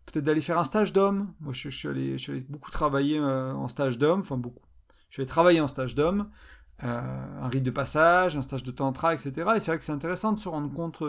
Peut-être 0.06 0.24
d'aller 0.24 0.40
faire 0.40 0.58
un 0.58 0.64
stage 0.64 0.92
d'homme. 0.94 1.34
Moi, 1.40 1.52
je, 1.52 1.68
suis 1.68 1.86
allé, 1.86 2.12
je, 2.12 2.22
suis 2.22 2.32
allé, 2.32 2.46
beaucoup 2.48 2.70
travailler 2.70 3.18
euh, 3.18 3.52
en 3.52 3.68
stage 3.68 3.98
d'homme, 3.98 4.20
enfin 4.20 4.38
beaucoup. 4.38 4.64
Je 5.10 5.14
suis 5.14 5.22
allé 5.22 5.28
travailler 5.28 5.60
en 5.60 5.66
stage 5.66 5.94
d'homme, 5.94 6.30
euh, 6.82 7.42
un 7.42 7.48
rite 7.48 7.62
de 7.62 7.70
passage, 7.70 8.36
un 8.36 8.42
stage 8.42 8.62
de 8.62 8.70
tantra, 8.70 9.14
etc. 9.14 9.32
Et 9.56 9.60
c'est 9.60 9.70
vrai 9.70 9.78
que 9.78 9.84
c'est 9.84 9.92
intéressant 9.92 10.32
de 10.32 10.40
se 10.40 10.48
rendre 10.48 10.72
compte 10.72 11.02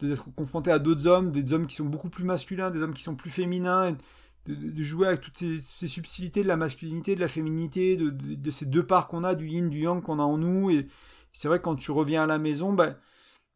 d'être 0.00 0.34
confronté 0.34 0.70
à 0.70 0.78
d'autres 0.78 1.06
hommes, 1.06 1.32
des 1.32 1.52
hommes 1.52 1.66
qui 1.66 1.76
sont 1.76 1.86
beaucoup 1.86 2.10
plus 2.10 2.24
masculins, 2.24 2.70
des 2.70 2.82
hommes 2.82 2.92
qui 2.92 3.02
sont 3.02 3.16
plus 3.16 3.30
féminins, 3.30 3.96
de, 4.48 4.82
jouer 4.82 5.08
avec 5.08 5.20
toutes 5.20 5.36
ces, 5.36 5.60
subtilités 5.60 6.42
de 6.42 6.48
la 6.48 6.56
masculinité, 6.56 7.14
de 7.14 7.20
la 7.20 7.28
féminité, 7.28 7.96
de, 7.96 8.50
ces 8.50 8.66
deux 8.66 8.84
parts 8.86 9.08
qu'on 9.08 9.24
a, 9.24 9.34
du 9.34 9.48
yin, 9.48 9.68
du 9.68 9.80
yang 9.80 10.02
qu'on 10.02 10.18
a 10.18 10.22
en 10.22 10.38
nous. 10.38 10.70
Et 10.70 10.86
c'est 11.32 11.48
vrai 11.48 11.58
que 11.58 11.64
quand 11.64 11.76
tu 11.76 11.90
reviens 11.90 12.24
à 12.24 12.26
la 12.26 12.38
maison, 12.38 12.72
bah, 12.72 12.96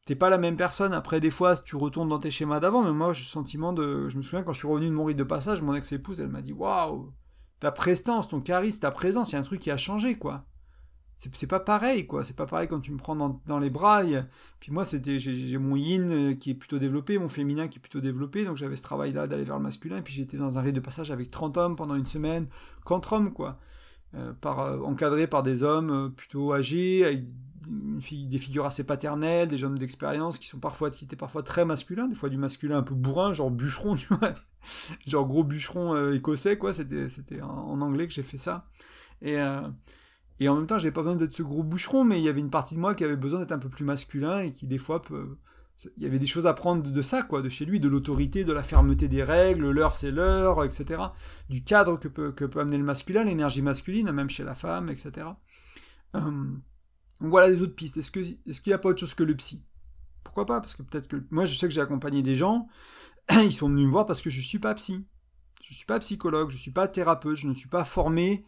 t'es 0.06 0.14
pas 0.14 0.30
la 0.30 0.38
même 0.38 0.56
personne. 0.56 0.92
Après, 0.92 1.20
des 1.20 1.30
fois, 1.30 1.56
tu 1.56 1.76
retournes 1.76 2.08
dans 2.08 2.18
tes 2.18 2.30
schémas 2.30 2.60
d'avant, 2.60 2.82
mais 2.82 2.92
moi, 2.92 3.12
j'ai 3.12 3.22
le 3.22 3.26
sentiment 3.26 3.72
de. 3.72 4.08
Je 4.08 4.16
me 4.16 4.22
souviens 4.22 4.42
quand 4.42 4.52
je 4.52 4.58
suis 4.58 4.68
revenu 4.68 4.86
de 4.86 4.94
mon 4.94 5.04
rite 5.04 5.18
de 5.18 5.24
passage, 5.24 5.62
mon 5.62 5.74
ex-épouse, 5.74 6.20
elle 6.20 6.28
m'a 6.28 6.42
dit 6.42 6.52
Waouh, 6.52 7.12
ta 7.60 7.70
prestance, 7.70 8.28
ton 8.28 8.40
charisme, 8.40 8.80
ta 8.80 8.90
présence, 8.90 9.30
il 9.30 9.34
y 9.34 9.36
a 9.36 9.40
un 9.40 9.42
truc 9.42 9.60
qui 9.60 9.70
a 9.70 9.76
changé, 9.76 10.16
quoi 10.18 10.44
c'est 11.20 11.46
pas 11.46 11.60
pareil 11.60 12.06
quoi. 12.06 12.24
C'est 12.24 12.36
pas 12.36 12.46
pareil 12.46 12.66
quand 12.66 12.80
tu 12.80 12.92
me 12.92 12.96
prends 12.96 13.14
dans, 13.14 13.58
les 13.58 13.68
bras. 13.68 14.02
Puis 14.58 14.72
moi 14.72 14.86
c'était 14.86 15.18
j'ai 15.18 15.58
mon 15.58 15.76
yin 15.76 16.10
euh, 16.10 16.34
qui 16.34 16.50
est 16.50 16.54
plutôt 16.54 16.78
développé 16.78 17.18
mon 17.18 17.28
féminin 17.28 17.68
qui 17.68 17.78
est 17.78 17.80
plutôt 17.82 18.00
développé. 18.00 18.44
Donc 18.46 18.56
j'avais 18.56 18.76
ce 18.76 18.82
travail 18.82 19.12
là 19.12 19.26
d'aller 19.26 19.44
vers 19.44 19.56
le 19.56 19.62
masculin. 19.62 19.98
Et 19.98 20.02
puis 20.02 20.14
j'étais 20.14 20.38
dans 20.38 20.58
un 20.58 20.62
rite 20.62 20.74
de 20.74 20.80
passage 20.80 21.10
avec 21.10 21.30
30 21.30 21.58
hommes 21.58 21.76
pendant 21.76 21.94
une 21.94 22.06
semaine 22.06 22.46
qu'entre 22.84 23.12
hommes 23.12 23.32
quoi. 23.32 23.58
Euh, 24.14 24.32
par 24.32 24.60
euh, 24.60 24.80
encadré 24.80 25.26
par 25.26 25.42
des 25.42 25.62
hommes 25.62 26.12
plutôt 26.16 26.52
âgés 26.54 27.04
avec 27.04 27.24
des 27.68 28.38
figures 28.38 28.64
assez 28.64 28.82
paternelles 28.82 29.46
des 29.46 29.62
hommes 29.62 29.78
d'expérience 29.78 30.38
qui 30.38 30.48
sont 30.48 30.58
parfois 30.58 30.90
qui 30.90 31.04
étaient 31.04 31.14
parfois 31.14 31.44
très 31.44 31.64
masculins 31.64 32.08
des 32.08 32.16
fois 32.16 32.28
du 32.28 32.38
masculin 32.38 32.78
un 32.78 32.82
peu 32.82 32.94
bourrin 32.94 33.32
genre 33.34 33.50
bûcheron 33.50 33.94
tu 33.96 34.12
vois. 34.14 34.34
Genre 35.06 35.26
gros 35.26 35.44
bûcheron 35.44 36.12
écossais 36.12 36.56
quoi. 36.56 36.72
C'était 36.72 37.10
c'était 37.10 37.42
en, 37.42 37.80
anglais 37.82 38.08
que 38.08 38.14
j'ai 38.14 38.22
fait 38.22 38.38
ça. 38.38 38.64
Et 39.20 39.36
et 40.40 40.48
en 40.48 40.56
même 40.56 40.66
temps, 40.66 40.78
j'avais 40.78 40.92
pas 40.92 41.02
besoin 41.02 41.16
d'être 41.16 41.34
ce 41.34 41.42
gros 41.42 41.62
boucheron, 41.62 42.02
mais 42.02 42.18
il 42.18 42.24
y 42.24 42.28
avait 42.28 42.40
une 42.40 42.50
partie 42.50 42.74
de 42.74 42.80
moi 42.80 42.94
qui 42.94 43.04
avait 43.04 43.16
besoin 43.16 43.40
d'être 43.40 43.52
un 43.52 43.58
peu 43.58 43.68
plus 43.68 43.84
masculin 43.84 44.40
et 44.40 44.52
qui, 44.52 44.66
des 44.66 44.78
fois, 44.78 45.02
il 45.98 46.02
y 46.02 46.06
avait 46.06 46.18
des 46.18 46.26
choses 46.26 46.46
à 46.46 46.54
prendre 46.54 46.82
de 46.82 47.02
ça, 47.02 47.22
quoi, 47.22 47.42
de 47.42 47.50
chez 47.50 47.66
lui, 47.66 47.78
de 47.78 47.88
l'autorité, 47.88 48.42
de 48.42 48.52
la 48.54 48.62
fermeté 48.62 49.06
des 49.06 49.22
règles, 49.22 49.70
l'heure 49.70 49.94
c'est 49.94 50.10
l'heure, 50.10 50.64
etc. 50.64 51.02
Du 51.50 51.62
cadre 51.62 51.98
que 51.98 52.08
peut, 52.08 52.34
amener 52.58 52.78
le 52.78 52.84
masculin, 52.84 53.24
l'énergie 53.24 53.60
masculine, 53.60 54.10
même 54.12 54.30
chez 54.30 54.42
la 54.42 54.54
femme, 54.54 54.88
etc. 54.88 55.26
Hum. 56.14 56.62
voilà 57.20 57.50
des 57.50 57.60
autres 57.60 57.74
pistes. 57.74 57.98
Est-ce 57.98 58.10
qu'il 58.10 58.40
n'y 58.66 58.72
a 58.72 58.78
pas 58.78 58.88
autre 58.88 59.00
chose 59.00 59.14
que 59.14 59.22
le 59.22 59.36
psy? 59.36 59.62
Pourquoi 60.24 60.46
pas? 60.46 60.60
Parce 60.60 60.74
que 60.74 60.82
peut-être 60.82 61.06
que. 61.06 61.22
Moi, 61.30 61.44
je 61.44 61.56
sais 61.56 61.68
que 61.68 61.74
j'ai 61.74 61.82
accompagné 61.82 62.22
des 62.22 62.34
gens, 62.34 62.66
ils 63.30 63.52
sont 63.52 63.68
venus 63.68 63.86
me 63.86 63.90
voir 63.90 64.06
parce 64.06 64.22
que 64.22 64.30
je 64.30 64.40
suis 64.40 64.58
pas 64.58 64.74
psy. 64.74 65.04
Je 65.62 65.74
suis 65.74 65.84
pas 65.84 65.98
psychologue, 65.98 66.48
je 66.50 66.56
suis 66.56 66.70
pas 66.70 66.88
thérapeute, 66.88 67.36
je 67.36 67.46
ne 67.46 67.52
suis 67.52 67.68
pas 67.68 67.84
formé 67.84 68.46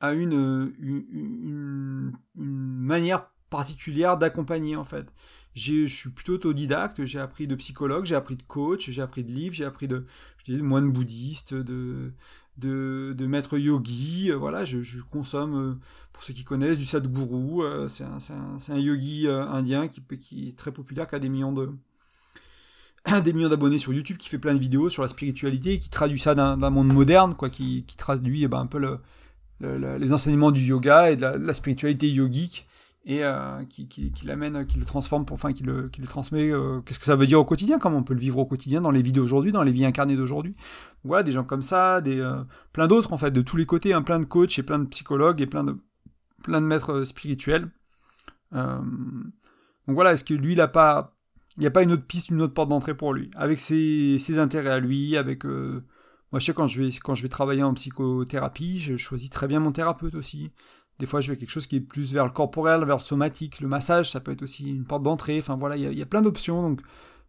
à 0.00 0.12
une, 0.12 0.72
une, 0.78 2.12
manière 2.36 3.30
particulière 3.50 4.16
d'accompagner 4.16 4.76
en 4.76 4.84
fait. 4.84 5.12
Je 5.54 5.86
suis 5.86 6.10
plutôt 6.10 6.34
autodidacte, 6.34 7.04
j'ai 7.04 7.18
appris 7.18 7.46
de 7.46 7.54
psychologue, 7.54 8.04
j'ai 8.04 8.14
appris 8.14 8.36
de 8.36 8.42
coach, 8.42 8.90
j'ai 8.90 9.00
appris 9.00 9.24
de 9.24 9.32
livres, 9.32 9.54
j'ai 9.54 9.64
appris 9.64 9.88
de, 9.88 10.04
je 10.38 10.52
dis, 10.52 10.58
de 10.58 10.62
moine 10.62 10.92
bouddhiste, 10.92 11.54
de, 11.54 12.12
de, 12.58 13.14
de 13.16 13.26
maîtres 13.26 13.56
yogis. 13.56 14.30
voilà, 14.32 14.64
je, 14.64 15.00
consomme, 15.10 15.80
pour 16.12 16.22
ceux 16.22 16.34
qui 16.34 16.44
connaissent, 16.44 16.78
du 16.78 16.84
Sadhguru. 16.84 17.88
c'est 17.88 18.04
un, 18.04 18.18
un, 18.18 18.74
un, 18.74 18.78
yogi 18.78 19.28
indien 19.28 19.88
qui, 19.88 20.02
qui 20.18 20.48
est 20.48 20.58
très 20.58 20.72
populaire, 20.72 21.06
qui 21.06 21.14
a 21.14 21.18
des 21.20 21.30
millions 21.30 21.52
de 21.52 21.72
des 23.24 23.32
millions 23.32 23.48
d'abonnés 23.48 23.78
sur 23.78 23.92
YouTube, 23.92 24.16
qui 24.16 24.28
fait 24.28 24.38
plein 24.38 24.54
de 24.54 24.58
vidéos 24.58 24.88
sur 24.88 25.02
la 25.02 25.08
spiritualité, 25.08 25.78
qui 25.78 25.90
traduit 25.90 26.18
ça 26.18 26.34
d'un 26.34 26.70
monde 26.70 26.92
moderne, 26.92 27.34
quoi, 27.34 27.50
qui, 27.50 27.84
qui 27.84 27.96
traduit 27.96 28.44
eh 28.44 28.48
ben, 28.48 28.60
un 28.60 28.66
peu 28.66 28.78
le, 28.78 28.96
les 29.60 30.12
enseignements 30.12 30.50
du 30.50 30.60
yoga 30.62 31.10
et 31.10 31.16
de 31.16 31.22
la, 31.22 31.54
spiritualité 31.54 32.10
yogique 32.10 32.66
et 33.06 33.24
euh, 33.24 33.64
qui, 33.70 33.86
qui, 33.86 34.12
l'amène, 34.26 34.66
qui 34.66 34.80
le 34.80 34.84
transforme, 34.84 35.24
pour, 35.24 35.34
enfin 35.34 35.52
qui 35.52 35.62
le, 35.62 35.88
qui 35.88 36.00
le 36.00 36.08
transmet. 36.08 36.50
Euh, 36.50 36.80
qu'est-ce 36.80 36.98
que 36.98 37.04
ça 37.04 37.14
veut 37.14 37.28
dire 37.28 37.38
au 37.38 37.44
quotidien 37.44 37.78
Comment 37.78 37.98
on 37.98 38.02
peut 38.02 38.14
le 38.14 38.20
vivre 38.20 38.38
au 38.38 38.46
quotidien 38.46 38.80
dans 38.80 38.90
les 38.90 39.00
vies 39.00 39.12
d'aujourd'hui, 39.12 39.52
dans 39.52 39.62
les 39.62 39.70
vies 39.70 39.86
incarnées 39.86 40.16
d'aujourd'hui 40.16 40.56
Voilà, 41.04 41.22
des 41.22 41.30
gens 41.30 41.44
comme 41.44 41.62
ça, 41.62 42.00
des 42.00 42.18
euh, 42.18 42.42
plein 42.72 42.88
d'autres 42.88 43.12
en 43.12 43.16
fait, 43.16 43.30
de 43.30 43.42
tous 43.42 43.56
les 43.56 43.64
côtés, 43.64 43.92
hein, 43.92 44.02
plein 44.02 44.18
de 44.18 44.24
coachs 44.24 44.58
et 44.58 44.64
plein 44.64 44.80
de 44.80 44.86
psychologues 44.86 45.40
et 45.40 45.46
plein 45.46 45.62
de 45.62 45.76
plein 46.42 46.60
de 46.60 46.66
maîtres 46.66 47.04
spirituels. 47.04 47.70
donc 48.52 48.62
voilà, 49.86 50.12
est-ce 50.12 50.24
que 50.24 50.34
lui, 50.34 50.52
il 50.54 50.60
a 50.60 50.68
pas 50.68 51.16
il 51.56 51.60
n'y 51.60 51.66
a 51.66 51.70
pas 51.70 51.84
une 51.84 51.92
autre 51.92 52.04
piste, 52.04 52.30
une 52.30 52.42
autre 52.42 52.54
porte 52.54 52.68
d'entrée 52.68 52.94
pour 52.94 53.14
lui? 53.14 53.30
Avec 53.36 53.60
ses, 53.60 54.18
ses 54.18 54.38
intérêts 54.38 54.70
à 54.70 54.78
lui, 54.78 55.16
avec... 55.16 55.44
Moi, 56.32 56.40
je 56.40 56.46
sais, 56.46 56.54
quand 56.54 56.66
je, 56.66 56.82
vais, 56.82 56.90
quand 56.90 57.14
je 57.14 57.22
vais 57.22 57.28
travailler 57.28 57.62
en 57.62 57.74
psychothérapie, 57.74 58.78
je 58.78 58.96
choisis 58.96 59.30
très 59.30 59.46
bien 59.46 59.60
mon 59.60 59.72
thérapeute 59.72 60.14
aussi. 60.14 60.52
Des 60.98 61.06
fois, 61.06 61.20
je 61.20 61.30
vais 61.30 61.36
quelque 61.36 61.50
chose 61.50 61.66
qui 61.66 61.76
est 61.76 61.80
plus 61.80 62.12
vers 62.12 62.24
le 62.24 62.30
corporel, 62.30 62.84
vers 62.84 62.96
le 62.96 63.02
somatique. 63.02 63.60
Le 63.60 63.68
massage, 63.68 64.10
ça 64.10 64.20
peut 64.20 64.32
être 64.32 64.42
aussi 64.42 64.68
une 64.68 64.84
porte 64.84 65.02
d'entrée. 65.02 65.38
Enfin, 65.38 65.56
voilà, 65.56 65.76
il 65.76 65.92
y, 65.92 66.02
a 66.02 66.06
plein 66.06 66.22
d'options. 66.22 66.62
Donc, 66.62 66.80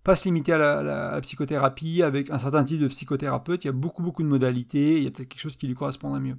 pas 0.03 0.15
se 0.15 0.25
limiter 0.25 0.53
à 0.53 0.81
la, 0.81 1.21
psychothérapie 1.21 2.01
avec 2.01 2.29
un 2.29 2.39
certain 2.39 2.63
type 2.63 2.79
de 2.79 2.87
psychothérapeute. 2.87 3.65
Il 3.65 3.67
y 3.67 3.69
a 3.69 3.73
beaucoup, 3.73 4.03
beaucoup 4.03 4.23
de 4.23 4.27
modalités. 4.27 4.97
Il 4.97 5.03
y 5.03 5.07
a 5.07 5.11
peut-être 5.11 5.27
quelque 5.27 5.41
chose 5.41 5.57
qui 5.57 5.67
lui 5.67 5.75
correspondrait 5.75 6.21
mieux. 6.21 6.35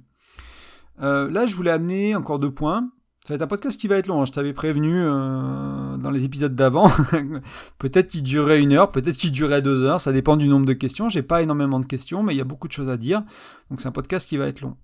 Euh, 1.01 1.29
là, 1.29 1.45
je 1.45 1.55
voulais 1.55 1.71
amener 1.71 2.15
encore 2.15 2.39
deux 2.39 2.51
points. 2.51 2.89
Ça 3.29 3.33
va 3.33 3.35
être 3.35 3.41
un 3.43 3.47
podcast 3.47 3.79
qui 3.79 3.87
va 3.87 3.97
être 3.97 4.07
long, 4.07 4.23
hein. 4.23 4.25
je 4.25 4.31
t'avais 4.31 4.53
prévenu 4.53 5.03
euh, 5.03 5.97
dans 5.97 6.09
les 6.09 6.25
épisodes 6.25 6.55
d'avant. 6.55 6.89
peut-être 7.77 8.07
qu'il 8.07 8.23
durerait 8.23 8.59
une 8.59 8.73
heure, 8.73 8.91
peut-être 8.91 9.17
qu'il 9.17 9.31
durerait 9.31 9.61
deux 9.61 9.83
heures, 9.83 10.01
ça 10.01 10.11
dépend 10.11 10.35
du 10.35 10.47
nombre 10.47 10.65
de 10.65 10.73
questions. 10.73 11.09
J'ai 11.09 11.21
pas 11.21 11.43
énormément 11.43 11.79
de 11.79 11.85
questions, 11.85 12.23
mais 12.23 12.33
il 12.33 12.39
y 12.39 12.41
a 12.41 12.43
beaucoup 12.43 12.67
de 12.67 12.73
choses 12.73 12.89
à 12.89 12.97
dire. 12.97 13.21
Donc 13.69 13.81
c'est 13.81 13.87
un 13.87 13.91
podcast 13.91 14.27
qui 14.27 14.37
va 14.37 14.47
être 14.47 14.61
long. 14.61 14.77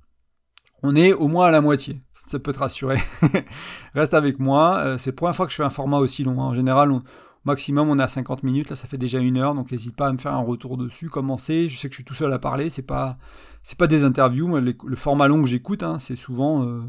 On 0.83 0.95
est 0.95 1.11
au 1.11 1.27
moins 1.27 1.47
à 1.47 1.49
la 1.49 1.59
moitié, 1.59 1.99
ça 2.23 2.37
peut 2.37 2.53
te 2.53 2.59
rassurer. 2.59 2.99
Reste 3.95 4.13
avec 4.13 4.37
moi, 4.37 4.77
euh, 4.77 4.99
c'est 4.99 5.09
la 5.09 5.15
première 5.15 5.35
fois 5.35 5.47
que 5.47 5.51
je 5.51 5.57
fais 5.57 5.63
un 5.63 5.71
format 5.71 5.97
aussi 5.97 6.23
long. 6.23 6.39
Hein. 6.39 6.45
En 6.45 6.53
général, 6.53 6.91
au 6.91 7.01
maximum 7.45 7.89
on 7.89 7.97
est 7.97 8.03
à 8.03 8.07
50 8.07 8.43
minutes, 8.43 8.69
là 8.69 8.75
ça 8.75 8.87
fait 8.87 8.99
déjà 8.99 9.17
une 9.17 9.37
heure, 9.37 9.55
donc 9.55 9.71
n'hésite 9.71 9.95
pas 9.95 10.05
à 10.05 10.13
me 10.13 10.19
faire 10.19 10.35
un 10.35 10.43
retour 10.43 10.77
dessus, 10.77 11.09
commencer. 11.09 11.67
Je 11.67 11.79
sais 11.79 11.89
que 11.89 11.95
je 11.95 11.97
suis 11.97 12.05
tout 12.05 12.13
seul 12.13 12.31
à 12.31 12.37
parler, 12.37 12.69
c'est 12.69 12.85
pas, 12.85 13.17
pas 13.79 13.87
des 13.87 14.03
interviews. 14.03 14.55
le 14.55 14.95
format 14.95 15.27
long 15.27 15.41
que 15.41 15.49
j'écoute, 15.49 15.81
hein, 15.81 15.97
c'est 15.97 16.15
souvent... 16.15 16.63
Euh, 16.63 16.83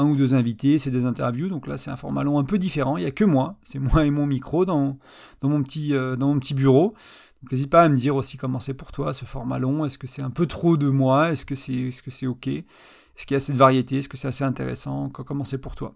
un 0.00 0.06
ou 0.06 0.16
deux 0.16 0.34
invités, 0.34 0.78
c'est 0.78 0.90
des 0.90 1.04
interviews, 1.04 1.48
donc 1.48 1.66
là 1.66 1.76
c'est 1.76 1.90
un 1.90 1.96
format 1.96 2.24
long 2.24 2.38
un 2.38 2.44
peu 2.44 2.56
différent, 2.56 2.96
il 2.96 3.02
n'y 3.02 3.06
a 3.06 3.10
que 3.10 3.24
moi, 3.24 3.56
c'est 3.62 3.78
moi 3.78 4.06
et 4.06 4.10
mon 4.10 4.24
micro 4.24 4.64
dans, 4.64 4.96
dans, 5.42 5.50
mon, 5.50 5.62
petit, 5.62 5.94
euh, 5.94 6.16
dans 6.16 6.28
mon 6.28 6.38
petit 6.38 6.54
bureau. 6.54 6.94
Donc 7.42 7.52
n'hésite 7.52 7.70
pas 7.70 7.82
à 7.82 7.88
me 7.88 7.96
dire 7.96 8.16
aussi 8.16 8.38
comment 8.38 8.60
c'est 8.60 8.74
pour 8.74 8.92
toi 8.92 9.12
ce 9.12 9.26
format 9.26 9.58
long, 9.58 9.84
est-ce 9.84 9.98
que 9.98 10.06
c'est 10.06 10.22
un 10.22 10.30
peu 10.30 10.46
trop 10.46 10.78
de 10.78 10.88
moi, 10.88 11.32
est-ce 11.32 11.44
que 11.44 11.54
c'est 11.54 11.74
est 11.74 12.08
-ce 12.08 12.26
ok, 12.26 12.48
est-ce 12.48 13.26
qu'il 13.26 13.34
y 13.34 13.36
a 13.36 13.36
assez 13.36 13.52
de 13.52 13.58
variété, 13.58 13.98
est-ce 13.98 14.08
que 14.08 14.16
c'est 14.16 14.28
assez 14.28 14.44
intéressant, 14.44 15.10
comment 15.10 15.44
c'est 15.44 15.58
pour 15.58 15.74
toi? 15.74 15.94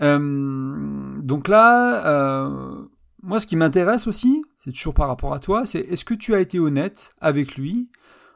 Euh, 0.00 1.20
donc 1.22 1.48
là, 1.48 2.06
euh, 2.06 2.82
moi 3.22 3.40
ce 3.40 3.46
qui 3.46 3.56
m'intéresse 3.56 4.06
aussi, 4.06 4.42
c'est 4.56 4.72
toujours 4.72 4.94
par 4.94 5.08
rapport 5.08 5.34
à 5.34 5.40
toi, 5.40 5.66
c'est 5.66 5.80
est-ce 5.80 6.06
que 6.06 6.14
tu 6.14 6.34
as 6.34 6.40
été 6.40 6.58
honnête 6.58 7.10
avec 7.20 7.56
lui 7.56 7.90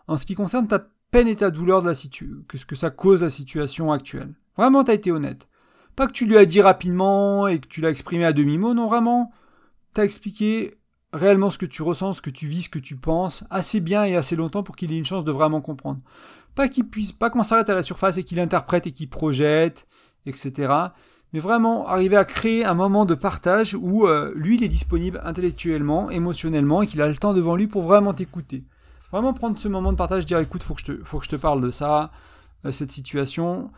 en 0.06 0.18
ce 0.18 0.26
qui 0.26 0.34
concerne 0.34 0.66
ta 0.66 0.80
peine 1.10 1.28
et 1.28 1.36
ta 1.36 1.50
douleur 1.50 1.80
de 1.80 1.88
la 1.88 1.94
situation, 1.94 2.44
que 2.46 2.58
ce 2.58 2.66
que 2.66 2.76
ça 2.76 2.90
cause 2.90 3.22
la 3.22 3.30
situation 3.30 3.90
actuelle? 3.90 4.34
Vraiment, 4.56 4.84
t'as 4.84 4.94
été 4.94 5.10
honnête. 5.10 5.48
Pas 5.96 6.06
que 6.06 6.12
tu 6.12 6.26
lui 6.26 6.36
as 6.36 6.46
dit 6.46 6.62
rapidement 6.62 7.46
et 7.48 7.58
que 7.58 7.68
tu 7.68 7.80
l'as 7.80 7.90
exprimé 7.90 8.24
à 8.24 8.32
demi-mot, 8.32 8.74
non, 8.74 8.86
vraiment. 8.86 9.32
T'as 9.94 10.04
expliqué 10.04 10.78
réellement 11.12 11.50
ce 11.50 11.58
que 11.58 11.66
tu 11.66 11.82
ressens, 11.82 12.14
ce 12.14 12.22
que 12.22 12.30
tu 12.30 12.46
vis, 12.46 12.62
ce 12.62 12.68
que 12.68 12.78
tu 12.78 12.96
penses, 12.96 13.44
assez 13.50 13.80
bien 13.80 14.04
et 14.04 14.16
assez 14.16 14.36
longtemps 14.36 14.62
pour 14.62 14.76
qu'il 14.76 14.92
ait 14.92 14.98
une 14.98 15.04
chance 15.04 15.24
de 15.24 15.32
vraiment 15.32 15.60
comprendre. 15.60 16.00
Pas 16.54 16.68
qu'il 16.68 16.88
puisse, 16.88 17.12
pas 17.12 17.30
qu'on 17.30 17.42
s'arrête 17.42 17.68
à 17.70 17.74
la 17.74 17.82
surface 17.82 18.16
et 18.16 18.24
qu'il 18.24 18.40
interprète 18.40 18.86
et 18.86 18.92
qu'il 18.92 19.08
projette, 19.08 19.86
etc. 20.26 20.72
Mais 21.32 21.38
vraiment 21.38 21.86
arriver 21.86 22.16
à 22.16 22.24
créer 22.24 22.64
un 22.64 22.74
moment 22.74 23.04
de 23.04 23.14
partage 23.14 23.74
où 23.74 24.06
euh, 24.06 24.32
lui 24.34 24.56
il 24.56 24.64
est 24.64 24.68
disponible 24.68 25.20
intellectuellement, 25.24 26.10
émotionnellement 26.10 26.82
et 26.82 26.86
qu'il 26.86 27.00
a 27.00 27.08
le 27.08 27.16
temps 27.16 27.32
devant 27.32 27.56
lui 27.56 27.66
pour 27.66 27.82
vraiment 27.82 28.12
t'écouter. 28.12 28.64
Vraiment 29.10 29.34
prendre 29.34 29.58
ce 29.58 29.68
moment 29.68 29.92
de 29.92 29.98
partage, 29.98 30.24
dire 30.24 30.38
écoute, 30.38 30.62
faut 30.62 30.74
que 30.74 31.04
faut 31.04 31.18
que 31.18 31.24
je 31.24 31.30
te 31.30 31.36
parle 31.36 31.60
de 31.60 31.70
ça, 31.70 32.10
euh, 32.64 32.72
cette 32.72 32.90
situation 32.90 33.70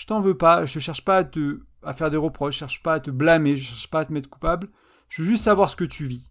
je 0.00 0.06
t'en 0.06 0.20
veux 0.20 0.34
pas, 0.34 0.64
je 0.64 0.78
cherche 0.78 1.04
pas 1.04 1.18
à 1.18 1.24
te 1.24 1.60
faire 1.92 2.10
des 2.10 2.16
reproches, 2.16 2.54
je 2.54 2.60
cherche 2.60 2.82
pas 2.82 2.94
à 2.94 3.00
te 3.00 3.10
blâmer, 3.10 3.54
je 3.54 3.64
cherche 3.64 3.90
pas 3.90 4.00
à 4.00 4.04
te 4.06 4.14
mettre 4.14 4.30
coupable, 4.30 4.66
je 5.10 5.20
veux 5.20 5.28
juste 5.28 5.44
savoir 5.44 5.68
ce 5.68 5.76
que 5.76 5.84
tu 5.84 6.06
vis. 6.06 6.30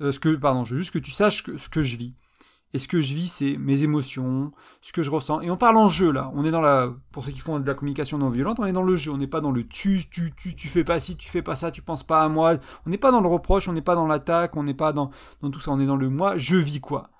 Euh, 0.00 0.10
ce 0.10 0.18
que 0.18 0.34
pardon, 0.36 0.64
je 0.64 0.74
veux 0.74 0.80
juste 0.80 0.94
que 0.94 0.98
tu 0.98 1.10
saches 1.10 1.44
ce 1.54 1.68
que 1.68 1.82
je 1.82 1.98
vis. 1.98 2.14
Et 2.72 2.78
ce 2.78 2.88
que 2.88 3.02
je 3.02 3.12
vis, 3.12 3.30
c'est 3.30 3.58
mes 3.58 3.84
émotions, 3.84 4.52
ce 4.80 4.94
que 4.94 5.02
je 5.02 5.10
ressens. 5.10 5.42
Et 5.42 5.50
on 5.50 5.58
parle 5.58 5.76
en 5.76 5.88
jeu 5.88 6.10
là. 6.10 6.32
On 6.34 6.46
est 6.46 6.50
dans 6.50 6.62
la, 6.62 6.94
pour 7.12 7.22
ceux 7.22 7.32
qui 7.32 7.40
font 7.40 7.60
de 7.60 7.66
la 7.66 7.74
communication 7.74 8.16
non 8.16 8.30
violente, 8.30 8.58
on 8.58 8.64
est 8.64 8.72
dans 8.72 8.82
le 8.82 8.96
jeu. 8.96 9.12
On 9.12 9.18
n'est 9.18 9.26
pas 9.26 9.42
dans 9.42 9.50
le 9.50 9.68
tu, 9.68 10.08
tu, 10.08 10.32
tu, 10.34 10.56
tu 10.56 10.68
fais 10.68 10.84
pas 10.84 10.98
ci, 10.98 11.18
tu 11.18 11.28
fais 11.28 11.42
pas 11.42 11.56
ça, 11.56 11.70
tu 11.70 11.82
penses 11.82 12.04
pas 12.04 12.22
à 12.22 12.28
moi. 12.30 12.54
On 12.86 12.90
n'est 12.90 12.96
pas 12.96 13.10
dans 13.10 13.20
le 13.20 13.28
reproche, 13.28 13.68
on 13.68 13.74
n'est 13.74 13.82
pas 13.82 13.96
dans 13.96 14.06
l'attaque, 14.06 14.56
on 14.56 14.62
n'est 14.62 14.72
pas 14.72 14.94
dans, 14.94 15.10
dans 15.42 15.50
tout 15.50 15.60
ça. 15.60 15.72
On 15.72 15.80
est 15.80 15.86
dans 15.86 15.96
le 15.96 16.08
moi. 16.08 16.38
Je 16.38 16.56
vis 16.56 16.80
quoi? 16.80 17.10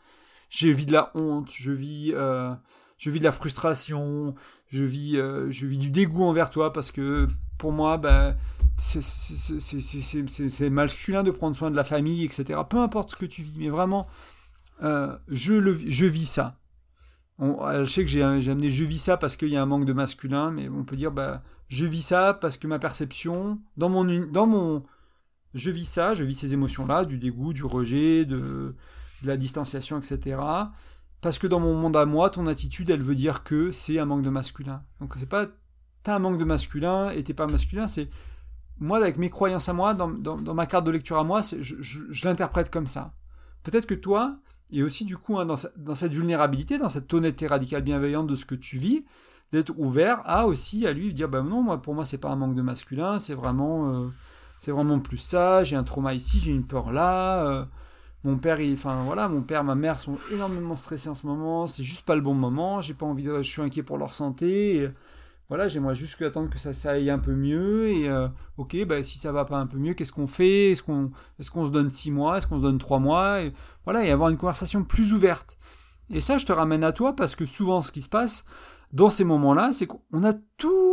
Je 0.49 0.69
vis 0.69 0.87
de 0.87 0.93
la 0.93 1.11
honte, 1.15 1.51
je 1.53 1.73
vis, 1.73 2.13
euh, 2.15 2.55
je 3.01 3.09
vis 3.09 3.19
de 3.19 3.25
la 3.25 3.33
frustration, 3.33 4.35
je 4.69 4.85
vis, 4.85 5.17
euh, 5.17 5.51
je 5.51 5.67
vis 5.67 5.79
du 5.79 5.91
dégoût 5.91 6.23
envers 6.23 6.51
toi 6.51 6.71
parce 6.71 6.91
que 6.91 7.27
pour 7.57 7.73
moi, 7.73 7.97
bah, 7.97 8.37
c'est 8.77 10.71
masculin 10.71 11.23
de 11.23 11.31
prendre 11.31 11.57
soin 11.57 11.71
de 11.71 11.77
la 11.77 11.85
famille, 11.85 12.25
etc. 12.25 12.61
Peu 12.69 12.77
importe 12.77 13.13
ce 13.13 13.17
que 13.17 13.25
tu 13.25 13.41
vis, 13.41 13.55
mais 13.57 13.71
vraiment, 13.71 14.07
euh, 14.83 15.17
je, 15.29 15.55
le, 15.55 15.75
je 15.75 16.05
vis 16.05 16.27
ça. 16.27 16.59
Euh, 17.41 17.85
je 17.85 17.91
sais 17.91 18.05
que 18.05 18.11
j'ai 18.11 18.23
amené 18.23 18.69
je 18.69 18.85
vis 18.85 18.99
ça 18.99 19.17
parce 19.17 19.37
qu'il 19.37 19.49
y 19.49 19.57
a 19.57 19.63
un 19.63 19.67
manque 19.67 19.87
de 19.87 19.95
masculin, 19.95 20.51
mais 20.51 20.69
on 20.69 20.85
peut 20.85 20.97
dire 20.97 21.11
bah, 21.11 21.43
je 21.69 21.87
vis 21.87 22.03
ça 22.03 22.35
parce 22.35 22.59
que 22.59 22.67
ma 22.67 22.79
perception, 22.79 23.59
dans 23.79 23.89
mon, 23.89 24.05
dans 24.27 24.47
mon, 24.47 24.85
je 25.55 25.71
vis 25.71 25.87
ça, 25.87 26.13
je 26.13 26.23
vis 26.23 26.35
ces 26.35 26.53
émotions-là, 26.53 27.07
du 27.07 27.17
dégoût, 27.17 27.55
du 27.55 27.65
rejet, 27.65 28.27
de, 28.27 28.75
de 29.23 29.27
la 29.27 29.39
distanciation, 29.39 29.99
etc. 29.99 30.37
Parce 31.21 31.39
que 31.39 31.47
dans 31.47 31.61
mon 31.61 31.75
monde 31.75 31.97
à 31.97 32.07
moi, 32.07 32.31
ton 32.31 32.47
attitude, 32.47 32.91
elle 32.91 33.03
veut 33.03 33.15
dire 33.15 33.45
que 33.45 33.73
c'est 33.73 33.99
un 33.99 34.07
manque 34.07 34.23
de 34.23 34.31
masculin. 34.31 34.83
Donc 35.01 35.15
c'est 35.19 35.29
pas 35.29 35.47
t'as 36.03 36.17
un 36.17 36.19
manque 36.19 36.39
de 36.39 36.45
masculin 36.45 37.11
et 37.11 37.23
t'es 37.23 37.35
pas 37.35 37.47
masculin, 37.47 37.87
c'est 37.87 38.09
moi 38.79 38.99
avec 38.99 39.19
mes 39.19 39.29
croyances 39.29 39.69
à 39.69 39.75
moi, 39.75 39.95
dans, 39.95 40.55
ma 40.55 40.67
carte 40.67 40.87
de 40.87 40.91
lecture 40.91 41.19
à 41.19 41.25
moi, 41.25 41.43
je, 41.43 42.25
l'interprète 42.25 42.71
comme 42.71 42.87
ça. 42.87 43.13
Peut-être 43.63 43.87
que 43.87 43.95
toi, 43.95 44.39
et 44.73 44.83
aussi 44.83 45.05
du 45.05 45.19
coup 45.19 45.39
hein, 45.39 45.45
dans, 45.45 45.57
cette 45.95 46.13
vulnérabilité, 46.13 46.79
dans 46.79 46.89
cette 46.89 47.13
honnêteté 47.13 47.47
radicale 47.47 47.83
bienveillante 47.83 48.27
de 48.27 48.35
ce 48.35 48.47
que 48.47 48.55
tu 48.55 48.79
vis, 48.79 49.05
d'être 49.53 49.73
ouvert 49.77 50.23
à 50.25 50.47
aussi 50.47 50.87
à 50.87 50.93
lui 50.93 51.13
dire 51.13 51.29
bah 51.29 51.43
non 51.43 51.61
moi 51.63 51.83
pour 51.83 51.93
moi 51.93 52.05
c'est 52.05 52.19
pas 52.19 52.31
un 52.31 52.37
manque 52.37 52.55
de 52.55 52.63
masculin, 52.63 53.19
c'est 53.19 53.35
vraiment 53.35 53.93
euh, 53.93 54.07
c'est 54.59 54.71
vraiment 54.71 55.01
plus 55.01 55.19
ça, 55.19 55.65
j'ai 55.65 55.75
un 55.75 55.83
trauma 55.83 56.15
ici, 56.15 56.39
j'ai 56.39 56.53
une 56.53 56.67
peur 56.67 56.93
là. 56.93 57.45
Euh, 57.47 57.65
mon 58.25 58.37
père, 58.37 58.59
enfin 58.73 59.05
voilà, 59.05 59.29
mon 59.29 59.43
père, 59.43 59.65
ma 59.65 59.75
mère 59.75 59.99
sont 59.99 60.19
énormément 60.33 60.77
stressés 60.77 61.09
en 61.09 61.15
ce 61.15 61.27
moment. 61.27 61.67
C'est 61.67 61.83
juste 61.83 62.05
pas 62.05 62.15
le 62.15 62.21
bon 62.21 62.35
moment. 62.35 62.81
J'ai 62.81 62.95
pas 62.95 63.07
envie 63.07 63.25
de, 63.25 63.37
je 63.39 63.49
suis 63.49 63.63
inquiet 63.63 63.83
pour 63.83 63.99
leur 63.99 64.15
santé. 64.15 64.91
voilà, 65.49 65.69
j'aimerais 65.69 65.95
juste 65.95 66.21
attendre 66.23 66.51
que 66.51 66.59
ça, 66.59 66.73
ça 66.73 66.93
aille 66.93 67.11
un 67.11 67.19
peu 67.19 67.35
mieux. 67.35 67.89
Et 67.89 68.09
euh, 68.09 68.27
ok, 68.59 68.77
bah, 68.87 69.03
si 69.03 69.19
ça 69.19 69.33
va 69.33 69.45
pas 69.45 69.57
un 69.59 69.67
peu 69.67 69.79
mieux, 69.79 69.95
qu'est-ce 69.95 70.13
qu'on 70.13 70.27
fait? 70.27 70.73
Est-ce 70.73 70.83
qu'on 70.83 71.11
est 71.39 71.49
qu'on 71.49 71.65
se 71.65 71.73
donne 71.73 71.91
six 71.91 72.11
mois? 72.11 72.39
Est-ce 72.39 72.47
qu'on 72.47 72.59
se 72.59 72.63
donne 72.63 72.79
trois 72.79 72.99
mois? 72.99 73.41
Voilà, 73.85 74.05
et 74.05 74.11
avoir 74.11 74.29
une 74.29 74.37
conversation 74.37 74.85
plus 74.85 75.13
ouverte. 75.15 75.57
Et 76.13 76.21
ça, 76.21 76.39
je 76.39 76.45
te 76.45 76.53
ramène 76.53 76.85
à 76.85 76.93
toi 76.93 77.15
parce 77.15 77.37
que 77.37 77.47
souvent, 77.47 77.83
ce 77.83 77.93
qui 77.93 78.03
se 78.03 78.09
passe 78.09 78.45
dans 78.93 79.11
ces 79.11 79.25
moments-là, 79.25 79.73
c'est 79.73 79.87
qu'on 79.87 80.25
a 80.25 80.33
tout 80.57 80.91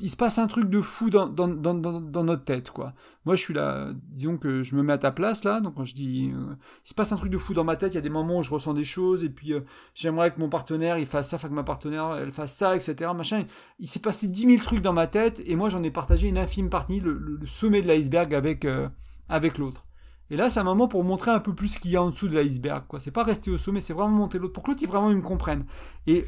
il 0.00 0.10
se 0.10 0.16
passe 0.16 0.38
un 0.38 0.46
truc 0.46 0.68
de 0.68 0.80
fou 0.80 1.10
dans, 1.10 1.26
dans, 1.26 1.48
dans, 1.48 1.74
dans, 1.74 2.24
notre 2.24 2.44
tête, 2.44 2.70
quoi. 2.70 2.92
Moi, 3.24 3.34
je 3.34 3.42
suis 3.42 3.54
là, 3.54 3.92
disons 4.02 4.36
que 4.36 4.62
je 4.62 4.74
me 4.74 4.82
mets 4.82 4.92
à 4.92 4.98
ta 4.98 5.10
place, 5.10 5.44
là, 5.44 5.60
donc 5.60 5.76
quand 5.76 5.84
je 5.84 5.94
dis, 5.94 6.32
euh, 6.34 6.54
il 6.84 6.88
se 6.88 6.94
passe 6.94 7.12
un 7.12 7.16
truc 7.16 7.30
de 7.30 7.38
fou 7.38 7.54
dans 7.54 7.64
ma 7.64 7.76
tête, 7.76 7.92
il 7.92 7.96
y 7.96 7.98
a 7.98 8.02
des 8.02 8.10
moments 8.10 8.38
où 8.38 8.42
je 8.42 8.50
ressens 8.50 8.74
des 8.74 8.84
choses, 8.84 9.24
et 9.24 9.30
puis 9.30 9.52
euh, 9.54 9.60
j'aimerais 9.94 10.32
que 10.32 10.40
mon 10.40 10.48
partenaire, 10.48 10.98
il 10.98 11.06
fasse 11.06 11.30
ça, 11.30 11.38
que 11.38 11.52
ma 11.52 11.64
partenaire, 11.64 12.14
elle 12.16 12.30
fasse 12.30 12.54
ça, 12.54 12.76
etc., 12.76 13.10
machin. 13.16 13.44
Il 13.78 13.88
s'est 13.88 14.00
passé 14.00 14.28
dix 14.28 14.46
mille 14.46 14.60
trucs 14.60 14.82
dans 14.82 14.92
ma 14.92 15.06
tête, 15.06 15.42
et 15.46 15.56
moi, 15.56 15.68
j'en 15.68 15.82
ai 15.82 15.90
partagé 15.90 16.28
une 16.28 16.38
infime 16.38 16.68
partie, 16.68 17.00
le, 17.00 17.38
sommet 17.46 17.80
de 17.80 17.88
l'iceberg 17.88 18.34
avec, 18.34 18.64
euh, 18.64 18.88
avec 19.28 19.56
l'autre. 19.56 19.86
Et 20.28 20.36
là, 20.36 20.50
c'est 20.50 20.60
un 20.60 20.64
moment 20.64 20.88
pour 20.88 21.04
montrer 21.04 21.30
un 21.30 21.40
peu 21.40 21.54
plus 21.54 21.68
ce 21.68 21.80
qu'il 21.80 21.92
y 21.92 21.96
a 21.96 22.02
en 22.02 22.10
dessous 22.10 22.28
de 22.28 22.34
l'iceberg, 22.38 22.84
quoi. 22.86 23.00
C'est 23.00 23.12
pas 23.12 23.22
rester 23.22 23.50
au 23.50 23.58
sommet, 23.58 23.80
c'est 23.80 23.94
vraiment 23.94 24.10
monter 24.10 24.38
l'autre, 24.38 24.52
pour 24.52 24.62
que 24.62 24.72
l'autre, 24.72 24.82
il 24.82 24.88
vraiment, 24.88 25.10
il 25.10 25.16
me 25.16 25.22
comprenne. 25.22 25.64
Et 26.06 26.26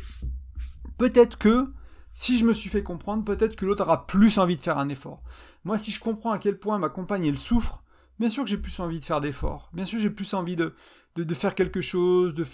peut-être 0.98 1.38
que, 1.38 1.72
si 2.12 2.36
je 2.36 2.44
me 2.44 2.52
suis 2.52 2.68
fait 2.68 2.82
comprendre, 2.82 3.24
peut-être 3.24 3.56
que 3.56 3.64
l'autre 3.64 3.84
aura 3.84 4.06
plus 4.06 4.38
envie 4.38 4.56
de 4.56 4.60
faire 4.60 4.78
un 4.78 4.88
effort. 4.88 5.22
Moi, 5.64 5.78
si 5.78 5.90
je 5.90 6.00
comprends 6.00 6.32
à 6.32 6.38
quel 6.38 6.58
point 6.58 6.78
ma 6.78 6.88
compagne 6.88 7.24
elle 7.26 7.38
souffre, 7.38 7.82
bien 8.18 8.28
sûr 8.28 8.44
que 8.44 8.50
j'ai 8.50 8.58
plus 8.58 8.78
envie 8.80 9.00
de 9.00 9.04
faire 9.04 9.20
d'efforts. 9.20 9.70
Bien 9.72 9.84
sûr, 9.84 9.98
j'ai 9.98 10.10
plus 10.10 10.34
envie 10.34 10.56
de, 10.56 10.74
de, 11.16 11.34
faire 11.34 11.54
quelque 11.54 11.80
chose. 11.80 12.34
De 12.34 12.44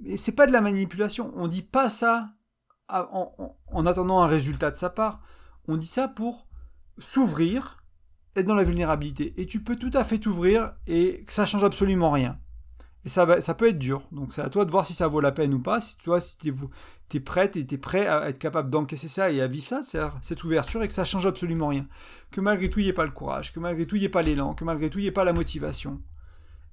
Mais 0.00 0.16
c'est 0.16 0.32
pas 0.32 0.46
de 0.46 0.52
la 0.52 0.60
manipulation. 0.60 1.32
On 1.36 1.48
dit 1.48 1.62
pas 1.62 1.90
ça 1.90 2.30
en, 2.88 3.86
attendant 3.86 4.22
un 4.22 4.26
résultat 4.26 4.70
de 4.70 4.76
sa 4.76 4.90
part. 4.90 5.20
On 5.68 5.76
dit 5.76 5.86
ça 5.86 6.08
pour 6.08 6.46
s'ouvrir, 6.98 7.82
être 8.36 8.46
dans 8.46 8.54
la 8.54 8.64
vulnérabilité. 8.64 9.34
Et 9.40 9.46
tu 9.46 9.62
peux 9.62 9.76
tout 9.76 9.90
à 9.94 10.04
fait 10.04 10.18
t'ouvrir 10.18 10.74
et 10.86 11.24
que 11.24 11.32
ça 11.32 11.46
change 11.46 11.64
absolument 11.64 12.10
rien. 12.10 12.38
Et 13.04 13.08
ça, 13.08 13.24
va, 13.24 13.40
ça 13.40 13.54
peut 13.54 13.68
être 13.68 13.78
dur. 13.78 14.02
Donc 14.12 14.34
c'est 14.34 14.42
à 14.42 14.50
toi 14.50 14.64
de 14.64 14.70
voir 14.70 14.84
si 14.84 14.94
ça 14.94 15.08
vaut 15.08 15.20
la 15.20 15.32
peine 15.32 15.54
ou 15.54 15.60
pas. 15.60 15.80
Si 15.80 15.96
toi, 15.96 16.20
si 16.20 16.36
tu 17.10 17.16
es, 17.18 17.20
prête 17.20 17.56
et 17.56 17.66
tu 17.66 17.74
es 17.74 17.78
prêt 17.78 18.06
à 18.06 18.28
être 18.28 18.38
capable 18.38 18.70
d'encaisser 18.70 19.08
ça 19.08 19.30
et 19.30 19.40
à 19.40 19.46
vivre 19.46 19.66
ça, 19.66 19.82
cette 20.22 20.44
ouverture 20.44 20.82
et 20.82 20.88
que 20.88 20.94
ça 20.94 21.04
change 21.04 21.26
absolument 21.26 21.68
rien. 21.68 21.86
Que 22.30 22.40
malgré 22.40 22.70
tout, 22.70 22.80
il 22.80 22.84
n'y 22.84 22.88
ait 22.88 22.94
pas 22.94 23.04
le 23.04 23.10
courage, 23.10 23.52
que 23.52 23.60
malgré 23.60 23.86
tout, 23.86 23.96
il 23.96 24.00
n'y 24.00 24.04
ait 24.06 24.10
pas 24.10 24.22
l'élan, 24.22 24.54
que 24.54 24.64
malgré 24.64 24.88
tout, 24.88 24.98
il 24.98 25.02
n'y 25.02 25.08
ait 25.08 25.12
pas 25.12 25.24
la 25.24 25.32
motivation. 25.32 26.00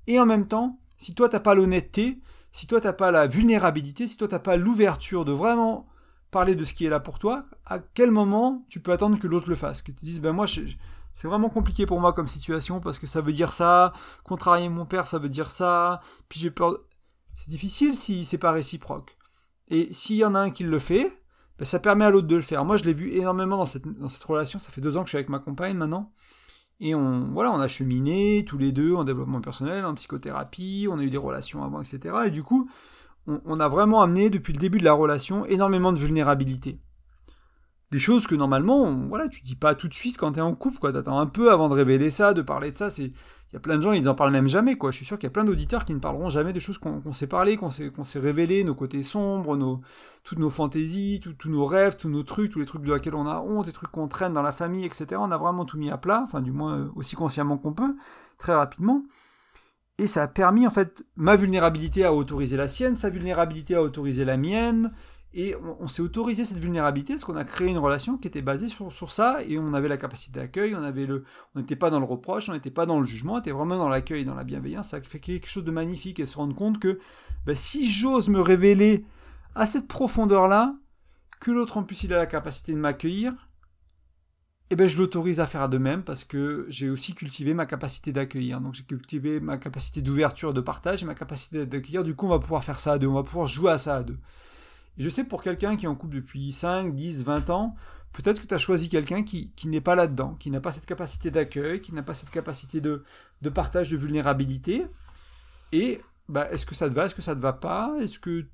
Et 0.05 0.19
en 0.19 0.25
même 0.25 0.47
temps, 0.47 0.79
si 0.97 1.13
toi, 1.13 1.27
t'as 1.27 1.39
pas 1.39 1.55
l'honnêteté, 1.55 2.21
si 2.51 2.67
toi, 2.67 2.79
t'as 2.79 2.93
pas 2.93 3.11
la 3.11 3.27
vulnérabilité, 3.27 4.07
si 4.07 4.17
toi, 4.17 4.27
t'as 4.27 4.39
pas 4.39 4.55
l'ouverture 4.55 5.25
de 5.25 5.31
vraiment 5.31 5.87
parler 6.31 6.55
de 6.55 6.63
ce 6.63 6.73
qui 6.73 6.85
est 6.85 6.89
là 6.89 6.99
pour 6.99 7.19
toi, 7.19 7.45
à 7.65 7.79
quel 7.79 8.11
moment 8.11 8.65
tu 8.69 8.79
peux 8.79 8.91
attendre 8.91 9.19
que 9.19 9.27
l'autre 9.27 9.49
le 9.49 9.55
fasse? 9.55 9.81
Que 9.81 9.91
tu 9.91 10.05
dises, 10.05 10.21
ben 10.21 10.33
moi, 10.33 10.45
c'est 10.47 11.27
vraiment 11.27 11.49
compliqué 11.49 11.85
pour 11.85 11.99
moi 11.99 12.13
comme 12.13 12.27
situation 12.27 12.79
parce 12.79 12.99
que 12.99 13.07
ça 13.07 13.21
veut 13.21 13.33
dire 13.33 13.51
ça, 13.51 13.93
contrarier 14.23 14.69
mon 14.69 14.85
père, 14.85 15.07
ça 15.07 15.19
veut 15.19 15.29
dire 15.29 15.49
ça, 15.49 16.01
puis 16.29 16.39
j'ai 16.39 16.51
peur. 16.51 16.77
C'est 17.35 17.49
difficile 17.49 17.95
si 17.97 18.25
c'est 18.25 18.37
pas 18.37 18.51
réciproque. 18.51 19.16
Et 19.69 19.91
s'il 19.91 20.17
y 20.17 20.25
en 20.25 20.35
a 20.35 20.39
un 20.39 20.49
qui 20.49 20.63
le 20.63 20.79
fait, 20.79 21.21
ben 21.57 21.65
ça 21.65 21.79
permet 21.79 22.05
à 22.05 22.09
l'autre 22.09 22.27
de 22.27 22.35
le 22.35 22.41
faire. 22.41 22.63
Moi, 22.65 22.77
je 22.77 22.83
l'ai 22.83 22.93
vu 22.93 23.11
énormément 23.11 23.57
dans 23.57 23.65
cette, 23.65 23.85
dans 23.85 24.09
cette 24.09 24.23
relation. 24.23 24.59
Ça 24.59 24.71
fait 24.71 24.81
deux 24.81 24.97
ans 24.97 25.01
que 25.01 25.07
je 25.07 25.11
suis 25.11 25.17
avec 25.17 25.29
ma 25.29 25.39
compagne 25.39 25.75
maintenant. 25.75 26.11
Et 26.79 26.93
on, 26.93 27.31
voilà, 27.31 27.51
on 27.51 27.59
a 27.59 27.67
cheminé 27.67 28.45
tous 28.45 28.57
les 28.57 28.71
deux 28.71 28.93
en 28.93 29.03
développement 29.03 29.41
personnel, 29.41 29.83
en 29.83 29.95
psychothérapie, 29.95 30.87
on 30.89 30.99
a 30.99 31.03
eu 31.03 31.09
des 31.09 31.17
relations 31.17 31.63
avant, 31.63 31.81
etc. 31.81 32.15
Et 32.27 32.31
du 32.31 32.43
coup, 32.43 32.69
on, 33.25 33.59
a 33.59 33.67
vraiment 33.67 34.01
amené 34.01 34.29
depuis 34.29 34.53
le 34.53 34.59
début 34.59 34.77
de 34.77 34.83
la 34.83 34.93
relation 34.93 35.45
énormément 35.45 35.91
de 35.91 35.99
vulnérabilité. 35.99 36.79
Des 37.89 37.99
choses 37.99 38.27
que 38.27 38.35
normalement, 38.35 38.91
voilà, 39.07 39.29
tu 39.29 39.41
dis 39.41 39.55
pas 39.55 39.73
tout 39.73 39.87
de 39.87 39.93
suite 39.93 40.17
quand 40.17 40.33
tu 40.33 40.39
es 40.39 40.41
en 40.41 40.53
couple, 40.55 40.77
quoi. 40.77 40.91
T'attends 40.91 41.19
un 41.19 41.25
peu 41.25 41.51
avant 41.51 41.69
de 41.69 41.73
révéler 41.73 42.09
ça, 42.09 42.33
de 42.33 42.41
parler 42.41 42.71
de 42.71 42.75
ça. 42.75 42.89
C'est, 42.89 43.13
il 43.49 43.53
y 43.53 43.55
a 43.55 43.61
plein 43.61 43.77
de 43.77 43.81
gens, 43.81 43.93
ils 43.93 44.09
en 44.09 44.13
parlent 44.13 44.33
même 44.33 44.49
jamais, 44.49 44.75
quoi. 44.75 44.91
Je 44.91 44.97
suis 44.97 45.05
sûr 45.05 45.17
qu'il 45.17 45.25
y 45.27 45.31
a 45.31 45.31
plein 45.31 45.45
d'auditeurs 45.45 45.85
qui 45.85 45.93
ne 45.93 45.99
parleront 45.99 46.27
jamais 46.27 46.51
des 46.51 46.59
choses 46.59 46.77
qu'on 46.77 47.13
s'est 47.13 47.27
parlé, 47.27 47.55
qu'on 47.55 47.69
s'est, 47.69 47.91
qu'on 47.91 48.03
nos 48.65 48.75
côtés 48.75 49.03
sombres, 49.03 49.55
nos, 49.55 49.79
toutes 50.25 50.39
nos 50.39 50.49
fantaisies, 50.49 51.21
tous 51.21 51.49
nos 51.49 51.65
rêves, 51.65 51.95
tous 51.95 52.09
nos 52.09 52.23
trucs, 52.23 52.51
tous 52.51 52.59
les 52.59 52.65
trucs 52.65 52.83
de 52.83 52.91
laquelle 52.91 53.15
on 53.15 53.25
a 53.25 53.39
honte, 53.39 53.67
les 53.67 53.71
trucs 53.71 53.89
qu'on 53.89 54.09
traîne 54.09 54.33
dans 54.33 54.41
la 54.41 54.51
famille, 54.51 54.83
etc. 54.83 55.05
On 55.17 55.31
a 55.31 55.37
vraiment 55.37 55.63
tout 55.63 55.77
mis 55.77 55.89
à 55.89 55.97
plat, 55.97 56.23
enfin, 56.25 56.41
du 56.41 56.51
moins, 56.51 56.77
euh, 56.77 56.89
aussi 56.95 57.15
consciemment 57.15 57.57
qu'on 57.57 57.71
peut, 57.71 57.95
très 58.37 58.53
rapidement. 58.53 59.03
Et 59.97 60.07
ça 60.07 60.23
a 60.23 60.27
permis, 60.27 60.67
en 60.67 60.69
fait, 60.69 61.05
ma 61.15 61.37
vulnérabilité 61.37 62.03
à 62.03 62.13
autoriser 62.13 62.57
la 62.57 62.67
sienne, 62.67 62.95
sa 62.95 63.09
vulnérabilité 63.09 63.75
à 63.75 63.81
autoriser 63.81 64.25
la 64.25 64.35
mienne. 64.35 64.91
Et 65.39 65.55
on, 65.79 65.87
s'est 65.87 66.01
autorisé 66.01 66.45
cette 66.45 66.57
vulnérabilité 66.57 67.13
parce 67.13 67.23
qu'on 67.23 67.35
a 67.35 67.43
créé 67.43 67.67
une 67.67 67.77
relation 67.77 68.17
qui 68.17 68.27
était 68.27 68.41
basée 68.41 68.69
sur, 68.69 68.91
sur 68.91 69.11
ça 69.11 69.43
et 69.47 69.59
on 69.59 69.75
avait 69.75 69.87
la 69.87 69.97
capacité 69.97 70.39
d'accueil, 70.39 70.75
on 70.75 71.59
n'était 71.59 71.75
pas 71.75 71.91
dans 71.91 71.99
le 71.99 72.05
reproche, 72.05 72.49
on 72.49 72.53
n'était 72.53 72.71
pas 72.71 72.87
dans 72.87 72.99
le 72.99 73.05
jugement, 73.05 73.33
on 73.33 73.39
était 73.39 73.51
vraiment 73.51 73.77
dans 73.77 73.87
l'accueil, 73.87 74.25
dans 74.25 74.33
la 74.33 74.43
bienveillance. 74.43 74.89
Ça 74.89 74.99
fait 74.99 75.19
quelque 75.19 75.47
chose 75.47 75.63
de 75.63 75.69
magnifique 75.69 76.19
et 76.19 76.25
se 76.25 76.37
rendre 76.37 76.55
compte 76.55 76.79
que 76.79 76.97
ben, 77.45 77.53
si 77.53 77.87
j'ose 77.87 78.29
me 78.29 78.41
révéler 78.41 79.05
à 79.53 79.67
cette 79.67 79.87
profondeur-là, 79.87 80.75
que 81.39 81.51
l'autre 81.51 81.77
en 81.77 81.83
plus 81.83 82.01
il 82.01 82.15
a 82.15 82.17
la 82.17 82.25
capacité 82.25 82.71
de 82.71 82.79
m'accueillir, 82.79 83.47
eh 84.71 84.75
ben, 84.75 84.87
je 84.87 84.97
l'autorise 84.97 85.39
à 85.39 85.45
faire 85.45 85.69
de 85.69 85.77
même 85.77 86.01
parce 86.01 86.23
que 86.23 86.65
j'ai 86.67 86.89
aussi 86.89 87.13
cultivé 87.13 87.53
ma 87.53 87.67
capacité 87.67 88.11
d'accueillir. 88.11 88.59
Donc 88.59 88.73
j'ai 88.73 88.85
cultivé 88.85 89.39
ma 89.39 89.59
capacité 89.59 90.01
d'ouverture, 90.01 90.51
de 90.51 90.61
partage 90.61 91.03
et 91.03 91.05
ma 91.05 91.13
capacité 91.13 91.67
d'accueillir. 91.67 92.03
Du 92.03 92.15
coup, 92.15 92.25
on 92.25 92.29
va 92.29 92.39
pouvoir 92.39 92.63
faire 92.63 92.79
ça 92.79 92.93
à 92.93 92.97
deux, 92.97 93.05
on 93.05 93.13
va 93.13 93.21
pouvoir 93.21 93.45
jouer 93.45 93.69
à 93.69 93.77
ça 93.77 93.97
à 93.97 94.01
deux. 94.01 94.17
Et 94.97 95.03
je 95.03 95.09
sais 95.09 95.23
pour 95.23 95.43
quelqu'un 95.43 95.75
qui 95.75 95.85
est 95.85 95.89
en 95.89 95.95
couple 95.95 96.15
depuis 96.15 96.51
5, 96.51 96.93
10, 96.93 97.23
20 97.23 97.49
ans, 97.49 97.75
peut-être 98.13 98.41
que 98.41 98.47
tu 98.47 98.53
as 98.53 98.57
choisi 98.57 98.89
quelqu'un 98.89 99.23
qui, 99.23 99.51
qui 99.51 99.67
n'est 99.67 99.81
pas 99.81 99.95
là-dedans, 99.95 100.35
qui 100.35 100.49
n'a 100.49 100.59
pas 100.59 100.71
cette 100.71 100.85
capacité 100.85 101.31
d'accueil, 101.31 101.81
qui 101.81 101.93
n'a 101.93 102.03
pas 102.03 102.13
cette 102.13 102.31
capacité 102.31 102.81
de, 102.81 103.03
de 103.41 103.49
partage, 103.49 103.91
de 103.91 103.97
vulnérabilité. 103.97 104.85
Et 105.71 106.01
bah, 106.29 106.49
est-ce 106.51 106.65
que 106.65 106.75
ça 106.75 106.89
te 106.89 106.93
va, 106.93 107.05
est-ce 107.05 107.15
que 107.15 107.21
ça 107.21 107.35
te 107.35 107.41
va 107.41 107.53
pas? 107.53 107.95
Est-ce 107.99 108.19
que 108.19 108.45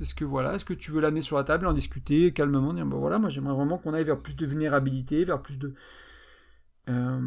est-ce 0.00 0.14
que 0.14 0.24
voilà, 0.24 0.54
est-ce 0.54 0.64
que 0.64 0.74
tu 0.74 0.92
veux 0.92 1.00
l'amener 1.00 1.22
sur 1.22 1.36
la 1.36 1.44
table, 1.44 1.66
en 1.66 1.72
discuter 1.72 2.32
calmement, 2.32 2.72
dire 2.72 2.86
ben 2.86 2.96
voilà, 2.96 3.18
moi 3.18 3.30
j'aimerais 3.30 3.54
vraiment 3.54 3.78
qu'on 3.78 3.94
aille 3.94 4.04
vers 4.04 4.20
plus 4.20 4.36
de 4.36 4.46
vulnérabilité, 4.46 5.24
vers 5.24 5.42
plus 5.42 5.58
de 5.58 5.74
euh, 6.88 7.20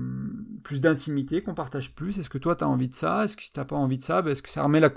plus 0.64 0.82
d'intimité, 0.82 1.44
qu'on 1.44 1.54
partage 1.54 1.94
plus. 1.94 2.18
Est-ce 2.18 2.30
que 2.30 2.38
toi 2.38 2.56
tu 2.56 2.64
as 2.64 2.70
envie 2.70 2.88
de 2.88 2.94
ça? 2.94 3.26
Est-ce 3.26 3.36
que 3.36 3.44
si 3.44 3.52
t'as 3.54 3.66
pas 3.66 3.76
envie 3.76 3.98
de 3.98 4.02
ça, 4.02 4.22
ben, 4.22 4.32
est-ce 4.32 4.42
que 4.42 4.50
ça 4.50 4.64
remet 4.64 4.80
la, 4.80 4.90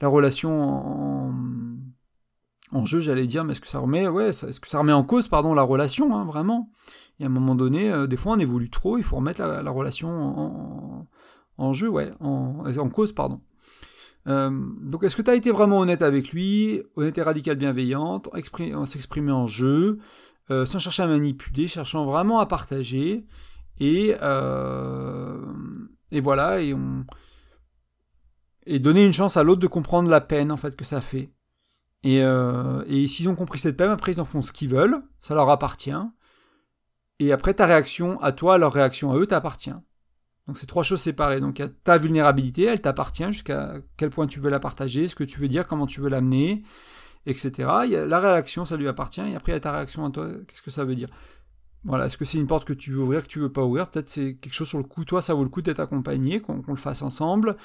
la, 0.00 0.08
relation 0.08 0.60
en, 0.60 1.34
en 2.72 2.84
jeu, 2.84 3.00
j'allais 3.00 3.26
dire, 3.26 3.44
mais 3.44 3.52
est-ce 3.52 3.60
que 3.60 3.68
ça 3.68 3.78
remet, 3.78 4.08
ouais, 4.08 4.28
est-ce 4.28 4.60
que 4.60 4.68
ça 4.68 4.78
remet 4.78 4.92
en 4.92 5.04
cause, 5.04 5.28
pardon, 5.28 5.54
la 5.54 5.62
relation, 5.62 6.16
hein, 6.16 6.24
vraiment? 6.24 6.70
Et 7.20 7.24
à 7.24 7.26
un 7.26 7.30
moment 7.30 7.54
donné, 7.54 7.90
euh, 7.90 8.06
des 8.06 8.16
fois 8.16 8.32
on 8.32 8.38
évolue 8.38 8.70
trop, 8.70 8.98
il 8.98 9.04
faut 9.04 9.16
remettre 9.16 9.42
la, 9.42 9.70
relation 9.70 11.06
en, 11.58 11.72
jeu, 11.72 11.88
ouais, 11.88 12.10
en, 12.20 12.64
en 12.66 12.88
cause, 12.88 13.12
pardon. 13.12 13.40
Euh, 14.26 14.50
donc, 14.80 15.04
est-ce 15.04 15.16
que 15.16 15.22
tu 15.22 15.30
as 15.30 15.34
été 15.34 15.50
vraiment 15.50 15.80
honnête 15.80 16.02
avec 16.02 16.32
lui, 16.32 16.82
honnête 16.96 17.16
et 17.18 17.22
radical 17.22 17.56
bienveillante, 17.56 18.28
en 18.74 18.84
s'exprimer 18.84 19.32
en 19.32 19.46
jeu, 19.46 19.98
euh, 20.50 20.66
sans 20.66 20.78
chercher 20.78 21.04
à 21.04 21.06
manipuler, 21.06 21.66
cherchant 21.66 22.04
vraiment 22.04 22.40
à 22.40 22.46
partager, 22.46 23.24
et, 23.80 24.16
euh, 24.22 25.40
voilà, 26.12 26.60
et 26.60 26.74
et 28.66 28.78
donner 28.78 29.02
une 29.02 29.14
chance 29.14 29.38
à 29.38 29.42
l'autre 29.42 29.60
de 29.60 29.66
comprendre 29.66 30.10
la 30.10 30.20
peine 30.20 30.52
en 30.52 30.58
fait 30.58 30.76
que 30.76 30.84
ça 30.84 31.00
fait. 31.00 31.30
Et, 32.04 32.18
et 32.18 33.08
s'ils 33.08 33.28
ont 33.28 33.34
compris 33.34 33.58
cette 33.58 33.76
peine, 33.76 33.90
après 33.90 34.12
ils 34.12 34.20
en 34.20 34.24
font 34.24 34.40
ce 34.40 34.52
qu'ils 34.52 34.68
veulent, 34.68 35.02
ça 35.20 35.34
leur 35.34 35.50
appartient. 35.50 35.90
Et 37.18 37.32
après 37.32 37.54
ta 37.54 37.66
réaction 37.66 38.20
à 38.20 38.32
toi, 38.32 38.58
leur 38.58 38.72
réaction 38.72 39.10
à 39.12 39.16
eux 39.16 39.26
t'appartient. 39.26 39.74
Donc 40.46 40.56
c'est 40.58 40.66
trois 40.66 40.82
choses 40.82 41.00
séparées. 41.00 41.40
Donc 41.40 41.60
ta 41.84 41.98
vulnérabilité, 41.98 42.64
elle 42.64 42.80
t'appartient 42.80 43.26
jusqu'à 43.26 43.74
quel 43.96 44.10
point 44.10 44.26
tu 44.26 44.40
veux 44.40 44.50
la 44.50 44.60
partager, 44.60 45.08
ce 45.08 45.14
que 45.14 45.24
tu 45.24 45.40
veux 45.40 45.48
dire, 45.48 45.66
comment 45.66 45.86
tu 45.86 46.00
veux 46.00 46.08
l'amener, 46.08 46.62
etc. 47.26 47.68
La 48.06 48.20
réaction, 48.20 48.64
ça 48.64 48.76
lui 48.76 48.88
appartient, 48.88 49.20
et 49.20 49.34
après 49.34 49.52
il 49.52 49.56
y 49.56 49.58
a 49.58 49.60
ta 49.60 49.72
réaction 49.72 50.06
à 50.06 50.10
toi, 50.10 50.28
qu'est-ce 50.46 50.62
que 50.62 50.70
ça 50.70 50.84
veut 50.84 50.94
dire? 50.94 51.08
Voilà, 51.84 52.06
est-ce 52.06 52.16
que 52.16 52.24
c'est 52.24 52.38
une 52.38 52.46
porte 52.46 52.66
que 52.66 52.72
tu 52.72 52.92
veux 52.92 53.00
ouvrir, 53.00 53.22
que 53.22 53.28
tu 53.28 53.38
veux 53.38 53.52
pas 53.52 53.64
ouvrir? 53.64 53.88
Peut-être 53.90 54.08
c'est 54.08 54.34
quelque 54.34 54.52
chose 54.52 54.68
sur 54.68 54.78
le 54.78 54.84
coup, 54.84 55.04
toi, 55.04 55.22
ça 55.22 55.34
vaut 55.34 55.44
le 55.44 55.48
coup 55.48 55.62
d'être 55.62 55.80
accompagné, 55.80 56.40
qu'on 56.40 56.62
le 56.66 56.76
fasse 56.76 57.02
ensemble, 57.02 57.56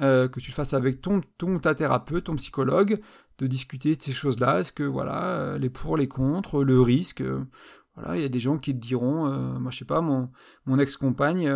euh, 0.00 0.28
que 0.28 0.40
tu 0.40 0.50
le 0.50 0.54
fasses 0.54 0.74
avec 0.74 1.00
ton, 1.00 1.20
ton 1.38 1.58
ta 1.58 1.74
thérapeute, 1.74 2.24
ton 2.24 2.36
psychologue, 2.36 3.00
de 3.38 3.46
discuter 3.46 3.94
de 3.94 4.02
ces 4.02 4.12
choses-là. 4.12 4.60
Est-ce 4.60 4.72
que 4.72 4.82
voilà, 4.82 5.24
euh, 5.24 5.58
les 5.58 5.70
pour, 5.70 5.96
les 5.96 6.08
contre, 6.08 6.64
le 6.64 6.80
risque, 6.80 7.20
euh, 7.20 7.40
voilà, 7.94 8.16
il 8.16 8.22
y 8.22 8.24
a 8.24 8.28
des 8.28 8.40
gens 8.40 8.58
qui 8.58 8.74
te 8.74 8.80
diront, 8.80 9.28
moi 9.58 9.70
je 9.70 9.78
sais 9.78 9.84
pas, 9.84 10.00
mon, 10.00 10.30
mon 10.64 10.78
ex-compagne, 10.78 11.52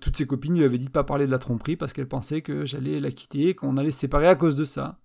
toutes 0.00 0.16
ses 0.16 0.26
copines 0.26 0.56
lui 0.56 0.64
avaient 0.64 0.78
dit 0.78 0.86
de 0.86 0.90
pas 0.90 1.04
parler 1.04 1.26
de 1.26 1.32
la 1.32 1.38
tromperie 1.38 1.76
parce 1.76 1.92
qu'elle 1.92 2.08
pensait 2.08 2.42
que 2.42 2.64
j'allais 2.64 3.00
la 3.00 3.10
quitter, 3.10 3.54
qu'on 3.54 3.76
allait 3.76 3.90
se 3.90 3.98
séparer 3.98 4.28
à 4.28 4.34
cause 4.36 4.54
de 4.56 4.64
ça. 4.64 5.00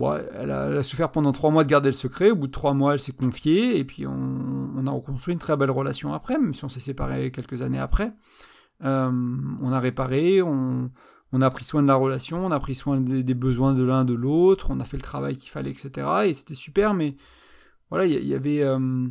Elle 0.00 0.50
a, 0.50 0.82
souffert 0.82 1.10
pendant 1.10 1.32
trois 1.32 1.50
mois 1.50 1.64
de 1.64 1.68
garder 1.68 1.88
le 1.88 1.94
secret. 1.94 2.30
Au 2.30 2.36
bout 2.36 2.46
de 2.46 2.52
trois 2.52 2.74
mois, 2.74 2.94
elle 2.94 3.00
s'est 3.00 3.12
confiée 3.12 3.78
et 3.78 3.84
puis 3.84 4.06
on, 4.06 4.86
a 4.86 4.90
reconstruit 4.90 5.32
une 5.32 5.40
très 5.40 5.56
belle 5.56 5.70
relation 5.70 6.12
après, 6.12 6.38
même 6.38 6.54
si 6.54 6.64
on 6.64 6.68
s'est 6.68 6.80
séparés 6.80 7.30
quelques 7.30 7.62
années 7.62 7.78
après. 7.78 8.12
Euh, 8.84 9.10
on 9.60 9.72
a 9.72 9.80
réparé, 9.80 10.40
on, 10.42 10.90
a 11.40 11.50
pris 11.50 11.64
soin 11.64 11.82
de 11.82 11.88
la 11.88 11.96
relation, 11.96 12.44
on 12.46 12.50
a 12.50 12.60
pris 12.60 12.74
soin 12.74 13.00
des, 13.00 13.34
besoins 13.34 13.74
de 13.74 13.82
l'un 13.82 14.04
de 14.04 14.14
l'autre, 14.14 14.68
on 14.70 14.80
a 14.80 14.84
fait 14.84 14.96
le 14.96 15.02
travail 15.02 15.36
qu'il 15.36 15.50
fallait, 15.50 15.70
etc. 15.70 16.06
Et 16.26 16.32
c'était 16.32 16.54
super, 16.54 16.94
mais 16.94 17.16
voilà, 17.90 18.06
il 18.06 18.26
y, 18.26 18.34
avait 18.34 18.62
euh, 18.62 19.08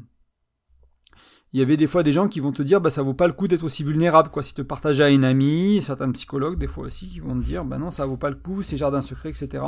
il 1.53 1.60
y 1.60 1.64
avait 1.64 1.78
des 1.78 1.88
fois 1.88 2.03
des 2.03 2.12
gens 2.12 2.28
qui 2.28 2.40
vont 2.40 2.52
te 2.52 2.62
dire 2.62 2.82
bah 2.82 2.90
ça 2.90 3.02
vaut 3.02 3.14
pas 3.14 3.28
le 3.28 3.34
coup 3.34 3.48
d'être 3.48 3.64
aussi 3.64 3.84
vulnérable 3.84 4.30
quoi 4.30 4.44
si 4.44 4.53
te 4.53 4.62
partages 4.62 5.02
à 5.02 5.10
une 5.10 5.24
amie 5.24 5.82
certains 5.82 6.12
psychologues 6.12 6.60
des 6.60 6.68
fois 6.68 6.86
aussi 6.86 7.10
qui 7.10 7.20
vont 7.20 7.40
te 7.40 7.44
dire 7.44 7.66
bah 7.66 7.78
non 7.78 7.90
ça 7.90 8.06
vaut 8.06 8.18
pas 8.18 8.30
le 8.30 8.36
coup 8.36 8.62
c'est 8.62 8.78
jardin 8.78 9.02
secret 9.02 9.30
etc 9.30 9.64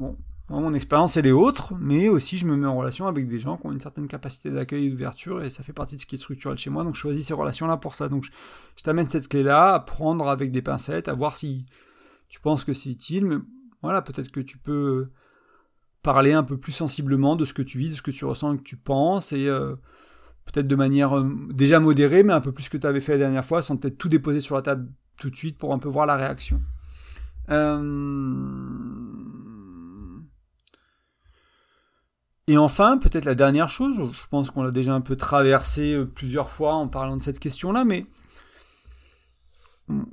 bon 0.00 0.16
moi, 0.48 0.58
mon 0.58 0.74
expérience 0.74 1.16
elle 1.16 1.28
est 1.28 1.32
autre 1.32 1.74
mais 1.78 2.08
aussi 2.08 2.36
je 2.36 2.46
me 2.46 2.56
mets 2.56 2.66
en 2.66 2.76
relation 2.76 3.06
avec 3.06 3.28
des 3.28 3.38
gens 3.38 3.56
qui 3.56 3.66
ont 3.68 3.72
une 3.72 3.80
certaine 3.80 4.08
capacité 4.08 4.50
d'accueil 4.50 4.86
et 4.86 4.90
d'ouverture 4.90 5.44
et 5.44 5.50
ça 5.50 5.62
fait 5.62 5.72
partie 5.72 5.94
de 5.94 6.00
ce 6.00 6.06
qui 6.06 6.16
est 6.16 6.18
structurel 6.18 6.58
chez 6.58 6.70
moi 6.70 6.82
donc 6.82 6.96
je 6.96 7.00
choisis 7.00 7.26
ces 7.26 7.34
relations 7.34 7.68
là 7.68 7.76
pour 7.76 7.94
ça 7.94 8.08
donc 8.08 8.24
je, 8.24 8.82
t'amène 8.82 9.08
cette 9.08 9.28
clé 9.28 9.44
là 9.44 9.74
à 9.74 9.80
prendre 9.80 10.28
avec 10.28 10.50
des 10.50 10.62
pincettes 10.62 11.06
à 11.06 11.12
voir 11.12 11.36
si 11.36 11.66
tu 12.28 12.40
penses 12.40 12.64
que 12.64 12.72
c'est 12.72 12.90
utile 12.90 13.26
mais 13.26 13.36
voilà 13.82 14.02
peut-être 14.02 14.32
que 14.32 14.40
tu 14.40 14.58
peux 14.58 15.06
parler 16.02 16.32
un 16.32 16.42
peu 16.42 16.56
plus 16.56 16.72
sensiblement 16.72 17.36
de 17.36 17.44
ce 17.44 17.54
que 17.54 17.62
tu 17.62 17.78
vis, 17.78 17.90
de 17.90 17.94
ce 17.94 18.02
que 18.02 18.10
tu 18.10 18.24
ressens, 18.24 18.56
que 18.56 18.62
tu 18.62 18.76
penses, 18.76 19.32
et 19.32 19.46
euh, 19.46 19.74
peut-être 20.46 20.66
de 20.66 20.76
manière 20.76 21.16
euh, 21.18 21.28
déjà 21.50 21.80
modérée, 21.80 22.22
mais 22.22 22.32
un 22.32 22.40
peu 22.40 22.52
plus 22.52 22.68
que 22.68 22.76
tu 22.76 22.86
avais 22.86 23.00
fait 23.00 23.12
la 23.12 23.18
dernière 23.18 23.44
fois, 23.44 23.62
sans 23.62 23.76
peut-être 23.76 23.98
tout 23.98 24.08
déposer 24.08 24.40
sur 24.40 24.54
la 24.54 24.62
table 24.62 24.88
tout 25.18 25.30
de 25.30 25.36
suite 25.36 25.58
pour 25.58 25.72
un 25.72 25.78
peu 25.78 25.88
voir 25.88 26.06
la 26.06 26.16
réaction. 26.16 26.62
Euh, 27.50 27.80
et 32.50 32.58
enfin, 32.58 32.98
peut-être 32.98 33.24
la 33.24 33.34
dernière 33.34 33.68
chose, 33.68 33.96
je 34.12 34.26
pense 34.30 34.50
qu'on 34.50 34.62
l'a 34.62 34.70
déjà 34.70 34.94
un 34.94 35.00
peu 35.00 35.16
traversé 35.16 36.04
plusieurs 36.14 36.50
fois 36.50 36.74
en 36.74 36.88
parlant 36.88 37.16
de 37.16 37.22
cette 37.22 37.38
question-là, 37.38 37.84
mais 37.84 38.06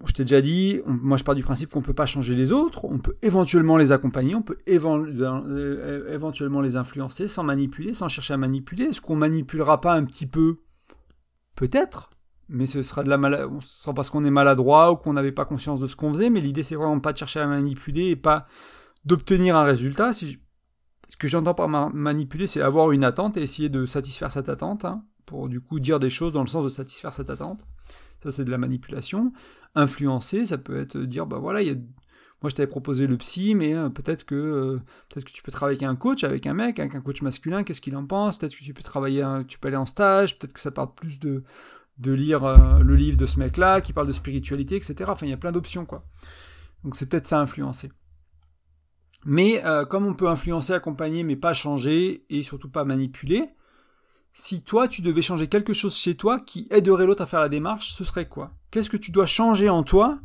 je 0.06 0.14
t'ai 0.14 0.24
déjà 0.24 0.42
dit, 0.42 0.82
moi 0.86 1.18
je 1.18 1.24
pars 1.24 1.36
du 1.36 1.44
principe 1.44 1.70
qu'on 1.70 1.80
ne 1.80 1.86
peut 1.86 1.94
pas 1.94 2.06
changer 2.06 2.36
les 2.36 2.52
autres, 2.52 2.86
on 2.86 3.00
peut 3.00 3.16
éventuellement 3.22 3.78
les 3.78 3.92
accompagner, 3.92 4.36
on 4.36 4.42
peut 4.42 4.58
euh, 4.68 6.14
éventuellement 6.14 6.62
les 6.62 6.76
influencer 6.76 7.28
sans 7.28 7.44
manipuler, 7.44 7.94
sans 7.94 8.10
chercher 8.10 8.34
à 8.34 8.38
manipuler. 8.38 8.86
Est-ce 8.86 9.02
qu'on 9.02 9.16
manipulera 9.16 9.82
pas 9.82 9.94
un 9.94 10.04
petit 10.06 10.26
peu? 10.26 10.58
Peut-être, 11.56 12.10
mais 12.50 12.68
ce 12.68 12.82
sera, 12.82 13.04
de 13.04 13.10
la 13.10 13.18
mal... 13.18 13.50
ce 13.62 13.82
sera 13.82 13.94
parce 13.94 14.10
qu'on 14.10 14.26
est 14.26 14.32
maladroit 14.32 14.92
ou 14.92 14.96
qu'on 14.96 15.14
n'avait 15.14 15.32
pas 15.32 15.46
conscience 15.46 15.80
de 15.80 15.88
ce 15.88 15.96
qu'on 15.96 16.14
faisait, 16.14 16.30
mais 16.30 16.40
l'idée 16.40 16.64
c'est 16.64 16.76
vraiment 16.76 17.00
pas 17.00 17.14
de 17.14 17.18
chercher 17.18 17.40
à 17.40 17.48
manipuler 17.48 18.08
et 18.08 18.16
pas 18.16 18.44
d'obtenir 19.06 19.56
un 19.56 19.64
résultat. 19.64 20.12
Ce 21.10 21.18
que 21.18 21.28
j'entends 21.28 21.54
par 21.54 21.70
manipuler, 21.94 22.48
c'est 22.48 22.62
avoir 22.62 22.92
une 22.92 23.04
attente 23.04 23.38
et 23.38 23.42
essayer 23.42 23.70
de 23.70 23.86
satisfaire 23.86 24.32
cette 24.32 24.50
attente, 24.50 24.86
hein, 24.86 25.04
pour 25.26 25.48
du 25.50 25.62
coup 25.62 25.80
dire 25.80 26.00
des 26.00 26.10
choses 26.10 26.34
dans 26.34 26.42
le 26.42 26.48
sens 26.48 26.64
de 26.64 26.70
satisfaire 26.70 27.14
cette 27.14 27.30
attente. 27.30 27.66
Ça, 28.24 28.32
c'est 28.32 28.44
de 28.44 28.52
la 28.52 28.58
manipulation. 28.58 29.32
Influencer, 29.76 30.46
ça 30.46 30.58
peut 30.58 30.80
être 30.80 30.98
dire, 30.98 31.28
bah 31.28 31.38
voilà, 31.38 31.64
moi 32.42 32.50
je 32.50 32.56
t'avais 32.56 32.68
proposé 32.68 33.08
le 33.08 33.18
psy, 33.18 33.56
mais 33.56 33.74
euh, 33.74 33.90
peut-être 33.90 34.26
que 34.26 34.36
euh, 34.36 34.80
peut-être 35.10 35.26
que 35.26 35.32
tu 35.32 35.44
peux 35.44 35.52
travailler 35.52 35.78
avec 35.78 35.90
un 35.90 35.96
coach, 35.96 36.24
avec 36.24 36.46
un 36.46 36.54
mec, 36.54 36.80
avec 36.80 36.96
un 36.96 37.02
coach 37.02 37.22
masculin, 37.22 37.64
qu'est-ce 37.64 37.82
qu'il 37.82 37.96
en 37.96 38.06
pense? 38.06 38.38
Peut-être 38.38 38.56
que 38.56 38.64
tu 38.64 38.74
peux 38.74 38.84
travailler, 38.84 39.26
tu 39.48 39.60
peux 39.60 39.68
aller 39.70 39.78
en 39.78 39.86
stage, 39.86 40.38
peut-être 40.38 40.54
que 40.54 40.60
ça 40.60 40.72
parle 40.72 40.94
plus 40.94 41.20
de, 41.20 41.42
de 42.00 42.12
lire 42.12 42.44
euh, 42.44 42.80
le 42.80 42.96
livre 42.96 43.18
de 43.18 43.26
ce 43.26 43.40
mec-là 43.40 43.82
qui 43.82 43.94
parle 43.94 44.08
de 44.08 44.12
spiritualité, 44.12 44.76
etc. 44.76 44.96
Enfin, 45.08 45.26
il 45.26 45.30
y 45.30 45.34
a 45.34 45.38
plein 45.38 45.52
d'options, 45.52 45.86
quoi. 45.86 46.00
Donc 46.84 46.96
c'est 46.96 47.08
peut-être 47.08 47.28
ça 47.28 47.40
influencer. 47.40 47.92
Mais 49.26 49.62
comme 49.90 50.06
on 50.06 50.14
peut 50.14 50.30
influencer, 50.30 50.74
accompagner, 50.74 51.24
mais 51.24 51.36
pas 51.36 51.54
changer 51.54 52.26
et 52.30 52.44
surtout 52.44 52.70
pas 52.70 52.86
manipuler, 52.86 53.50
si 54.40 54.62
toi, 54.62 54.88
tu 54.88 55.02
devais 55.02 55.24
changer 55.24 55.48
quelque 55.48 55.74
chose 55.74 55.96
chez 55.98 56.14
toi 56.16 56.40
qui 56.40 56.68
aiderait 56.70 57.08
l'autre 57.08 57.24
à 57.24 57.26
faire 57.26 57.40
la 57.40 57.50
démarche, 57.50 57.94
ce 57.94 58.04
serait 58.04 58.28
quoi? 58.28 58.52
Qu'est-ce 58.70 58.90
que 58.90 58.96
tu 58.96 59.10
dois 59.10 59.26
changer 59.26 59.68
en 59.68 59.82
toi, 59.82 60.20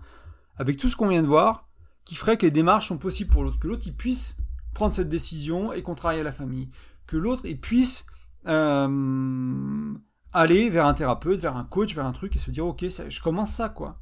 avec 0.58 0.76
tout 0.76 0.88
ce 0.88 0.96
qu'on 0.96 1.08
vient 1.08 1.22
de 1.22 1.26
voir, 1.26 1.66
qui 2.04 2.14
ferait 2.14 2.36
que 2.36 2.44
les 2.44 2.50
démarches 2.50 2.88
sont 2.88 2.98
possibles 2.98 3.30
pour 3.30 3.42
l'autre 3.42 3.58
Que 3.58 3.68
l'autre, 3.68 3.88
puisse 3.96 4.36
prendre 4.74 4.92
cette 4.92 5.08
décision 5.08 5.72
et 5.72 5.82
contrarier 5.82 6.22
la 6.22 6.30
famille? 6.30 6.68
Que 7.06 7.16
l'autre, 7.16 7.48
puisse 7.62 8.04
euh, 8.46 9.94
aller 10.34 10.68
vers 10.68 10.84
un 10.84 10.92
thérapeute, 10.92 11.40
vers 11.40 11.56
un 11.56 11.64
coach, 11.64 11.94
vers 11.94 12.04
un 12.04 12.12
truc 12.12 12.36
et 12.36 12.38
se 12.38 12.50
dire, 12.50 12.66
ok, 12.66 12.84
je 13.08 13.22
commence 13.22 13.54
ça, 13.54 13.70
quoi. 13.70 13.98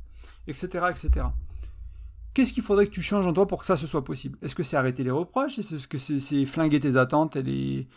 Etc., 0.48 0.66
etc. 0.90 1.26
Qu'est-ce 2.34 2.52
qu'il 2.52 2.62
faudrait 2.62 2.86
que 2.86 2.92
tu 2.92 3.02
changes 3.02 3.26
en 3.26 3.32
toi 3.32 3.46
pour 3.46 3.60
que 3.60 3.66
ça 3.66 3.76
se 3.76 3.86
soit 3.86 4.04
possible? 4.04 4.38
Est-ce 4.42 4.54
que 4.54 4.62
c'est 4.62 4.76
arrêter 4.76 5.02
les 5.02 5.10
reproches? 5.10 5.58
Est-ce 5.58 5.88
que 5.88 5.98
c'est 5.98 6.44
flinguer 6.46 6.80
tes 6.80 6.96
attentes 6.96 7.36
et 7.36 7.42
les 7.42 7.88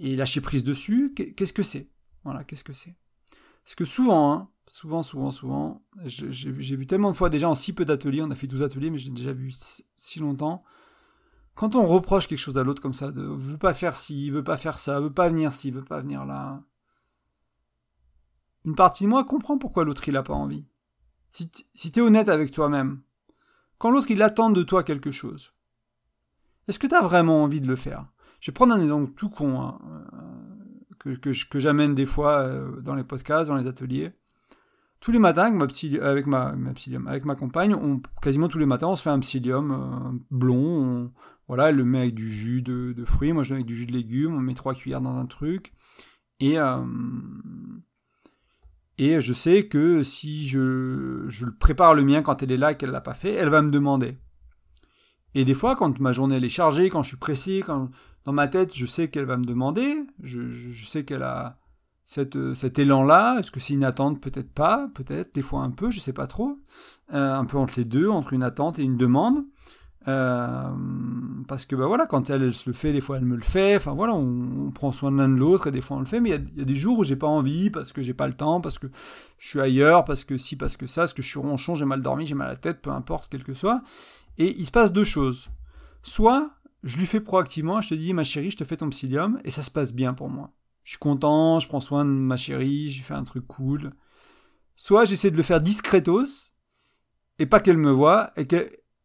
et 0.00 0.14
lâcher 0.14 0.40
prise 0.40 0.62
dessus, 0.62 1.12
qu'est-ce 1.14 1.52
que 1.52 1.64
c'est? 1.64 1.90
Voilà, 2.22 2.44
qu'est-ce 2.44 2.62
que 2.62 2.72
c'est? 2.72 2.94
Parce 3.64 3.74
que 3.74 3.84
souvent, 3.84 4.32
hein, 4.32 4.48
souvent, 4.68 5.02
souvent, 5.02 5.30
souvent, 5.32 5.82
j'ai 6.04 6.52
vu 6.52 6.86
tellement 6.86 7.10
de 7.10 7.16
fois 7.16 7.30
déjà 7.30 7.48
en 7.48 7.56
si 7.56 7.72
peu 7.72 7.84
d'ateliers, 7.84 8.22
on 8.22 8.30
a 8.30 8.36
fait 8.36 8.46
12 8.46 8.62
ateliers, 8.62 8.90
mais 8.90 8.98
j'ai 8.98 9.10
déjà 9.10 9.32
vu 9.32 9.50
si 9.50 10.18
longtemps, 10.20 10.62
quand 11.54 11.74
on 11.74 11.84
reproche 11.84 12.28
quelque 12.28 12.38
chose 12.38 12.58
à 12.58 12.62
l'autre 12.62 12.80
comme 12.80 12.94
ça, 12.94 13.10
de 13.10 13.22
veut 13.22 13.58
pas 13.58 13.74
faire 13.74 13.96
ci, 13.96 14.30
veut 14.30 14.44
pas 14.44 14.56
faire 14.56 14.78
ça, 14.78 15.00
veut 15.00 15.12
pas 15.12 15.28
venir 15.28 15.52
ci, 15.52 15.72
veut 15.72 15.82
pas 15.82 16.00
venir 16.00 16.24
là, 16.24 16.62
une 18.64 18.76
partie 18.76 19.02
de 19.02 19.08
moi 19.08 19.24
comprend 19.24 19.58
pourquoi 19.58 19.84
l'autre 19.84 20.08
il 20.08 20.16
a 20.16 20.22
pas 20.22 20.34
envie. 20.34 20.64
Si 21.28 21.50
tu 21.50 21.98
es 21.98 22.00
honnête 22.00 22.28
avec 22.28 22.52
toi-même, 22.52 23.02
quand 23.78 23.90
l'autre 23.90 24.10
il 24.10 24.22
attend 24.22 24.50
de 24.50 24.62
toi 24.62 24.82
quelque 24.82 25.10
chose, 25.10 25.52
est-ce 26.66 26.78
que 26.78 26.86
tu 26.86 26.94
as 26.94 27.00
vraiment 27.00 27.42
envie 27.42 27.60
de 27.60 27.68
le 27.68 27.76
faire? 27.76 28.06
Je 28.40 28.50
vais 28.50 28.54
prendre 28.54 28.74
un 28.74 28.80
exemple 28.80 29.12
tout 29.16 29.30
con 29.30 29.60
hein, 29.60 29.78
euh, 31.06 31.16
que, 31.16 31.58
j'amène 31.58 31.94
des 31.94 32.06
fois 32.06 32.40
euh, 32.40 32.80
dans 32.80 32.94
les 32.94 33.04
podcasts, 33.04 33.50
dans 33.50 33.56
les 33.56 33.66
ateliers. 33.66 34.12
Tous 35.00 35.12
les 35.12 35.20
matins, 35.20 35.56
avec 36.02 36.26
ma, 36.26 36.54
avec 37.06 37.24
ma, 37.24 37.34
compagne, 37.36 38.00
quasiment 38.20 38.48
tous 38.48 38.58
les 38.58 38.66
matins, 38.66 38.88
on 38.88 38.96
se 38.96 39.02
fait 39.02 39.10
un 39.10 39.20
psyllium 39.20 39.70
euh, 39.70 40.18
blond. 40.32 41.12
voilà, 41.46 41.68
elle 41.68 41.76
le 41.76 41.84
met 41.84 42.00
avec 42.00 42.14
du 42.14 42.30
jus 42.30 42.62
de, 42.62 43.04
fruits, 43.04 43.32
moi 43.32 43.44
je 43.44 43.50
le 43.50 43.54
mets 43.54 43.60
avec 43.60 43.66
du 43.66 43.76
jus 43.76 43.86
de 43.86 43.92
légumes, 43.92 44.34
on 44.34 44.40
met 44.40 44.54
trois 44.54 44.74
cuillères 44.74 45.00
dans 45.00 45.16
un 45.16 45.26
truc. 45.26 45.72
Et, 46.40 46.56
et 48.98 49.20
je 49.20 49.32
sais 49.32 49.68
que 49.68 50.02
si 50.02 50.48
je, 50.48 51.24
je 51.28 51.46
prépare 51.46 51.94
le 51.94 52.02
mien 52.02 52.22
quand 52.22 52.42
elle 52.42 52.52
est 52.52 52.56
là 52.56 52.72
et 52.72 52.76
qu'elle 52.76 52.90
l'a 52.90 53.00
pas 53.00 53.14
fait, 53.14 53.32
elle 53.32 53.48
va 53.48 53.62
me 53.62 53.70
demander. 53.70 54.18
Et 55.34 55.44
des 55.44 55.54
fois, 55.54 55.76
quand 55.76 56.00
ma 56.00 56.12
journée 56.12 56.36
est 56.36 56.48
chargée, 56.48 56.90
quand 56.90 57.02
je 57.02 57.08
suis 57.08 57.16
pressé, 57.16 57.62
quand 57.64 57.90
dans 58.24 58.32
ma 58.32 58.48
tête, 58.48 58.74
je 58.74 58.86
sais 58.86 59.08
qu'elle 59.08 59.24
va 59.24 59.36
me 59.36 59.44
demander, 59.44 60.04
je, 60.22 60.84
sais 60.84 61.04
qu'elle 61.04 61.22
a 61.22 61.58
cette, 62.04 62.54
cet 62.54 62.78
élan-là. 62.78 63.38
Est-ce 63.38 63.50
que 63.50 63.60
c'est 63.60 63.74
une 63.74 63.84
attente? 63.84 64.20
Peut-être 64.20 64.52
pas, 64.52 64.88
peut-être, 64.94 65.34
des 65.34 65.42
fois 65.42 65.62
un 65.62 65.70
peu, 65.70 65.90
je 65.90 66.00
sais 66.00 66.12
pas 66.12 66.26
trop. 66.26 66.58
Euh, 67.14 67.34
un 67.34 67.44
peu 67.44 67.56
entre 67.56 67.74
les 67.76 67.84
deux, 67.84 68.08
entre 68.08 68.32
une 68.32 68.42
attente 68.42 68.78
et 68.78 68.82
une 68.82 68.96
demande. 68.96 69.44
Euh, 70.08 70.70
parce 71.46 71.66
que 71.66 71.76
bah 71.76 71.86
voilà, 71.86 72.06
quand 72.06 72.30
elle, 72.30 72.54
se 72.54 72.68
le 72.68 72.72
fait, 72.72 72.92
des 72.92 73.00
fois 73.00 73.18
elle 73.18 73.26
me 73.26 73.36
le 73.36 73.42
fait. 73.42 73.76
Enfin 73.76 73.92
voilà, 73.92 74.14
on, 74.14 74.70
prend 74.70 74.90
soin 74.90 75.10
l'un 75.10 75.28
de 75.28 75.34
l'autre 75.34 75.66
et 75.66 75.70
des 75.70 75.82
fois 75.82 75.98
on 75.98 76.00
le 76.00 76.06
fait. 76.06 76.20
Mais 76.20 76.30
il 76.30 76.58
y, 76.58 76.62
a 76.62 76.64
des 76.64 76.74
jours 76.74 76.98
où 76.98 77.04
j'ai 77.04 77.16
pas 77.16 77.26
envie 77.26 77.68
parce 77.70 77.92
que 77.92 78.02
j'ai 78.02 78.14
pas 78.14 78.26
le 78.26 78.34
temps, 78.34 78.60
parce 78.60 78.78
que 78.78 78.86
je 79.38 79.48
suis 79.48 79.60
ailleurs, 79.60 80.04
parce 80.04 80.24
que 80.24 80.38
si, 80.38 80.56
parce 80.56 80.76
que 80.76 80.86
ça, 80.86 81.02
parce 81.02 81.14
que 81.14 81.22
je 81.22 81.28
suis 81.28 81.38
ronchon, 81.38 81.74
j'ai 81.74 81.84
mal 81.84 82.00
dormi, 82.00 82.24
j'ai 82.26 82.34
mal 82.34 82.48
à 82.48 82.52
la 82.52 82.56
tête, 82.56 82.80
peu 82.80 82.90
importe, 82.90 83.28
quel 83.30 83.44
que 83.44 83.54
soit. 83.54 83.82
Et 84.38 84.58
il 84.58 84.66
se 84.66 84.70
passe 84.70 84.92
deux 84.92 85.04
choses. 85.04 85.50
Soit 86.02 86.50
je 86.84 86.96
lui 86.96 87.06
fais 87.06 87.20
proactivement, 87.20 87.80
je 87.80 87.90
te 87.90 87.94
dis, 87.94 88.12
ma 88.12 88.24
chérie, 88.24 88.50
je 88.50 88.56
te 88.56 88.64
fais 88.64 88.76
ton 88.76 88.88
psyllium, 88.90 89.40
et 89.44 89.50
ça 89.50 89.62
se 89.62 89.70
passe 89.70 89.92
bien 89.92 90.14
pour 90.14 90.30
moi. 90.30 90.52
Je 90.84 90.90
suis 90.90 90.98
content, 90.98 91.58
je 91.58 91.68
prends 91.68 91.80
soin 91.80 92.04
de 92.04 92.10
ma 92.10 92.36
chérie, 92.36 92.90
je 92.90 93.02
fais 93.02 93.14
un 93.14 93.24
truc 93.24 93.46
cool. 93.46 93.92
Soit 94.76 95.04
j'essaie 95.04 95.30
de 95.30 95.36
le 95.36 95.42
faire 95.42 95.60
discretos, 95.60 96.52
et 97.38 97.46
pas 97.46 97.60
qu'elle 97.60 97.78
me 97.78 97.90
voit, 97.90 98.32
et 98.36 98.46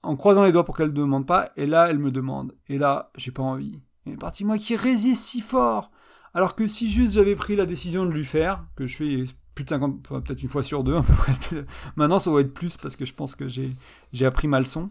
en 0.04 0.16
croisant 0.16 0.44
les 0.44 0.52
doigts 0.52 0.66
pour 0.66 0.78
qu'elle 0.78 0.90
ne 0.90 0.94
demande 0.94 1.26
pas, 1.26 1.52
et 1.56 1.66
là, 1.66 1.88
elle 1.90 1.98
me 1.98 2.12
demande. 2.12 2.56
Et 2.68 2.78
là, 2.78 3.12
j'ai 3.18 3.32
pas 3.32 3.44
envie. 3.44 3.82
Il 4.06 4.10
y 4.10 4.12
a 4.12 4.14
une 4.14 4.20
partie 4.20 4.44
de 4.44 4.48
moi 4.48 4.58
qui 4.58 4.76
résiste 4.76 5.24
si 5.24 5.42
fort. 5.42 5.92
Alors 6.34 6.56
que 6.56 6.68
si 6.68 6.90
juste 6.92 7.14
j'avais 7.14 7.36
pris 7.36 7.56
la 7.56 7.66
décision 7.66 8.06
de 8.06 8.12
lui 8.12 8.26
faire, 8.26 8.66
que 8.76 8.86
je 8.86 8.98
fais 8.98 9.24
plus 9.56 9.64
de 9.64 9.70
50, 9.70 10.02
peut-être 10.02 10.42
une 10.42 10.50
fois 10.50 10.64
sur 10.64 10.84
deux, 10.84 10.98
Maintenant, 11.96 12.20
ça 12.20 12.32
va 12.32 12.42
être 12.42 12.54
plus 12.54 12.76
parce 12.78 12.96
que 12.96 13.06
je 13.06 13.14
pense 13.14 13.36
que 13.36 13.48
j'ai 13.48 14.26
appris 14.26 14.48
ma 14.48 14.60
leçon. 14.60 14.90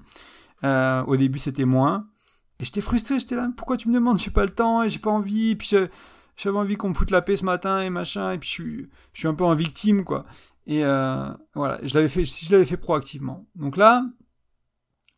Euh, 0.65 1.03
au 1.05 1.17
début, 1.17 1.39
c'était 1.39 1.65
moins. 1.65 2.07
Et 2.61 2.65
j'étais 2.65 2.81
frustré, 2.81 3.19
j'étais 3.19 3.35
là, 3.35 3.51
pourquoi 3.57 3.77
tu 3.77 3.89
me 3.89 3.95
demandes, 3.95 4.21
j'ai 4.21 4.31
pas 4.31 4.45
le 4.45 4.51
temps 4.51 4.85
et 4.85 4.89
j'ai 4.89 5.01
pas 5.01 5.11
envie, 5.11 5.51
et 5.51 5.57
puis 5.57 5.75
j'avais 6.37 6.57
envie 6.57 6.77
qu'on 6.77 6.91
me 6.91 6.95
foute 6.95 7.11
la 7.11 7.21
paix 7.21 7.35
ce 7.35 7.45
matin 7.45 7.81
et 7.81 7.91
machin, 7.91 8.31
et 8.31 8.39
puis 8.39 8.49
je 8.49 8.53
suis, 8.53 8.91
je 9.13 9.19
suis 9.19 9.29
un 9.29 9.35
peu 9.35 9.45
en 9.45 9.53
victime, 9.53 10.05
quoi. 10.05 10.25
Et 10.69 10.85
euh, 10.85 11.29
voilà, 11.55 11.81
je 11.83 11.93
l'avais 11.95 12.09
fait, 12.09 12.25
si 12.25 12.47
je 12.47 12.53
l'avais 12.53 12.65
fait 12.65 12.77
proactivement. 12.77 13.47
Donc 13.57 13.77
là, 13.77 14.05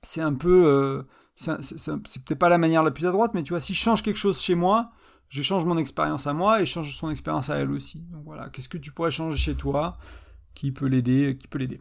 c'est 0.05 0.21
un 0.21 0.35
peu, 0.35 0.67
euh, 0.67 1.03
c'est 1.37 2.25
peut-être 2.25 2.39
pas 2.39 2.49
la 2.49 2.59
manière 2.59 2.83
la 2.83 2.91
plus 2.91 3.07
à 3.07 3.11
droite, 3.11 3.33
mais 3.35 3.43
tu 3.43 3.53
vois, 3.53 3.61
si 3.61 3.75
je 3.75 3.81
change 3.81 4.03
quelque 4.03 4.17
chose 4.17 4.41
chez 4.41 4.55
moi, 4.55 4.93
je 5.29 5.43
change 5.43 5.65
mon 5.65 5.79
expérience 5.79 6.27
à 6.27 6.33
moi 6.33 6.61
et 6.61 6.67
je 6.67 6.73
change 6.73 6.95
son 6.95 7.11
expérience 7.11 7.51
à 7.51 7.57
elle 7.57 7.71
aussi. 7.71 8.01
Donc 8.13 8.23
voilà, 8.25 8.49
qu'est-ce 8.51 8.69
que 8.69 8.79
tu 8.79 8.93
pourrais 8.93 9.11
changer 9.11 9.37
chez 9.37 9.55
toi 9.55 9.97
qui 10.55 10.71
peut 10.71 10.87
l'aider, 10.87 11.37
qui 11.39 11.49
peut 11.49 11.59
l'aider? 11.59 11.81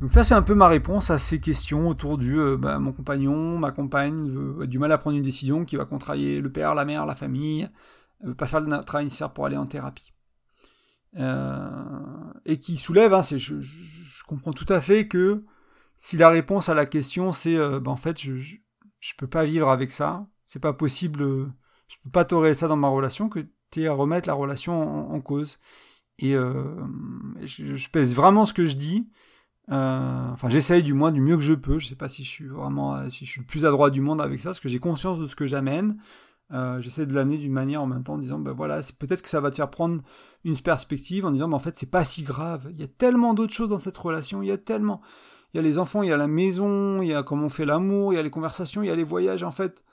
Donc 0.00 0.12
ça 0.12 0.24
c'est 0.24 0.34
un 0.34 0.42
peu 0.42 0.54
ma 0.54 0.68
réponse 0.68 1.10
à 1.10 1.18
ces 1.18 1.40
questions 1.40 1.88
autour 1.88 2.18
du 2.18 2.38
euh, 2.38 2.56
bah, 2.58 2.78
mon 2.78 2.92
compagnon, 2.92 3.58
ma 3.58 3.70
compagne 3.70 4.30
a 4.60 4.66
du 4.66 4.78
mal 4.78 4.92
à 4.92 4.98
prendre 4.98 5.16
une 5.16 5.22
décision 5.22 5.64
qui 5.64 5.76
va 5.76 5.86
contrarier 5.86 6.40
le 6.40 6.52
père, 6.52 6.74
la 6.74 6.84
mère, 6.84 7.06
la 7.06 7.14
famille, 7.14 7.68
veut 8.22 8.34
pas 8.34 8.46
faire 8.46 8.60
le 8.60 8.84
travail 8.84 9.04
nécessaire 9.04 9.32
pour 9.32 9.46
aller 9.46 9.56
en 9.56 9.66
thérapie. 9.66 10.12
Euh, 11.18 11.68
et 12.44 12.58
qui 12.58 12.76
soulève, 12.76 13.14
hein, 13.14 13.22
je, 13.22 13.54
comprends 14.26 14.52
tout 14.52 14.70
à 14.70 14.80
fait 14.80 15.08
que 15.08 15.44
si 15.98 16.16
la 16.16 16.28
réponse 16.28 16.68
à 16.68 16.74
la 16.74 16.86
question 16.86 17.32
c'est 17.32 17.56
euh, 17.56 17.80
bah, 17.80 17.90
en 17.90 17.96
fait 17.96 18.20
je, 18.20 18.34
je, 18.36 19.12
peux 19.18 19.26
pas 19.26 19.44
vivre 19.44 19.68
avec 19.68 19.92
ça, 19.92 20.26
c'est 20.46 20.60
pas 20.60 20.72
possible, 20.72 21.22
je 21.88 21.96
peux 22.04 22.10
pas 22.10 22.24
tolérer 22.24 22.54
ça 22.54 22.68
dans 22.68 22.76
ma 22.76 22.88
relation, 22.88 23.28
que 23.28 23.46
tu 23.70 23.82
es 23.82 23.86
à 23.86 23.92
remettre 23.92 24.28
la 24.28 24.34
relation 24.34 25.12
en, 25.12 25.20
cause. 25.20 25.58
Et 26.18 26.32
je, 26.32 27.76
je, 27.76 27.90
pèse 27.90 28.14
vraiment 28.14 28.44
ce 28.44 28.54
que 28.54 28.66
je 28.66 28.76
dis. 28.76 29.08
Euh, 29.70 30.30
enfin, 30.32 30.48
j'essaye 30.48 30.82
du 30.82 30.94
moins 30.94 31.10
du 31.10 31.20
mieux 31.20 31.36
que 31.36 31.42
je 31.42 31.54
peux. 31.54 31.78
Je 31.78 31.86
sais 31.86 31.96
pas 31.96 32.08
si 32.08 32.24
je 32.24 32.30
suis 32.30 32.46
vraiment, 32.46 32.96
euh, 32.96 33.08
si 33.08 33.24
je 33.24 33.30
suis 33.30 33.40
le 33.40 33.46
plus 33.46 33.64
adroit 33.64 33.90
du 33.90 34.00
monde 34.00 34.20
avec 34.20 34.40
ça, 34.40 34.50
parce 34.50 34.60
que 34.60 34.68
j'ai 34.68 34.78
conscience 34.78 35.18
de 35.20 35.26
ce 35.26 35.36
que 35.36 35.46
j'amène. 35.46 35.98
Euh, 36.52 36.80
j'essaie 36.80 37.06
de 37.06 37.14
l'amener 37.14 37.38
d'une 37.38 37.52
manière 37.52 37.82
en 37.82 37.86
même 37.86 38.04
temps 38.04 38.14
en 38.14 38.18
disant, 38.18 38.38
ben 38.38 38.52
voilà, 38.52 38.80
c'est 38.80 38.96
peut-être 38.96 39.22
que 39.22 39.28
ça 39.28 39.40
va 39.40 39.50
te 39.50 39.56
faire 39.56 39.70
prendre 39.70 40.00
une 40.44 40.56
perspective 40.56 41.26
en 41.26 41.32
disant, 41.32 41.48
ben 41.48 41.56
en 41.56 41.60
fait, 41.60 41.76
c'est 41.76 41.90
pas 41.90 42.04
si 42.04 42.22
grave. 42.22 42.68
Il 42.70 42.80
y 42.80 42.84
a 42.84 42.88
tellement 42.88 43.34
d'autres 43.34 43.54
choses 43.54 43.70
dans 43.70 43.80
cette 43.80 43.96
relation. 43.96 44.42
Il 44.42 44.48
y 44.48 44.52
a 44.52 44.58
tellement, 44.58 45.00
il 45.56 45.60
y 45.60 45.60
a 45.60 45.62
les 45.62 45.78
enfants, 45.78 46.02
il 46.02 46.10
y 46.10 46.12
a 46.12 46.18
la 46.18 46.26
maison, 46.26 47.00
il 47.00 47.08
y 47.08 47.14
a 47.14 47.22
comment 47.22 47.46
on 47.46 47.48
fait 47.48 47.64
l'amour, 47.64 48.12
il 48.12 48.16
y 48.16 48.18
a 48.18 48.22
les 48.22 48.28
conversations, 48.28 48.82
il 48.82 48.88
y 48.88 48.90
a 48.90 48.94
les 48.94 49.04
voyages. 49.04 49.42
En 49.42 49.50
fait, 49.50 49.84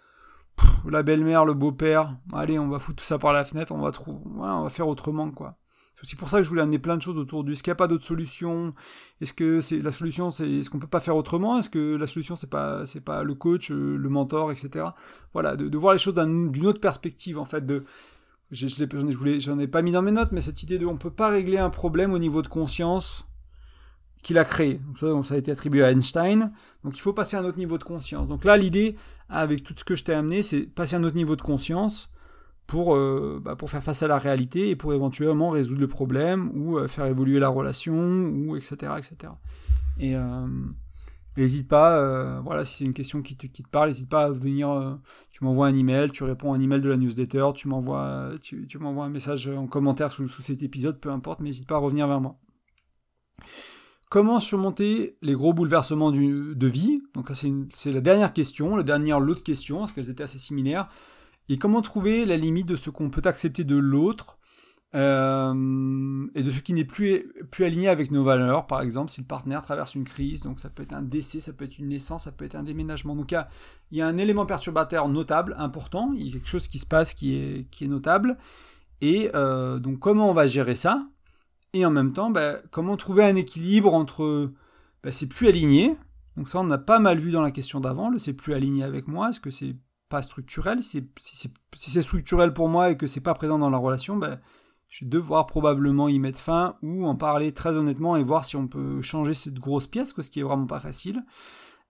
la 0.86 1.04
belle-mère, 1.04 1.46
le 1.46 1.54
beau-père. 1.54 2.18
Allez, 2.34 2.60
on 2.60 2.68
va 2.68 2.80
foutre 2.80 2.98
tout 2.98 3.06
ça 3.06 3.18
par 3.18 3.32
la 3.32 3.46
fenêtre. 3.46 3.72
On 3.72 3.80
va 3.80 3.92
trouver, 3.92 4.20
on 4.26 4.64
va 4.64 4.70
faire 4.70 4.90
autrement, 4.90 5.32
quoi. 5.32 5.56
C'est 5.96 6.02
aussi 6.04 6.16
pour 6.18 6.30
ça 6.30 6.40
que 6.40 6.44
je 6.44 6.50
voulais 6.50 6.64
amener 6.64 6.80
plein 6.80 6.98
de 6.98 7.02
choses 7.02 7.18
autour 7.18 7.46
du. 7.46 7.54
Est-ce 7.54 7.64
qu'il 7.64 7.72
n'y 7.72 7.76
a 7.76 7.78
pas 7.78 7.88
d'autre 7.88 8.04
solution 8.04 8.74
Est-ce 9.22 9.32
que 9.32 9.62
c'est 9.62 9.80
la 9.80 9.94
solution 9.94 10.32
C'est 10.32 10.52
est-ce 10.52 10.70
qu'on 10.70 10.80
peut 10.80 10.88
pas 10.88 11.00
faire 11.00 11.16
autrement? 11.16 11.58
Est-ce 11.58 11.70
que 11.70 11.96
la 11.96 12.08
solution 12.08 12.36
c'est 12.36 12.50
pas 12.50 12.86
c'est 12.86 13.00
pas 13.00 13.24
le 13.24 13.34
coach, 13.34 13.72
euh, 13.72 13.96
le 13.96 14.10
mentor, 14.10 14.52
etc. 14.52 14.88
Voilà, 15.32 15.56
de, 15.56 15.78
voir 15.78 15.94
les 15.94 16.00
choses 16.00 16.16
d'une 16.16 16.68
autre 16.68 16.82
perspective 16.82 17.40
en 17.40 17.46
fait. 17.46 17.66
De 17.66 17.86
j'en 18.52 19.60
ai, 19.60 19.64
ai 19.64 19.68
pas 19.68 19.82
mis 19.82 19.94
dans 19.94 20.02
mes 20.02 20.12
notes, 20.12 20.34
mais 20.34 20.42
cette 20.42 20.62
idée 20.62 20.78
de 20.78 20.86
on 20.86 20.98
peut 20.98 21.10
pas 21.10 21.30
régler 21.30 21.58
un 21.58 21.70
problème 21.70 22.12
au 22.12 22.20
niveau 22.20 22.42
de 22.42 22.50
conscience 22.50 23.26
qu'il 24.24 24.38
a 24.38 24.46
créé. 24.46 24.76
Donc 24.76 24.98
ça, 24.98 25.08
ça 25.24 25.36
a 25.36 25.38
été 25.38 25.52
attribué 25.52 25.84
à 25.84 25.92
Einstein. 25.92 26.52
Donc 26.84 26.98
il 26.98 27.02
faut 27.02 27.14
passer 27.14 27.36
à 27.36 27.42
un 27.42 27.46
autre 27.46 27.60
niveau 27.60 27.78
de 27.78 27.84
conscience. 27.84 28.28
Donc 28.28 28.46
là, 28.46 28.58
l'idée, 28.58 28.96
avec 29.30 29.64
tout 29.64 29.74
ce 29.78 29.84
que 29.84 29.96
je 29.96 30.04
t'ai 30.04 30.14
amené, 30.14 30.42
c'est 30.42 30.62
passer 30.62 30.96
à 30.96 31.00
un 31.00 31.04
autre 31.04 31.16
niveau 31.16 31.36
de 31.36 31.42
conscience 31.42 32.10
pour, 32.66 32.96
euh, 32.96 33.42
bah, 33.44 33.56
pour 33.56 33.70
faire 33.70 33.84
face 33.84 34.02
à 34.02 34.08
la 34.08 34.18
réalité 34.18 34.70
et 34.70 34.76
pour 34.76 34.94
éventuellement 34.94 35.50
résoudre 35.50 35.82
le 35.82 35.88
problème 35.88 36.50
ou 36.56 36.78
euh, 36.78 36.88
faire 36.88 37.06
évoluer 37.06 37.40
la 37.40 37.50
relation 37.50 37.94
ou 37.94 38.56
etc. 38.56 38.94
etc. 38.98 39.34
Et 40.00 40.16
euh, 40.16 40.48
n'hésite 41.36 41.68
pas, 41.68 42.40
voilà, 42.40 42.64
si 42.64 42.78
c'est 42.78 42.86
une 42.86 42.94
question 42.94 43.22
qui 43.22 43.36
te, 43.36 43.48
qui 43.48 43.62
te 43.62 43.70
parle, 43.70 43.90
n'hésite 43.90 44.10
pas 44.10 44.24
à 44.24 44.30
venir, 44.30 44.98
tu 45.32 45.44
m'envoies 45.44 45.68
un 45.68 45.76
email, 45.76 46.12
tu 46.12 46.24
réponds 46.24 46.54
à 46.54 46.56
un 46.56 46.62
email 46.62 46.80
de 46.80 46.90
la 46.90 46.98
newsletter, 46.98 47.50
tu 47.56 47.68
m'envoies, 47.68 48.32
tu, 48.42 48.68
tu 48.68 48.80
m'envoies 48.80 49.06
un 49.06 49.10
message 49.10 49.50
en 49.50 49.68
commentaire 49.68 50.12
sous, 50.12 50.30
sous 50.30 50.42
cet 50.42 50.64
épisode, 50.64 51.00
peu 51.00 51.12
importe, 51.12 51.42
mais 51.42 51.50
n'hésite 51.50 51.68
pas 51.68 51.76
à 51.76 51.80
revenir 51.80 52.08
vers 52.08 52.22
moi. 52.22 52.38
Comment 54.14 54.40
surmonter 54.40 55.18
les 55.24 55.34
gros 55.34 55.54
bouleversements 55.54 56.12
de 56.12 56.68
vie? 56.68 57.02
Donc 57.16 57.32
c'est 57.34 57.92
la 57.92 58.00
dernière 58.00 58.32
question, 58.32 58.76
la 58.76 58.84
dernière 58.84 59.20
lot 59.20 59.34
de 59.34 59.74
parce 59.74 59.92
qu'elles 59.92 60.12
étaient 60.12 60.22
assez 60.22 60.38
similaires. 60.38 60.88
Et 61.50 61.58
comment 61.58 61.82
trouver 61.82 62.24
la 62.24 62.38
limite 62.38 62.68
de 62.68 62.76
ce 62.76 62.92
qu'on 62.92 63.10
peut 63.10 63.24
accepter 63.26 63.64
de 63.64 63.76
l'autre 63.76 64.38
euh, 64.94 66.28
et 66.36 66.44
de 66.44 66.52
ce 66.52 66.60
qui 66.60 66.74
n'est 66.74 66.86
plus, 66.86 67.34
plus 67.50 67.66
aligné 67.66 67.88
avec 67.88 68.12
nos 68.12 68.24
valeurs, 68.24 68.68
par 68.68 68.82
exemple, 68.82 69.10
si 69.10 69.20
le 69.20 69.26
partenaire 69.26 69.64
traverse 69.64 69.96
une 69.96 70.04
crise, 70.04 70.44
donc 70.44 70.60
ça 70.60 70.70
peut 70.70 70.84
être 70.84 70.94
un 70.94 71.02
décès, 71.02 71.40
ça 71.40 71.52
peut 71.52 71.66
être 71.66 71.80
une 71.80 71.88
naissance, 71.88 72.26
ça 72.26 72.32
peut 72.32 72.46
être 72.46 72.54
un 72.54 72.62
déménagement. 72.62 73.16
Donc 73.16 73.32
il 73.32 73.98
y 73.98 74.02
a, 74.04 74.06
un 74.06 74.18
élément 74.20 74.46
perturbateur 74.46 75.10
notable, 75.10 75.56
important, 75.58 76.12
il 76.16 76.28
y 76.28 76.30
a 76.30 76.34
quelque 76.34 76.50
chose 76.50 76.68
qui 76.68 76.78
se 76.78 76.86
passe 76.86 77.16
qui 77.16 77.36
est, 77.36 77.68
qui 77.72 77.86
est 77.86 77.88
notable. 77.88 78.38
Et 79.02 79.32
euh, 79.34 79.80
donc 79.80 79.98
comment 79.98 80.30
on 80.30 80.34
va 80.34 80.46
gérer 80.46 80.76
ça? 80.76 81.08
Et 81.74 81.86
en 81.86 81.92
même 81.92 82.14
temps, 82.14 82.30
bah, 82.30 82.58
comment 82.72 82.98
trouver 82.98 83.24
un 83.24 83.36
équilibre 83.36 83.94
entre 83.94 84.52
bah, 85.04 85.12
c'est 85.12 85.28
plus 85.28 85.48
aligné. 85.48 85.96
Donc 86.38 86.50
ça, 86.50 86.60
on 86.60 86.72
a 86.72 86.78
pas 86.78 87.00
mal 87.00 87.20
vu 87.20 87.32
dans 87.32 87.42
la 87.42 87.52
question 87.52 87.80
d'avant, 87.80 88.10
le 88.10 88.20
c'est 88.20 88.34
plus 88.34 88.54
aligné 88.54 88.84
avec 88.84 89.08
moi. 89.08 89.30
Est-ce 89.30 89.40
que 89.40 89.52
c'est 89.52 89.76
pas 90.10 90.22
structurel? 90.22 90.82
Si 90.82 91.04
c'est 91.76 92.02
structurel 92.02 92.54
pour 92.54 92.70
moi 92.70 92.92
et 92.92 92.98
que 92.98 93.08
c'est 93.08 93.22
pas 93.22 93.34
présent 93.34 93.60
dans 93.60 93.70
la 93.70 93.78
relation, 93.78 94.16
bah, 94.18 94.40
je 94.88 95.06
vais 95.06 95.10
devoir 95.10 95.48
probablement 95.48 96.08
y 96.08 96.20
mettre 96.20 96.38
fin 96.38 96.78
ou 96.84 97.06
en 97.06 97.16
parler 97.16 97.52
très 97.52 97.72
honnêtement 97.72 98.16
et 98.16 98.24
voir 98.24 98.46
si 98.46 98.56
on 98.56 98.68
peut 98.68 99.02
changer 99.02 99.34
cette 99.34 99.60
grosse 99.60 99.88
pièce, 99.88 100.14
ce 100.16 100.30
qui 100.30 100.40
est 100.40 100.44
vraiment 100.44 100.68
pas 100.68 100.80
facile, 100.80 101.24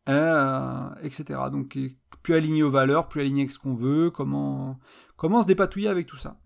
euh, 0.09 0.89
etc. 1.01 1.39
Donc 1.51 1.77
plus 2.21 2.35
aligné 2.35 2.63
aux 2.63 2.71
valeurs, 2.71 3.09
plus 3.09 3.21
aligné 3.21 3.41
avec 3.41 3.51
ce 3.51 3.59
qu'on 3.59 3.75
veut, 3.75 4.09
comment, 4.09 4.79
comment 5.17 5.41
se 5.41 5.47
dépatouiller 5.47 5.89
avec 5.89 6.07
tout 6.07 6.17
ça. 6.17 6.37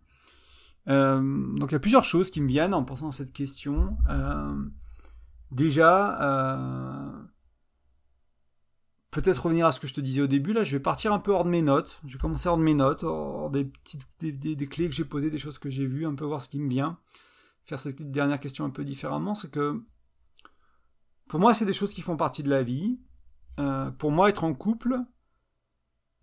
Euh, 0.89 1.21
donc 1.55 1.71
il 1.71 1.73
y 1.73 1.75
a 1.75 1.79
plusieurs 1.79 2.05
choses 2.05 2.31
qui 2.31 2.41
me 2.41 2.47
viennent 2.47 2.73
en 2.73 2.83
pensant 2.83 3.09
à 3.09 3.11
cette 3.11 3.33
question. 3.33 3.97
Euh, 4.09 4.55
déjà, 5.51 6.21
euh, 6.21 7.11
peut-être 9.11 9.43
revenir 9.43 9.65
à 9.65 9.71
ce 9.71 9.79
que 9.79 9.87
je 9.87 9.93
te 9.93 10.01
disais 10.01 10.21
au 10.21 10.27
début. 10.27 10.53
Là, 10.53 10.63
je 10.63 10.75
vais 10.75 10.81
partir 10.81 11.13
un 11.13 11.19
peu 11.19 11.31
hors 11.31 11.45
de 11.45 11.49
mes 11.49 11.61
notes. 11.61 11.99
Je 12.05 12.13
vais 12.13 12.19
commencer 12.19 12.47
hors 12.47 12.57
de 12.57 12.63
mes 12.63 12.73
notes, 12.73 13.03
hors 13.03 13.49
des 13.49 13.65
petites 13.65 14.05
des, 14.19 14.67
clés 14.67 14.89
que 14.89 14.95
j'ai 14.95 15.05
posées, 15.05 15.29
des 15.29 15.37
choses 15.37 15.59
que 15.59 15.69
j'ai 15.69 15.85
vues, 15.85 16.05
un 16.05 16.15
peu 16.15 16.25
voir 16.25 16.41
ce 16.41 16.49
qui 16.49 16.59
me 16.59 16.69
vient. 16.69 16.97
Faire 17.65 17.79
cette 17.79 18.11
dernière 18.11 18.39
question 18.39 18.63
un 18.63 18.69
peu 18.69 18.85
différemment, 18.85 19.35
c'est 19.35 19.51
que 19.51 19.83
pour 21.27 21.41
moi, 21.41 21.53
c'est 21.53 21.65
des 21.65 21.73
choses 21.73 21.93
qui 21.93 22.01
font 22.01 22.15
partie 22.15 22.43
de 22.43 22.49
la 22.49 22.63
vie. 22.63 22.97
pour 23.97 24.11
moi, 24.11 24.29
être 24.29 24.45
en 24.45 24.53
couple, 24.53 24.97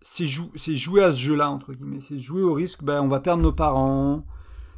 c'est 0.00 0.26
jouer 0.26 1.02
à 1.02 1.12
ce 1.12 1.18
jeu-là, 1.18 1.50
entre 1.50 1.74
guillemets. 1.74 2.00
C'est 2.00 2.18
jouer 2.18 2.42
au 2.42 2.54
risque, 2.54 2.82
ben, 2.82 3.02
on 3.02 3.08
va 3.08 3.20
perdre 3.20 3.42
nos 3.42 3.52
parents, 3.52 4.24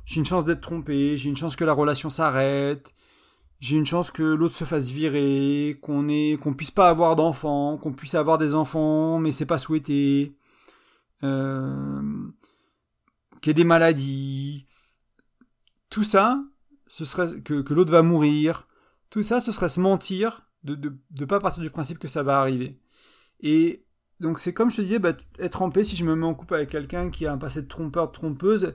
j'ai 0.06 0.20
une 0.20 0.24
chance 0.24 0.44
d'être 0.44 0.62
trompé, 0.62 1.16
j'ai 1.16 1.28
une 1.28 1.36
chance 1.36 1.56
que 1.56 1.64
la 1.64 1.72
relation 1.72 2.08
s'arrête, 2.08 2.94
j'ai 3.60 3.76
une 3.76 3.84
chance 3.84 4.10
que 4.10 4.22
l'autre 4.22 4.54
se 4.54 4.64
fasse 4.64 4.88
virer, 4.88 5.78
qu'on 5.82 6.08
ait, 6.08 6.38
qu'on 6.40 6.54
puisse 6.54 6.70
pas 6.70 6.88
avoir 6.88 7.16
d'enfants, 7.16 7.76
qu'on 7.76 7.92
puisse 7.92 8.14
avoir 8.14 8.38
des 8.38 8.54
enfants, 8.54 9.18
mais 9.18 9.32
c'est 9.32 9.46
pas 9.46 9.58
souhaité, 9.58 10.36
euh, 11.24 12.28
qu'il 13.40 13.50
y 13.50 13.52
ait 13.52 13.54
des 13.54 13.64
maladies, 13.64 14.66
tout 15.90 16.04
ça, 16.04 16.40
ce 16.86 17.04
serait 17.04 17.40
que, 17.40 17.74
l'autre 17.74 17.90
va 17.90 18.02
mourir, 18.02 18.68
tout 19.10 19.24
ça, 19.24 19.40
ce 19.40 19.50
serait 19.50 19.68
se 19.68 19.80
mentir 19.80 20.46
de, 20.62 20.74
de 20.74 21.24
pas 21.24 21.40
partir 21.40 21.62
du 21.62 21.70
principe 21.70 21.98
que 21.98 22.08
ça 22.08 22.22
va 22.22 22.40
arriver. 22.40 22.80
Et 23.40 23.84
donc 24.20 24.38
c'est 24.38 24.54
comme 24.54 24.70
je 24.70 24.76
te 24.76 24.82
disais, 24.82 24.98
bah, 25.00 25.14
être 25.40 25.52
trompé, 25.52 25.82
si 25.82 25.96
je 25.96 26.04
me 26.04 26.14
mets 26.14 26.26
en 26.26 26.34
couple 26.34 26.54
avec 26.54 26.70
quelqu'un 26.70 27.10
qui 27.10 27.26
a 27.26 27.32
un 27.32 27.38
passé 27.38 27.62
de 27.62 27.66
trompeur, 27.66 28.08
de 28.08 28.12
trompeuse, 28.12 28.74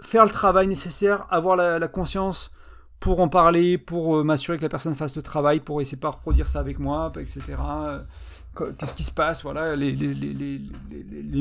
faire 0.00 0.24
le 0.24 0.30
travail 0.30 0.66
nécessaire, 0.66 1.26
avoir 1.30 1.56
la, 1.56 1.88
conscience 1.88 2.50
pour 2.98 3.20
en 3.20 3.28
parler, 3.28 3.78
pour 3.78 4.18
euh, 4.18 4.24
m'assurer 4.24 4.58
que 4.58 4.62
la 4.62 4.68
personne 4.68 4.94
fasse 4.94 5.16
le 5.16 5.22
travail, 5.22 5.60
pour 5.60 5.80
essayer 5.80 5.96
de 5.96 6.00
pas 6.00 6.10
reproduire 6.10 6.46
ça 6.46 6.60
avec 6.60 6.78
moi, 6.78 7.12
etc. 7.18 7.42
Euh, 7.58 8.00
qu'est-ce 8.78 8.94
qui 8.94 9.04
se 9.04 9.12
passe 9.12 9.42
Voilà, 9.42 9.74
les, 9.76 9.92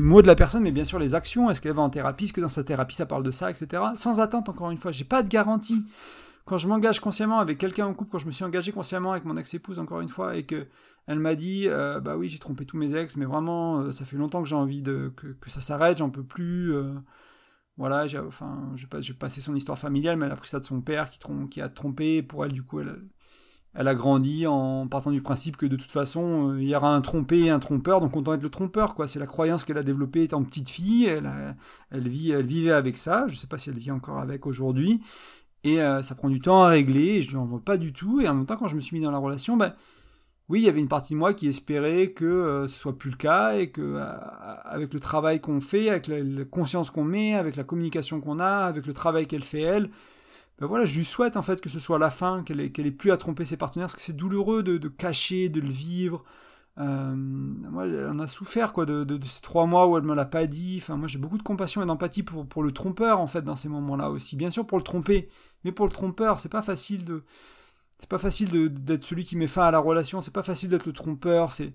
mots 0.01 0.21
de 0.21 0.27
la 0.27 0.35
personne, 0.35 0.63
mais 0.63 0.71
bien 0.71 0.85
sûr 0.85 0.99
les 0.99 1.15
actions. 1.15 1.49
Est-ce 1.49 1.59
qu'elle 1.59 1.73
va 1.73 1.81
en 1.81 1.89
thérapie? 1.89 2.25
Est-ce 2.25 2.33
que 2.33 2.41
dans 2.41 2.47
sa 2.47 2.63
thérapie 2.63 2.95
ça 2.95 3.05
parle 3.05 3.23
de 3.23 3.31
ça, 3.31 3.49
etc. 3.51 3.83
Sans 3.95 4.19
attente, 4.19 4.49
encore 4.49 4.71
une 4.71 4.77
fois, 4.77 4.91
j'ai 4.91 5.03
pas 5.03 5.21
de 5.21 5.27
garantie. 5.27 5.85
Quand 6.45 6.57
je 6.57 6.67
m'engage 6.67 6.99
consciemment 6.99 7.39
avec 7.39 7.57
quelqu'un 7.57 7.85
en 7.85 7.93
couple, 7.93 8.11
quand 8.11 8.19
je 8.19 8.25
me 8.25 8.31
suis 8.31 8.43
engagé 8.43 8.71
consciemment 8.71 9.11
avec 9.11 9.25
mon 9.25 9.37
ex-épouse, 9.37 9.79
encore 9.79 10.01
une 10.01 10.09
fois, 10.09 10.35
et 10.35 10.43
que 10.43 10.65
elle 11.07 11.19
m'a 11.19 11.33
dit, 11.33 11.65
euh, 11.67 11.99
bah 11.99 12.17
oui, 12.17 12.29
j'ai 12.29 12.37
trompé 12.37 12.65
tous 12.65 12.77
mes 12.77 12.95
ex, 12.95 13.15
mais 13.15 13.25
vraiment, 13.25 13.91
ça 13.91 14.05
fait 14.05 14.17
longtemps 14.17 14.43
que 14.43 14.47
j'ai 14.47 14.55
envie 14.55 14.83
que 14.83 15.49
ça 15.49 15.59
s'arrête, 15.59 15.97
j'en 15.97 16.09
peux 16.09 16.23
plus. 16.23 16.73
Voilà, 17.79 18.07
j'ai, 18.07 18.19
enfin, 18.19 18.71
j'ai, 18.75 18.87
pas, 18.87 18.99
passé 19.17 19.39
son 19.39 19.55
histoire 19.55 19.79
familiale, 19.79 20.17
mais 20.17 20.25
elle 20.25 20.33
a 20.33 20.35
pris 20.35 20.49
ça 20.49 20.59
de 20.59 20.65
son 20.65 20.81
père 20.81 21.09
qui, 21.09 21.17
qui 21.49 21.61
a 21.61 21.69
trompé. 21.69 22.21
Pour 22.21 22.43
elle, 22.43 22.51
du 22.51 22.61
coup, 22.61 22.81
elle, 22.81 22.97
elle 23.73 23.87
a 23.87 23.95
grandi 23.95 24.45
en 24.47 24.85
partant 24.89 25.11
du 25.11 25.21
principe 25.21 25.55
que 25.55 25.65
de 25.65 25.77
toute 25.77 25.89
façon, 25.89 26.51
euh, 26.51 26.61
il 26.61 26.67
y 26.67 26.75
aura 26.75 26.93
un 26.93 26.99
trompé 26.99 27.39
et 27.39 27.49
un 27.49 27.59
trompeur, 27.59 28.01
donc 28.01 28.17
autant 28.17 28.33
être 28.33 28.43
le 28.43 28.49
trompeur, 28.49 28.95
quoi. 28.95 29.07
C'est 29.07 29.19
la 29.19 29.27
croyance 29.27 29.63
qu'elle 29.63 29.77
a 29.77 29.83
développée 29.83 30.23
étant 30.23 30.43
petite 30.43 30.69
fille. 30.69 31.05
Elle, 31.05 31.55
elle, 31.89 32.09
vit, 32.09 32.31
elle 32.31 32.45
vivait 32.45 32.73
avec 32.73 32.97
ça. 32.97 33.27
Je 33.29 33.35
sais 33.37 33.47
pas 33.47 33.57
si 33.57 33.69
elle 33.69 33.77
vit 33.79 33.91
encore 33.91 34.19
avec 34.19 34.45
aujourd'hui. 34.45 35.01
Et 35.63 35.81
euh, 35.81 36.01
ça 36.03 36.15
prend 36.15 36.29
du 36.29 36.41
temps 36.41 36.63
à 36.63 36.67
régler. 36.67 37.21
Je 37.21 37.29
lui 37.29 37.37
en 37.37 37.45
veux 37.45 37.61
pas 37.61 37.77
du 37.77 37.93
tout. 37.93 38.19
Et 38.19 38.27
en 38.27 38.35
même 38.35 38.45
temps, 38.45 38.57
quand 38.57 38.67
je 38.67 38.75
me 38.75 38.81
suis 38.81 38.97
mis 38.97 39.03
dans 39.03 39.11
la 39.11 39.19
relation, 39.19 39.55
ben 39.55 39.73
oui, 40.49 40.61
il 40.61 40.65
y 40.65 40.69
avait 40.69 40.79
une 40.79 40.87
partie 40.87 41.13
de 41.13 41.19
moi 41.19 41.35
qui 41.35 41.47
espérait 41.47 42.07
que 42.11 42.25
euh, 42.25 42.67
ce 42.67 42.77
soit 42.77 42.97
plus 42.97 43.11
le 43.11 43.17
cas 43.17 43.55
et 43.57 43.69
que 43.69 43.81
euh, 43.81 44.13
avec 44.63 44.93
le 44.95 44.99
travail 44.99 45.39
qu'on 45.39 45.61
fait, 45.61 45.89
avec 45.89 46.07
la, 46.07 46.43
conscience 46.45 46.89
qu'on 46.89 47.03
met, 47.03 47.35
avec 47.35 47.55
la 47.55 47.63
communication 47.63 48.19
qu'on 48.19 48.39
a, 48.39 48.65
avec 48.65 48.87
le 48.87 48.93
travail 48.93 49.27
qu'elle 49.27 49.43
fait 49.43 49.61
elle, 49.61 49.87
ben 50.57 50.65
voilà, 50.65 50.85
je 50.85 50.97
lui 50.97 51.05
souhaite 51.05 51.37
en 51.37 51.43
fait 51.43 51.61
que 51.61 51.69
ce 51.69 51.79
soit 51.79 51.99
la 51.99 52.09
fin, 52.09 52.43
qu'elle 52.43 52.59
ait, 52.61 52.71
qu'elle 52.71 52.91
plus 52.95 53.11
à 53.11 53.17
tromper 53.17 53.45
ses 53.45 53.57
partenaires, 53.57 53.87
parce 53.87 53.95
que 53.95 54.01
c'est 54.01 54.15
douloureux 54.15 54.63
de, 54.63 54.87
cacher, 54.87 55.49
de 55.49 55.61
le 55.61 55.69
vivre. 55.69 56.23
Euh, 56.79 57.13
moi, 57.15 57.85
elle 57.85 58.07
en 58.07 58.19
a 58.19 58.27
souffert 58.27 58.73
quoi 58.73 58.85
de, 58.85 59.03
de, 59.03 59.25
ces 59.25 59.41
trois 59.41 59.67
mois 59.67 59.87
où 59.87 59.97
elle 59.97 60.03
me 60.03 60.15
l'a 60.15 60.25
pas 60.25 60.47
dit. 60.47 60.79
Enfin, 60.81 60.97
moi, 60.97 61.07
j'ai 61.07 61.19
beaucoup 61.19 61.37
de 61.37 61.43
compassion 61.43 61.83
et 61.83 61.85
d'empathie 61.85 62.23
pour, 62.23 62.47
pour 62.47 62.63
le 62.63 62.71
trompeur 62.71 63.19
en 63.19 63.27
fait 63.27 63.43
dans 63.43 63.55
ces 63.55 63.69
moments-là 63.69 64.09
aussi. 64.09 64.35
Bien 64.35 64.49
sûr 64.49 64.65
pour 64.65 64.79
le 64.79 64.83
tromper, 64.83 65.29
mais 65.63 65.71
pour 65.71 65.85
le 65.85 65.91
trompeur, 65.91 66.39
c'est 66.39 66.49
pas 66.49 66.63
facile 66.63 67.05
de 67.05 67.21
c'est 67.99 68.09
pas 68.09 68.17
facile 68.17 68.69
d'être 68.69 69.03
celui 69.03 69.25
qui 69.25 69.35
met 69.35 69.47
fin 69.47 69.63
à 69.63 69.71
la 69.71 69.79
relation, 69.79 70.21
c'est 70.21 70.33
pas 70.33 70.43
facile 70.43 70.69
d'être 70.69 70.85
le 70.85 70.93
trompeur, 70.93 71.53
c'est 71.53 71.73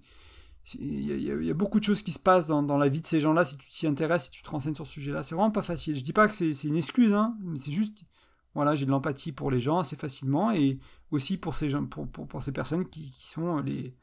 il 0.79 1.23
y, 1.23 1.51
a 1.51 1.55
beaucoup 1.55 1.79
de 1.79 1.85
choses 1.85 2.03
qui 2.03 2.13
se 2.13 2.19
passent 2.19 2.47
dans, 2.47 2.79
la 2.79 2.89
vie 2.89 3.03
de 3.03 3.07
ces 3.07 3.21
gens-là 3.21 3.45
si 3.45 3.59
tu 3.59 3.69
t'y 3.69 3.87
intéresses, 3.87 4.25
si 4.25 4.31
tu 4.31 4.43
te 4.43 4.49
renseignes 4.49 4.75
sur 4.75 4.87
ce 4.87 4.95
sujet-là. 4.95 5.23
C'est 5.23 5.35
vraiment 5.35 5.51
pas 5.51 5.61
facile. 5.61 5.95
Je 5.95 6.03
dis 6.03 6.15
pas 6.15 6.27
que 6.27 6.33
c'est 6.33 6.67
une 6.67 6.77
excuse, 6.77 7.13
hein, 7.13 7.37
mais 7.43 7.59
c'est 7.59 7.71
juste, 7.71 8.03
voilà, 8.55 8.75
j'ai 8.75 8.87
de 8.87 8.91
l'empathie 8.91 9.31
pour 9.31 9.51
les 9.51 9.61
gens 9.61 9.81
assez 9.81 9.95
facilement 9.95 10.53
et 10.53 10.79
aussi 11.11 11.37
pour 11.37 11.55
ces 11.55 11.69
gens, 11.69 11.87
personnes 12.55 12.89
qui, 12.89 13.11
qui 13.11 13.27
sont 13.29 13.59
les, 13.59 13.95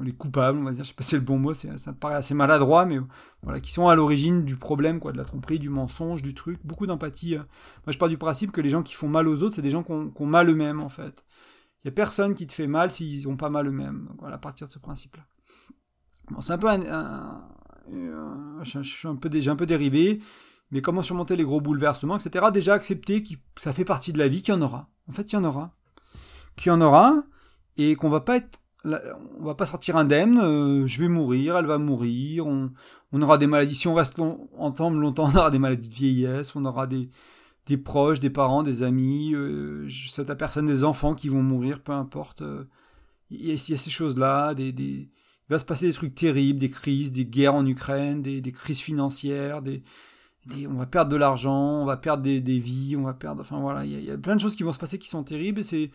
les 0.00 0.12
coupables, 0.12 0.58
on 0.58 0.64
va 0.64 0.72
dire, 0.72 0.84
je 0.84 0.88
sais 0.88 0.94
pas 0.94 1.02
si 1.02 1.10
c'est 1.10 1.16
le 1.16 1.22
bon 1.22 1.38
mot, 1.38 1.52
ça 1.54 1.68
me 1.68 1.96
paraît 1.96 2.14
assez 2.14 2.34
maladroit, 2.34 2.86
mais 2.86 2.98
voilà, 3.42 3.60
qui 3.60 3.72
sont 3.72 3.88
à 3.88 3.94
l'origine 3.94 4.44
du 4.44 4.56
problème, 4.56 5.00
quoi, 5.00 5.12
de 5.12 5.18
la 5.18 5.24
tromperie, 5.24 5.58
du 5.58 5.68
mensonge, 5.68 6.22
du 6.22 6.34
truc, 6.34 6.58
beaucoup 6.64 6.86
d'empathie. 6.86 7.34
Euh. 7.34 7.42
Moi, 7.84 7.92
je 7.92 7.98
pars 7.98 8.08
du 8.08 8.16
principe 8.16 8.52
que 8.52 8.60
les 8.60 8.70
gens 8.70 8.82
qui 8.82 8.94
font 8.94 9.08
mal 9.08 9.28
aux 9.28 9.42
autres, 9.42 9.54
c'est 9.54 9.62
des 9.62 9.70
gens 9.70 9.82
qui 9.82 9.92
ont, 9.92 10.26
mal 10.26 10.48
eux-mêmes, 10.48 10.80
en 10.80 10.88
fait. 10.88 11.24
Il 11.84 11.88
y 11.88 11.90
a 11.90 11.92
personne 11.92 12.34
qui 12.34 12.46
te 12.46 12.52
fait 12.52 12.66
mal 12.66 12.90
s'ils 12.90 13.28
ont 13.28 13.36
pas 13.36 13.50
mal 13.50 13.66
eux-mêmes. 13.66 14.08
voilà, 14.18 14.36
à 14.36 14.38
partir 14.38 14.66
de 14.66 14.72
ce 14.72 14.78
principe-là. 14.78 15.24
Bon, 16.30 16.40
c'est 16.40 16.52
un 16.52 16.58
peu 16.58 16.68
un, 16.68 17.48
je, 18.62 18.82
suis 18.82 19.08
un 19.08 19.16
peu, 19.16 19.28
j'ai 19.32 19.50
un 19.50 19.56
peu 19.56 19.66
dérivé, 19.66 20.20
mais 20.70 20.80
comment 20.80 21.02
surmonter 21.02 21.36
les 21.36 21.44
gros 21.44 21.60
bouleversements, 21.60 22.16
etc. 22.16 22.46
Déjà 22.52 22.74
accepter 22.74 23.22
que 23.22 23.34
ça 23.56 23.72
fait 23.72 23.84
partie 23.84 24.12
de 24.12 24.18
la 24.18 24.28
vie, 24.28 24.42
qu'il 24.42 24.54
y 24.54 24.56
en 24.56 24.62
aura. 24.62 24.88
En 25.08 25.12
fait, 25.12 25.32
il 25.32 25.34
y 25.34 25.38
en 25.38 25.44
aura. 25.44 25.74
Qu'il 26.56 26.68
y 26.68 26.74
en 26.74 26.80
aura, 26.80 27.24
et 27.76 27.96
qu'on 27.96 28.10
va 28.10 28.20
pas 28.20 28.36
être 28.36 28.61
on 28.84 29.44
va 29.44 29.54
pas 29.54 29.66
sortir 29.66 29.96
indemne, 29.96 30.38
euh, 30.38 30.86
je 30.86 31.00
vais 31.00 31.08
mourir, 31.08 31.56
elle 31.56 31.66
va 31.66 31.78
mourir, 31.78 32.46
on, 32.46 32.72
aura 33.12 33.38
des 33.38 33.46
maladies, 33.46 33.74
si 33.74 33.88
on 33.88 33.94
reste 33.94 34.16
ensemble 34.58 34.98
longtemps, 34.98 35.24
on 35.32 35.36
aura 35.36 35.50
des 35.50 35.58
maladies 35.58 35.88
de 35.88 35.94
vieillesse, 35.94 36.56
on 36.56 36.64
aura 36.64 36.86
des, 36.86 37.08
des 37.66 37.76
proches, 37.76 38.20
des 38.20 38.30
parents, 38.30 38.62
des 38.62 38.82
amis, 38.82 39.32
euh, 39.34 39.88
à 40.28 40.34
personne 40.34 40.66
des 40.66 40.84
enfants 40.84 41.14
qui 41.14 41.28
vont 41.28 41.42
mourir, 41.42 41.80
peu 41.80 41.92
importe. 41.92 42.42
Euh, 42.42 42.64
il, 43.30 43.46
y 43.46 43.52
a, 43.52 43.56
ces 43.56 43.90
choses-là, 43.90 44.54
des, 44.54 44.68
il 44.68 45.08
va 45.48 45.58
se 45.58 45.64
passer 45.64 45.86
des 45.86 45.92
trucs 45.92 46.14
terribles, 46.14 46.58
des 46.58 46.70
crises, 46.70 47.12
des 47.12 47.24
guerres 47.24 47.54
en 47.54 47.66
Ukraine, 47.66 48.22
des, 48.22 48.42
crises 48.52 48.80
financières, 48.80 49.62
des, 49.62 49.82
on 50.68 50.74
va 50.74 50.86
perdre 50.86 51.10
de 51.10 51.16
l'argent, 51.16 51.82
on 51.82 51.84
va 51.84 51.96
perdre 51.96 52.24
des, 52.24 52.58
vies, 52.58 52.96
on 52.96 53.04
va 53.04 53.14
perdre, 53.14 53.40
enfin 53.40 53.60
voilà, 53.60 53.84
il 53.84 53.92
y, 53.92 53.96
a, 53.96 54.00
y, 54.00 54.10
a, 54.10 54.18
plein 54.18 54.34
de 54.34 54.40
choses 54.40 54.56
qui 54.56 54.64
vont 54.64 54.72
se 54.72 54.78
passer 54.78 54.98
qui 54.98 55.08
sont 55.08 55.22
terribles, 55.22 55.62
c'est 55.62 55.88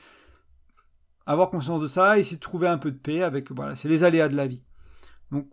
avoir 1.28 1.50
conscience 1.50 1.82
de 1.82 1.88
ça, 1.88 2.18
et 2.18 2.22
essayer 2.22 2.38
de 2.38 2.42
trouver 2.42 2.68
un 2.68 2.78
peu 2.78 2.90
de 2.90 2.98
paix 2.98 3.22
avec, 3.22 3.52
voilà, 3.52 3.76
c'est 3.76 3.90
les 3.90 4.04
aléas 4.04 4.30
de 4.30 4.36
la 4.36 4.48
vie. 4.48 4.64
Donc, 5.32 5.48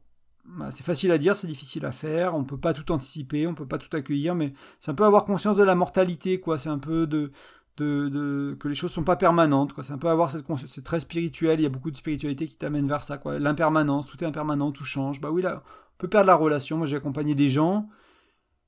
bah, 0.45 0.71
c'est 0.71 0.85
facile 0.85 1.11
à 1.11 1.19
dire, 1.19 1.35
c'est 1.35 1.49
difficile 1.49 1.85
à 1.85 1.93
faire, 1.93 2.35
on 2.35 2.45
peut 2.45 2.59
pas 2.59 2.73
tout 2.73 2.93
anticiper, 2.93 3.47
on 3.47 3.55
peut 3.55 3.67
pas 3.67 3.79
tout 3.79 3.95
accueillir, 3.95 4.35
mais 4.35 4.51
c'est 4.79 4.93
un 4.93 4.95
peu 4.95 5.05
avoir 5.05 5.25
conscience 5.25 5.57
de 5.57 5.65
la 5.65 5.75
mortalité, 5.75 6.39
quoi, 6.39 6.59
c'est 6.59 6.69
un 6.69 6.79
peu 6.79 7.07
de, 7.07 7.33
de, 7.77 8.09
de, 8.09 8.57
que 8.61 8.69
les 8.69 8.75
choses 8.75 8.93
sont 8.93 9.03
pas 9.03 9.17
permanentes, 9.17 9.73
quoi, 9.73 9.83
c'est 9.83 9.93
un 9.93 9.99
peu 9.99 10.09
avoir 10.09 10.31
cette 10.31 10.45
conscience, 10.45 10.71
c'est 10.71 10.85
très 10.85 11.01
spirituel, 11.01 11.59
il 11.59 11.65
y 11.65 11.67
a 11.67 11.71
beaucoup 11.71 11.91
de 11.91 11.97
spiritualité 11.97 12.47
qui 12.47 12.57
t'amène 12.57 12.87
vers 12.87 13.03
ça, 13.03 13.19
quoi, 13.19 13.39
l'impermanence, 13.41 14.07
tout 14.07 14.23
est 14.23 14.27
impermanent, 14.27 14.71
tout 14.71 14.85
change, 14.85 15.21
bah 15.21 15.31
oui, 15.31 15.43
là, 15.43 15.65
on 15.67 15.99
peut 15.99 16.09
perdre 16.09 16.29
la 16.29 16.37
relation, 16.37 16.77
moi 16.77 16.87
j'ai 16.87 16.97
accompagné 16.97 17.35
des 17.35 17.49
gens 17.49 17.89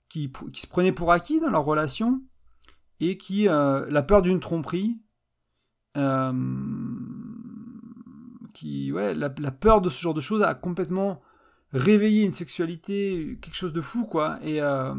qui, 0.09 0.33
qui 0.53 0.61
se 0.61 0.66
prenaient 0.66 0.93
pour 0.93 1.12
acquis 1.12 1.41
dans 1.41 1.51
leur 1.51 1.65
relation, 1.65 2.20
et 2.99 3.16
qui, 3.16 3.49
euh, 3.49 3.87
la 3.91 4.03
peur 4.03 4.23
d'une 4.23 4.41
tromperie, 4.41 4.99
euh, 5.97 6.32
qui, 8.52 8.93
ouais, 8.93 9.14
la, 9.14 9.31
peur 9.31 9.81
de 9.81 9.89
ce 9.89 10.01
genre 10.01 10.14
de 10.14 10.20
choses 10.20 10.43
a 10.43 10.55
complètement 10.55 11.20
réveillé 11.73 12.24
une 12.24 12.32
sexualité, 12.32 13.39
quelque 13.43 13.55
chose 13.55 13.73
de 13.73 13.81
fou, 13.81 14.06
quoi. 14.06 14.39
Et, 14.43 14.60
euh, 14.60 14.94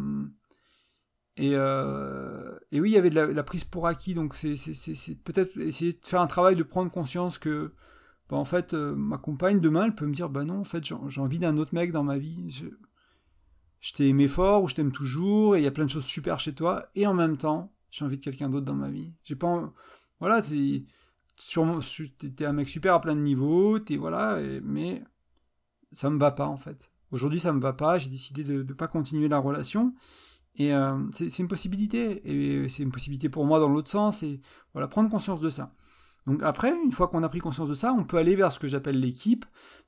et, 1.37 1.51
et 1.51 2.81
oui, 2.81 2.89
il 2.89 2.93
y 2.93 2.97
avait 2.97 3.09
de 3.09 3.19
la, 3.19 3.43
prise 3.43 3.63
pour 3.63 3.87
acquis, 3.87 4.13
donc 4.13 4.35
c'est 4.35 4.55
peut-être 5.23 5.57
essayer 5.59 5.93
de 5.93 5.99
faire 6.05 6.21
un 6.21 6.27
travail 6.27 6.55
de 6.55 6.63
prendre 6.63 6.91
conscience 6.91 7.37
que, 7.37 7.73
bah, 8.29 8.37
en 8.37 8.45
fait, 8.45 8.73
ma 8.73 9.17
compagne, 9.17 9.59
demain, 9.59 9.85
elle 9.85 9.95
peut 9.95 10.05
me 10.05 10.13
dire, 10.13 10.29
bah 10.29 10.43
non, 10.43 10.59
en 10.59 10.63
fait, 10.63 10.83
j'ai 10.83 11.21
envie 11.21 11.39
d'un 11.39 11.57
autre 11.57 11.73
mec 11.73 11.91
dans 11.91 12.03
ma 12.03 12.17
vie. 12.17 12.49
Je, 12.49 12.65
je 13.79 13.93
t'ai 13.93 14.07
aimé 14.09 14.27
fort 14.27 14.63
ou 14.63 14.67
je 14.67 14.75
t'aime 14.75 14.91
toujours 14.91 15.55
et 15.55 15.59
il 15.59 15.63
y 15.63 15.67
a 15.67 15.71
plein 15.71 15.85
de 15.85 15.89
choses 15.89 16.05
super 16.05 16.39
chez 16.39 16.53
toi 16.53 16.89
et 16.95 17.05
en 17.07 17.13
même 17.13 17.37
temps 17.37 17.73
j'ai 17.89 18.03
envie 18.05 18.17
de 18.17 18.23
quelqu'un 18.23 18.49
d'autre 18.49 18.65
dans 18.65 18.75
ma 18.75 18.89
vie. 18.89 19.13
J'ai 19.23 19.35
pas. 19.35 19.73
Voilà, 20.19 20.41
t'es 20.41 20.83
t'es 22.35 22.45
un 22.45 22.53
mec 22.53 22.67
super 22.67 22.95
à 22.95 23.01
plein 23.01 23.15
de 23.15 23.21
niveaux, 23.21 23.79
t'es 23.79 23.95
voilà, 23.95 24.39
mais 24.63 25.03
ça 25.91 26.09
me 26.09 26.17
va 26.17 26.31
pas 26.31 26.47
en 26.47 26.57
fait. 26.57 26.91
Aujourd'hui, 27.11 27.39
ça 27.39 27.53
me 27.53 27.59
va 27.59 27.73
pas. 27.73 27.97
J'ai 27.97 28.09
décidé 28.09 28.43
de 28.43 28.63
ne 28.63 28.73
pas 28.73 28.87
continuer 28.87 29.27
la 29.27 29.39
relation. 29.39 29.93
Et 30.55 30.73
euh, 30.73 30.97
c'est 31.13 31.39
une 31.39 31.47
possibilité. 31.47 32.21
Et 32.25 32.67
c'est 32.69 32.83
une 32.83 32.91
possibilité 32.91 33.29
pour 33.29 33.45
moi 33.45 33.59
dans 33.59 33.69
l'autre 33.69 33.89
sens. 33.89 34.23
Et 34.23 34.41
voilà, 34.73 34.87
prendre 34.87 35.09
conscience 35.09 35.41
de 35.41 35.49
ça. 35.49 35.71
Donc 36.25 36.43
après, 36.43 36.73
une 36.83 36.91
fois 36.91 37.07
qu'on 37.07 37.23
a 37.23 37.29
pris 37.29 37.39
conscience 37.39 37.69
de 37.69 37.73
ça, 37.73 37.93
on 37.93 38.03
peut 38.03 38.17
aller 38.17 38.35
vers 38.35 38.51
ce 38.51 38.59
que 38.59 38.67
j'appelle 38.67 38.99
l'équipe. 38.99 39.45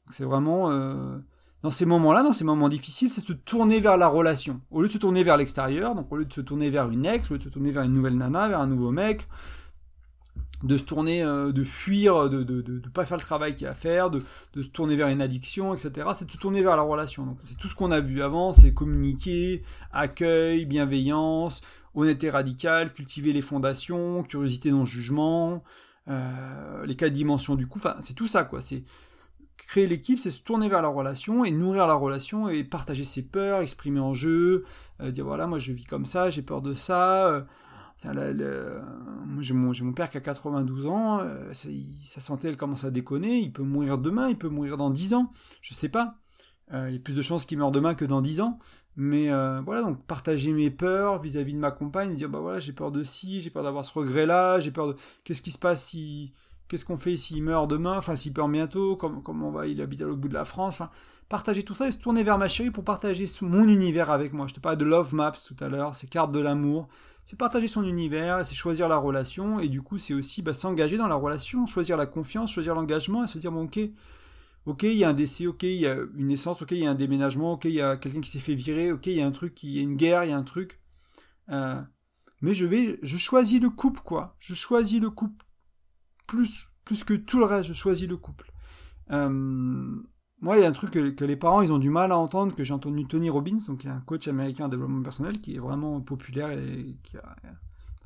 C'est 0.10 0.24
vraiment 0.24 0.72
euh, 0.72 1.18
dans 1.62 1.72
ces 1.72 1.86
moments-là, 1.86 2.24
dans 2.24 2.32
ces 2.32 2.46
moments 2.46 2.70
difficiles, 2.70 3.10
c'est 3.10 3.20
se 3.20 3.34
tourner 3.34 3.82
vers 3.82 3.98
la 3.98 4.08
relation. 4.08 4.62
Au 4.72 4.82
lieu 4.82 4.88
de 4.88 4.94
se 4.94 4.98
tourner 4.98 5.24
vers 5.24 5.36
l'extérieur, 5.36 5.96
donc 5.96 6.10
au 6.12 6.16
lieu 6.16 6.26
de 6.26 6.34
se 6.34 6.40
tourner 6.40 6.70
vers 6.70 6.90
une 6.90 7.06
ex, 7.06 7.30
au 7.30 7.34
lieu 7.34 7.40
de 7.40 7.44
se 7.44 7.50
tourner 7.50 7.72
vers 7.72 7.84
une 7.84 7.92
nouvelle 7.92 8.16
nana, 8.16 8.48
vers 8.48 8.62
un 8.62 8.68
nouveau 8.68 8.92
mec, 8.92 9.28
de 10.64 10.78
se 10.78 10.84
tourner, 10.84 11.24
euh, 11.24 11.52
de 11.52 11.64
fuir, 11.64 12.30
de 12.30 12.40
ne 12.40 12.62
de, 12.62 12.90
pas 12.90 13.06
faire 13.06 13.18
le 13.18 13.24
travail 13.24 13.56
qu'il 13.56 13.64
y 13.64 13.68
a 13.68 13.72
à 13.72 13.76
faire, 13.76 14.10
de, 14.10 14.22
de, 14.54 14.62
se 14.62 14.70
tourner 14.70 14.96
vers 14.96 15.08
une 15.08 15.22
addiction, 15.22 15.74
etc. 15.74 16.08
C'est 16.16 16.26
de 16.26 16.32
se 16.32 16.38
tourner 16.38 16.62
vers 16.62 16.76
la 16.76 16.82
relation. 16.82 17.26
Donc 17.26 17.38
c'est 17.46 17.58
tout 17.58 17.68
ce 17.68 17.76
qu'on 17.76 17.92
a 17.92 18.00
vu 18.00 18.22
avant, 18.22 18.52
c'est 18.52 18.74
communiquer, 18.74 19.64
accueil, 19.92 20.66
bienveillance, 20.66 21.62
honnêteté 21.96 22.30
radicale, 22.30 22.94
cultiver 22.94 23.32
les 23.32 23.42
fondations, 23.42 24.24
curiosité 24.24 24.72
non 24.72 24.86
jugement, 24.86 25.64
euh, 26.10 26.86
les 26.86 26.96
quatre 26.96 27.14
dimensions 27.14 27.56
du 27.56 27.68
coup. 27.68 27.80
Enfin, 27.80 27.96
c'est 28.00 28.16
tout 28.16 28.28
ça 28.28 28.44
quoi. 28.44 28.60
C'est 28.60 28.84
créer 29.56 29.88
l'équipe, 29.88 30.20
c'est 30.20 30.32
se 30.32 30.42
tourner 30.42 30.68
vers 30.68 30.82
la 30.82 30.88
relation 30.88 31.46
et 31.46 31.52
nourrir 31.52 31.88
la 31.88 31.94
relation 31.94 32.50
et 32.50 32.64
partager 32.64 33.04
ses 33.04 33.22
peurs, 33.22 33.62
exprimer 33.62 34.00
en 34.00 34.14
jeu, 34.14 34.66
euh, 35.02 35.12
dire 35.12 35.26
voilà, 35.26 35.48
moi 35.48 35.58
je 35.58 35.72
vis 35.72 35.86
comme 35.86 36.06
ça, 36.06 36.30
j'ai 36.30 36.42
peur 36.42 36.62
de 36.62 36.74
ça. 36.74 37.46
Euh, 38.06 38.82
j'ai 39.40 39.54
mon, 39.54 39.94
père 39.94 40.10
qui 40.10 40.18
a 40.18 40.22
92 40.22 40.86
ans, 40.86 41.20
euh, 41.20 41.52
sa 41.54 42.22
santé 42.22 42.48
elle 42.48 42.58
commence 42.58 42.86
à 42.86 42.92
déconner, 42.92 43.40
il 43.40 43.52
peut 43.52 43.64
mourir 43.64 43.98
demain, 43.98 44.30
il 44.30 44.38
peut 44.38 44.48
mourir 44.48 44.78
dans 44.78 44.90
10 44.90 45.16
ans, 45.16 45.32
je 45.62 45.74
sais 45.74 45.90
pas. 45.90 46.16
il 46.72 46.94
y 46.94 46.96
a 46.96 47.00
plus 47.00 47.16
de 47.16 47.22
chances 47.22 47.46
qu'il 47.46 47.58
meure 47.58 47.72
demain 47.72 47.96
que 47.96 48.06
dans 48.06 48.22
10 48.22 48.42
ans. 48.42 48.60
Mais 48.96 49.30
voilà, 49.62 49.82
donc 49.84 50.04
partager 50.06 50.52
mes 50.54 50.72
peurs 50.72 51.22
vis-à-vis 51.22 51.54
de 51.54 51.60
ma 51.60 51.72
compagne, 51.72 52.16
dire 52.16 52.30
bah 52.30 52.40
voilà, 52.40 52.60
j'ai 52.60 52.74
peur 52.74 52.92
de 52.92 53.04
ci, 53.04 53.42
j'ai 53.42 53.50
peur 53.50 53.64
d'avoir 53.64 53.86
ce 53.86 53.94
regret-là, 53.94 54.60
j'ai 54.60 54.72
peur 54.72 54.88
de. 54.88 54.96
Qu'est-ce 55.24 55.42
qui 55.42 55.52
se 55.52 55.60
passe 55.60 55.88
si 55.88 56.34
Qu'est-ce 56.70 56.86
qu'on 56.86 56.98
fait 56.98 57.18
s'il 57.18 57.44
meurt 57.44 57.68
demain 57.68 57.98
Enfin, 57.98 58.16
s'il 58.16 58.32
meurt 58.38 58.52
bientôt 58.52 58.96
Comment, 58.96 59.48
on 59.48 59.52
va 59.52 59.66
Il 59.66 59.82
habite 59.82 60.02
à 60.02 60.06
l'autre 60.06 60.20
bout 60.20 60.28
de 60.28 60.36
la 60.36 60.46
France 60.46 60.76
Enfin, 60.76 60.92
partager 61.28 61.64
tout 61.64 61.74
ça 61.74 61.88
et 61.88 61.92
se 61.92 61.98
tourner 61.98 62.22
vers 62.22 62.38
ma 62.38 62.48
chérie 62.48 62.70
pour 62.70 62.84
partager 62.84 63.26
mon 63.42 63.68
univers 63.68 64.12
avec 64.12 64.34
moi. 64.34 64.46
Je 64.46 64.54
te 64.54 64.60
parlais 64.60 64.78
de 64.78 64.86
Love 64.86 65.16
Maps 65.16 65.32
tout 65.32 65.56
à 65.62 65.68
l'heure, 65.68 65.96
c'est 65.96 66.08
cartes 66.08 66.32
de 66.32 66.40
l'amour. 66.40 66.88
C'est 67.26 67.38
partager 67.38 67.68
son 67.68 67.84
univers, 67.84 68.44
c'est 68.46 68.56
choisir 68.56 68.88
la 68.90 68.98
relation, 68.98 69.60
et 69.60 69.70
du 69.70 69.82
coup, 69.82 69.98
c'est 70.00 70.14
aussi 70.14 70.42
bah, 70.42 70.54
s'engager 70.54 70.98
dans 70.98 71.08
la 71.08 71.16
relation, 71.16 71.66
choisir 71.68 71.96
la 71.96 72.08
confiance, 72.08 72.52
choisir 72.52 72.74
l'engagement, 72.74 73.24
et 73.24 73.28
se 73.28 73.38
dire, 73.38 73.52
bon, 73.52 73.66
ok, 73.66 73.80
ok, 74.66 74.84
il 74.84 74.94
y 74.94 75.04
a 75.04 75.10
un 75.10 75.14
décès, 75.14 75.46
ok, 75.46 75.64
il 75.64 75.76
y 75.76 75.88
a 75.88 75.96
une 76.18 76.28
naissance, 76.28 76.62
ok, 76.62 76.72
il 76.72 76.80
y 76.80 76.88
a 76.88 76.92
un 76.92 76.96
déménagement, 76.96 77.54
ok, 77.54 77.66
il 77.66 77.72
y 77.72 77.82
a 77.82 77.98
quelqu'un 77.98 78.22
qui 78.22 78.32
s'est 78.32 78.40
fait 78.40 78.56
virer, 78.56 78.92
ok, 78.92 79.06
il 79.08 79.14
y 79.14 79.22
a 79.22 79.28
un 79.28 79.32
truc, 79.32 79.62
il 79.64 79.70
y 79.70 79.80
a 79.80 79.84
une 79.84 79.96
guerre, 79.96 80.24
il 80.24 80.32
y 80.32 80.34
a 80.34 80.38
un 80.38 80.44
truc. 80.44 80.80
Euh, 81.50 81.82
mais 82.42 82.54
je 82.54 82.66
vais, 82.66 83.00
je 83.04 83.18
choisis 83.18 83.62
le 83.62 83.70
couple, 83.70 84.02
quoi. 84.02 84.36
Je 84.40 84.54
choisis 84.54 85.00
le 85.00 85.10
couple 85.10 85.46
plus 86.28 86.70
plus 86.90 87.04
que 87.04 87.14
tout 87.14 87.38
le 87.38 87.46
reste, 87.46 87.70
je 87.70 87.74
choisis 87.74 88.08
le 88.08 88.18
couple. 88.18 88.52
Euh, 89.12 89.96
moi, 90.42 90.58
il 90.58 90.62
y 90.62 90.66
a 90.66 90.70
un 90.70 90.72
truc 90.72 90.92
que, 90.92 91.26
les 91.26 91.36
parents 91.36 91.62
ils 91.62 91.74
ont 91.74 91.80
du 91.80 91.90
mal 91.90 92.12
à 92.12 92.18
entendre, 92.18 92.56
que 92.56 92.64
j'ai 92.64 92.74
entendu 92.74 93.06
Tony 93.06 93.30
Robbins, 93.30 93.58
donc 93.68 93.80
qui 93.80 93.88
est 93.88 93.92
un 93.92 94.00
coach 94.02 94.28
américain 94.28 94.66
de 94.66 94.72
développement 94.72 95.02
personnel, 95.02 95.40
qui 95.42 95.56
est 95.56 95.60
vraiment 95.60 96.00
populaire 96.02 96.52
et 96.52 96.96
qui 97.04 97.18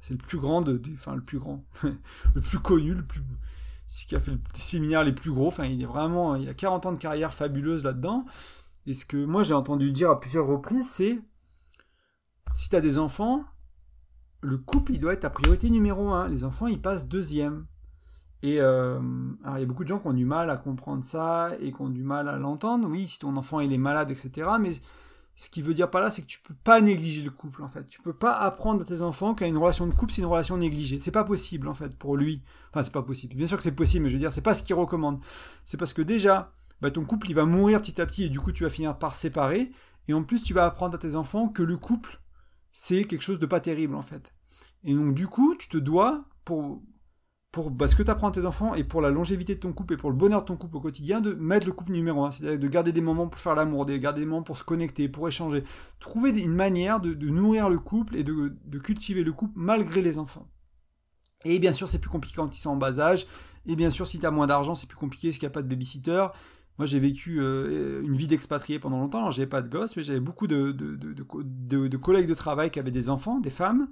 c'est 0.01 0.13
le 0.13 0.17
plus 0.17 0.37
grand, 0.37 0.65
enfin 0.93 1.15
le 1.15 1.21
plus 1.21 1.39
grand, 1.39 1.63
le 2.35 2.41
plus 2.41 2.59
connu, 2.59 2.93
le 2.93 3.05
plus, 3.05 3.21
qui 4.05 4.15
a 4.15 4.19
fait 4.19 4.31
les 4.31 4.59
séminaires 4.59 5.03
les 5.03 5.13
plus 5.13 5.31
gros. 5.31 5.47
Enfin, 5.47 5.65
il 5.65 5.81
est 5.81 5.85
vraiment, 5.85 6.35
il 6.35 6.49
a 6.49 6.53
40 6.53 6.85
ans 6.87 6.91
de 6.91 6.97
carrière 6.97 7.33
fabuleuse 7.33 7.83
là-dedans. 7.83 8.25
Et 8.85 8.93
ce 8.93 9.05
que 9.05 9.23
moi 9.23 9.43
j'ai 9.43 9.53
entendu 9.53 9.93
dire 9.93 10.09
à 10.09 10.19
plusieurs 10.19 10.45
reprises, 10.45 10.89
c'est 10.89 11.21
si 12.53 12.69
tu 12.69 12.75
as 12.75 12.81
des 12.81 12.97
enfants, 12.97 13.45
le 14.41 14.57
couple 14.57 14.93
il 14.93 14.99
doit 14.99 15.13
être 15.13 15.21
ta 15.21 15.29
priorité 15.29 15.69
numéro 15.69 16.09
un. 16.09 16.27
Les 16.27 16.43
enfants 16.43 16.67
ils 16.67 16.81
passent 16.81 17.07
deuxième. 17.07 17.65
Et 18.43 18.59
euh, 18.59 18.99
il 19.55 19.59
y 19.59 19.63
a 19.63 19.65
beaucoup 19.65 19.83
de 19.83 19.87
gens 19.87 19.99
qui 19.99 20.07
ont 20.07 20.13
du 20.13 20.25
mal 20.25 20.49
à 20.49 20.57
comprendre 20.57 21.01
ça 21.01 21.51
et 21.61 21.71
qui 21.71 21.81
ont 21.81 21.89
du 21.89 22.03
mal 22.03 22.27
à 22.27 22.37
l'entendre. 22.37 22.89
Oui, 22.89 23.07
si 23.07 23.17
ton 23.17 23.37
enfant 23.37 23.61
il 23.61 23.71
est 23.71 23.77
malade, 23.77 24.11
etc. 24.11 24.49
Mais 24.59 24.73
ce 25.37 25.49
qui 25.49 25.61
veut 25.61 25.73
dire 25.73 25.89
pas 25.89 26.01
là, 26.01 26.09
c'est 26.09 26.23
que 26.23 26.27
tu 26.27 26.41
peux 26.41 26.53
pas 26.53 26.81
négliger 26.81 27.23
le 27.23 27.31
couple 27.31 27.63
en 27.63 27.69
fait. 27.69 27.87
Tu 27.87 28.01
peux 28.01 28.13
pas 28.13 28.33
apprendre 28.33 28.81
à 28.81 28.85
tes 28.85 29.01
enfants 29.01 29.33
qu'une 29.33 29.57
relation 29.57 29.87
de 29.87 29.93
couple 29.93 30.11
c'est 30.11 30.21
une 30.21 30.27
relation 30.27 30.57
négligée. 30.57 30.99
C'est 30.99 31.09
pas 31.09 31.23
possible 31.23 31.69
en 31.69 31.73
fait 31.73 31.95
pour 31.95 32.17
lui. 32.17 32.43
Enfin 32.69 32.83
c'est 32.83 32.91
pas 32.91 33.01
possible. 33.01 33.33
Bien 33.33 33.47
sûr 33.47 33.55
que 33.55 33.63
c'est 33.63 33.71
possible, 33.71 34.03
mais 34.03 34.09
je 34.09 34.15
veux 34.15 34.19
dire 34.19 34.33
c'est 34.33 34.41
pas 34.41 34.53
ce 34.53 34.61
qu'il 34.61 34.75
recommande. 34.75 35.21
C'est 35.63 35.77
parce 35.77 35.93
que 35.93 36.01
déjà 36.01 36.51
bah, 36.81 36.91
ton 36.91 37.05
couple 37.05 37.29
il 37.29 37.35
va 37.35 37.45
mourir 37.45 37.81
petit 37.81 38.01
à 38.01 38.05
petit 38.05 38.25
et 38.25 38.29
du 38.29 38.41
coup 38.41 38.51
tu 38.51 38.63
vas 38.63 38.69
finir 38.69 38.97
par 38.97 39.15
séparer. 39.15 39.71
Et 40.09 40.13
en 40.13 40.21
plus 40.21 40.43
tu 40.43 40.53
vas 40.53 40.65
apprendre 40.65 40.95
à 40.95 40.97
tes 40.97 41.15
enfants 41.15 41.47
que 41.47 41.63
le 41.63 41.77
couple 41.77 42.19
c'est 42.73 43.05
quelque 43.05 43.21
chose 43.21 43.39
de 43.39 43.45
pas 43.45 43.61
terrible 43.61 43.95
en 43.95 44.01
fait. 44.01 44.33
Et 44.83 44.93
donc 44.93 45.13
du 45.13 45.27
coup 45.27 45.55
tu 45.55 45.69
te 45.69 45.77
dois 45.77 46.25
pour 46.43 46.81
pour 47.53 47.69
bah, 47.69 47.87
ce 47.87 47.95
que 47.95 48.01
tu 48.01 48.09
apprends 48.09 48.29
à 48.29 48.31
tes 48.31 48.47
enfants 48.47 48.73
et 48.73 48.83
pour 48.83 48.99
la 48.99 49.11
longévité 49.11 49.53
de 49.53 49.59
ton 49.59 49.73
couple 49.73 49.93
et 49.93 49.97
pour 49.97 50.09
le 50.09 50.15
bonheur 50.15 50.41
de 50.41 50.47
ton 50.47 50.57
couple 50.57 50.77
au 50.77 50.79
quotidien, 50.81 51.21
de 51.21 51.35
mettre 51.35 51.67
le 51.67 51.71
couple 51.71 51.91
numéro 51.91 52.25
un, 52.25 52.31
c'est-à-dire 52.31 52.57
de 52.57 52.67
garder 52.67 52.91
des 52.91 52.99
moments 52.99 53.27
pour 53.27 53.39
faire 53.39 53.53
l'amour, 53.53 53.85
de 53.85 53.95
garder 53.95 54.21
des 54.21 54.25
moments 54.25 54.41
pour 54.41 54.57
se 54.57 54.63
connecter, 54.63 55.07
pour 55.07 55.27
échanger. 55.27 55.63
Trouver 55.99 56.31
une 56.31 56.55
manière 56.55 56.99
de, 56.99 57.13
nourrir 57.29 57.69
le 57.69 57.77
couple 57.77 58.15
et 58.17 58.23
de, 58.23 58.79
cultiver 58.79 59.23
le 59.23 59.31
couple 59.33 59.53
malgré 59.55 60.01
les 60.01 60.17
enfants. 60.17 60.47
Et 61.45 61.59
bien 61.59 61.73
sûr, 61.73 61.87
c'est 61.87 61.99
plus 61.99 62.09
compliqué 62.09 62.37
quand 62.37 62.57
ils 62.57 62.59
sont 62.59 62.71
en 62.71 62.75
bas 62.75 62.99
âge. 62.99 63.27
Et 63.67 63.75
bien 63.75 63.91
sûr, 63.91 64.07
si 64.07 64.17
tu 64.17 64.25
as 64.25 64.31
moins 64.31 64.47
d'argent, 64.47 64.73
c'est 64.73 64.87
plus 64.87 64.97
compliqué 64.97 65.27
parce 65.27 65.37
qu'il 65.37 65.45
n'y 65.45 65.51
a 65.51 65.53
pas 65.53 65.61
de 65.61 65.67
babysitter. 65.67 66.25
Moi, 66.79 66.87
j'ai 66.87 66.97
vécu 66.97 67.39
euh, 67.39 68.01
une 68.01 68.15
vie 68.15 68.25
d'expatrié 68.25 68.79
pendant 68.79 68.99
longtemps. 68.99 69.19
Alors, 69.19 69.31
j'avais 69.31 69.47
pas 69.47 69.61
de 69.61 69.69
gosse, 69.69 69.95
mais 69.95 70.01
j'avais 70.01 70.19
beaucoup 70.19 70.47
de, 70.47 70.71
de, 70.71 71.97
collègues 71.97 72.27
de 72.27 72.33
travail 72.33 72.71
qui 72.71 72.79
avaient 72.79 72.89
des 72.89 73.09
enfants, 73.09 73.39
des 73.39 73.51
femmes, 73.51 73.89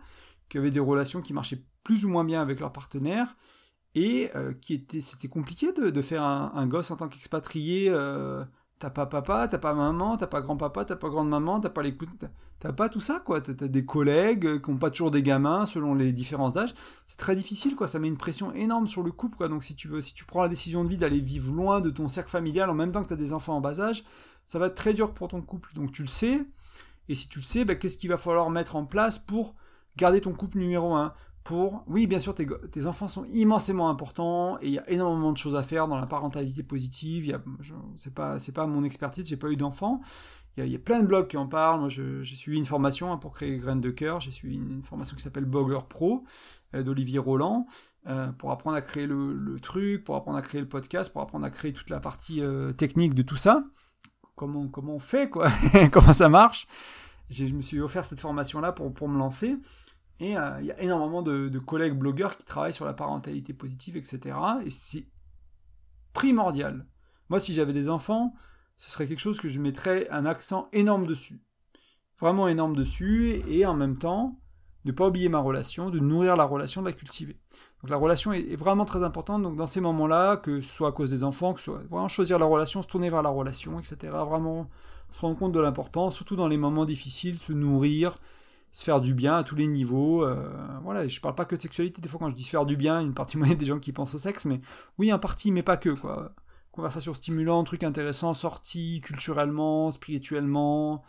qui 0.49 0.57
avaient 0.57 0.71
des 0.71 0.79
relations 0.79 1.21
qui 1.21 1.33
marchaient 1.33 1.61
plus 1.83 2.05
ou 2.05 2.09
moins 2.09 2.23
bien 2.23 2.41
avec 2.41 2.59
leurs 2.59 2.73
partenaires 2.73 3.35
et 3.95 4.29
euh, 4.35 4.53
c'était 5.01 5.27
compliqué 5.27 5.73
de, 5.73 6.01
faire 6.01 6.23
un, 6.23 6.67
gosse 6.67 6.91
en 6.91 6.95
tant 6.95 7.09
qu'expatrié 7.09 7.89
euh, 7.89 8.43
t'as 8.79 8.89
pas 8.89 9.05
papa 9.05 9.47
t'as 9.49 9.57
pas 9.57 9.73
maman 9.73 10.15
t'as 10.17 10.27
pas 10.27 10.41
grand 10.41 10.55
papa 10.55 10.85
t'as 10.85 10.95
pas 10.95 11.09
grande 11.09 11.29
maman 11.29 11.59
t'as 11.59 11.69
pas 11.69 11.83
les 11.83 11.95
t'as 12.59 12.71
pas 12.71 12.89
tout 12.89 13.01
ça 13.01 13.19
quoi. 13.19 13.41
T'as 13.41 13.67
des 13.67 13.85
collègues 13.85 14.61
qui 14.61 14.69
ont 14.69 14.77
pas 14.77 14.91
toujours 14.91 15.11
des 15.11 15.23
gamins 15.23 15.65
selon 15.65 15.93
les 15.95 16.13
différents 16.13 16.55
âges. 16.57 16.73
C'est 17.05 17.17
très 17.17 17.35
difficile 17.35 17.75
quoi. 17.75 17.87
Ça 17.87 17.99
met 17.99 18.07
une 18.07 18.17
pression 18.17 18.53
énorme 18.53 18.87
sur 18.87 19.03
le 19.03 19.11
couple 19.11 19.35
quoi. 19.35 19.49
Donc 19.49 19.63
si 19.63 19.75
tu 19.75 19.89
si 20.01 20.13
tu 20.13 20.25
prends 20.25 20.43
la 20.43 20.47
décision 20.47 20.83
de 20.83 20.89
vie 20.89 20.97
d'aller 20.97 21.19
vivre 21.19 21.51
loin 21.53 21.81
de 21.81 21.89
ton 21.89 22.07
cercle 22.07 22.29
familial 22.29 22.69
en 22.69 22.75
même 22.75 22.91
temps 22.91 23.03
que 23.03 23.09
t'as 23.09 23.15
des 23.15 23.33
enfants 23.33 23.57
en 23.57 23.61
bas 23.61 23.81
âge 23.81 24.03
ça 24.45 24.59
va 24.59 24.67
être 24.67 24.75
très 24.75 24.93
dur 24.93 25.13
pour 25.13 25.27
ton 25.27 25.41
couple. 25.41 25.73
Donc 25.73 25.91
tu 25.91 26.03
le 26.03 26.07
sais. 26.07 26.45
Et 27.09 27.15
si 27.15 27.27
tu 27.27 27.39
le 27.39 27.43
sais 27.43 27.65
bah, 27.65 27.75
qu'est-ce 27.75 27.97
qu'il 27.97 28.09
va 28.09 28.17
falloir 28.17 28.49
mettre 28.51 28.75
en 28.75 28.85
place 28.85 29.19
pour 29.19 29.55
garder 29.97 30.21
ton 30.21 30.31
couple 30.31 30.59
numéro 30.59 30.93
un? 30.93 31.13
Pour... 31.43 31.83
Oui, 31.87 32.07
bien 32.07 32.19
sûr, 32.19 32.35
tes, 32.35 32.85
enfants 32.85 33.07
sont 33.07 33.25
immensément 33.25 33.89
importants 33.89 34.59
et 34.61 34.67
il 34.67 34.73
y 34.73 34.79
a 34.79 34.89
énormément 34.89 35.31
de 35.31 35.37
choses 35.37 35.55
à 35.55 35.63
faire 35.63 35.87
dans 35.87 35.97
la 35.97 36.05
parentalité 36.05 36.63
positive. 36.63 37.25
Il 37.25 37.39
c'est 37.95 38.13
pas, 38.13 38.37
c'est 38.37 38.51
pas 38.51 38.67
mon 38.67 38.83
expertise, 38.83 39.27
j'ai 39.27 39.37
pas 39.37 39.49
eu 39.49 39.55
d'enfants. 39.55 40.01
Il, 40.57 40.67
y, 40.67 40.75
a, 40.75 40.79
plein 40.79 41.01
de 41.01 41.07
blogs 41.07 41.27
qui 41.27 41.37
en 41.37 41.47
parlent. 41.47 41.79
Moi, 41.79 41.89
j'ai 41.89 42.35
suivi 42.35 42.57
une 42.57 42.65
formation 42.65 43.11
hein, 43.11 43.17
pour 43.17 43.31
créer 43.31 43.57
Graines 43.57 43.81
de 43.81 43.89
cœur. 43.89 44.19
J'ai 44.19 44.31
suivi 44.31 44.57
une, 44.57 44.83
formation 44.83 45.15
qui 45.15 45.23
s'appelle 45.23 45.45
Bogger 45.45 45.79
Pro 45.87 46.25
euh, 46.75 46.83
d'Olivier 46.83 47.19
Roland. 47.19 47.67
euh, 48.07 48.31
pour 48.33 48.51
apprendre 48.51 48.75
à 48.75 48.81
créer 48.81 49.07
le, 49.07 49.57
truc, 49.61 50.03
pour 50.03 50.15
apprendre 50.15 50.37
à 50.37 50.41
créer 50.41 50.59
le 50.59 50.67
podcast, 50.67 51.11
pour 51.11 51.21
apprendre 51.21 51.45
à 51.45 51.49
créer 51.49 51.71
toute 51.71 51.89
la 51.89 51.99
partie 51.99 52.41
euh, 52.41 52.73
technique 52.73 53.13
de 53.13 53.21
tout 53.21 53.37
ça. 53.37 53.63
Comment, 54.35 54.69
on 54.75 54.99
fait, 54.99 55.29
quoi? 55.29 55.49
Comment 55.91 56.13
ça 56.13 56.27
marche? 56.27 56.67
Je 57.29 57.45
me 57.45 57.61
suis 57.61 57.79
offert 57.79 58.03
cette 58.03 58.19
formation-là 58.19 58.73
pour 58.73 59.07
me 59.07 59.17
lancer. 59.17 59.55
Et 60.21 60.37
euh, 60.37 60.61
il 60.61 60.67
y 60.67 60.71
a 60.71 60.79
énormément 60.79 61.23
de, 61.23 61.49
de, 61.49 61.59
collègues 61.59 61.97
blogueurs 61.97 62.37
qui 62.37 62.45
travaillent 62.45 62.75
sur 62.75 62.85
la 62.85 62.93
parentalité 62.93 63.53
positive, 63.53 63.97
etc. 63.97 64.37
Et 64.63 64.69
c'est 64.69 65.07
primordial. 66.13 66.85
Moi, 67.29 67.39
si 67.39 67.55
j'avais 67.55 67.73
des 67.73 67.89
enfants, 67.89 68.35
ce 68.77 68.91
serait 68.91 69.07
quelque 69.07 69.19
chose 69.19 69.39
que 69.39 69.49
je 69.49 69.59
mettrais 69.59 70.07
un 70.11 70.27
accent 70.27 70.69
énorme 70.73 71.07
dessus. 71.07 71.41
Vraiment 72.19 72.47
énorme 72.47 72.75
dessus. 72.75 73.41
Et 73.47 73.65
en 73.65 73.73
même 73.73 73.97
temps, 73.97 74.39
ne 74.85 74.91
pas 74.91 75.07
oublier 75.07 75.27
ma 75.27 75.39
relation, 75.39 75.89
de 75.89 75.97
nourrir 75.97 76.35
la 76.35 76.43
relation, 76.43 76.81
de 76.81 76.85
la 76.85 76.93
cultiver. 76.93 77.39
Donc 77.81 77.89
la 77.89 77.97
relation 77.97 78.31
est, 78.31 78.55
vraiment 78.55 78.85
très 78.85 79.03
importante. 79.03 79.41
Donc 79.41 79.55
dans 79.55 79.65
ces 79.65 79.81
moments-là, 79.81 80.37
que 80.37 80.61
ce 80.61 80.69
soit 80.69 80.89
à 80.89 80.91
cause 80.91 81.09
des 81.09 81.23
enfants, 81.23 81.53
que 81.53 81.59
ce 81.59 81.65
soit 81.65 81.81
vraiment 81.89 82.07
choisir 82.07 82.37
la 82.37 82.45
relation, 82.45 82.83
se 82.83 82.87
tourner 82.87 83.09
vers 83.09 83.23
la 83.23 83.29
relation, 83.29 83.79
etc. 83.79 83.97
Vraiment 84.27 84.69
se 85.11 85.21
rendre 85.21 85.39
compte 85.39 85.51
de 85.51 85.59
l'importance, 85.59 86.15
surtout 86.15 86.35
dans 86.35 86.47
les 86.47 86.57
moments 86.57 86.85
difficiles, 86.85 87.39
se 87.39 87.53
nourrir, 87.53 88.19
se 88.71 88.83
faire 88.83 89.01
du 89.01 89.13
bien 89.13 89.37
à 89.37 89.43
tous 89.43 89.55
les 89.55 89.67
niveaux. 89.67 90.23
Euh, 90.23 90.49
voilà, 90.83 91.07
je 91.07 91.19
parle 91.19 91.35
pas 91.35 91.45
que 91.45 91.55
de 91.55 91.61
sexualité. 91.61 92.01
Des 92.01 92.07
fois, 92.07 92.19
quand 92.19 92.29
je 92.29 92.35
dis 92.35 92.43
faire 92.43 92.65
du 92.65 92.77
bien, 92.77 93.01
une 93.01 93.13
partie 93.13 93.37
moyenne 93.39 93.57
des 93.57 93.65
gens 93.65 93.79
qui 93.79 93.91
pensent 93.91 94.15
au 94.15 94.17
sexe, 94.17 94.45
mais 94.45 94.61
oui, 94.97 95.11
en 95.11 95.19
partie, 95.19 95.51
mais 95.51 95.63
pas 95.63 95.77
que 95.77 95.89
quoi. 95.89 96.33
Conversation 96.71 97.13
stimulante, 97.13 97.65
truc 97.65 97.83
intéressant, 97.83 98.33
sortie 98.33 99.01
culturellement, 99.01 99.91
spirituellement. 99.91 101.03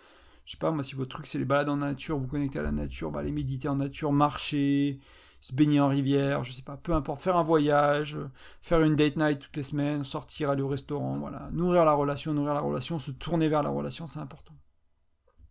Je 0.45 0.53
sais 0.53 0.59
pas, 0.59 0.73
moi, 0.73 0.83
si 0.83 0.97
votre 0.97 1.11
truc 1.11 1.27
c'est 1.27 1.39
les 1.39 1.45
balades 1.45 1.69
en 1.69 1.77
nature, 1.77 2.19
vous 2.19 2.27
connectez 2.27 2.59
à 2.59 2.63
la 2.63 2.73
nature, 2.73 3.13
bah, 3.13 3.21
aller 3.21 3.31
méditer 3.31 3.69
en 3.69 3.77
nature, 3.77 4.11
marcher, 4.13 4.99
se 5.41 5.55
baigner 5.55 5.81
en 5.81 5.87
rivière, 5.87 6.43
je 6.43 6.53
sais 6.53 6.63
pas, 6.63 6.77
peu 6.77 6.93
importe, 6.95 7.21
faire 7.21 7.37
un 7.37 7.45
voyage, 7.45 8.19
faire 8.61 8.81
une 8.81 8.97
date 8.97 9.17
night 9.17 9.39
toutes 9.39 9.57
les 9.57 9.63
semaines, 9.63 10.03
sortir, 10.03 10.51
aller 10.51 10.63
au 10.63 10.69
restaurant, 10.69 11.17
voilà. 11.19 11.49
Nourrir 11.53 11.85
la 11.85 11.93
relation, 11.93 12.35
nourrir 12.35 12.55
la 12.55 12.61
relation, 12.61 12.99
se 12.99 13.13
tourner 13.13 13.47
vers 13.47 13.63
la 13.63 13.71
relation, 13.71 14.09
c'est 14.09 14.19
important. 14.19 14.55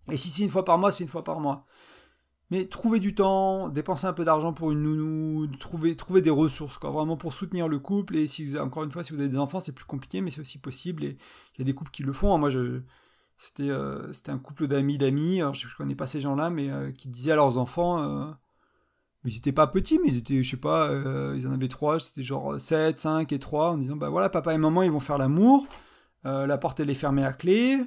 Et 0.09 0.17
si 0.17 0.29
c'est 0.29 0.43
une 0.43 0.49
fois 0.49 0.65
par 0.65 0.77
mois, 0.77 0.91
c'est 0.91 1.03
une 1.03 1.09
fois 1.09 1.23
par 1.23 1.39
mois. 1.39 1.65
Mais 2.51 2.65
trouver 2.65 2.99
du 2.99 3.15
temps, 3.15 3.69
dépenser 3.69 4.07
un 4.07 4.13
peu 4.13 4.25
d'argent 4.25 4.53
pour 4.53 4.71
une 4.71 4.83
nounou, 4.83 5.47
trouver, 5.57 5.95
trouver 5.95 6.21
des 6.21 6.29
ressources, 6.29 6.77
quoi, 6.77 6.91
vraiment 6.91 7.15
pour 7.17 7.33
soutenir 7.33 7.69
le 7.69 7.79
couple. 7.79 8.17
Et 8.17 8.27
si 8.27 8.59
encore 8.59 8.83
une 8.83 8.91
fois, 8.91 9.03
si 9.03 9.13
vous 9.13 9.19
avez 9.21 9.29
des 9.29 9.37
enfants, 9.37 9.61
c'est 9.61 9.71
plus 9.71 9.85
compliqué, 9.85 10.21
mais 10.21 10.31
c'est 10.31 10.41
aussi 10.41 10.59
possible. 10.59 11.05
Et 11.05 11.17
il 11.55 11.59
y 11.59 11.61
a 11.61 11.65
des 11.65 11.73
couples 11.73 11.91
qui 11.91 12.03
le 12.03 12.11
font. 12.11 12.37
Moi, 12.37 12.49
je, 12.49 12.81
c'était, 13.41 13.71
euh, 13.71 14.13
c'était 14.13 14.29
un 14.29 14.37
couple 14.37 14.67
d'amis 14.67 14.99
d'amis. 14.99 15.39
je, 15.53 15.67
ne 15.67 15.73
connais 15.75 15.95
pas 15.95 16.05
ces 16.05 16.19
gens-là, 16.19 16.51
mais 16.51 16.69
euh, 16.69 16.91
qui 16.91 17.09
disaient 17.09 17.31
à 17.31 17.35
leurs 17.35 17.57
enfants, 17.57 17.99
euh, 17.99 18.31
mais 19.23 19.31
ils 19.31 19.37
étaient 19.37 19.51
pas 19.51 19.65
petits, 19.65 19.97
mais 19.97 20.09
ils 20.09 20.17
étaient, 20.17 20.43
je 20.43 20.49
sais 20.51 20.57
pas, 20.57 20.91
ils 21.35 21.47
en 21.47 21.51
avaient 21.51 21.67
trois, 21.67 21.99
c'était 21.99 22.21
genre 22.21 22.59
7, 22.59 22.99
5 22.99 23.31
et 23.31 23.39
3, 23.39 23.71
en 23.71 23.77
disant, 23.77 23.95
bah 23.95 24.09
voilà, 24.09 24.29
papa 24.29 24.53
et 24.53 24.59
maman, 24.59 24.83
ils 24.83 24.91
vont 24.91 24.99
faire 24.99 25.17
l'amour, 25.17 25.65
la 26.23 26.57
porte, 26.59 26.79
elle 26.79 26.89
est 26.91 26.95
fermée 26.95 27.23
à 27.23 27.33
clé, 27.33 27.79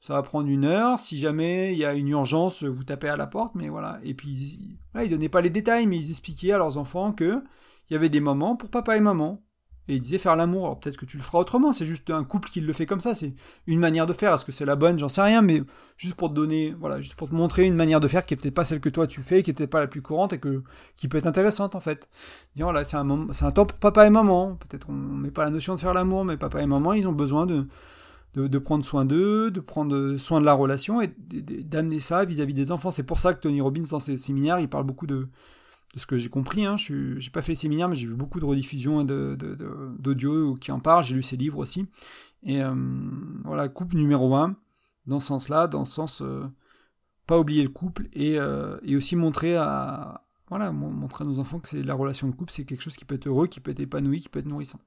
ça 0.00 0.14
va 0.14 0.22
prendre 0.22 0.48
une 0.48 0.64
heure, 0.64 0.98
si 0.98 1.18
jamais 1.18 1.72
il 1.72 1.78
y 1.78 1.84
a 1.84 1.94
une 1.94 2.08
urgence, 2.08 2.62
vous 2.62 2.84
tapez 2.84 3.08
à 3.08 3.16
la 3.16 3.26
porte, 3.26 3.54
mais 3.54 3.68
voilà. 3.68 3.98
Et 4.04 4.14
puis, 4.14 4.28
ils, 4.28 4.78
voilà, 4.92 5.06
ils 5.06 5.10
donnaient 5.10 5.28
pas 5.28 5.40
les 5.40 5.50
détails, 5.50 5.86
mais 5.86 5.96
ils 5.98 6.10
expliquaient 6.10 6.52
à 6.52 6.58
leurs 6.58 6.78
enfants 6.78 7.12
que 7.12 7.42
il 7.90 7.94
y 7.94 7.96
avait 7.96 8.08
des 8.08 8.20
moments 8.20 8.54
pour 8.56 8.70
papa 8.70 8.96
et 8.96 9.00
maman 9.00 9.42
et 9.88 9.94
il 9.94 10.02
disait 10.02 10.18
faire 10.18 10.36
l'amour. 10.36 10.66
Alors 10.66 10.78
peut-être 10.78 10.96
que 10.96 11.06
tu 11.06 11.16
le 11.16 11.22
feras 11.22 11.38
autrement, 11.38 11.72
c'est 11.72 11.86
juste 11.86 12.10
un 12.10 12.22
couple 12.24 12.50
qui 12.50 12.60
le 12.60 12.72
fait 12.72 12.86
comme 12.86 13.00
ça, 13.00 13.14
c'est 13.14 13.34
une 13.66 13.80
manière 13.80 14.06
de 14.06 14.12
faire. 14.12 14.34
Est-ce 14.34 14.44
que 14.44 14.52
c'est 14.52 14.66
la 14.66 14.76
bonne? 14.76 14.98
J'en 14.98 15.08
sais 15.08 15.22
rien, 15.22 15.42
mais 15.42 15.62
juste 15.96 16.14
pour 16.14 16.28
te 16.28 16.34
donner, 16.34 16.74
voilà, 16.78 17.00
juste 17.00 17.14
pour 17.14 17.28
te 17.28 17.34
montrer 17.34 17.64
une 17.64 17.74
manière 17.74 18.00
de 18.00 18.08
faire 18.08 18.26
qui 18.26 18.34
est 18.34 18.36
peut-être 18.36 18.54
pas 18.54 18.64
celle 18.64 18.80
que 18.80 18.90
toi 18.90 19.06
tu 19.06 19.22
fais, 19.22 19.42
qui 19.42 19.50
est 19.50 19.54
peut-être 19.54 19.70
pas 19.70 19.80
la 19.80 19.86
plus 19.86 20.02
courante 20.02 20.34
et 20.34 20.38
que 20.38 20.62
qui 20.96 21.08
peut 21.08 21.18
être 21.18 21.26
intéressante 21.26 21.74
en 21.74 21.80
fait. 21.80 22.08
Voilà, 22.56 22.84
c'est 22.84 22.96
un, 22.96 23.28
c'est 23.32 23.44
un 23.44 23.52
temps 23.52 23.66
pour 23.66 23.78
papa 23.78 24.06
et 24.06 24.10
maman. 24.10 24.56
Peut-être 24.56 24.88
on 24.90 24.94
met 24.94 25.30
pas 25.30 25.44
la 25.44 25.50
notion 25.50 25.74
de 25.74 25.80
faire 25.80 25.94
l'amour, 25.94 26.24
mais 26.24 26.36
papa 26.36 26.62
et 26.62 26.66
maman, 26.66 26.92
ils 26.92 27.08
ont 27.08 27.12
besoin 27.12 27.46
de, 27.46 27.66
de, 28.34 28.58
prendre 28.58 28.84
soin 28.84 29.04
d'eux, 29.04 29.50
de 29.50 29.60
prendre 29.60 30.16
soin 30.16 30.40
de 30.40 30.46
la 30.46 30.52
relation 30.52 31.00
et 31.00 31.12
d'amener 31.18 31.98
ça 31.98 32.24
vis-à-vis 32.24 32.54
des 32.54 32.70
enfants. 32.70 32.90
C'est 32.90 33.02
pour 33.02 33.18
ça 33.18 33.34
que 33.34 33.40
Tony 33.40 33.60
Robbins, 33.60 33.82
dans 33.90 33.98
ses 33.98 34.16
séminaires, 34.16 34.60
il 34.60 34.68
parle 34.68 34.84
beaucoup 34.84 35.06
de, 35.06 35.28
de 35.94 36.00
ce 36.00 36.06
que 36.06 36.18
j'ai 36.18 36.28
compris, 36.28 36.66
hein, 36.66 36.76
je 36.76 37.14
n'ai 37.14 37.30
pas 37.32 37.42
fait 37.42 37.52
les 37.52 37.56
séminaires, 37.56 37.88
mais 37.88 37.96
j'ai 37.96 38.06
vu 38.06 38.14
beaucoup 38.14 38.40
de 38.40 38.44
rediffusions 38.44 39.04
d'audio 39.04 40.54
qui 40.54 40.70
en 40.70 40.80
parlent, 40.80 41.02
j'ai 41.02 41.14
lu 41.14 41.22
ses 41.22 41.36
livres 41.36 41.58
aussi. 41.58 41.86
Et 42.42 42.62
euh, 42.62 42.74
voilà, 43.44 43.68
couple 43.68 43.96
numéro 43.96 44.36
un, 44.36 44.56
dans 45.06 45.20
ce 45.20 45.28
sens-là, 45.28 45.66
dans 45.66 45.80
le 45.80 45.86
sens 45.86 46.22
euh, 46.22 46.44
pas 47.26 47.38
oublier 47.38 47.62
le 47.62 47.70
couple 47.70 48.08
et, 48.12 48.38
euh, 48.38 48.78
et, 48.82 48.96
aussi 48.96 49.16
montrer 49.16 49.56
à 49.56 50.22
voilà 50.48 50.72
montrer 50.72 51.24
à 51.24 51.26
nos 51.26 51.38
enfants 51.38 51.58
que 51.58 51.68
c'est 51.68 51.82
la 51.82 51.94
relation 51.94 52.28
de 52.28 52.34
couple, 52.34 52.52
c'est 52.52 52.64
quelque 52.64 52.82
chose 52.82 52.96
qui 52.96 53.04
peut 53.04 53.16
être 53.16 53.26
heureux, 53.26 53.46
qui 53.46 53.60
peut 53.60 53.70
être 53.70 53.80
épanoui, 53.80 54.20
qui 54.20 54.28
peut 54.28 54.40
être 54.40 54.46
nourrissant. 54.46 54.80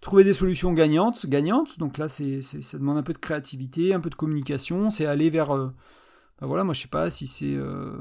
Trouver 0.00 0.24
des 0.24 0.32
solutions 0.32 0.72
gagnantes, 0.72 1.26
gagnantes. 1.26 1.78
Donc 1.78 1.98
là, 1.98 2.08
c'est 2.08 2.42
ça 2.42 2.78
demande 2.78 2.98
un 2.98 3.02
peu 3.02 3.12
de 3.12 3.18
créativité, 3.18 3.94
un 3.94 4.00
peu 4.00 4.10
de 4.10 4.14
communication, 4.14 4.90
c'est 4.90 5.06
aller 5.06 5.30
vers 5.30 5.54
bah 6.40 6.46
voilà, 6.46 6.64
moi 6.64 6.74
je 6.74 6.82
sais 6.82 6.88
pas 6.88 7.08
si 7.08 7.26
c'est 7.26 7.54
euh, 7.54 7.96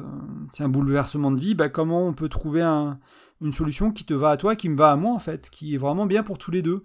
un 0.60 0.68
bouleversement 0.70 1.32
de 1.32 1.40
vie, 1.40 1.56
bah 1.56 1.70
comment 1.70 2.06
on 2.06 2.14
peut 2.14 2.28
trouver 2.28 2.62
un, 2.62 3.00
une 3.42 3.54
solution 3.54 3.92
qui 3.92 4.04
te 4.04 4.14
va 4.14 4.32
à 4.32 4.38
toi, 4.38 4.58
qui 4.58 4.68
me 4.68 4.76
va 4.76 4.92
à 4.92 4.96
moi 4.98 5.14
en 5.14 5.20
fait, 5.20 5.50
qui 5.50 5.74
est 5.74 5.78
vraiment 5.78 6.06
bien 6.06 6.22
pour 6.22 6.38
tous 6.38 6.52
les 6.52 6.62
deux. 6.62 6.84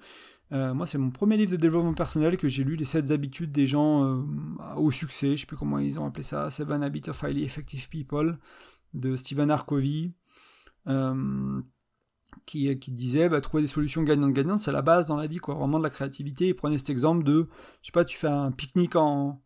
Euh, 0.52 0.74
moi 0.74 0.86
c'est 0.86 0.98
mon 0.98 1.10
premier 1.10 1.36
livre 1.36 1.50
de 1.50 1.56
développement 1.56 1.94
personnel 1.94 2.36
que 2.36 2.48
j'ai 2.48 2.62
lu, 2.62 2.76
les 2.76 2.84
7 2.84 3.10
habitudes 3.10 3.50
des 3.50 3.66
gens 3.66 4.04
euh, 4.04 4.22
au 4.76 4.92
succès, 4.92 5.34
je 5.34 5.40
sais 5.40 5.46
plus 5.46 5.56
comment 5.56 5.78
ils 5.80 5.98
ont 5.98 6.06
appelé 6.06 6.22
ça, 6.22 6.50
Seven 6.52 6.84
Habits 6.84 7.08
of 7.08 7.22
Highly 7.22 7.42
Effective 7.42 7.88
People, 7.88 8.38
de 8.94 9.16
Stephen 9.16 9.50
Harcovy. 9.50 10.14
Qui, 12.46 12.78
qui, 12.78 12.92
disait 12.92 13.28
bah, 13.28 13.40
trouver 13.40 13.64
des 13.64 13.68
solutions 13.68 14.04
gagnantes-gagnantes, 14.04 14.60
c'est 14.60 14.70
la 14.70 14.82
base 14.82 15.08
dans 15.08 15.16
la 15.16 15.26
vie, 15.26 15.38
quoi, 15.38 15.54
vraiment 15.56 15.78
de 15.78 15.82
la 15.82 15.90
créativité. 15.90 16.46
Il 16.48 16.54
prenait 16.54 16.78
cet 16.78 16.90
exemple 16.90 17.24
de, 17.24 17.48
je 17.82 17.86
sais 17.86 17.92
pas, 17.92 18.04
tu 18.04 18.16
fais 18.16 18.28
un 18.28 18.52
pique-nique 18.52 18.94
en, 18.94 19.42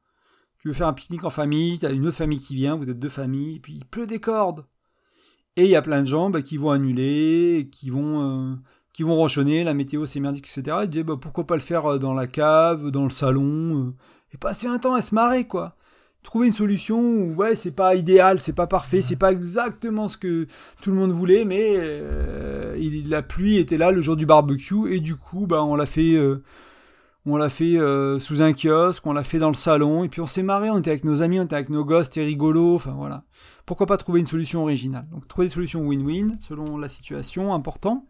tu 0.73 0.83
un 0.83 0.93
pique-nique 0.95 1.25
en 1.25 1.31
famille, 1.31 1.79
tu 1.79 1.87
as 1.87 1.91
une 1.91 2.07
autre 2.07 2.16
famille 2.16 2.41
qui 2.41 2.55
vient, 2.55 2.77
vous 2.77 2.89
êtes 2.89 2.99
deux 2.99 3.11
familles, 3.11 3.57
et 3.57 3.61
puis 3.61 3.75
il 3.75 3.85
pleut 3.85 4.07
des 4.07 4.19
cordes. 4.19 4.65
Et 5.57 5.65
il 5.65 5.71
y 5.71 5.77
a 5.77 5.83
plein 5.83 6.01
de 6.01 6.07
gens 6.07 6.31
bah, 6.31 6.43
qui 6.43 6.57
vont 6.57 6.71
annuler, 6.71 7.69
qui 7.71 7.91
vont, 7.91 8.53
euh, 8.53 9.65
la 9.65 9.75
météo 9.75 10.07
c'est 10.07 10.21
merdique, 10.21 10.49
etc. 10.49 10.79
Et 10.85 10.89
disent 10.89 11.05
bah, 11.05 11.19
pourquoi 11.21 11.47
pas 11.47 11.57
le 11.57 11.61
faire 11.61 11.87
euh, 11.87 11.99
dans 11.99 12.15
la 12.15 12.27
cave, 12.27 12.91
dans 12.91 13.05
le 13.05 13.11
salon, 13.11 13.89
euh, 13.89 13.95
et 14.33 14.39
passer 14.39 14.66
un 14.66 14.79
temps 14.79 14.95
à 14.95 15.03
se 15.03 15.15
marrer, 15.15 15.47
quoi. 15.47 15.77
Trouver 16.25 16.49
une 16.49 16.53
solution 16.53 16.99
où, 16.99 17.35
ouais, 17.35 17.55
c'est 17.55 17.71
pas 17.71 17.95
idéal, 17.95 18.41
c'est 18.41 18.55
pas 18.55 18.67
parfait, 18.67 19.01
c'est 19.01 19.15
pas 19.15 19.31
exactement 19.31 20.09
ce 20.09 20.17
que 20.17 20.49
tout 20.83 20.91
le 20.91 20.97
monde 20.97 21.13
voulait, 21.13 21.45
mais 21.45 21.79
la 23.07 23.23
pluie 23.23 23.59
était 23.59 23.79
là 23.79 23.93
le 23.93 24.03
jour 24.03 24.17
du 24.17 24.27
barbecue, 24.27 24.93
et 24.93 24.99
du 24.99 25.15
coup, 25.15 25.47
bah, 25.47 25.63
on 25.63 25.77
l'a 25.77 25.87
fait 25.87 26.19
on 27.27 27.37
l'a 27.37 27.49
fait 27.49 27.79
euh, 27.79 28.19
sous 28.19 28.43
un 28.43 28.53
kiosque, 28.53 29.07
on 29.07 29.13
l'a 29.13 29.25
fait 29.25 29.39
dans 29.39 29.49
le 29.49 29.55
salon, 29.55 30.05
et 30.05 30.09
puis 30.09 30.21
on 30.21 30.27
s'est 30.27 30.43
marré, 30.43 30.71
on 30.71 30.79
était 30.79 30.91
avec 30.91 31.05
nos 31.05 31.23
amis, 31.23 31.41
on 31.41 31.45
était 31.45 31.57
avec 31.57 31.71
nos 31.71 31.85
gosses, 31.85 32.07
c'était 32.07 32.25
rigolo, 32.25 32.75
enfin 32.75 32.93
voilà. 32.93 33.25
Pourquoi 33.65 33.87
pas 33.87 33.97
trouver 33.97 34.21
une 34.21 34.27
solution 34.27 34.63
originale? 34.63 35.07
Donc 35.11 35.27
trouver 35.27 35.47
des 35.47 35.53
solutions 35.53 35.81
win-win, 35.87 36.37
selon 36.41 36.77
la 36.77 36.89
situation, 36.89 37.55
important. 37.55 38.07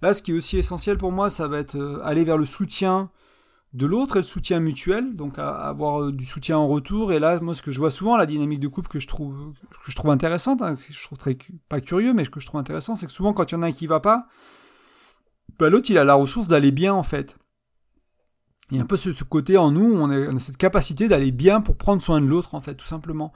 Là, 0.00 0.14
ce 0.14 0.22
qui 0.22 0.32
est 0.32 0.34
aussi 0.34 0.56
essentiel 0.56 0.96
pour 0.96 1.12
moi, 1.12 1.28
ça 1.28 1.46
va 1.46 1.58
être 1.58 1.76
euh, 1.76 2.00
aller 2.04 2.24
vers 2.24 2.38
le 2.38 2.46
soutien 2.46 3.10
de 3.74 3.86
l'autre 3.86 4.16
et 4.16 4.18
le 4.18 4.24
soutien 4.24 4.60
mutuel, 4.60 5.16
donc 5.16 5.38
avoir 5.38 6.02
euh, 6.02 6.12
du 6.12 6.26
soutien 6.26 6.58
en 6.58 6.66
retour. 6.66 7.12
Et 7.12 7.18
là, 7.18 7.40
moi, 7.40 7.54
ce 7.54 7.62
que 7.62 7.72
je 7.72 7.78
vois 7.78 7.90
souvent, 7.90 8.16
la 8.16 8.26
dynamique 8.26 8.60
de 8.60 8.68
couple 8.68 8.88
que 8.88 8.98
je 8.98 9.08
trouve, 9.08 9.54
que 9.84 9.90
je 9.90 9.96
trouve 9.96 10.10
intéressante, 10.10 10.60
hein, 10.62 10.74
je 10.74 11.04
trouve 11.04 11.18
très, 11.18 11.38
pas 11.68 11.80
curieux, 11.80 12.12
mais 12.12 12.24
que 12.26 12.40
je 12.40 12.46
trouve 12.46 12.60
intéressant, 12.60 12.94
c'est 12.94 13.06
que 13.06 13.12
souvent, 13.12 13.32
quand 13.32 13.50
il 13.50 13.54
y 13.54 13.58
en 13.58 13.62
a 13.62 13.66
un 13.66 13.72
qui 13.72 13.86
va 13.86 14.00
pas, 14.00 14.20
bah, 15.58 15.70
l'autre, 15.70 15.90
il 15.90 15.98
a 15.98 16.04
la 16.04 16.14
ressource 16.14 16.48
d'aller 16.48 16.70
bien, 16.70 16.92
en 16.92 17.02
fait 17.02 17.36
il 18.72 18.76
y 18.76 18.80
a 18.80 18.84
un 18.84 18.86
peu 18.86 18.96
ce, 18.96 19.10
côté 19.24 19.58
en 19.58 19.70
nous, 19.70 19.94
on, 19.94 20.08
a 20.10 20.40
cette 20.40 20.56
capacité 20.56 21.06
d'aller 21.06 21.30
bien 21.30 21.60
pour 21.60 21.76
prendre 21.76 22.00
soin 22.00 22.22
de 22.22 22.26
l'autre, 22.26 22.54
en 22.54 22.62
fait, 22.62 22.74
tout 22.74 22.86
simplement. 22.86 23.34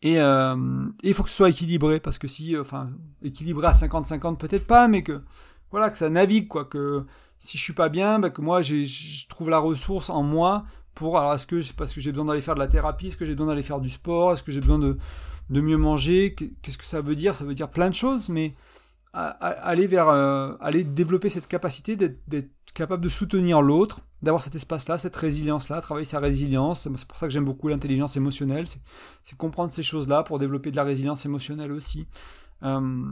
Et, 0.00 0.20
euh, 0.20 0.86
il 1.02 1.12
faut 1.12 1.24
que 1.24 1.28
ce 1.28 1.34
soit 1.34 1.50
équilibré, 1.50 1.98
parce 1.98 2.18
que 2.18 2.28
si, 2.28 2.54
euh, 2.54 2.60
enfin, 2.60 2.90
équilibré 3.20 3.66
à 3.66 3.72
50-50, 3.72 4.36
peut-être 4.36 4.64
pas, 4.64 4.86
mais 4.86 5.02
que, 5.02 5.22
voilà, 5.72 5.90
que 5.90 5.98
ça 5.98 6.08
navigue, 6.08 6.46
quoi, 6.46 6.66
que 6.66 7.04
si 7.38 7.58
je 7.58 7.62
suis 7.62 7.72
pas 7.72 7.88
bien, 7.88 8.18
bah, 8.18 8.30
que 8.30 8.40
moi, 8.40 8.62
je 8.62 9.26
trouve 9.28 9.50
la 9.50 9.58
ressource 9.58 10.10
en 10.10 10.22
moi 10.22 10.64
pour, 10.94 11.18
alors, 11.18 11.34
est-ce 11.34 11.46
que 11.46 11.60
c'est 11.60 11.76
parce 11.76 11.92
que 11.92 12.00
j'ai 12.00 12.10
besoin 12.10 12.24
d'aller 12.24 12.40
faire 12.40 12.54
de 12.54 12.60
la 12.60 12.68
thérapie, 12.68 13.08
est-ce 13.08 13.16
que 13.16 13.26
j'ai 13.26 13.34
besoin 13.34 13.48
d'aller 13.48 13.62
faire 13.62 13.80
du 13.80 13.90
sport, 13.90 14.32
est-ce 14.32 14.42
que 14.42 14.50
j'ai 14.50 14.60
besoin 14.60 14.78
de, 14.78 14.96
de 15.50 15.60
mieux 15.60 15.76
manger, 15.76 16.34
qu'est-ce 16.34 16.78
que 16.78 16.86
ça 16.86 17.02
veut 17.02 17.14
dire? 17.14 17.34
Ça 17.34 17.44
veut 17.44 17.54
dire 17.54 17.68
plein 17.68 17.90
de 17.90 17.94
choses, 17.94 18.30
mais 18.30 18.54
aller 19.12 19.86
vers, 19.86 20.08
euh, 20.08 20.54
aller 20.60 20.84
développer 20.84 21.30
cette 21.30 21.48
capacité 21.48 21.96
d'être 21.96 22.50
capable 22.74 23.02
de 23.02 23.08
soutenir 23.08 23.62
l'autre, 23.62 24.00
d'avoir 24.20 24.42
cet 24.42 24.54
espace-là, 24.54 24.98
cette 24.98 25.16
résilience-là, 25.16 25.80
travailler 25.80 26.04
sa 26.04 26.20
résilience. 26.20 26.82
C'est 26.82 27.06
pour 27.06 27.16
ça 27.16 27.26
que 27.26 27.32
j'aime 27.32 27.44
beaucoup 27.44 27.68
l'intelligence 27.68 28.16
émotionnelle, 28.16 28.66
c'est 29.22 29.38
comprendre 29.38 29.72
ces 29.72 29.82
choses-là 29.82 30.22
pour 30.22 30.38
développer 30.38 30.70
de 30.70 30.76
la 30.76 30.84
résilience 30.84 31.24
émotionnelle 31.24 31.72
aussi. 31.72 32.06
Euh, 32.62 33.04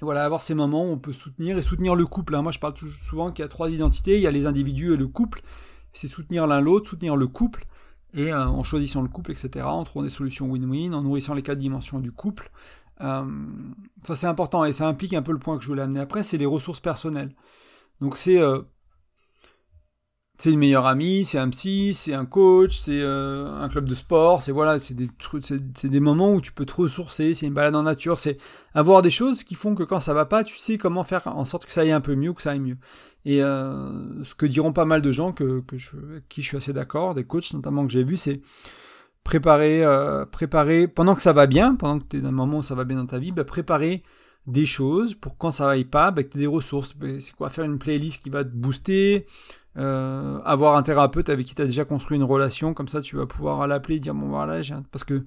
et 0.00 0.04
voilà, 0.04 0.24
avoir 0.24 0.40
ces 0.40 0.54
moments 0.54 0.84
où 0.84 0.92
on 0.92 0.98
peut 0.98 1.12
soutenir 1.12 1.58
et 1.58 1.62
soutenir 1.62 1.94
le 1.94 2.06
couple. 2.06 2.34
Hein. 2.34 2.42
Moi, 2.42 2.52
je 2.52 2.58
parle 2.58 2.74
souvent 2.76 3.32
qu'il 3.32 3.42
y 3.42 3.46
a 3.46 3.48
trois 3.48 3.70
identités. 3.70 4.16
Il 4.16 4.22
y 4.22 4.26
a 4.26 4.30
les 4.30 4.46
individus 4.46 4.94
et 4.94 4.96
le 4.96 5.08
couple. 5.08 5.42
C'est 5.92 6.06
soutenir 6.06 6.46
l'un 6.46 6.60
l'autre, 6.60 6.88
soutenir 6.88 7.16
le 7.16 7.26
couple. 7.26 7.64
Et 8.14 8.32
euh, 8.32 8.46
en 8.46 8.62
choisissant 8.62 9.02
le 9.02 9.08
couple, 9.08 9.32
etc., 9.32 9.66
en 9.66 9.84
trouvant 9.84 10.04
des 10.04 10.10
solutions 10.10 10.46
win-win, 10.46 10.94
en 10.94 11.02
nourrissant 11.02 11.34
les 11.34 11.42
quatre 11.42 11.58
dimensions 11.58 11.98
du 11.98 12.12
couple, 12.12 12.50
ça 13.00 14.14
c'est 14.14 14.26
important 14.26 14.64
et 14.64 14.72
ça 14.72 14.88
implique 14.88 15.14
un 15.14 15.22
peu 15.22 15.30
le 15.30 15.38
point 15.38 15.56
que 15.56 15.62
je 15.62 15.68
voulais 15.68 15.82
amener 15.82 16.00
après, 16.00 16.24
c'est 16.24 16.38
les 16.38 16.46
ressources 16.46 16.80
personnelles. 16.80 17.32
Donc 18.00 18.16
c'est 18.16 18.40
c'est 20.40 20.52
une 20.52 20.58
meilleure 20.60 20.86
amie, 20.86 21.24
c'est 21.24 21.38
un 21.38 21.48
psy, 21.50 21.92
c'est 21.92 22.14
un 22.14 22.24
coach, 22.24 22.78
c'est 22.78 23.00
euh, 23.00 23.50
un 23.60 23.68
club 23.68 23.88
de 23.88 23.94
sport, 23.96 24.40
c'est 24.40 24.52
voilà, 24.52 24.78
c'est 24.78 24.94
des 24.94 25.08
trucs, 25.18 25.44
c'est 25.44 25.88
des 25.88 26.00
moments 26.00 26.32
où 26.32 26.40
tu 26.40 26.52
peux 26.52 26.64
te 26.64 26.74
ressourcer, 26.74 27.34
c'est 27.34 27.46
une 27.46 27.54
balade 27.54 27.74
en 27.74 27.82
nature, 27.82 28.18
c'est 28.18 28.38
avoir 28.72 29.02
des 29.02 29.10
choses 29.10 29.42
qui 29.42 29.56
font 29.56 29.74
que 29.74 29.82
quand 29.82 29.98
ça 29.98 30.14
va 30.14 30.26
pas, 30.26 30.44
tu 30.44 30.56
sais 30.56 30.78
comment 30.78 31.02
faire 31.02 31.26
en 31.26 31.44
sorte 31.44 31.66
que 31.66 31.72
ça 31.72 31.80
aille 31.80 31.90
un 31.90 32.00
peu 32.00 32.14
mieux, 32.14 32.32
que 32.32 32.40
ça 32.40 32.52
aille 32.52 32.60
mieux. 32.60 32.76
Et 33.24 33.42
euh, 33.42 34.22
ce 34.22 34.36
que 34.36 34.46
diront 34.46 34.72
pas 34.72 34.84
mal 34.84 35.02
de 35.02 35.10
gens 35.10 35.32
que, 35.32 35.60
que 35.60 35.76
je, 35.76 35.96
qui 36.28 36.42
je 36.42 36.46
suis 36.46 36.56
assez 36.56 36.72
d'accord, 36.72 37.14
des 37.14 37.24
coachs 37.24 37.52
notamment 37.52 37.84
que 37.84 37.92
j'ai 37.92 38.04
vu, 38.04 38.16
c'est 38.16 38.40
préparer, 39.24 39.84
euh, 39.84 40.24
préparer 40.24 40.86
pendant 40.86 41.16
que 41.16 41.22
ça 41.22 41.32
va 41.32 41.48
bien, 41.48 41.74
pendant 41.74 41.98
que 41.98 42.04
tu 42.08 42.18
es 42.18 42.20
dans 42.20 42.28
un 42.28 42.32
moment 42.32 42.58
où 42.58 42.62
ça 42.62 42.76
va 42.76 42.84
bien 42.84 42.96
dans 42.96 43.06
ta 43.06 43.18
vie, 43.18 43.32
bah, 43.32 43.42
préparer 43.42 44.04
des 44.46 44.66
choses 44.66 45.14
pour 45.14 45.36
quand 45.36 45.52
ça 45.52 45.66
va 45.66 45.74
pas, 45.84 46.10
bah, 46.10 46.22
que 46.22 46.30
tu 46.30 46.38
des 46.38 46.46
ressources. 46.46 46.94
Bah, 46.94 47.08
c'est 47.20 47.34
quoi 47.34 47.48
faire 47.50 47.64
une 47.64 47.78
playlist 47.78 48.22
qui 48.22 48.30
va 48.30 48.44
te 48.44 48.54
booster, 48.54 49.26
euh, 49.78 50.40
avoir 50.44 50.76
un 50.76 50.82
thérapeute 50.82 51.28
avec 51.28 51.46
qui 51.46 51.54
tu 51.54 51.62
as 51.62 51.66
déjà 51.66 51.84
construit 51.84 52.16
une 52.16 52.24
relation, 52.24 52.74
comme 52.74 52.88
ça 52.88 53.00
tu 53.00 53.16
vas 53.16 53.26
pouvoir 53.26 53.66
l'appeler 53.68 53.96
et 53.96 54.00
dire 54.00 54.14
bon 54.14 54.28
voilà, 54.28 54.60
parce 54.90 55.04
que 55.04 55.24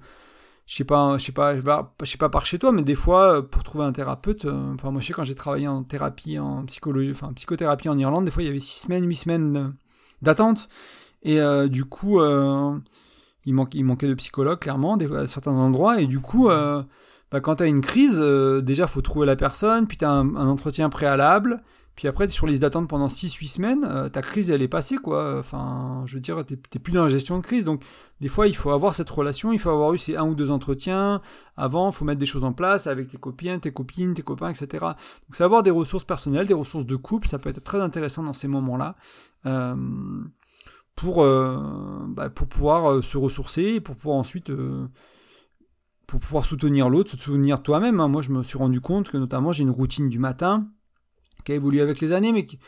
je 0.66 0.76
sais 0.76 0.84
pas, 0.84 1.16
je 1.16 1.24
sais 1.24 1.32
pas, 1.32 1.54
je 1.56 2.04
sais 2.04 2.18
pas 2.18 2.28
par 2.28 2.44
chez 2.44 2.58
toi, 2.58 2.70
mais 2.70 2.82
des 2.82 2.94
fois 2.94 3.38
euh, 3.38 3.42
pour 3.42 3.64
trouver 3.64 3.84
un 3.84 3.92
thérapeute, 3.92 4.44
euh, 4.44 4.74
enfin 4.74 4.90
moi 4.90 5.00
je 5.00 5.06
sais 5.06 5.12
quand 5.14 5.24
j'ai 5.24 5.34
travaillé 5.34 5.68
en 5.68 5.82
thérapie, 5.84 6.38
en 6.38 6.64
psychologie, 6.66 7.12
enfin 7.12 7.32
psychothérapie 7.32 7.88
en 7.88 7.98
Irlande, 7.98 8.26
des 8.26 8.30
fois 8.30 8.42
il 8.42 8.46
y 8.46 8.50
avait 8.50 8.60
6 8.60 8.82
semaines, 8.82 9.06
8 9.06 9.14
semaines 9.16 9.74
d'attente. 10.20 10.68
Et 11.22 11.38
du 11.68 11.84
coup 11.84 12.20
il, 12.20 13.54
manque, 13.54 13.74
il 13.74 13.84
manquait 13.84 14.08
de 14.08 14.14
psychologues 14.14 14.58
clairement 14.58 14.96
à 14.96 15.26
certains 15.28 15.52
endroits. 15.52 16.00
Et 16.00 16.06
du 16.06 16.20
coup 16.20 16.48
bah, 16.48 17.40
quand 17.40 17.56
tu 17.56 17.62
as 17.62 17.66
une 17.66 17.80
crise, 17.80 18.18
déjà 18.18 18.86
faut 18.88 19.02
trouver 19.02 19.26
la 19.26 19.36
personne, 19.36 19.86
puis 19.86 19.96
tu 19.96 20.04
as 20.04 20.10
un 20.10 20.48
entretien 20.48 20.90
préalable 20.90 21.62
puis 21.94 22.08
après, 22.08 22.26
sur 22.28 22.46
liste 22.46 22.62
d'attente 22.62 22.88
pendant 22.88 23.08
6-8 23.08 23.46
semaines, 23.48 23.84
euh, 23.84 24.08
ta 24.08 24.22
crise, 24.22 24.50
elle 24.50 24.62
est 24.62 24.68
passée, 24.68 24.96
quoi. 24.96 25.38
Enfin, 25.38 26.02
je 26.06 26.14
veux 26.14 26.20
dire, 26.20 26.44
tu 26.46 26.54
n'es 26.54 26.80
plus 26.80 26.92
dans 26.92 27.02
la 27.02 27.10
gestion 27.10 27.36
de 27.36 27.42
crise. 27.42 27.66
Donc, 27.66 27.84
des 28.20 28.28
fois, 28.28 28.48
il 28.48 28.56
faut 28.56 28.70
avoir 28.70 28.94
cette 28.94 29.10
relation, 29.10 29.52
il 29.52 29.58
faut 29.58 29.68
avoir 29.68 29.92
eu 29.92 29.98
ces 29.98 30.16
un 30.16 30.26
ou 30.26 30.34
deux 30.34 30.50
entretiens. 30.50 31.20
Avant, 31.56 31.90
il 31.90 31.94
faut 31.94 32.06
mettre 32.06 32.18
des 32.18 32.26
choses 32.26 32.44
en 32.44 32.54
place 32.54 32.86
avec 32.86 33.08
tes 33.08 33.18
copines, 33.18 33.60
tes 33.60 33.72
copines, 33.72 34.14
tes 34.14 34.22
copains, 34.22 34.48
etc. 34.48 34.66
Donc, 34.80 35.32
c'est 35.32 35.44
avoir 35.44 35.62
des 35.62 35.70
ressources 35.70 36.04
personnelles, 36.04 36.46
des 36.46 36.54
ressources 36.54 36.86
de 36.86 36.96
couple, 36.96 37.28
ça 37.28 37.38
peut 37.38 37.50
être 37.50 37.62
très 37.62 37.80
intéressant 37.80 38.22
dans 38.22 38.32
ces 38.32 38.48
moments-là. 38.48 38.96
Euh, 39.44 39.76
pour, 40.96 41.22
euh, 41.22 41.58
bah, 42.08 42.30
pour 42.30 42.46
pouvoir 42.46 43.04
se 43.04 43.18
ressourcer 43.18 43.62
et 43.62 43.80
pour 43.80 43.96
pouvoir 43.96 44.16
ensuite 44.16 44.50
pour 46.06 46.20
pouvoir 46.20 46.44
soutenir 46.44 46.90
l'autre, 46.90 47.10
se 47.10 47.16
soutenir 47.16 47.62
toi-même. 47.62 48.00
Hein. 48.00 48.08
Moi, 48.08 48.20
je 48.20 48.30
me 48.30 48.42
suis 48.42 48.58
rendu 48.58 48.80
compte 48.82 49.08
que 49.10 49.16
notamment 49.16 49.52
j'ai 49.52 49.62
une 49.62 49.70
routine 49.70 50.10
du 50.10 50.18
matin 50.18 50.68
qui 51.44 51.52
a 51.52 51.54
évolué 51.54 51.80
avec 51.80 52.00
les 52.00 52.12
années, 52.12 52.32
mais 52.32 52.46
qui, 52.46 52.58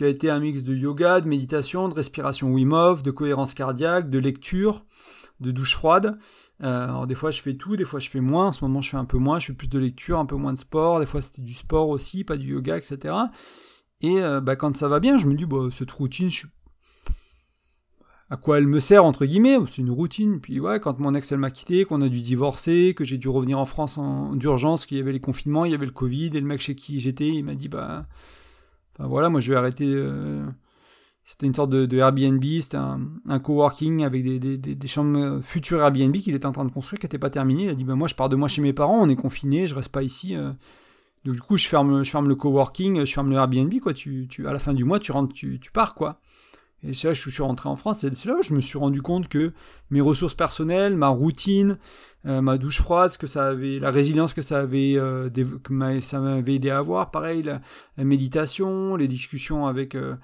a 0.00 0.06
été 0.08 0.28
un 0.28 0.40
mix 0.40 0.62
de 0.62 0.74
yoga, 0.74 1.20
de 1.20 1.28
méditation, 1.28 1.88
de 1.88 1.94
respiration 1.94 2.52
Wim 2.52 3.00
de 3.02 3.10
cohérence 3.10 3.54
cardiaque, 3.54 4.10
de 4.10 4.18
lecture, 4.18 4.84
de 5.40 5.50
douche 5.50 5.74
froide. 5.74 6.18
Euh, 6.62 6.84
alors 6.84 7.06
des 7.06 7.14
fois 7.14 7.30
je 7.30 7.40
fais 7.40 7.54
tout, 7.54 7.76
des 7.76 7.84
fois 7.84 8.00
je 8.00 8.10
fais 8.10 8.20
moins. 8.20 8.48
En 8.48 8.52
ce 8.52 8.64
moment 8.64 8.80
je 8.80 8.90
fais 8.90 8.96
un 8.96 9.04
peu 9.04 9.18
moins, 9.18 9.38
je 9.38 9.46
fais 9.46 9.52
plus 9.52 9.68
de 9.68 9.78
lecture, 9.78 10.18
un 10.18 10.26
peu 10.26 10.36
moins 10.36 10.52
de 10.52 10.58
sport. 10.58 11.00
Des 11.00 11.06
fois 11.06 11.22
c'était 11.22 11.42
du 11.42 11.54
sport 11.54 11.88
aussi, 11.88 12.24
pas 12.24 12.36
du 12.36 12.52
yoga, 12.52 12.76
etc. 12.76 13.14
Et 14.02 14.22
euh, 14.22 14.40
bah, 14.40 14.56
quand 14.56 14.76
ça 14.76 14.88
va 14.88 15.00
bien, 15.00 15.18
je 15.18 15.26
me 15.26 15.34
dis 15.34 15.46
bah, 15.46 15.68
cette 15.70 15.90
routine, 15.90 16.30
je 16.30 16.46
à 18.28 18.36
quoi 18.36 18.58
elle 18.58 18.66
me 18.66 18.80
sert 18.80 19.04
entre 19.04 19.24
guillemets 19.24 19.56
C'est 19.66 19.82
une 19.82 19.90
routine. 19.90 20.40
Puis 20.40 20.58
ouais, 20.58 20.80
quand 20.80 20.98
mon 20.98 21.14
ex 21.14 21.30
elle 21.30 21.38
m'a 21.38 21.50
quitté, 21.50 21.84
qu'on 21.84 22.00
a 22.02 22.08
dû 22.08 22.22
divorcer, 22.22 22.94
que 22.96 23.04
j'ai 23.04 23.18
dû 23.18 23.28
revenir 23.28 23.58
en 23.58 23.64
France 23.64 23.98
en 23.98 24.34
d'urgence, 24.34 24.86
qu'il 24.86 24.98
y 24.98 25.00
avait 25.00 25.12
les 25.12 25.20
confinements, 25.20 25.64
il 25.64 25.72
y 25.72 25.74
avait 25.74 25.86
le 25.86 25.92
Covid, 25.92 26.30
et 26.34 26.40
le 26.40 26.46
mec 26.46 26.60
chez 26.60 26.74
qui 26.74 26.98
j'étais, 26.98 27.28
il 27.28 27.44
m'a 27.44 27.54
dit 27.54 27.68
bah, 27.68 28.06
voilà, 28.98 29.28
moi 29.28 29.40
je 29.40 29.52
vais 29.52 29.58
arrêter. 29.58 29.86
Euh, 29.86 30.44
c'était 31.24 31.46
une 31.46 31.54
sorte 31.54 31.70
de, 31.70 31.96
Airbnb, 31.96 32.44
c'était 32.60 32.76
un, 32.76 33.38
coworking 33.40 34.04
avec 34.04 34.22
des, 34.22 34.38
des, 34.38 34.56
des, 34.56 34.88
chambres 34.88 35.40
futures 35.42 35.80
Airbnb 35.82 36.14
qu'il 36.16 36.34
était 36.36 36.46
en 36.46 36.52
train 36.52 36.64
de 36.64 36.70
construire, 36.70 37.00
qui 37.00 37.06
n'était 37.06 37.18
pas 37.18 37.30
terminé. 37.30 37.64
Il 37.64 37.70
a 37.70 37.74
dit 37.74 37.84
bah 37.84 37.96
moi 37.96 38.06
je 38.08 38.14
pars 38.14 38.28
de 38.28 38.36
moi 38.36 38.48
chez 38.48 38.62
mes 38.62 38.72
parents, 38.72 39.02
on 39.02 39.08
est 39.08 39.16
confinés, 39.16 39.66
je 39.66 39.74
reste 39.74 39.88
pas 39.90 40.02
ici. 40.02 40.36
Euh. 40.36 40.52
Donc 41.24 41.34
du 41.34 41.40
coup 41.40 41.56
je 41.56 41.66
ferme, 41.66 42.04
je 42.04 42.10
ferme 42.10 42.28
le 42.28 42.36
coworking, 42.36 43.04
je 43.04 43.12
ferme 43.12 43.30
le 43.30 43.36
Airbnb 43.36 43.72
quoi. 43.80 43.92
Tu, 43.92 44.26
tu, 44.28 44.46
à 44.46 44.52
la 44.52 44.60
fin 44.60 44.72
du 44.72 44.84
mois 44.84 45.00
tu 45.00 45.10
rentres, 45.12 45.32
tu 45.34 45.58
pars 45.72 45.94
quoi. 45.94 46.20
Et 46.86 46.94
c'est 46.94 47.08
là 47.08 47.14
que 47.14 47.18
je 47.18 47.30
suis 47.30 47.42
rentré 47.42 47.68
en 47.68 47.76
France, 47.76 47.98
c'est 48.00 48.24
là 48.26 48.36
où 48.38 48.42
je 48.42 48.54
me 48.54 48.60
suis 48.60 48.78
rendu 48.78 49.02
compte 49.02 49.28
que 49.28 49.52
mes 49.90 50.00
ressources 50.00 50.34
personnelles, 50.34 50.96
ma 50.96 51.08
routine, 51.08 51.78
euh, 52.26 52.40
ma 52.40 52.58
douche 52.58 52.80
froide, 52.80 53.12
ce 53.12 53.18
que 53.18 53.26
ça 53.26 53.46
avait, 53.46 53.78
la 53.78 53.90
résilience 53.90 54.34
que 54.34 54.42
ça 54.42 54.60
avait, 54.60 54.94
euh, 54.96 55.28
que 55.30 56.00
ça 56.00 56.20
m'avait 56.20 56.54
aidé 56.54 56.70
à 56.70 56.78
avoir, 56.78 57.10
pareil, 57.10 57.42
la, 57.42 57.60
méditation, 58.04 58.96
les 58.96 59.08
discussions 59.08 59.66
avec 59.66 59.94
euh, 59.94 60.14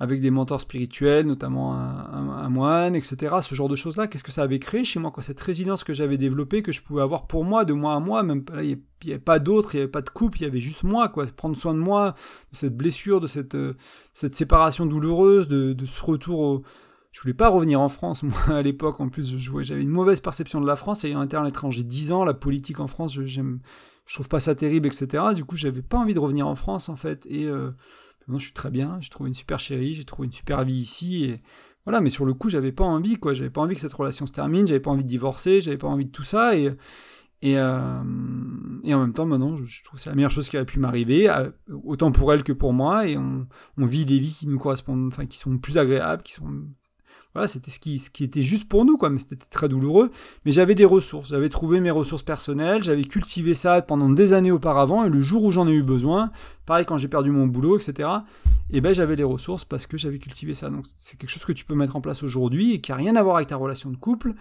avec 0.00 0.22
des 0.22 0.30
mentors 0.30 0.62
spirituels, 0.62 1.26
notamment 1.26 1.74
un, 1.74 2.48
moine, 2.48 2.96
etc. 2.96 3.36
Ce 3.42 3.54
genre 3.54 3.68
de 3.68 3.76
choses-là, 3.76 4.06
qu'est-ce 4.06 4.24
que 4.24 4.32
ça 4.32 4.42
avait 4.42 4.58
créé 4.58 4.82
chez 4.82 4.98
moi, 4.98 5.10
quoi, 5.10 5.22
cette 5.22 5.40
résilience 5.40 5.84
que 5.84 5.92
j'avais 5.92 6.16
développée, 6.16 6.62
que 6.62 6.72
je 6.72 6.80
pouvais 6.80 7.02
avoir 7.02 7.26
pour 7.26 7.44
moi, 7.44 7.66
de 7.66 7.74
moi 7.74 7.94
à 7.94 8.00
moi, 8.00 8.22
même 8.22 8.42
là, 8.52 8.64
il 8.64 8.80
n'y 9.04 9.12
avait 9.12 9.18
pas 9.18 9.38
d'autres, 9.38 9.74
il 9.74 9.78
n'y 9.78 9.82
avait 9.82 9.90
pas 9.90 10.00
de 10.00 10.08
couple, 10.08 10.38
il 10.38 10.44
y 10.44 10.46
avait 10.46 10.58
juste 10.58 10.84
moi, 10.84 11.10
quoi, 11.10 11.26
prendre 11.26 11.54
soin 11.54 11.74
de 11.74 11.78
moi, 11.78 12.14
de 12.50 12.56
cette 12.56 12.74
blessure, 12.74 13.20
de 13.20 13.26
cette, 13.26 13.54
euh, 13.54 13.74
séparation 14.14 14.86
douloureuse, 14.86 15.48
de, 15.48 15.76
ce 15.84 16.02
retour 16.02 16.40
au... 16.40 16.62
Je 17.12 17.20
voulais 17.20 17.34
pas 17.34 17.48
revenir 17.50 17.78
en 17.78 17.88
France, 17.88 18.22
moi, 18.48 18.56
à 18.56 18.62
l'époque, 18.62 19.00
en 19.00 19.10
plus, 19.10 19.36
j'avais 19.60 19.82
une 19.82 19.90
mauvaise 19.90 20.20
perception 20.20 20.62
de 20.62 20.66
la 20.66 20.76
France, 20.76 21.04
ayant 21.04 21.22
été 21.22 21.36
à 21.36 21.44
l'étranger 21.44 21.82
10 21.84 22.12
ans, 22.12 22.24
la 22.24 22.32
politique 22.32 22.80
en 22.80 22.86
France, 22.86 23.12
je, 23.12 23.22
je 23.26 24.14
trouve 24.14 24.28
pas 24.30 24.40
ça 24.40 24.54
terrible, 24.54 24.86
etc. 24.86 25.22
Du 25.34 25.44
coup, 25.44 25.58
j'avais 25.58 25.82
pas 25.82 25.98
envie 25.98 26.14
de 26.14 26.20
revenir 26.20 26.48
en 26.48 26.54
France, 26.54 26.88
en 26.88 26.96
fait, 26.96 27.26
et... 27.28 27.44
Euh, 27.44 27.72
Maintenant, 28.20 28.38
je 28.38 28.44
suis 28.44 28.54
très 28.54 28.70
bien, 28.70 28.98
j'ai 29.00 29.08
trouvé 29.08 29.28
une 29.28 29.34
super 29.34 29.58
chérie, 29.58 29.94
j'ai 29.94 30.04
trouvé 30.04 30.26
une 30.26 30.32
super 30.32 30.64
vie 30.64 30.78
ici, 30.78 31.24
et 31.24 31.42
voilà, 31.84 32.00
mais 32.00 32.10
sur 32.10 32.24
le 32.24 32.34
coup, 32.34 32.48
j'avais 32.48 32.72
pas 32.72 32.84
envie, 32.84 33.16
quoi. 33.16 33.32
J'avais 33.34 33.50
pas 33.50 33.60
envie 33.60 33.74
que 33.74 33.80
cette 33.80 33.92
relation 33.92 34.26
se 34.26 34.32
termine, 34.32 34.66
j'avais 34.66 34.80
pas 34.80 34.90
envie 34.90 35.04
de 35.04 35.08
divorcer, 35.08 35.60
j'avais 35.60 35.78
pas 35.78 35.88
envie 35.88 36.06
de 36.06 36.12
tout 36.12 36.24
ça, 36.24 36.56
et. 36.56 36.72
Et, 37.42 37.56
euh, 37.56 38.02
et, 38.84 38.92
en 38.92 39.00
même 39.00 39.14
temps, 39.14 39.24
maintenant, 39.24 39.56
je 39.56 39.82
trouve 39.82 39.96
que 39.96 40.02
c'est 40.02 40.10
la 40.10 40.14
meilleure 40.14 40.30
chose 40.30 40.50
qui 40.50 40.58
aurait 40.58 40.66
pu 40.66 40.78
m'arriver, 40.78 41.30
euh, 41.30 41.50
autant 41.84 42.12
pour 42.12 42.34
elle 42.34 42.42
que 42.42 42.52
pour 42.52 42.74
moi, 42.74 43.06
et 43.08 43.16
on, 43.16 43.48
on, 43.78 43.86
vit 43.86 44.04
des 44.04 44.18
vies 44.18 44.36
qui 44.38 44.46
nous 44.46 44.58
correspondent, 44.58 45.06
enfin, 45.06 45.24
qui 45.24 45.38
sont 45.38 45.56
plus 45.56 45.78
agréables, 45.78 46.22
qui 46.22 46.34
sont 46.34 46.66
voilà, 47.34 47.46
c'était 47.46 47.70
ce 47.70 47.78
qui, 47.78 47.98
ce 47.98 48.10
qui 48.10 48.24
était 48.24 48.42
juste 48.42 48.68
pour 48.68 48.84
nous, 48.84 48.96
quoi, 48.96 49.08
mais 49.08 49.18
c'était 49.18 49.36
très 49.36 49.68
douloureux. 49.68 50.10
Mais 50.44 50.52
j'avais 50.52 50.74
des 50.74 50.84
ressources, 50.84 51.30
j'avais 51.30 51.48
trouvé 51.48 51.80
mes 51.80 51.90
ressources 51.90 52.22
personnelles, 52.22 52.82
j'avais 52.82 53.04
cultivé 53.04 53.54
ça 53.54 53.82
pendant 53.82 54.08
des 54.08 54.32
années 54.32 54.50
auparavant, 54.50 55.04
et 55.04 55.08
le 55.08 55.20
jour 55.20 55.44
où 55.44 55.52
j'en 55.52 55.68
ai 55.68 55.72
eu 55.72 55.82
besoin, 55.82 56.30
pareil 56.66 56.84
quand 56.86 56.98
j'ai 56.98 57.08
perdu 57.08 57.30
mon 57.30 57.46
boulot, 57.46 57.78
etc., 57.78 58.08
et 58.72 58.76
eh 58.76 58.80
ben 58.80 58.94
j'avais 58.94 59.16
les 59.16 59.24
ressources 59.24 59.64
parce 59.64 59.88
que 59.88 59.96
j'avais 59.96 60.18
cultivé 60.18 60.54
ça. 60.54 60.70
Donc 60.70 60.84
c'est 60.96 61.18
quelque 61.18 61.30
chose 61.30 61.44
que 61.44 61.52
tu 61.52 61.64
peux 61.64 61.74
mettre 61.74 61.96
en 61.96 62.00
place 62.00 62.22
aujourd'hui 62.22 62.74
et 62.74 62.80
qui 62.80 62.92
a 62.92 62.94
rien 62.94 63.16
à 63.16 63.22
voir 63.22 63.34
avec 63.36 63.48
ta 63.48 63.56
relation 63.56 63.90
de 63.90 63.96
couple, 63.96 64.34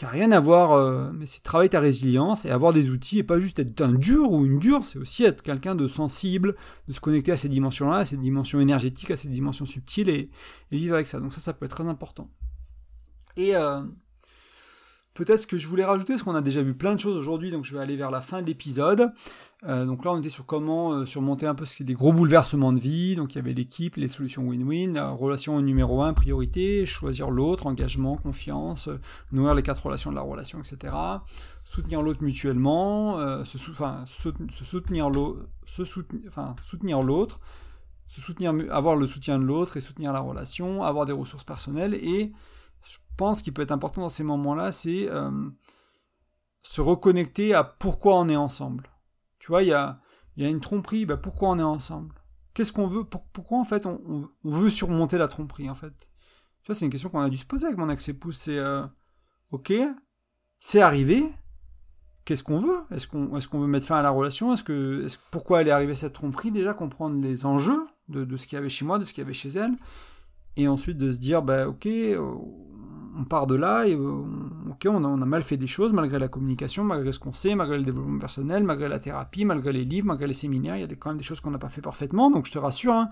qui 0.00 0.06
rien 0.06 0.32
à 0.32 0.40
voir, 0.40 0.72
euh, 0.72 1.10
mais 1.12 1.26
c'est 1.26 1.42
travailler 1.42 1.68
ta 1.68 1.78
résilience 1.78 2.46
et 2.46 2.50
avoir 2.50 2.72
des 2.72 2.88
outils 2.88 3.18
et 3.18 3.22
pas 3.22 3.38
juste 3.38 3.58
être 3.58 3.82
un 3.82 3.92
dur 3.92 4.32
ou 4.32 4.46
une 4.46 4.58
dure, 4.58 4.82
c'est 4.86 4.98
aussi 4.98 5.24
être 5.24 5.42
quelqu'un 5.42 5.74
de 5.74 5.86
sensible, 5.88 6.56
de 6.88 6.92
se 6.94 7.00
connecter 7.00 7.32
à 7.32 7.36
ces 7.36 7.50
dimensions-là, 7.50 7.98
à 7.98 8.04
ces 8.06 8.16
dimensions 8.16 8.60
énergétiques, 8.60 9.10
à 9.10 9.18
ces 9.18 9.28
dimensions 9.28 9.66
subtiles 9.66 10.08
et, 10.08 10.30
vivre 10.70 10.94
avec 10.94 11.06
ça. 11.06 11.20
Donc 11.20 11.34
ça, 11.34 11.40
ça 11.40 11.52
peut 11.52 11.66
être 11.66 11.76
très 11.76 11.86
important. 11.86 12.30
Et 13.36 13.54
euh, 13.54 13.82
peut-être 15.14 15.40
ce 15.40 15.46
que 15.46 15.58
je 15.58 15.66
voulais 15.68 15.84
rajouter, 15.84 16.14
parce 16.14 16.22
qu'on 16.22 16.34
a 16.34 16.40
déjà 16.40 16.62
vu 16.62 16.74
plein 16.74 16.94
de 16.94 17.00
choses 17.00 17.16
aujourd'hui, 17.16 17.50
donc 17.50 17.64
je 17.64 17.74
vais 17.74 17.80
aller 17.82 17.96
vers 17.96 18.10
la 18.10 18.20
fin 18.20 18.40
de 18.42 18.46
l'épisode. 18.46 19.12
Euh, 19.66 19.84
donc 19.84 20.04
là, 20.04 20.12
on 20.12 20.18
était 20.18 20.30
sur 20.30 20.46
comment 20.46 20.92
euh, 20.92 21.04
surmonter 21.04 21.46
un 21.46 21.54
peu 21.54 21.64
des 21.80 21.94
gros 21.94 22.12
bouleversements 22.12 22.72
de 22.72 22.78
vie. 22.78 23.16
Donc 23.16 23.34
il 23.34 23.36
y 23.36 23.38
avait 23.38 23.52
l'équipe, 23.52 23.96
les 23.96 24.08
solutions 24.08 24.42
win-win, 24.42 24.94
la 24.94 25.10
relation 25.10 25.60
numéro 25.60 26.02
un, 26.02 26.14
priorité, 26.14 26.86
choisir 26.86 27.30
l'autre, 27.30 27.66
engagement, 27.66 28.16
confiance, 28.16 28.88
euh, 28.88 28.98
nourrir 29.32 29.54
les 29.54 29.62
quatre 29.62 29.84
relations 29.84 30.10
de 30.10 30.16
la 30.16 30.22
relation, 30.22 30.60
etc. 30.60 30.94
Soutenir 31.64 32.00
l'autre 32.02 32.22
mutuellement, 32.22 33.44
se, 33.44 33.58
soutenir 33.58 35.10
l'autre, 35.10 35.46
se 35.66 35.84
soutenir, 38.20 38.54
avoir 38.70 38.96
le 38.96 39.06
soutien 39.06 39.38
de 39.38 39.44
l'autre 39.44 39.76
et 39.76 39.80
soutenir 39.80 40.12
la 40.12 40.20
relation, 40.20 40.82
avoir 40.82 41.04
des 41.06 41.12
ressources 41.12 41.44
personnelles. 41.44 41.94
Et 41.94 42.32
je 42.84 42.98
pense 43.16 43.42
qu'il 43.42 43.52
peut 43.52 43.62
être 43.62 43.72
important 43.72 44.02
dans 44.02 44.08
ces 44.08 44.24
moments-là, 44.24 44.72
c'est 44.72 45.08
se 46.62 46.80
reconnecter 46.80 47.54
à 47.54 47.64
pourquoi 47.64 48.16
on 48.18 48.28
est 48.28 48.36
ensemble. 48.36 48.90
Tu 49.38 49.48
vois, 49.48 49.62
il 49.62 49.68
y 49.68 49.72
a, 49.72 50.00
une 50.36 50.60
tromperie, 50.60 51.06
bah, 51.06 51.16
pourquoi 51.16 51.50
on 51.50 51.58
est 51.58 51.62
ensemble? 51.62 52.14
Qu'est-ce 52.54 52.72
qu'on 52.72 52.86
veut? 52.86 53.04
Pourquoi 53.04 53.58
en 53.58 53.64
fait 53.64 53.86
on, 53.86 54.28
veut 54.44 54.70
surmonter 54.70 55.18
la 55.18 55.28
tromperie 55.28 55.70
en 55.70 55.74
fait? 55.74 56.10
Tu 56.62 56.66
vois, 56.66 56.74
c'est 56.74 56.84
une 56.84 56.90
question 56.90 57.08
qu'on 57.08 57.20
a 57.20 57.30
dû 57.30 57.36
se 57.36 57.46
poser 57.46 57.66
avec 57.66 57.78
mon 57.78 57.88
ex-épouse. 57.88 58.36
C'est 58.36 58.58
euh, 58.58 58.84
ok, 59.50 59.72
c'est 60.58 60.80
arrivé. 60.80 61.22
Qu'est-ce 62.24 62.44
qu'on 62.44 62.58
veut? 62.58 62.80
Est-ce 62.90 63.06
qu'on 63.06 63.60
veut 63.60 63.66
mettre 63.66 63.86
fin 63.86 63.96
à 63.96 64.02
la 64.02 64.10
relation? 64.10 64.52
Est-ce 64.52 64.62
que 64.62 65.06
pourquoi 65.30 65.62
elle 65.62 65.68
est 65.68 65.72
arrivée 65.72 65.94
cette 65.94 66.12
tromperie? 66.12 66.50
Déjà 66.50 66.74
comprendre 66.74 67.20
les 67.20 67.46
enjeux 67.46 67.86
de, 68.08 68.36
ce 68.36 68.46
qu'il 68.46 68.56
y 68.56 68.58
avait 68.58 68.68
chez 68.68 68.84
moi, 68.84 68.98
de 68.98 69.04
ce 69.04 69.14
qu'il 69.14 69.22
y 69.22 69.24
avait 69.24 69.32
chez 69.32 69.48
elle, 69.50 69.72
et 70.56 70.68
ensuite 70.68 70.98
de 70.98 71.10
se 71.10 71.18
dire 71.18 71.42
bah 71.42 71.66
ok, 71.66 71.86
euh, 71.86 72.34
on 73.20 73.24
part 73.24 73.46
de 73.46 73.54
là 73.54 73.86
et 73.86 73.94
euh, 73.94 74.22
on 74.86 75.04
a, 75.04 75.26
mal 75.26 75.42
fait 75.42 75.56
des 75.56 75.66
choses, 75.66 75.92
malgré 75.92 76.18
la 76.18 76.28
communication, 76.28 76.84
malgré 76.84 77.12
ce 77.12 77.18
qu'on 77.18 77.32
sait, 77.32 77.54
malgré 77.54 77.76
le 77.76 77.84
développement 77.84 78.18
personnel, 78.18 78.64
malgré 78.64 78.88
la 78.88 78.98
thérapie, 78.98 79.44
malgré 79.44 79.72
les 79.72 79.84
livres, 79.84 80.06
malgré 80.06 80.26
les 80.26 80.34
séminaires, 80.34 80.76
il 80.76 80.80
y 80.80 80.84
a 80.84 80.88
quand 80.88 81.10
même 81.10 81.18
des 81.18 81.24
choses 81.24 81.40
qu'on 81.40 81.50
n'a 81.50 81.58
pas 81.58 81.68
fait 81.68 81.82
parfaitement, 81.82 82.30
donc 82.30 82.46
je 82.46 82.52
te 82.52 82.58
rassure, 82.58 82.94
hein, 82.94 83.10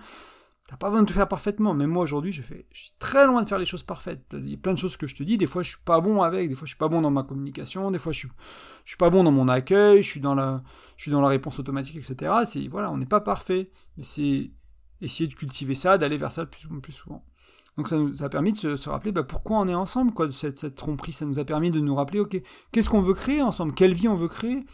T'as 0.69 0.77
pas 0.77 0.91
besoin 0.91 1.03
de 1.03 1.09
tout 1.09 1.15
faire 1.15 1.29
parfaitement. 1.29 1.73
Même 1.73 1.89
moi 1.89 2.03
aujourd'hui, 2.03 2.31
je 2.31 2.43
fais, 2.43 2.67
suis 2.73 2.93
très 2.99 3.27
loin 3.27 3.43
de 3.43 3.49
faire 3.49 3.59
les 3.59 3.65
choses 3.65 3.83
parfaites. 3.83 4.27
Il 4.35 4.51
y 4.51 4.55
a 4.55 4.59
plein 4.59 4.75
de 4.75 4.79
choses 4.79 4.99
que 4.99 5.07
je 5.07 5.15
te 5.15 5.23
dis. 5.23 5.39
Des 5.39 5.47
fois, 5.47 5.63
je 5.63 5.71
suis 5.71 5.83
pas 5.83 6.03
bon 6.03 6.21
avec. 6.21 6.51
Des 6.51 6.55
fois, 6.55 6.67
je 6.67 6.73
suis 6.73 6.79
pas 6.79 6.89
bon 6.89 7.01
dans 7.01 7.11
ma 7.11 7.23
communication. 7.23 7.91
Des 7.91 7.99
fois, 7.99 8.13
je 8.13 8.19
suis, 8.19 8.29
suis 8.85 8.99
pas 8.99 9.09
bon 9.09 9.25
dans 9.25 9.31
mon 9.31 9.49
accueil. 9.49 10.03
Je 10.03 10.07
suis 10.07 10.21
dans 10.21 10.35
la, 10.35 10.61
réponse 11.27 11.59
automatique, 11.59 11.97
etc. 11.97 12.33
C'est 12.45 12.69
voilà, 12.69 12.91
on 12.91 12.99
n'est 12.99 13.07
pas 13.07 13.23
parfait. 13.23 13.71
Mais 13.97 14.03
c'est 14.03 14.51
essayer 15.01 15.27
de 15.27 15.33
cultiver 15.33 15.75
ça, 15.75 15.97
d'aller 15.97 16.19
vers 16.19 16.33
ça 16.33 16.43
le 16.43 16.51
plus, 16.51 16.69
plus 16.83 16.93
souvent. 16.93 17.25
Donc 17.79 17.87
ça 17.87 17.97
nous 17.97 18.25
a 18.25 18.29
permis 18.29 18.53
de 18.53 18.75
se, 18.75 18.89
rappeler 18.89 19.13
bah, 19.13 19.23
pourquoi 19.23 19.59
on 19.59 19.69
est 19.69 19.75
ensemble, 19.75 20.13
quoi, 20.13 20.27
de 20.27 20.33
cette, 20.33 20.75
tromperie. 20.75 21.13
Ça 21.13 21.25
nous 21.25 21.39
a 21.39 21.45
permis 21.45 21.71
de 21.71 21.79
nous 21.79 21.95
rappeler, 21.95 22.19
ok, 22.19 22.37
qu'est-ce 22.73 22.91
qu'on 22.91 23.03
veut 23.03 23.15
créer 23.15 23.41
ensemble, 23.41 23.73
quelle 23.73 23.95
vie 23.95 24.09
on 24.09 24.17
veut 24.17 24.27
créer? 24.27 24.65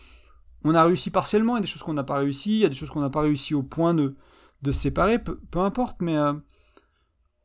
On 0.64 0.74
a 0.74 0.82
réussi 0.82 1.10
partiellement, 1.10 1.56
il 1.56 1.58
y 1.58 1.58
a 1.58 1.60
des 1.60 1.66
choses 1.66 1.82
qu'on 1.82 1.92
n'a 1.92 2.02
pas 2.02 2.16
réussi, 2.16 2.52
il 2.52 2.58
y 2.60 2.64
a 2.64 2.70
des 2.70 2.74
choses 2.74 2.88
qu'on 2.88 3.02
n'a 3.02 3.10
pas 3.10 3.20
réussi 3.20 3.54
au 3.54 3.62
point 3.62 3.92
de, 3.92 4.16
de 4.62 4.72
se 4.72 4.80
séparer, 4.80 5.18
peu, 5.22 5.36
importe, 5.56 6.00
mais 6.00 6.16
euh, 6.16 6.32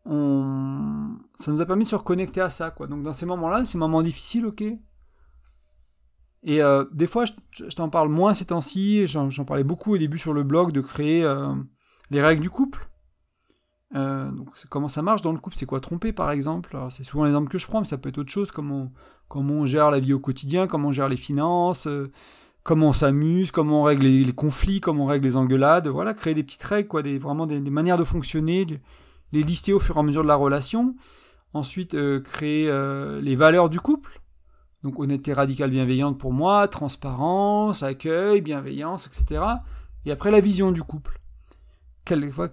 on... 0.06 1.18
ça 1.36 1.52
nous 1.52 1.60
a 1.60 1.66
permis 1.66 1.84
de 1.84 1.90
se 1.90 1.98
reconnecter 1.98 2.40
à 2.40 2.50
ça. 2.50 2.74
Donc 2.90 3.04
dans 3.04 3.12
ces 3.12 3.26
moments-là, 3.26 3.66
ces 3.66 3.78
moments 3.78 4.02
difficiles, 4.02 4.46
ok. 4.46 4.62
Et 6.44 6.62
euh, 6.62 6.86
des 6.94 7.08
fois, 7.08 7.26
je, 7.52 7.66
t'en 7.76 7.90
parle 7.90 8.08
moins 8.08 8.34
ces 8.34 8.46
temps-ci, 8.46 9.08
j'en 9.08 9.30
parlais 9.46 9.66
beaucoup 9.66 9.96
au 9.96 9.98
début 9.98 10.20
sur 10.20 10.32
le 10.32 10.44
blog 10.44 10.72
de 10.72 10.80
créer 10.80 11.22
euh, 11.26 11.54
les 12.12 12.22
règles 12.22 12.42
du 12.42 12.50
couple. 12.50 12.89
Donc 13.94 14.50
comment 14.70 14.88
ça 14.88 15.02
marche 15.02 15.22
dans 15.22 15.32
le 15.32 15.40
couple, 15.40 15.56
c'est 15.58 15.66
quoi 15.66 15.80
tromper 15.80 16.14
par 16.14 16.32
exemple? 16.32 16.78
C'est 16.90 17.04
souvent 17.04 17.26
l'exemple 17.26 17.50
que 17.50 17.58
je 17.58 17.68
prends, 17.68 17.80
mais 17.80 17.88
ça 17.88 17.98
peut 17.98 18.10
être 18.10 18.20
autre 18.20 18.32
chose, 18.32 18.52
comment, 18.52 18.92
comment 19.28 19.54
on 19.54 19.66
gère 19.66 19.92
la 19.92 20.00
vie 20.00 20.14
au 20.14 20.20
quotidien, 20.20 20.68
comment 20.68 20.90
on 20.90 20.92
gère 20.92 21.10
les 21.10 21.18
finances, 21.18 21.88
comment 22.64 22.90
on 22.90 22.94
s'amuse, 22.94 23.52
comment 23.52 23.82
on 23.82 23.84
règle 23.84 24.06
les, 24.06 24.34
conflits, 24.34 24.80
comment 24.80 25.06
on 25.06 25.08
règle 25.08 25.26
les 25.26 25.38
engueulades, 25.38 25.88
voilà, 25.88 26.14
créer 26.14 26.34
des 26.34 26.44
petites 26.44 26.64
règles, 26.64 26.88
quoi, 26.88 27.02
vraiment 27.02 27.48
des, 27.48 27.60
manières 27.62 27.98
de 27.98 28.04
fonctionner, 28.04 28.66
les 29.32 29.44
lister 29.44 29.74
au 29.74 29.80
fur 29.80 29.98
et 29.98 30.00
à 30.00 30.04
mesure 30.04 30.24
de 30.24 30.28
la 30.28 30.36
relation. 30.36 30.96
Ensuite, 31.54 31.96
euh, 31.96 32.20
créer 32.20 32.70
euh, 32.70 33.22
les 33.22 33.36
valeurs 33.36 33.70
du 33.70 33.80
couple. 33.80 34.22
Donc 34.84 35.00
honnêteté 35.00 35.34
radicale 35.34 35.72
bienveillante 35.72 36.18
pour 36.18 36.32
moi, 36.32 36.68
transparence, 36.68 37.84
accueil, 37.84 38.42
bienveillance, 38.42 39.08
etc. 39.08 39.44
Et 40.06 40.12
après 40.12 40.32
la 40.32 40.40
vision 40.40 40.72
du 40.72 40.84
couple. 40.84 41.20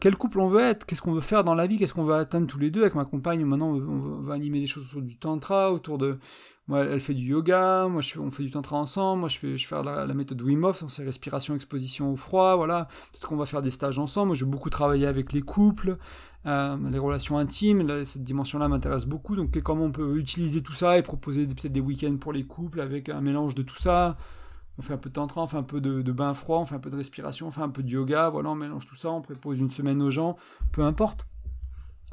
Quel, 0.01 0.17
couple 0.17 0.41
on 0.41 0.49
veut 0.49 0.61
être 0.61 0.85
Qu'est-ce 0.85 1.03
qu'on 1.03 1.13
veut 1.13 1.21
faire 1.21 1.45
dans 1.45 1.55
la 1.55 1.67
vie 1.67 1.79
Qu'est-ce 1.79 1.95
qu'on 1.95 2.05
veut 2.05 2.15
atteindre 2.15 2.47
tous 2.47 2.59
les 2.59 2.71
deux 2.71 2.83
Avec 2.83 2.95
ma 2.95 3.05
compagne, 3.05 3.45
maintenant 3.45 3.71
on 3.71 4.21
va 4.21 4.35
animer 4.35 4.61
des 4.61 4.67
choses 4.67 4.87
autour 4.87 5.03
du 5.03 5.17
tantra, 5.17 5.73
autour 5.73 5.99
de 5.99 6.19
moi, 6.69 6.85
elle 6.85 7.01
fait 7.01 7.15
du 7.15 7.23
yoga, 7.23 7.87
moi, 7.89 8.03
je 8.03 8.19
on 8.19 8.31
fait 8.33 8.43
du 8.43 8.51
tantra 8.51 8.77
ensemble, 8.77 9.21
moi, 9.21 9.29
je 9.29 9.39
fais, 9.39 9.57
je 9.57 9.67
fais 9.69 9.81
la, 9.85 10.13
méthode 10.15 10.43
Wim 10.43 10.65
Hof, 10.65 10.83
c'est 10.89 11.05
respiration, 11.05 11.55
exposition 11.55 12.13
au 12.13 12.17
froid, 12.17 12.57
voilà. 12.57 12.89
Peut-être 13.13 13.29
qu'on 13.29 13.37
va 13.37 13.47
faire 13.47 13.63
des 13.63 13.71
stages 13.71 14.01
ensemble. 14.01 14.29
Moi, 14.29 14.37
j'ai 14.37 14.47
beaucoup 14.47 14.69
travaillé 14.69 15.07
avec 15.07 15.33
les 15.33 15.43
couples, 15.43 15.97
euh, 16.45 16.77
les 16.91 16.99
relations 16.99 17.39
intimes, 17.39 18.05
cette 18.05 18.25
dimension-là 18.25 18.67
m'intéresse 18.67 19.07
beaucoup. 19.07 19.37
Donc, 19.37 19.57
comment 19.61 19.85
on 19.85 19.93
peut 19.93 20.19
utiliser 20.19 20.61
tout 20.61 20.75
ça 20.75 20.99
et 20.99 21.03
proposer 21.03 21.47
peut-être 21.47 21.73
des 21.73 21.81
week-ends 21.81 22.17
pour 22.17 22.33
les 22.33 22.45
couples 22.45 22.81
avec 22.81 23.11
un 23.11 23.21
mélange 23.21 23.55
de 23.55 23.63
tout 23.63 23.77
ça. 23.77 24.17
On 24.79 24.83
fait 24.83 24.93
un 24.93 24.99
peu 24.99 25.09
de 25.09 25.15
tantra, 25.15 25.43
on 25.43 25.47
fait 25.47 25.57
un 25.57 25.63
peu 25.63 25.81
de, 25.81 26.13
bain 26.13 26.35
froid, 26.35 26.59
on 26.59 26.67
fait 26.67 26.75
un 26.75 26.81
peu 26.81 26.91
de 26.91 26.97
respiration, 26.97 27.49
on 27.49 27.51
fait 27.51 27.63
un 27.63 27.71
peu 27.71 27.83
de 27.83 27.91
yoga, 27.91 28.29
voilà, 28.29 28.51
on 28.51 28.55
mélange 28.55 28.87
tout 28.87 28.97
ça, 28.97 29.11
on 29.11 29.23
propose 29.23 29.59
une 29.59 29.71
semaine 29.71 30.03
aux 30.03 30.11
gens, 30.11 30.37
peu 30.73 30.83
importe. 30.83 31.27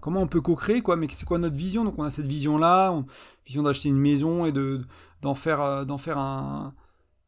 Comment 0.01 0.21
on 0.21 0.27
peut 0.27 0.41
co-créer 0.41 0.81
quoi 0.81 0.97
mais 0.97 1.07
c'est 1.09 1.25
quoi 1.25 1.37
notre 1.37 1.55
vision? 1.55 1.85
Donc 1.85 1.97
on 1.97 2.03
a 2.03 2.11
cette 2.11 2.25
vision 2.25 2.57
là 2.57 2.93
vision 3.45 3.63
d'acheter 3.63 3.87
une 3.87 3.97
maison 3.97 4.45
et 4.45 4.51
de 4.51 4.81
d'en 5.21 5.33
faire 5.33 5.61
euh, 5.61 5.85
un, 6.15 6.73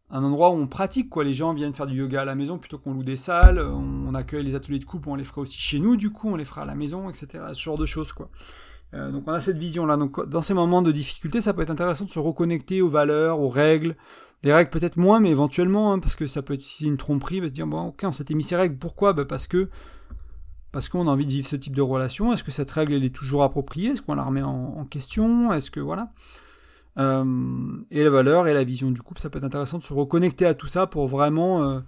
un 0.10 0.24
endroit 0.24 0.49
où 0.49 0.53
on 0.53 0.68
pratique 0.68 1.10
quoi. 1.10 1.24
Les 1.24 1.34
gens 1.34 1.53
viennent 1.53 1.74
faire 1.74 1.88
du 1.88 1.95
yoga 1.95 2.22
à 2.22 2.26
la 2.26 2.36
maison 2.36 2.57
plutôt 2.57 2.78
qu'on 2.78 2.94
loue 2.94 3.03
des 3.03 3.18
salles 3.18 3.60
on, 3.60 4.14
accueille 4.14 4.44
les 4.44 4.56
ateliers 4.56 4.80
de 4.80 4.86
coupe 4.86 5.07
on 5.07 5.16
les 5.16 5.24
fera 5.24 5.41
aussi 5.41 5.60
chez 5.60 5.80
nous 5.80 5.98
du 5.98 6.10
coup 6.10 6.30
on 6.30 6.36
les 6.36 6.45
fera 6.45 6.62
à 6.62 6.66
la 6.66 6.76
maison 6.76 7.10
etc 7.10 7.44
ce 7.52 7.62
genre 7.62 7.78
de 7.78 7.86
choses 7.86 8.14
quoi 8.14 8.30
euh, 8.96 9.12
donc 9.12 9.24
on 9.28 9.34
a 9.34 9.40
cette 9.40 9.58
vision 9.58 9.86
là 9.86 9.98
donc 9.98 10.28
dans 10.30 10.42
ces 10.42 10.54
moments 10.54 10.82
de 10.82 10.92
difficulté 10.92 11.42
ça 11.42 11.54
peut 11.54 11.62
être 11.62 11.70
intéressant 11.70 12.06
de 12.06 12.10
se 12.10 12.20
reconnecter 12.20 12.82
aux 12.82 12.90
valeurs 12.90 13.40
aux 13.40 13.50
règles. 13.50 13.96
Les 14.44 14.54
règles 14.54 14.70
peut-être 14.70 14.98
moins 14.98 15.20
mais 15.20 15.32
éventuellement 15.32 15.92
hein, 15.92 16.00
parce 16.00 16.16
que 16.16 16.28
ça 16.28 16.42
peut 16.42 16.54
être 16.54 16.62
aussi 16.62 16.86
une 16.86 16.98
tromperie 16.98 17.42
de 17.42 17.48
se 17.48 17.54
dire 17.54 17.68
bon 17.68 17.88
ok 17.88 18.04
on 18.04 18.12
s'était 18.14 18.34
mis 18.34 18.44
ces 18.44 18.56
règles. 18.56 18.78
Pourquoi? 18.78 19.14
Bah, 19.14 19.26
parce 19.26 19.48
que 19.48 19.68
parce 20.72 20.90
qu'on 20.90 21.08
a 21.08 21.12
envie 21.12 21.26
de 21.26 21.32
vivre 21.32 21.48
ce 21.48 21.56
type 21.56 21.76
de 21.76 21.82
relation. 21.82 22.34
Est-ce 22.34 22.44
que 22.44 22.52
cette 22.52 22.72
règle 22.72 22.94
elle 22.94 23.04
est 23.04 23.16
toujours 23.16 23.44
appropriée? 23.44 23.92
Est-ce 23.92 24.02
qu'on 24.02 24.16
la 24.16 24.24
remet 24.24 24.42
en, 24.42 24.86
question? 24.86 25.54
Est-ce 25.54 25.72
que 25.72 25.80
voilà. 25.80 26.12
Euh, 26.98 27.78
Et 27.92 28.04
la 28.04 28.10
valeur 28.10 28.48
et 28.48 28.54
la 28.54 28.66
vision 28.66 28.92
du 28.92 29.02
couple, 29.02 29.22
ça 29.22 29.30
peut 29.30 29.38
être 29.38 29.46
intéressant 29.46 29.78
de 29.78 29.84
se 29.84 29.94
reconnecter 29.94 30.46
à 30.46 30.54
tout 30.54 30.68
ça 30.68 30.86
pour 30.86 31.08
vraiment 31.08 31.64
euh, 31.64 31.80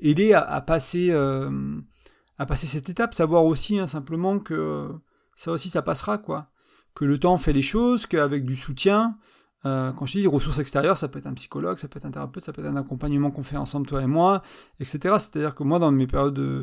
aider 0.00 0.34
à, 0.34 0.60
passer 0.60 1.12
à 1.12 2.46
passer 2.46 2.66
cette 2.66 2.90
étape. 2.90 3.14
Savoir 3.14 3.46
aussi 3.46 3.78
hein, 3.78 3.86
simplement 3.86 4.38
que 4.38 4.90
ça 5.36 5.52
aussi 5.52 5.70
ça 5.70 5.82
passera 5.82 6.18
quoi. 6.18 6.50
Que 6.94 7.04
le 7.04 7.18
temps 7.18 7.36
fait 7.38 7.52
les 7.52 7.62
choses, 7.62 8.06
qu'avec 8.06 8.44
du 8.44 8.56
soutien, 8.56 9.18
quand 9.62 10.06
je 10.06 10.20
dis 10.20 10.26
ressources 10.28 10.60
extérieures, 10.60 10.96
ça 10.96 11.08
peut 11.08 11.18
être 11.18 11.26
un 11.26 11.34
psychologue, 11.34 11.78
ça 11.78 11.88
peut 11.88 11.98
être 11.98 12.06
un 12.06 12.10
thérapeute, 12.12 12.44
ça 12.44 12.52
peut 12.52 12.62
être 12.62 12.70
un 12.70 12.76
accompagnement 12.76 13.32
qu'on 13.32 13.42
fait 13.42 13.56
ensemble 13.56 13.86
toi 13.86 14.00
et 14.00 14.06
moi, 14.06 14.42
etc. 14.80 15.16
C'est-à-dire 15.18 15.56
que 15.56 15.64
moi 15.64 15.80
dans 15.80 15.90
mes 15.90 16.06
périodes 16.06 16.34
de 16.34 16.62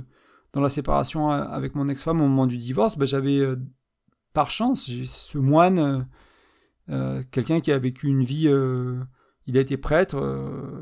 dans 0.54 0.62
la 0.62 0.70
séparation 0.70 1.32
euh, 1.32 1.44
avec 1.44 1.76
mon 1.76 1.90
ex-femme 1.90 2.22
au 2.22 2.28
moment 2.28 2.48
du 2.48 2.58
divorce, 2.58 2.98
ben, 2.98 3.06
j'avais 3.06 3.40
euh, 3.40 3.58
par 4.34 4.50
chance 4.50 4.90
ce 4.90 5.38
moine, 5.38 6.08
euh, 6.90 7.24
quelqu'un 7.32 7.60
qui 7.60 7.72
a 7.72 7.78
vécu 7.78 8.08
une 8.08 8.24
vie, 8.24 8.50
il 9.46 9.58
a 9.58 9.62
été 9.62 9.76
prêtre, 9.78 10.16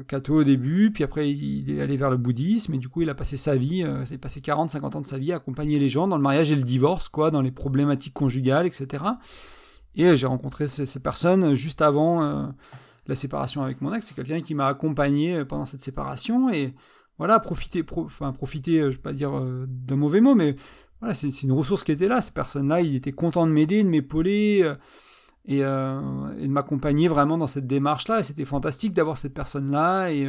catho 0.08 0.42
au 0.42 0.44
début, 0.44 0.92
puis 0.92 1.04
après 1.04 1.32
il 1.32 1.72
est 1.72 1.82
allé 1.82 1.98
vers 1.98 2.12
le 2.12 2.18
bouddhisme, 2.18 2.76
et 2.76 2.78
du 2.78 2.90
coup 2.90 3.02
il 3.02 3.10
a 3.10 3.16
passé 3.16 3.36
sa 3.36 3.56
vie, 3.56 3.80
il 3.80 4.14
a 4.14 4.18
passé 4.20 4.40
40-50 4.40 4.98
ans 4.98 5.02
de 5.02 5.06
sa 5.06 5.18
vie 5.18 5.32
à 5.32 5.38
accompagner 5.38 5.80
les 5.80 5.90
gens 5.90 6.08
dans 6.08 6.18
le 6.18 6.22
mariage 6.22 6.52
et 6.52 6.56
le 6.56 6.62
divorce, 6.62 7.10
quoi, 7.10 7.32
dans 7.32 7.42
les 7.42 7.52
problématiques 7.52 8.14
conjugales, 8.14 8.68
etc. 8.68 9.04
Et 9.96 10.16
j'ai 10.16 10.28
rencontré 10.28 10.68
ces, 10.68 11.00
personnes 11.00 11.56
juste 11.56 11.82
avant 11.82 12.54
la 13.08 13.16
séparation 13.16 13.64
avec 13.64 13.82
mon 13.82 13.94
ex, 13.94 14.06
c'est 14.06 14.14
quelqu'un 14.14 14.42
qui 14.42 14.54
m'a 14.54 14.68
accompagné 14.68 15.44
pendant 15.44 15.66
cette 15.66 15.82
séparation, 15.82 16.54
et 16.54 16.76
voilà, 17.22 17.40
profiter, 17.40 17.86
enfin 17.98 18.32
profiter, 18.32 18.80
euh, 18.80 18.90
je 18.90 18.96
vais 18.96 19.02
pas 19.04 19.14
dire 19.14 19.38
euh, 19.38 19.68
d'un 19.68 19.96
mauvais 19.96 20.22
mot, 20.22 20.34
mais 20.34 20.56
voilà, 21.00 21.14
c'est 21.14 21.44
une 21.44 21.52
ressource 21.52 21.84
qui 21.84 21.92
était 21.92 22.08
là. 22.08 22.20
Ces 22.20 22.32
personnes-là, 22.32 22.82
il 22.82 22.96
était 22.96 23.12
content 23.12 23.46
de 23.46 23.52
m'aider, 23.52 23.84
de 23.84 23.88
m'épauler 23.88 24.64
euh, 25.50 26.38
et, 26.38 26.48
de 26.48 26.52
m'accompagner 26.52 27.08
vraiment 27.08 27.38
dans 27.38 27.48
cette 27.48 27.68
démarche-là. 27.68 28.20
Et 28.20 28.24
c'était 28.24 28.46
fantastique 28.46 28.94
d'avoir 28.94 29.18
cette 29.18 29.34
personne-là. 29.34 30.12
Et, 30.12 30.28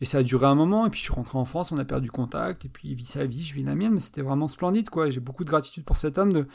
et 0.00 0.04
ça 0.04 0.18
a 0.18 0.22
duré 0.22 0.46
un 0.46 0.54
moment. 0.54 0.86
Et 0.86 0.90
puis 0.90 0.98
je 0.98 1.04
suis 1.04 1.14
rentré 1.14 1.38
en 1.38 1.44
France, 1.44 1.72
on 1.72 1.78
a 1.78 1.84
perdu 1.84 2.10
contact. 2.10 2.64
Et 2.64 2.68
puis 2.68 2.88
il 2.88 2.94
vit 2.94 3.04
sa 3.04 3.24
vie, 3.26 3.42
je 3.42 3.54
vis 3.54 3.64
la 3.64 3.74
mienne. 3.74 3.94
Mais 3.94 4.00
c'était 4.00 4.22
vraiment 4.22 4.48
splendide, 4.48 4.90
quoi. 4.90 5.10
J'ai 5.10 5.20
beaucoup 5.20 5.44
de 5.44 5.50
gratitude 5.50 5.84
pour 5.84 5.96
cet 5.96 6.18
homme. 6.18 6.32
De, 6.32 6.46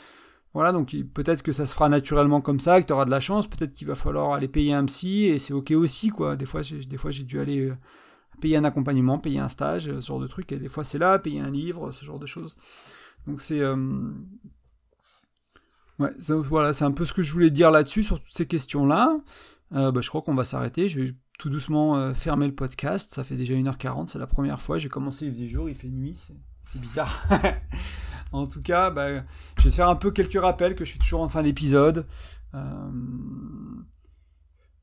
voilà, 0.52 0.72
donc 0.72 0.94
peut-être 1.14 1.42
que 1.42 1.52
ça 1.52 1.66
se 1.66 1.74
fera 1.74 1.88
naturellement 1.88 2.40
comme 2.40 2.60
ça, 2.60 2.80
que 2.80 2.86
tu 2.86 2.92
auras 2.92 3.04
de 3.06 3.10
la 3.10 3.20
chance. 3.20 3.46
Peut-être 3.46 3.72
qu'il 3.72 3.86
va 3.86 3.94
falloir 3.94 4.32
aller 4.32 4.48
payer 4.48 4.72
un 4.72 4.84
psy. 4.84 5.24
Et 5.24 5.38
c'est 5.38 5.52
ok 5.52 5.72
aussi, 5.72 6.10
quoi. 6.10 6.36
Des 6.36 6.46
fois, 6.46 6.62
j'ai 6.62 7.24
dû 7.24 7.40
aller 7.40 7.72
payer 8.40 8.56
un 8.56 8.64
accompagnement, 8.64 9.18
payer 9.18 9.38
un 9.38 9.48
stage, 9.48 9.84
ce 9.84 10.06
genre 10.06 10.20
de 10.20 10.26
trucs, 10.26 10.52
et 10.52 10.58
des 10.58 10.68
fois 10.68 10.84
c'est 10.84 10.98
là, 10.98 11.18
payer 11.18 11.40
un 11.40 11.50
livre, 11.50 11.92
ce 11.92 12.04
genre 12.04 12.18
de 12.18 12.26
choses. 12.26 12.56
Donc 13.26 13.40
c'est... 13.40 13.60
Euh, 13.60 13.76
ouais, 15.98 16.10
voilà, 16.28 16.72
c'est 16.72 16.84
un 16.84 16.92
peu 16.92 17.04
ce 17.04 17.12
que 17.12 17.22
je 17.22 17.32
voulais 17.32 17.50
dire 17.50 17.70
là-dessus, 17.70 18.02
sur 18.02 18.20
toutes 18.20 18.34
ces 18.34 18.46
questions-là. 18.46 19.18
Euh, 19.74 19.90
bah, 19.90 20.00
je 20.00 20.08
crois 20.08 20.22
qu'on 20.22 20.34
va 20.34 20.44
s'arrêter, 20.44 20.88
je 20.88 21.00
vais 21.00 21.14
tout 21.38 21.50
doucement 21.50 21.96
euh, 21.96 22.14
fermer 22.14 22.46
le 22.46 22.54
podcast, 22.54 23.12
ça 23.12 23.24
fait 23.24 23.36
déjà 23.36 23.54
1h40, 23.54 24.06
c'est 24.06 24.18
la 24.18 24.26
première 24.26 24.60
fois, 24.60 24.78
j'ai 24.78 24.88
commencé, 24.88 25.26
il 25.26 25.32
faisait 25.32 25.46
jour, 25.46 25.68
il 25.68 25.74
fait 25.74 25.88
nuit, 25.88 26.16
c'est 26.64 26.80
bizarre. 26.80 27.24
en 28.32 28.46
tout 28.46 28.62
cas, 28.62 28.90
bah, 28.90 29.24
je 29.58 29.64
vais 29.64 29.70
faire 29.70 29.88
un 29.88 29.96
peu 29.96 30.10
quelques 30.10 30.40
rappels 30.40 30.74
que 30.74 30.84
je 30.84 30.90
suis 30.90 30.98
toujours 30.98 31.22
en 31.22 31.28
fin 31.28 31.42
d'épisode. 31.42 32.06
Euh, 32.54 32.90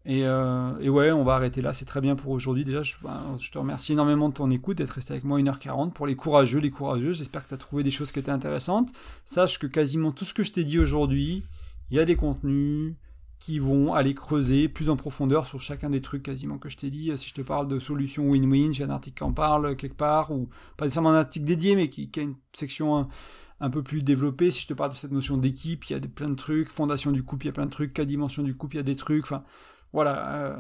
et, 0.05 0.25
ouais, 0.25 1.11
on 1.11 1.23
va 1.23 1.35
arrêter 1.35 1.61
là, 1.61 1.73
c'est 1.73 1.85
très 1.85 2.01
bien 2.01 2.15
pour 2.15 2.31
aujourd'hui. 2.31 2.65
Déjà, 2.65 2.81
je, 2.81 2.95
ben, 3.03 3.37
te 3.39 3.57
remercie 3.57 3.93
énormément 3.93 4.29
de 4.29 4.33
ton 4.33 4.49
écoute, 4.49 4.77
d'être 4.77 4.91
resté 4.91 5.13
avec 5.13 5.23
moi 5.23 5.39
1h40. 5.39 5.91
Pour 5.91 6.07
les 6.07 6.15
courageux, 6.15 6.59
les 6.59 6.71
courageux, 6.71 7.13
j'espère 7.13 7.43
que 7.43 7.49
tu 7.49 7.53
as 7.53 7.57
trouvé 7.57 7.83
des 7.83 7.91
choses 7.91 8.11
qui 8.11 8.19
étaient 8.19 8.31
intéressantes. 8.31 8.91
Sache 9.25 9.59
que 9.59 9.67
quasiment 9.67 10.11
tout 10.11 10.25
ce 10.25 10.33
que 10.33 10.43
je 10.43 10.51
t'ai 10.51 10.63
dit 10.63 10.79
aujourd'hui, 10.79 11.43
il 11.91 11.97
y 11.97 11.99
a 11.99 12.05
des 12.05 12.15
contenus 12.15 12.95
qui 13.41 13.57
vont 13.57 13.93
aller 13.93 14.13
creuser 14.13 14.69
plus 14.69 14.89
en 14.89 14.95
profondeur 14.95 15.47
sur 15.47 15.59
chacun 15.59 15.89
des 15.89 15.99
trucs 15.99 16.23
quasiment 16.23 16.59
que 16.59 16.69
je 16.69 16.77
t'ai 16.77 16.91
dit. 16.91 17.11
Si 17.17 17.29
je 17.29 17.33
te 17.33 17.41
parle 17.41 17.67
de 17.67 17.79
solutions 17.79 18.29
win-win, 18.29 18.71
j'ai 18.71 18.83
un 18.83 18.91
article 18.91 19.17
qui 19.17 19.23
en 19.23 19.33
parle 19.33 19.75
quelque 19.75 19.95
part, 19.95 20.31
ou 20.31 20.47
pas 20.77 20.85
nécessairement 20.85 21.09
un 21.09 21.15
article 21.15 21.45
dédié, 21.45 21.75
mais 21.75 21.89
qui, 21.89 22.09
a 22.17 22.21
une 22.21 22.35
section 22.53 23.07
un, 23.59 23.69
peu 23.71 23.81
plus 23.81 24.03
développée. 24.03 24.51
Si 24.51 24.61
je 24.61 24.67
te 24.67 24.73
parle 24.75 24.91
de 24.91 24.95
cette 24.95 25.11
notion 25.11 25.37
d'équipe, 25.37 25.85
il 25.85 25.93
y 25.93 25.95
a 25.95 25.99
des, 25.99 26.07
plein 26.07 26.29
de 26.29 26.35
trucs. 26.35 26.69
Fondation 26.69 27.11
du 27.11 27.23
couple, 27.23 27.45
il 27.45 27.47
y 27.47 27.49
a 27.49 27.53
plein 27.53 27.65
de 27.65 27.71
trucs. 27.71 27.93
Cas 27.93 28.05
dimension 28.05 28.43
du 28.43 28.55
couple, 28.55 28.75
il 28.75 28.77
y 28.77 28.81
a 28.81 28.83
des 28.83 28.95
trucs. 28.95 29.23
Enfin, 29.23 29.43
voilà, 29.93 30.35
euh, 30.35 30.55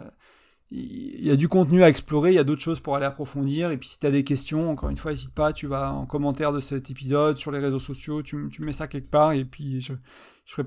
il 0.71 1.25
y 1.25 1.31
a 1.31 1.35
du 1.35 1.49
contenu 1.49 1.83
à 1.83 1.89
explorer, 1.89 2.31
il 2.31 2.35
y 2.35 2.39
a 2.39 2.43
d'autres 2.43 2.61
choses 2.61 2.79
pour 2.79 2.95
aller 2.95 3.05
approfondir. 3.05 3.71
Et 3.71 3.77
puis 3.77 3.89
si 3.89 3.99
tu 3.99 4.07
as 4.07 4.11
des 4.11 4.23
questions, 4.23 4.71
encore 4.71 4.89
une 4.89 4.97
fois, 4.97 5.11
n'hésite 5.11 5.33
pas, 5.33 5.51
tu 5.51 5.67
vas 5.67 5.91
en 5.91 6.05
commentaire 6.05 6.53
de 6.53 6.59
cet 6.59 6.89
épisode, 6.89 7.37
sur 7.37 7.51
les 7.51 7.59
réseaux 7.59 7.79
sociaux, 7.79 8.23
tu, 8.23 8.49
tu 8.49 8.61
mets 8.61 8.73
ça 8.73 8.87
quelque 8.87 9.09
part, 9.09 9.33
et 9.33 9.43
puis 9.43 9.81
je, 9.81 9.93
ferai 10.45 10.63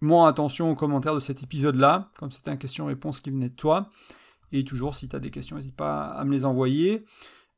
moins 0.00 0.28
attention 0.28 0.70
aux 0.70 0.74
commentaires 0.74 1.14
de 1.14 1.20
cet 1.20 1.42
épisode-là, 1.42 2.10
comme 2.18 2.30
c'était 2.30 2.50
un 2.50 2.56
question-réponse 2.56 3.20
qui 3.20 3.30
venait 3.30 3.50
de 3.50 3.54
toi. 3.54 3.90
Et 4.52 4.64
toujours, 4.64 4.94
si 4.94 5.08
tu 5.08 5.14
as 5.14 5.20
des 5.20 5.30
questions, 5.30 5.56
n'hésite 5.56 5.76
pas 5.76 6.06
à 6.06 6.24
me 6.24 6.32
les 6.32 6.44
envoyer. 6.44 7.04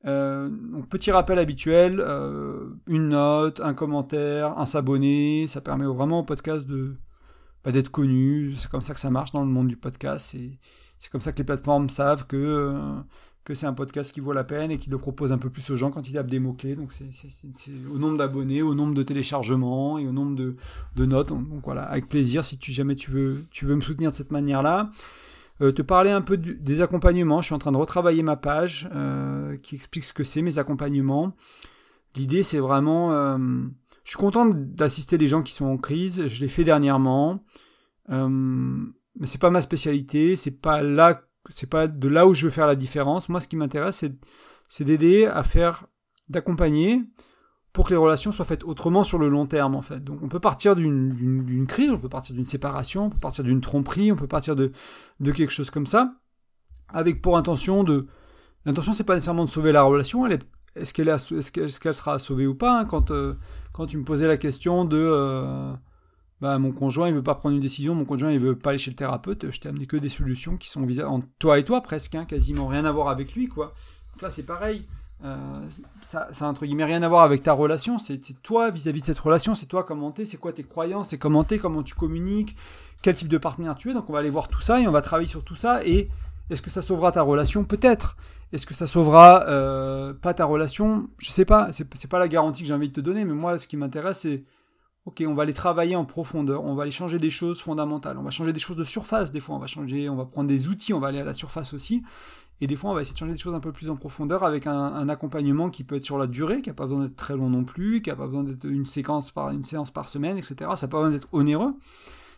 Euh, 0.05 0.49
donc 0.49 0.89
petit 0.89 1.13
rappel 1.13 1.39
habituel, 1.39 2.01
euh, 2.01 2.71
une 2.89 3.11
note, 3.11 3.61
un 3.61 3.73
commentaire, 3.73 4.59
un 4.59 4.67
s'abonner, 4.67 5.47
ça 5.47 5.61
permet 5.61 5.87
vraiment 5.87 6.21
au 6.21 6.25
podcast 6.25 6.67
de 6.67 6.97
bah, 7.65 7.73
d'être 7.73 7.91
connu. 7.91 8.55
C'est 8.57 8.71
comme 8.71 8.81
ça 8.81 8.95
que 8.95 9.01
ça 9.01 9.11
marche 9.11 9.33
dans 9.33 9.41
le 9.41 9.51
monde 9.51 9.69
du 9.69 9.77
podcast. 9.77 10.37
C'est 10.99 11.11
comme 11.11 11.21
ça 11.21 11.33
que 11.33 11.39
les 11.39 11.45
plateformes 11.45 11.89
savent 11.89 12.27
que 12.27 12.37
euh, 12.37 13.01
que 13.45 13.55
c'est 13.55 13.67
un 13.67 13.73
podcast 13.73 14.13
qui 14.13 14.21
vaut 14.21 14.33
la 14.33 14.45
peine 14.45 14.71
et 14.71 14.79
qui 14.79 14.89
le 14.89 14.99
propose 14.99 15.33
un 15.33 15.39
peu 15.39 15.51
plus 15.51 15.69
aux 15.71 15.77
gens 15.77 15.91
quand 15.91 16.09
il 16.09 16.17
a 16.17 16.23
des 16.23 16.39
mots-clés. 16.39 16.77
Donc 16.77 16.93
c'est 16.93 17.11
au 17.93 17.99
nombre 17.99 18.17
d'abonnés, 18.17 18.63
au 18.63 18.75
nombre 18.75 18.95
de 18.95 19.03
téléchargements 19.03 19.99
et 19.99 20.07
au 20.07 20.13
nombre 20.13 20.37
de, 20.37 20.57
de 20.95 21.05
notes. 21.05 21.29
Donc, 21.31 21.65
voilà, 21.65 21.83
avec 21.83 22.09
plaisir 22.09 22.45
si 22.45 22.59
tu, 22.59 22.71
jamais 22.71 22.95
tu 22.95 23.11
veux, 23.11 23.45
tu 23.51 23.65
veux 23.67 23.75
me 23.75 23.81
soutenir 23.81 24.11
de 24.11 24.15
cette 24.15 24.31
manière-là. 24.31 24.91
Euh, 25.61 25.73
te 25.73 25.83
parler 25.83 26.11
un 26.11 26.23
peu 26.23 26.37
des 26.37 26.83
accompagnements. 26.83 27.41
Je 27.41 27.47
suis 27.47 27.55
en 27.55 27.59
train 27.59 27.73
de 27.73 27.77
retravailler 27.77 28.23
ma 28.23 28.37
page 28.37 28.89
euh, 28.95 29.57
qui 29.57 29.75
explique 29.75 30.05
ce 30.05 30.13
que 30.13 30.25
c'est 30.25 30.43
mes 30.43 30.59
accompagnements. 30.59 31.35
L'idée 32.15 32.45
c'est 32.45 32.61
vraiment... 32.61 33.11
Euh, 34.03 34.05
je 34.05 34.11
suis 34.11 34.19
content 34.19 34.47
d'assister 34.47 35.19
les 35.19 35.27
gens 35.27 35.43
qui 35.43 35.53
sont 35.53 35.67
en 35.67 35.79
crise. 35.79 36.27
Je 36.27 36.41
l'ai 36.41 36.49
fait 36.49 36.65
dernièrement. 36.65 37.45
mais 38.09 39.27
c'est 39.27 39.41
pas 39.41 39.51
ma 39.51 39.61
spécialité. 39.61 40.37
C'est 40.37 40.61
pas 40.61 40.83
là 40.83 41.23
c'est 41.49 41.69
pas 41.69 41.89
de 41.89 42.09
là 42.09 42.27
où 42.27 42.35
je 42.35 42.47
veux 42.47 42.51
faire 42.51 42.67
la 42.67 42.77
différence. 42.77 43.29
Moi, 43.29 43.41
ce 43.41 43.49
qui 43.49 43.57
m'intéresse, 43.57 44.05
c'est 44.69 44.85
d'aider 44.85 45.27
à 45.27 45.43
faire, 45.43 45.87
d'accompagner 46.29 47.03
pour 47.73 47.87
que 47.87 47.91
les 47.91 47.97
relations 47.97 48.33
soient 48.33 48.45
faites 48.45 48.65
autrement 48.65 49.03
sur 49.03 49.19
le 49.19 49.29
long 49.29 49.47
terme, 49.47 49.75
en 49.75 49.83
fait. 49.83 50.03
Donc, 50.05 50.21
on 50.23 50.29
peut 50.29 50.41
partir 50.41 50.77
d'une 50.77 51.67
crise, 51.67 51.91
on 51.91 51.99
peut 51.99 52.09
partir 52.09 52.35
d'une 52.35 52.45
séparation, 52.45 53.07
on 53.07 53.11
peut 53.11 53.19
partir 53.19 53.45
d'une 53.45 53.61
tromperie, 53.61 54.13
on 54.13 54.17
peut 54.17 54.27
partir 54.27 54.57
de, 54.57 54.73
quelque 55.25 55.51
chose 55.51 55.71
comme 55.71 55.87
ça, 55.87 56.15
avec 56.89 57.23
pour 57.23 57.37
intention 57.37 57.83
de. 57.83 58.07
L'intention, 58.65 58.93
c'est 58.93 59.05
pas 59.05 59.15
nécessairement 59.15 59.45
de 59.45 59.51
sauver 59.51 59.73
la 59.73 59.83
relation, 59.83 60.27
est-ce 60.27 60.95
qu'elle 60.95 61.09
est, 61.09 61.33
est 61.33 61.81
qu'elle 61.81 61.95
sera 61.95 62.19
sauvée 62.19 62.47
ou 62.47 62.55
pas 62.55 62.81
hein, 62.81 62.85
quand, 62.85 63.11
euh, 63.11 63.35
quand 63.73 63.87
tu 63.87 63.97
me 63.97 64.05
posais 64.05 64.27
la 64.27 64.37
question 64.37 64.85
de 64.85 64.99
euh, 64.99 65.73
bah, 66.41 66.59
mon 66.59 66.73
conjoint 66.73 67.09
il 67.09 67.15
veut 67.15 67.23
pas 67.23 67.35
prendre 67.35 67.55
une 67.55 67.61
décision, 67.61 67.95
mon 67.95 68.05
conjoint 68.05 68.31
il 68.31 68.39
veut 68.39 68.57
pas 68.57 68.71
aller 68.71 68.79
chez 68.79 68.91
le 68.91 68.97
thérapeute, 68.97 69.51
je 69.51 69.61
t'ai 69.61 69.69
amené 69.69 69.87
que 69.87 69.97
des 69.97 70.09
solutions 70.09 70.57
qui 70.57 70.69
sont 70.69 70.85
visées 70.85 71.05
en 71.05 71.21
toi 71.39 71.59
et 71.59 71.65
toi 71.65 71.81
presque, 71.81 72.15
hein, 72.15 72.25
quasiment 72.25 72.67
rien 72.67 72.85
à 72.85 72.93
voir 72.93 73.09
avec 73.09 73.35
lui 73.35 73.49
quoi. 73.49 73.75
Donc 74.13 74.23
là 74.23 74.31
c'est 74.31 74.43
pareil, 74.43 74.87
euh, 75.25 75.37
ça, 76.03 76.29
ça 76.33 76.47
entre 76.49 76.67
guillemets 76.67 76.85
rien 76.85 77.03
à 77.03 77.09
voir 77.09 77.23
avec 77.23 77.43
ta 77.43 77.53
relation, 77.53 77.99
c'est 77.99 78.21
toi 78.43 78.71
vis-à-vis 78.71 79.01
de 79.01 79.07
cette 79.07 79.19
relation, 79.19 79.55
c'est 79.55 79.67
toi 79.67 79.85
comment 79.85 80.11
t'es, 80.11 80.27
c'est 80.27 80.39
quoi 80.39 80.53
tes 80.53 80.65
croyances, 80.65 81.11
c'est 81.11 81.19
comment 81.19 81.45
t'es, 81.45 81.59
comment 81.59 81.83
tu 81.83 81.95
communiques, 81.95 82.57
quel 83.03 83.15
type 83.15 83.29
de 83.29 83.39
partenaire 83.39 83.77
tu 83.77 83.91
es, 83.91 83.95
donc 83.95 84.11
on 84.11 84.13
va 84.13 84.19
aller 84.19 84.31
voir 84.31 84.49
tout 84.49 84.61
ça 84.61 84.81
et 84.81 84.87
on 84.87 84.93
va 84.93 85.03
travailler 85.03 85.29
sur 85.29 85.45
tout 85.45 85.55
ça 85.55 85.85
et 85.85 86.11
est-ce 86.51 86.63
que 86.63 86.71
ça 86.71 86.83
sauvera 86.83 87.13
ta 87.13 87.23
relation? 87.23 87.65
Peut-être. 87.65 88.17
Est-ce 88.53 88.67
que 88.67 88.75
ça 88.75 88.87
sauvera 88.87 89.47
euh, 89.49 90.13
pas 90.13 90.35
ta 90.35 90.45
relation? 90.45 91.09
Je 91.19 91.31
sais 91.31 91.45
pas, 91.45 91.71
c'est 91.73 92.11
pas 92.11 92.19
la 92.19 92.29
garantie 92.29 92.63
que 92.63 92.69
j'ai 92.69 92.75
envie 92.75 92.89
de 92.89 92.95
te 92.95 93.01
donner, 93.01 93.25
mais 93.25 93.33
moi 93.33 93.57
ce 93.59 93.67
qui 93.67 93.77
m'intéresse 93.77 94.21
c'est 94.21 94.41
ok, 95.05 95.25
on 95.27 95.35
va 95.35 95.43
aller 95.43 95.55
travailler 95.55 95.97
en 95.97 96.05
profondeur, 96.05 96.65
on 96.65 96.75
va 96.75 96.83
aller 96.83 96.93
changer 96.93 97.19
des 97.19 97.31
choses 97.31 97.61
fondamentales, 97.61 98.19
on 98.19 98.23
va 98.23 98.31
changer 98.31 98.53
des 98.53 98.61
choses 98.61 98.77
de 98.77 98.85
surface, 98.85 99.33
des 99.33 99.41
fois. 99.41 99.57
On 99.57 99.59
va 99.59 99.67
changer, 99.67 100.09
on 100.09 100.17
va 100.17 100.27
prendre 100.27 100.49
des 100.49 100.69
outils, 100.69 100.93
on 100.93 101.01
va 101.01 101.09
aller 101.09 101.21
à 101.21 101.25
la 101.25 101.35
surface 101.35 101.75
aussi, 101.75 102.03
et 102.61 102.67
des 102.67 102.77
fois 102.77 102.91
on 102.91 102.95
va 102.95 103.01
essayer 103.01 103.15
de 103.15 103.19
changer 103.19 103.33
des 103.33 103.39
choses 103.39 103.55
un 103.55 103.61
peu 103.61 103.73
plus 103.73 103.91
en 103.91 103.97
profondeur 103.97 104.45
avec 104.45 104.67
un, 104.67 105.09
accompagnement 105.09 105.71
qui 105.71 105.83
peut 105.83 105.97
être 105.97 106.05
sur 106.05 106.19
la 106.19 106.27
durée, 106.27 106.63
qui 106.63 106.71
n'a 106.71 106.75
pas 106.75 106.87
besoin 106.87 107.03
d'être 107.03 107.17
très 107.17 107.37
long 107.37 107.51
non 107.51 107.65
plus, 107.65 108.03
qui 108.03 108.11
n'a 108.11 108.17
pas 108.17 108.27
besoin 108.27 108.45
d'être 108.45 108.65
une 108.65 108.85
séquence 108.85 109.31
par 109.31 109.51
une 109.51 109.65
séance 109.65 109.91
par 109.91 110.09
semaine, 110.09 110.39
etc. 110.39 110.55
Ça 110.77 110.87
n'a 110.87 110.91
pas 110.91 110.99
besoin 110.99 111.11
d'être 111.11 111.29
onéreux, 111.33 111.75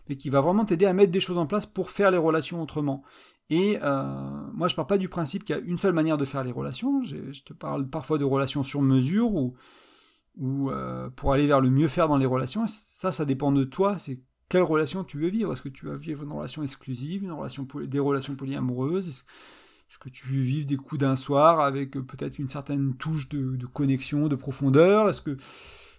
mais 0.08 0.16
qui 0.16 0.30
va 0.30 0.40
vraiment 0.40 0.64
t'aider 0.64 0.86
à 0.86 0.92
mettre 0.92 1.12
des 1.12 1.20
choses 1.20 1.38
en 1.38 1.46
place 1.46 1.66
pour 1.66 1.90
faire 1.90 2.10
les 2.10 2.18
relations 2.18 2.62
autrement. 2.62 3.02
Et 3.50 3.78
euh, 3.82 4.04
moi, 4.52 4.68
je 4.68 4.74
pars 4.74 4.86
pas 4.86 4.98
du 4.98 5.08
principe 5.08 5.44
qu'il 5.44 5.54
y 5.54 5.58
a 5.58 5.62
une 5.62 5.76
seule 5.76 5.92
manière 5.92 6.16
de 6.16 6.24
faire 6.24 6.44
les 6.44 6.52
relations. 6.52 7.02
Je, 7.02 7.42
te 7.42 7.52
parle 7.52 7.88
parfois 7.88 8.18
de 8.18 8.24
relations 8.24 8.62
sur 8.62 8.80
mesure 8.80 9.34
ou 9.34 9.54
euh, 10.70 11.10
pour 11.10 11.32
aller 11.32 11.46
vers 11.46 11.60
le 11.60 11.70
mieux 11.70 11.88
faire 11.88 12.08
dans 12.08 12.16
les 12.16 12.26
relations. 12.26 12.66
Ça, 12.66 13.12
ça 13.12 13.24
dépend 13.24 13.52
de 13.52 13.64
toi. 13.64 13.98
C'est 13.98 14.20
quelle 14.48 14.62
relation 14.62 15.04
tu 15.04 15.18
veux 15.18 15.28
vivre. 15.28 15.52
Est-ce 15.52 15.62
que 15.62 15.68
tu 15.68 15.86
veux 15.86 15.96
vivre 15.96 16.24
une 16.24 16.32
relation 16.32 16.62
exclusive, 16.62 17.22
une 17.24 17.32
relation 17.32 17.66
des 17.86 17.98
relations 17.98 18.34
polyamoureuses 18.34 19.08
Est-ce 19.08 19.98
que 19.98 20.08
tu 20.08 20.26
veux 20.26 20.42
vivre 20.42 20.66
des 20.66 20.76
coups 20.76 21.00
d'un 21.00 21.16
soir 21.16 21.60
avec 21.60 21.96
euh, 21.96 22.02
peut-être 22.02 22.38
une 22.38 22.48
certaine 22.48 22.96
touche 22.96 23.28
de, 23.28 23.56
de 23.56 23.66
connexion, 23.66 24.28
de 24.28 24.36
profondeur? 24.36 25.08
Est-ce 25.08 25.20
que 25.20 25.36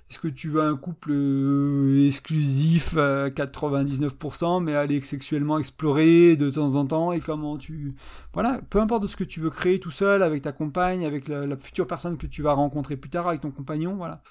est-ce 0.10 0.20
que 0.20 0.28
tu 0.28 0.50
veux 0.50 0.62
un 0.62 0.76
couple 0.76 1.10
euh, 1.12 2.06
exclusif 2.06 2.96
à 2.96 3.30
99%, 3.30 4.64
mais 4.64 4.76
aller 4.76 5.02
sexuellement 5.02 5.58
explorer 5.58 6.36
de 6.36 6.52
temps 6.52 6.76
en 6.76 6.86
temps 6.86 7.12
et 7.12 7.20
comment 7.20 7.58
tu... 7.58 7.96
Voilà, 8.34 8.62
peu 8.70 8.80
importe 8.80 9.02
de 9.02 9.08
ce 9.08 9.16
que 9.16 9.24
tu 9.24 9.40
veux 9.40 9.50
créer 9.50 9.80
tout 9.80 9.90
seul, 9.90 10.22
avec 10.22 10.44
ta 10.44 10.52
compagne, 10.52 11.06
avec 11.06 11.28
la, 11.28 11.58
future 11.58 11.88
personne 11.88 12.18
que 12.18 12.28
tu 12.28 12.44
vas 12.44 12.54
rencontrer 12.54 12.98
plus 12.98 13.10
tard, 13.10 13.28
avec 13.28 13.42
ton 13.42 13.50
compagnon, 13.50 13.96
voilà. 13.96 14.22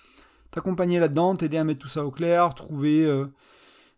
T'accompagner 0.53 1.01
là-dedans, 1.01 1.35
t'aider 1.35 1.57
à 1.57 1.65
mettre 1.65 1.81
tout 1.81 1.89
ça 1.89 2.05
au 2.05 2.13
clair, 2.13 2.55
trouver, 2.55 3.05
euh, 3.05 3.27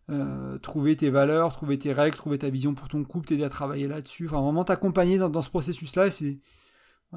euh, 0.09 0.95
tes 0.95 1.11
valeurs, 1.11 1.51
trouver 1.53 1.77
tes 1.77 1.93
règles, 1.93 2.17
trouver 2.17 2.39
ta 2.39 2.49
vision 2.49 2.73
pour 2.73 2.87
ton 2.87 3.03
couple, 3.03 3.27
t'aider 3.27 3.43
à 3.43 3.49
travailler 3.49 3.87
là-dessus. 3.87 4.25
Enfin, 4.25 4.41
vraiment 4.41 4.63
t'accompagner 4.63 5.19
dans, 5.19 5.29
dans 5.29 5.43
ce 5.43 5.51
processus-là, 5.51 6.09
c'est 6.09 6.39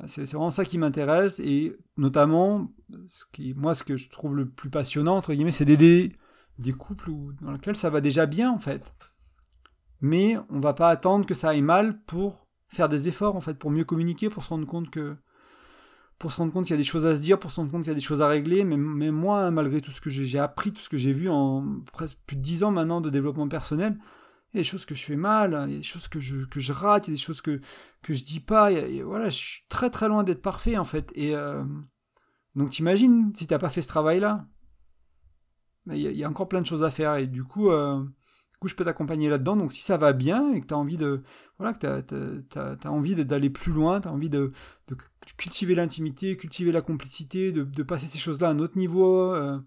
c'est 0.07 0.25
vraiment 0.25 0.51
ça 0.51 0.65
qui 0.65 0.79
m'intéresse 0.79 1.41
et 1.41 1.77
notamment, 1.97 2.73
ce 3.07 3.25
qui, 3.33 3.55
moi, 3.55 3.75
ce 3.75 3.83
que 3.83 3.97
je 3.97 4.09
trouve 4.09 4.37
le 4.37 4.49
plus 4.49 4.71
passionnant, 4.71 5.17
entre 5.17 5.35
guillemets, 5.35 5.53
c'est 5.53 5.65
d'aider 5.65 6.17
des 6.59 6.73
couples 6.73 7.11
dans 7.43 7.53
lesquels 7.53 7.77
ça 7.77 7.91
va 7.91 8.01
déjà 8.01 8.27
bien, 8.27 8.51
en 8.51 8.59
fait. 8.59 8.95
Mais 10.01 10.37
on 10.49 10.61
va 10.61 10.73
pas 10.73 10.89
attendre 10.89 11.27
que 11.27 11.35
ça 11.35 11.51
aille 11.51 11.63
mal 11.63 12.01
pour 12.03 12.47
faire 12.69 12.89
des 12.89 13.09
efforts, 13.09 13.37
en 13.37 13.41
fait, 13.41 13.55
pour 13.55 13.71
mieux 13.71 13.85
communiquer, 13.85 14.31
pour 14.31 14.45
se 14.45 14.51
rendre 14.51 14.67
compte 14.67 14.91
que 14.91 15.17
pour 16.19 16.33
se 16.33 16.37
rendre 16.37 16.53
compte 16.53 16.67
qu'il 16.67 16.75
y 16.75 16.75
a 16.75 16.77
des 16.77 16.85
choses 16.85 17.07
à 17.07 17.17
se 17.17 17.23
dire, 17.23 17.39
pour 17.39 17.51
se 17.51 17.57
rendre 17.57 17.73
compte 17.73 17.81
qu'il 17.83 17.89
y 17.89 17.93
a 17.93 17.95
des 17.95 18.01
choses 18.01 18.21
à 18.21 18.29
régler, 18.29 18.63
mais, 18.63 18.77
mais 18.77 19.11
moi, 19.11 19.51
malgré 19.51 19.81
tout 19.81 19.91
ce 19.91 20.03
que 20.03 20.11
j'ai 20.11 20.39
appris, 20.39 20.71
tout 20.71 20.83
ce 20.83 20.91
que 20.91 20.99
j'ai 20.99 21.13
vu 21.13 21.31
en 21.31 21.81
presque 21.95 22.19
plus 22.27 22.37
de 22.37 22.43
dix 22.43 22.63
ans 22.63 22.71
maintenant 22.71 23.01
de 23.01 23.09
développement 23.09 23.49
personnel, 23.49 23.97
il 24.53 24.57
y 24.57 24.61
a 24.61 24.63
des 24.63 24.69
choses 24.69 24.85
que 24.85 24.95
je 24.95 25.05
fais 25.05 25.17
mal, 25.17 25.65
il 25.69 25.73
y 25.73 25.77
a 25.77 25.79
des 25.79 25.85
choses 25.85 26.09
que 26.09 26.19
je, 26.19 26.73
rate, 26.73 27.07
il 27.07 27.11
y 27.11 27.13
a 27.13 27.17
des 27.17 27.21
choses 27.21 27.41
que, 27.41 27.59
que 28.03 28.15
je 28.15 28.25
dis 28.25 28.41
pas. 28.41 28.71
voilà, 29.05 29.31
je 29.31 29.37
suis 29.37 29.65
très 29.69 29.91
très 29.91 30.09
loin 30.09 30.25
d'être 30.25 30.43
parfait 30.43 30.77
en 30.77 30.85
fait. 30.85 31.11
Et 31.15 31.37
euh, 31.37 31.65
donc 32.57 32.71
t'imagines 32.71 33.33
si 33.35 33.47
t'as 33.47 33.59
pas 33.59 33.69
fait 33.71 33.83
ce 33.83 33.89
travail-là, 33.89 34.47
il 35.87 35.99
y, 35.99 36.25
a 36.25 36.29
encore 36.29 36.49
plein 36.49 36.61
de 36.61 36.67
choses 36.67 36.83
à 36.83 36.91
faire. 36.91 37.17
Et 37.17 37.29
du 37.29 37.45
coup, 37.45 37.71
euh, 37.71 38.03
du 38.03 38.59
coup 38.61 38.67
je 38.67 38.75
peux 38.75 38.85
t'accompagner 38.85 39.29
là-dedans. 39.29 39.57
Donc 39.57 39.73
si 39.73 39.83
ça 39.83 39.97
va 39.97 40.13
bien 40.13 40.53
et 40.53 40.61
que 40.61 40.67
tu 40.67 40.75
as 40.75 40.79
envie 40.79 40.97
de, 40.97 41.23
voilà, 41.59 41.73
que 41.73 42.01
t'as, 42.41 42.77
as, 42.83 42.91
envie 42.91 43.15
d'aller 43.25 43.51
plus 43.51 43.73
loin, 43.73 44.01
tu 44.01 44.09
as 44.09 44.13
envie 44.13 44.31
de, 44.31 44.53
cultiver 45.37 45.77
l'intimité, 45.77 46.37
cultiver 46.37 46.73
la 46.73 46.83
complicité, 46.83 47.53
de, 47.53 47.63
de 47.63 47.83
passer 47.85 48.09
ces 48.09 48.19
choses-là 48.19 48.49
à 48.49 48.51
un 48.51 48.59
autre 48.59 48.77
niveau. 48.77 49.33
Euh, 49.33 49.61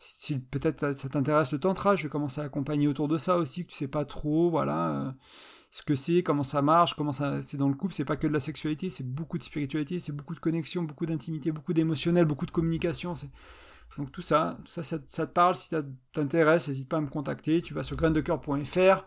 si 0.00 0.38
peut-être 0.38 0.96
ça 0.96 1.08
t'intéresse 1.10 1.52
le 1.52 1.60
tantra, 1.60 1.94
je 1.94 2.04
vais 2.04 2.08
commencer 2.08 2.40
à 2.40 2.44
accompagner 2.44 2.88
autour 2.88 3.06
de 3.06 3.18
ça 3.18 3.36
aussi, 3.36 3.64
que 3.64 3.70
tu 3.70 3.76
sais 3.76 3.86
pas 3.86 4.06
trop, 4.06 4.50
voilà, 4.50 4.90
euh, 4.92 5.12
ce 5.70 5.82
que 5.82 5.94
c'est, 5.94 6.22
comment 6.22 6.42
ça 6.42 6.62
marche, 6.62 6.94
comment 6.94 7.12
ça, 7.12 7.42
c'est 7.42 7.58
dans 7.58 7.68
le 7.68 7.74
couple, 7.74 7.92
c'est 7.92 8.06
pas 8.06 8.16
que 8.16 8.26
de 8.26 8.32
la 8.32 8.40
sexualité, 8.40 8.88
c'est 8.88 9.06
beaucoup 9.06 9.36
de 9.36 9.42
spiritualité, 9.42 9.98
c'est 9.98 10.12
beaucoup 10.12 10.34
de 10.34 10.40
connexion, 10.40 10.82
beaucoup 10.82 11.04
d'intimité, 11.04 11.52
beaucoup 11.52 11.74
d'émotionnel, 11.74 12.24
beaucoup 12.24 12.46
de 12.46 12.50
communication, 12.50 13.12
donc 13.98 14.10
tout 14.10 14.22
ça, 14.22 14.56
ça, 14.64 14.82
ça, 14.82 14.98
te 14.98 15.32
parle, 15.32 15.54
si 15.54 15.68
ça 15.68 15.82
t'intéresse, 16.14 16.68
n'hésite 16.68 16.88
pas 16.88 16.96
à 16.96 17.00
me 17.02 17.08
contacter, 17.08 17.60
tu 17.60 17.74
vas 17.74 17.82
sur 17.82 17.96
graindecoeur.fr, 17.96 19.04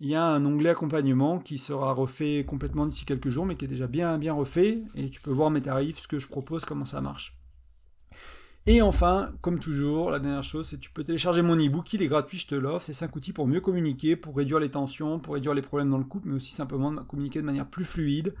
il 0.00 0.08
y 0.08 0.14
a 0.14 0.24
un 0.24 0.42
onglet 0.46 0.70
accompagnement 0.70 1.38
qui 1.38 1.58
sera 1.58 1.92
refait 1.92 2.46
complètement 2.46 2.86
d'ici 2.86 3.04
quelques 3.04 3.28
jours, 3.28 3.44
mais 3.44 3.56
qui 3.56 3.66
est 3.66 3.68
déjà 3.68 3.86
bien 3.86 4.16
bien 4.16 4.32
refait, 4.32 4.76
et 4.94 5.10
tu 5.10 5.20
peux 5.20 5.32
voir 5.32 5.50
mes 5.50 5.60
tarifs, 5.60 5.98
ce 5.98 6.08
que 6.08 6.18
je 6.18 6.28
propose, 6.28 6.64
comment 6.64 6.86
ça 6.86 7.02
marche. 7.02 7.39
Et 8.66 8.82
enfin, 8.82 9.32
comme 9.40 9.58
toujours, 9.58 10.10
la 10.10 10.18
dernière 10.18 10.42
chose, 10.42 10.68
c'est 10.68 10.76
que 10.76 10.82
tu 10.82 10.90
peux 10.90 11.02
télécharger 11.02 11.40
mon 11.42 11.56
e-book, 11.56 11.92
il 11.92 12.02
est 12.02 12.08
gratuit, 12.08 12.38
je 12.38 12.46
te 12.46 12.54
l'offre. 12.54 12.84
C'est 12.84 12.92
5 12.92 13.14
outils 13.16 13.32
pour 13.32 13.46
mieux 13.46 13.60
communiquer, 13.60 14.16
pour 14.16 14.36
réduire 14.36 14.60
les 14.60 14.68
tensions, 14.68 15.18
pour 15.18 15.34
réduire 15.34 15.54
les 15.54 15.62
problèmes 15.62 15.90
dans 15.90 15.98
le 15.98 16.04
couple, 16.04 16.28
mais 16.28 16.34
aussi 16.34 16.52
simplement 16.52 16.94
communiquer 17.04 17.40
de 17.40 17.46
manière 17.46 17.68
plus 17.68 17.84
fluide. 17.84 18.34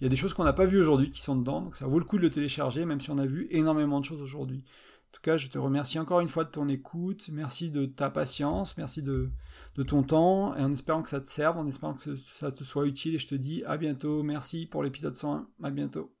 Il 0.00 0.04
y 0.04 0.06
a 0.06 0.10
des 0.10 0.16
choses 0.16 0.34
qu'on 0.34 0.44
n'a 0.44 0.52
pas 0.52 0.66
vues 0.66 0.78
aujourd'hui 0.78 1.10
qui 1.10 1.20
sont 1.20 1.34
dedans, 1.34 1.62
donc 1.62 1.76
ça 1.76 1.86
vaut 1.86 1.98
le 1.98 2.04
coup 2.04 2.18
de 2.18 2.22
le 2.22 2.30
télécharger, 2.30 2.84
même 2.84 3.00
si 3.00 3.10
on 3.10 3.18
a 3.18 3.26
vu 3.26 3.48
énormément 3.50 4.00
de 4.00 4.04
choses 4.04 4.20
aujourd'hui. 4.20 4.62
En 5.08 5.10
tout 5.12 5.22
cas, 5.22 5.38
je 5.38 5.48
te 5.48 5.58
remercie 5.58 5.98
encore 5.98 6.20
une 6.20 6.28
fois 6.28 6.44
de 6.44 6.50
ton 6.50 6.68
écoute, 6.68 7.30
merci 7.32 7.70
de 7.70 7.86
ta 7.86 8.10
patience, 8.10 8.76
merci 8.76 9.02
de, 9.02 9.30
de 9.74 9.82
ton 9.82 10.02
temps, 10.02 10.54
et 10.54 10.60
en 10.60 10.72
espérant 10.72 11.02
que 11.02 11.10
ça 11.10 11.20
te 11.20 11.26
serve, 11.26 11.56
en 11.56 11.66
espérant 11.66 11.94
que 11.94 12.14
ça 12.16 12.52
te 12.52 12.62
soit 12.62 12.86
utile, 12.86 13.14
et 13.14 13.18
je 13.18 13.26
te 13.26 13.34
dis 13.34 13.64
à 13.64 13.78
bientôt, 13.78 14.22
merci 14.22 14.66
pour 14.66 14.82
l'épisode 14.82 15.16
101, 15.16 15.48
à 15.64 15.70
bientôt. 15.70 16.17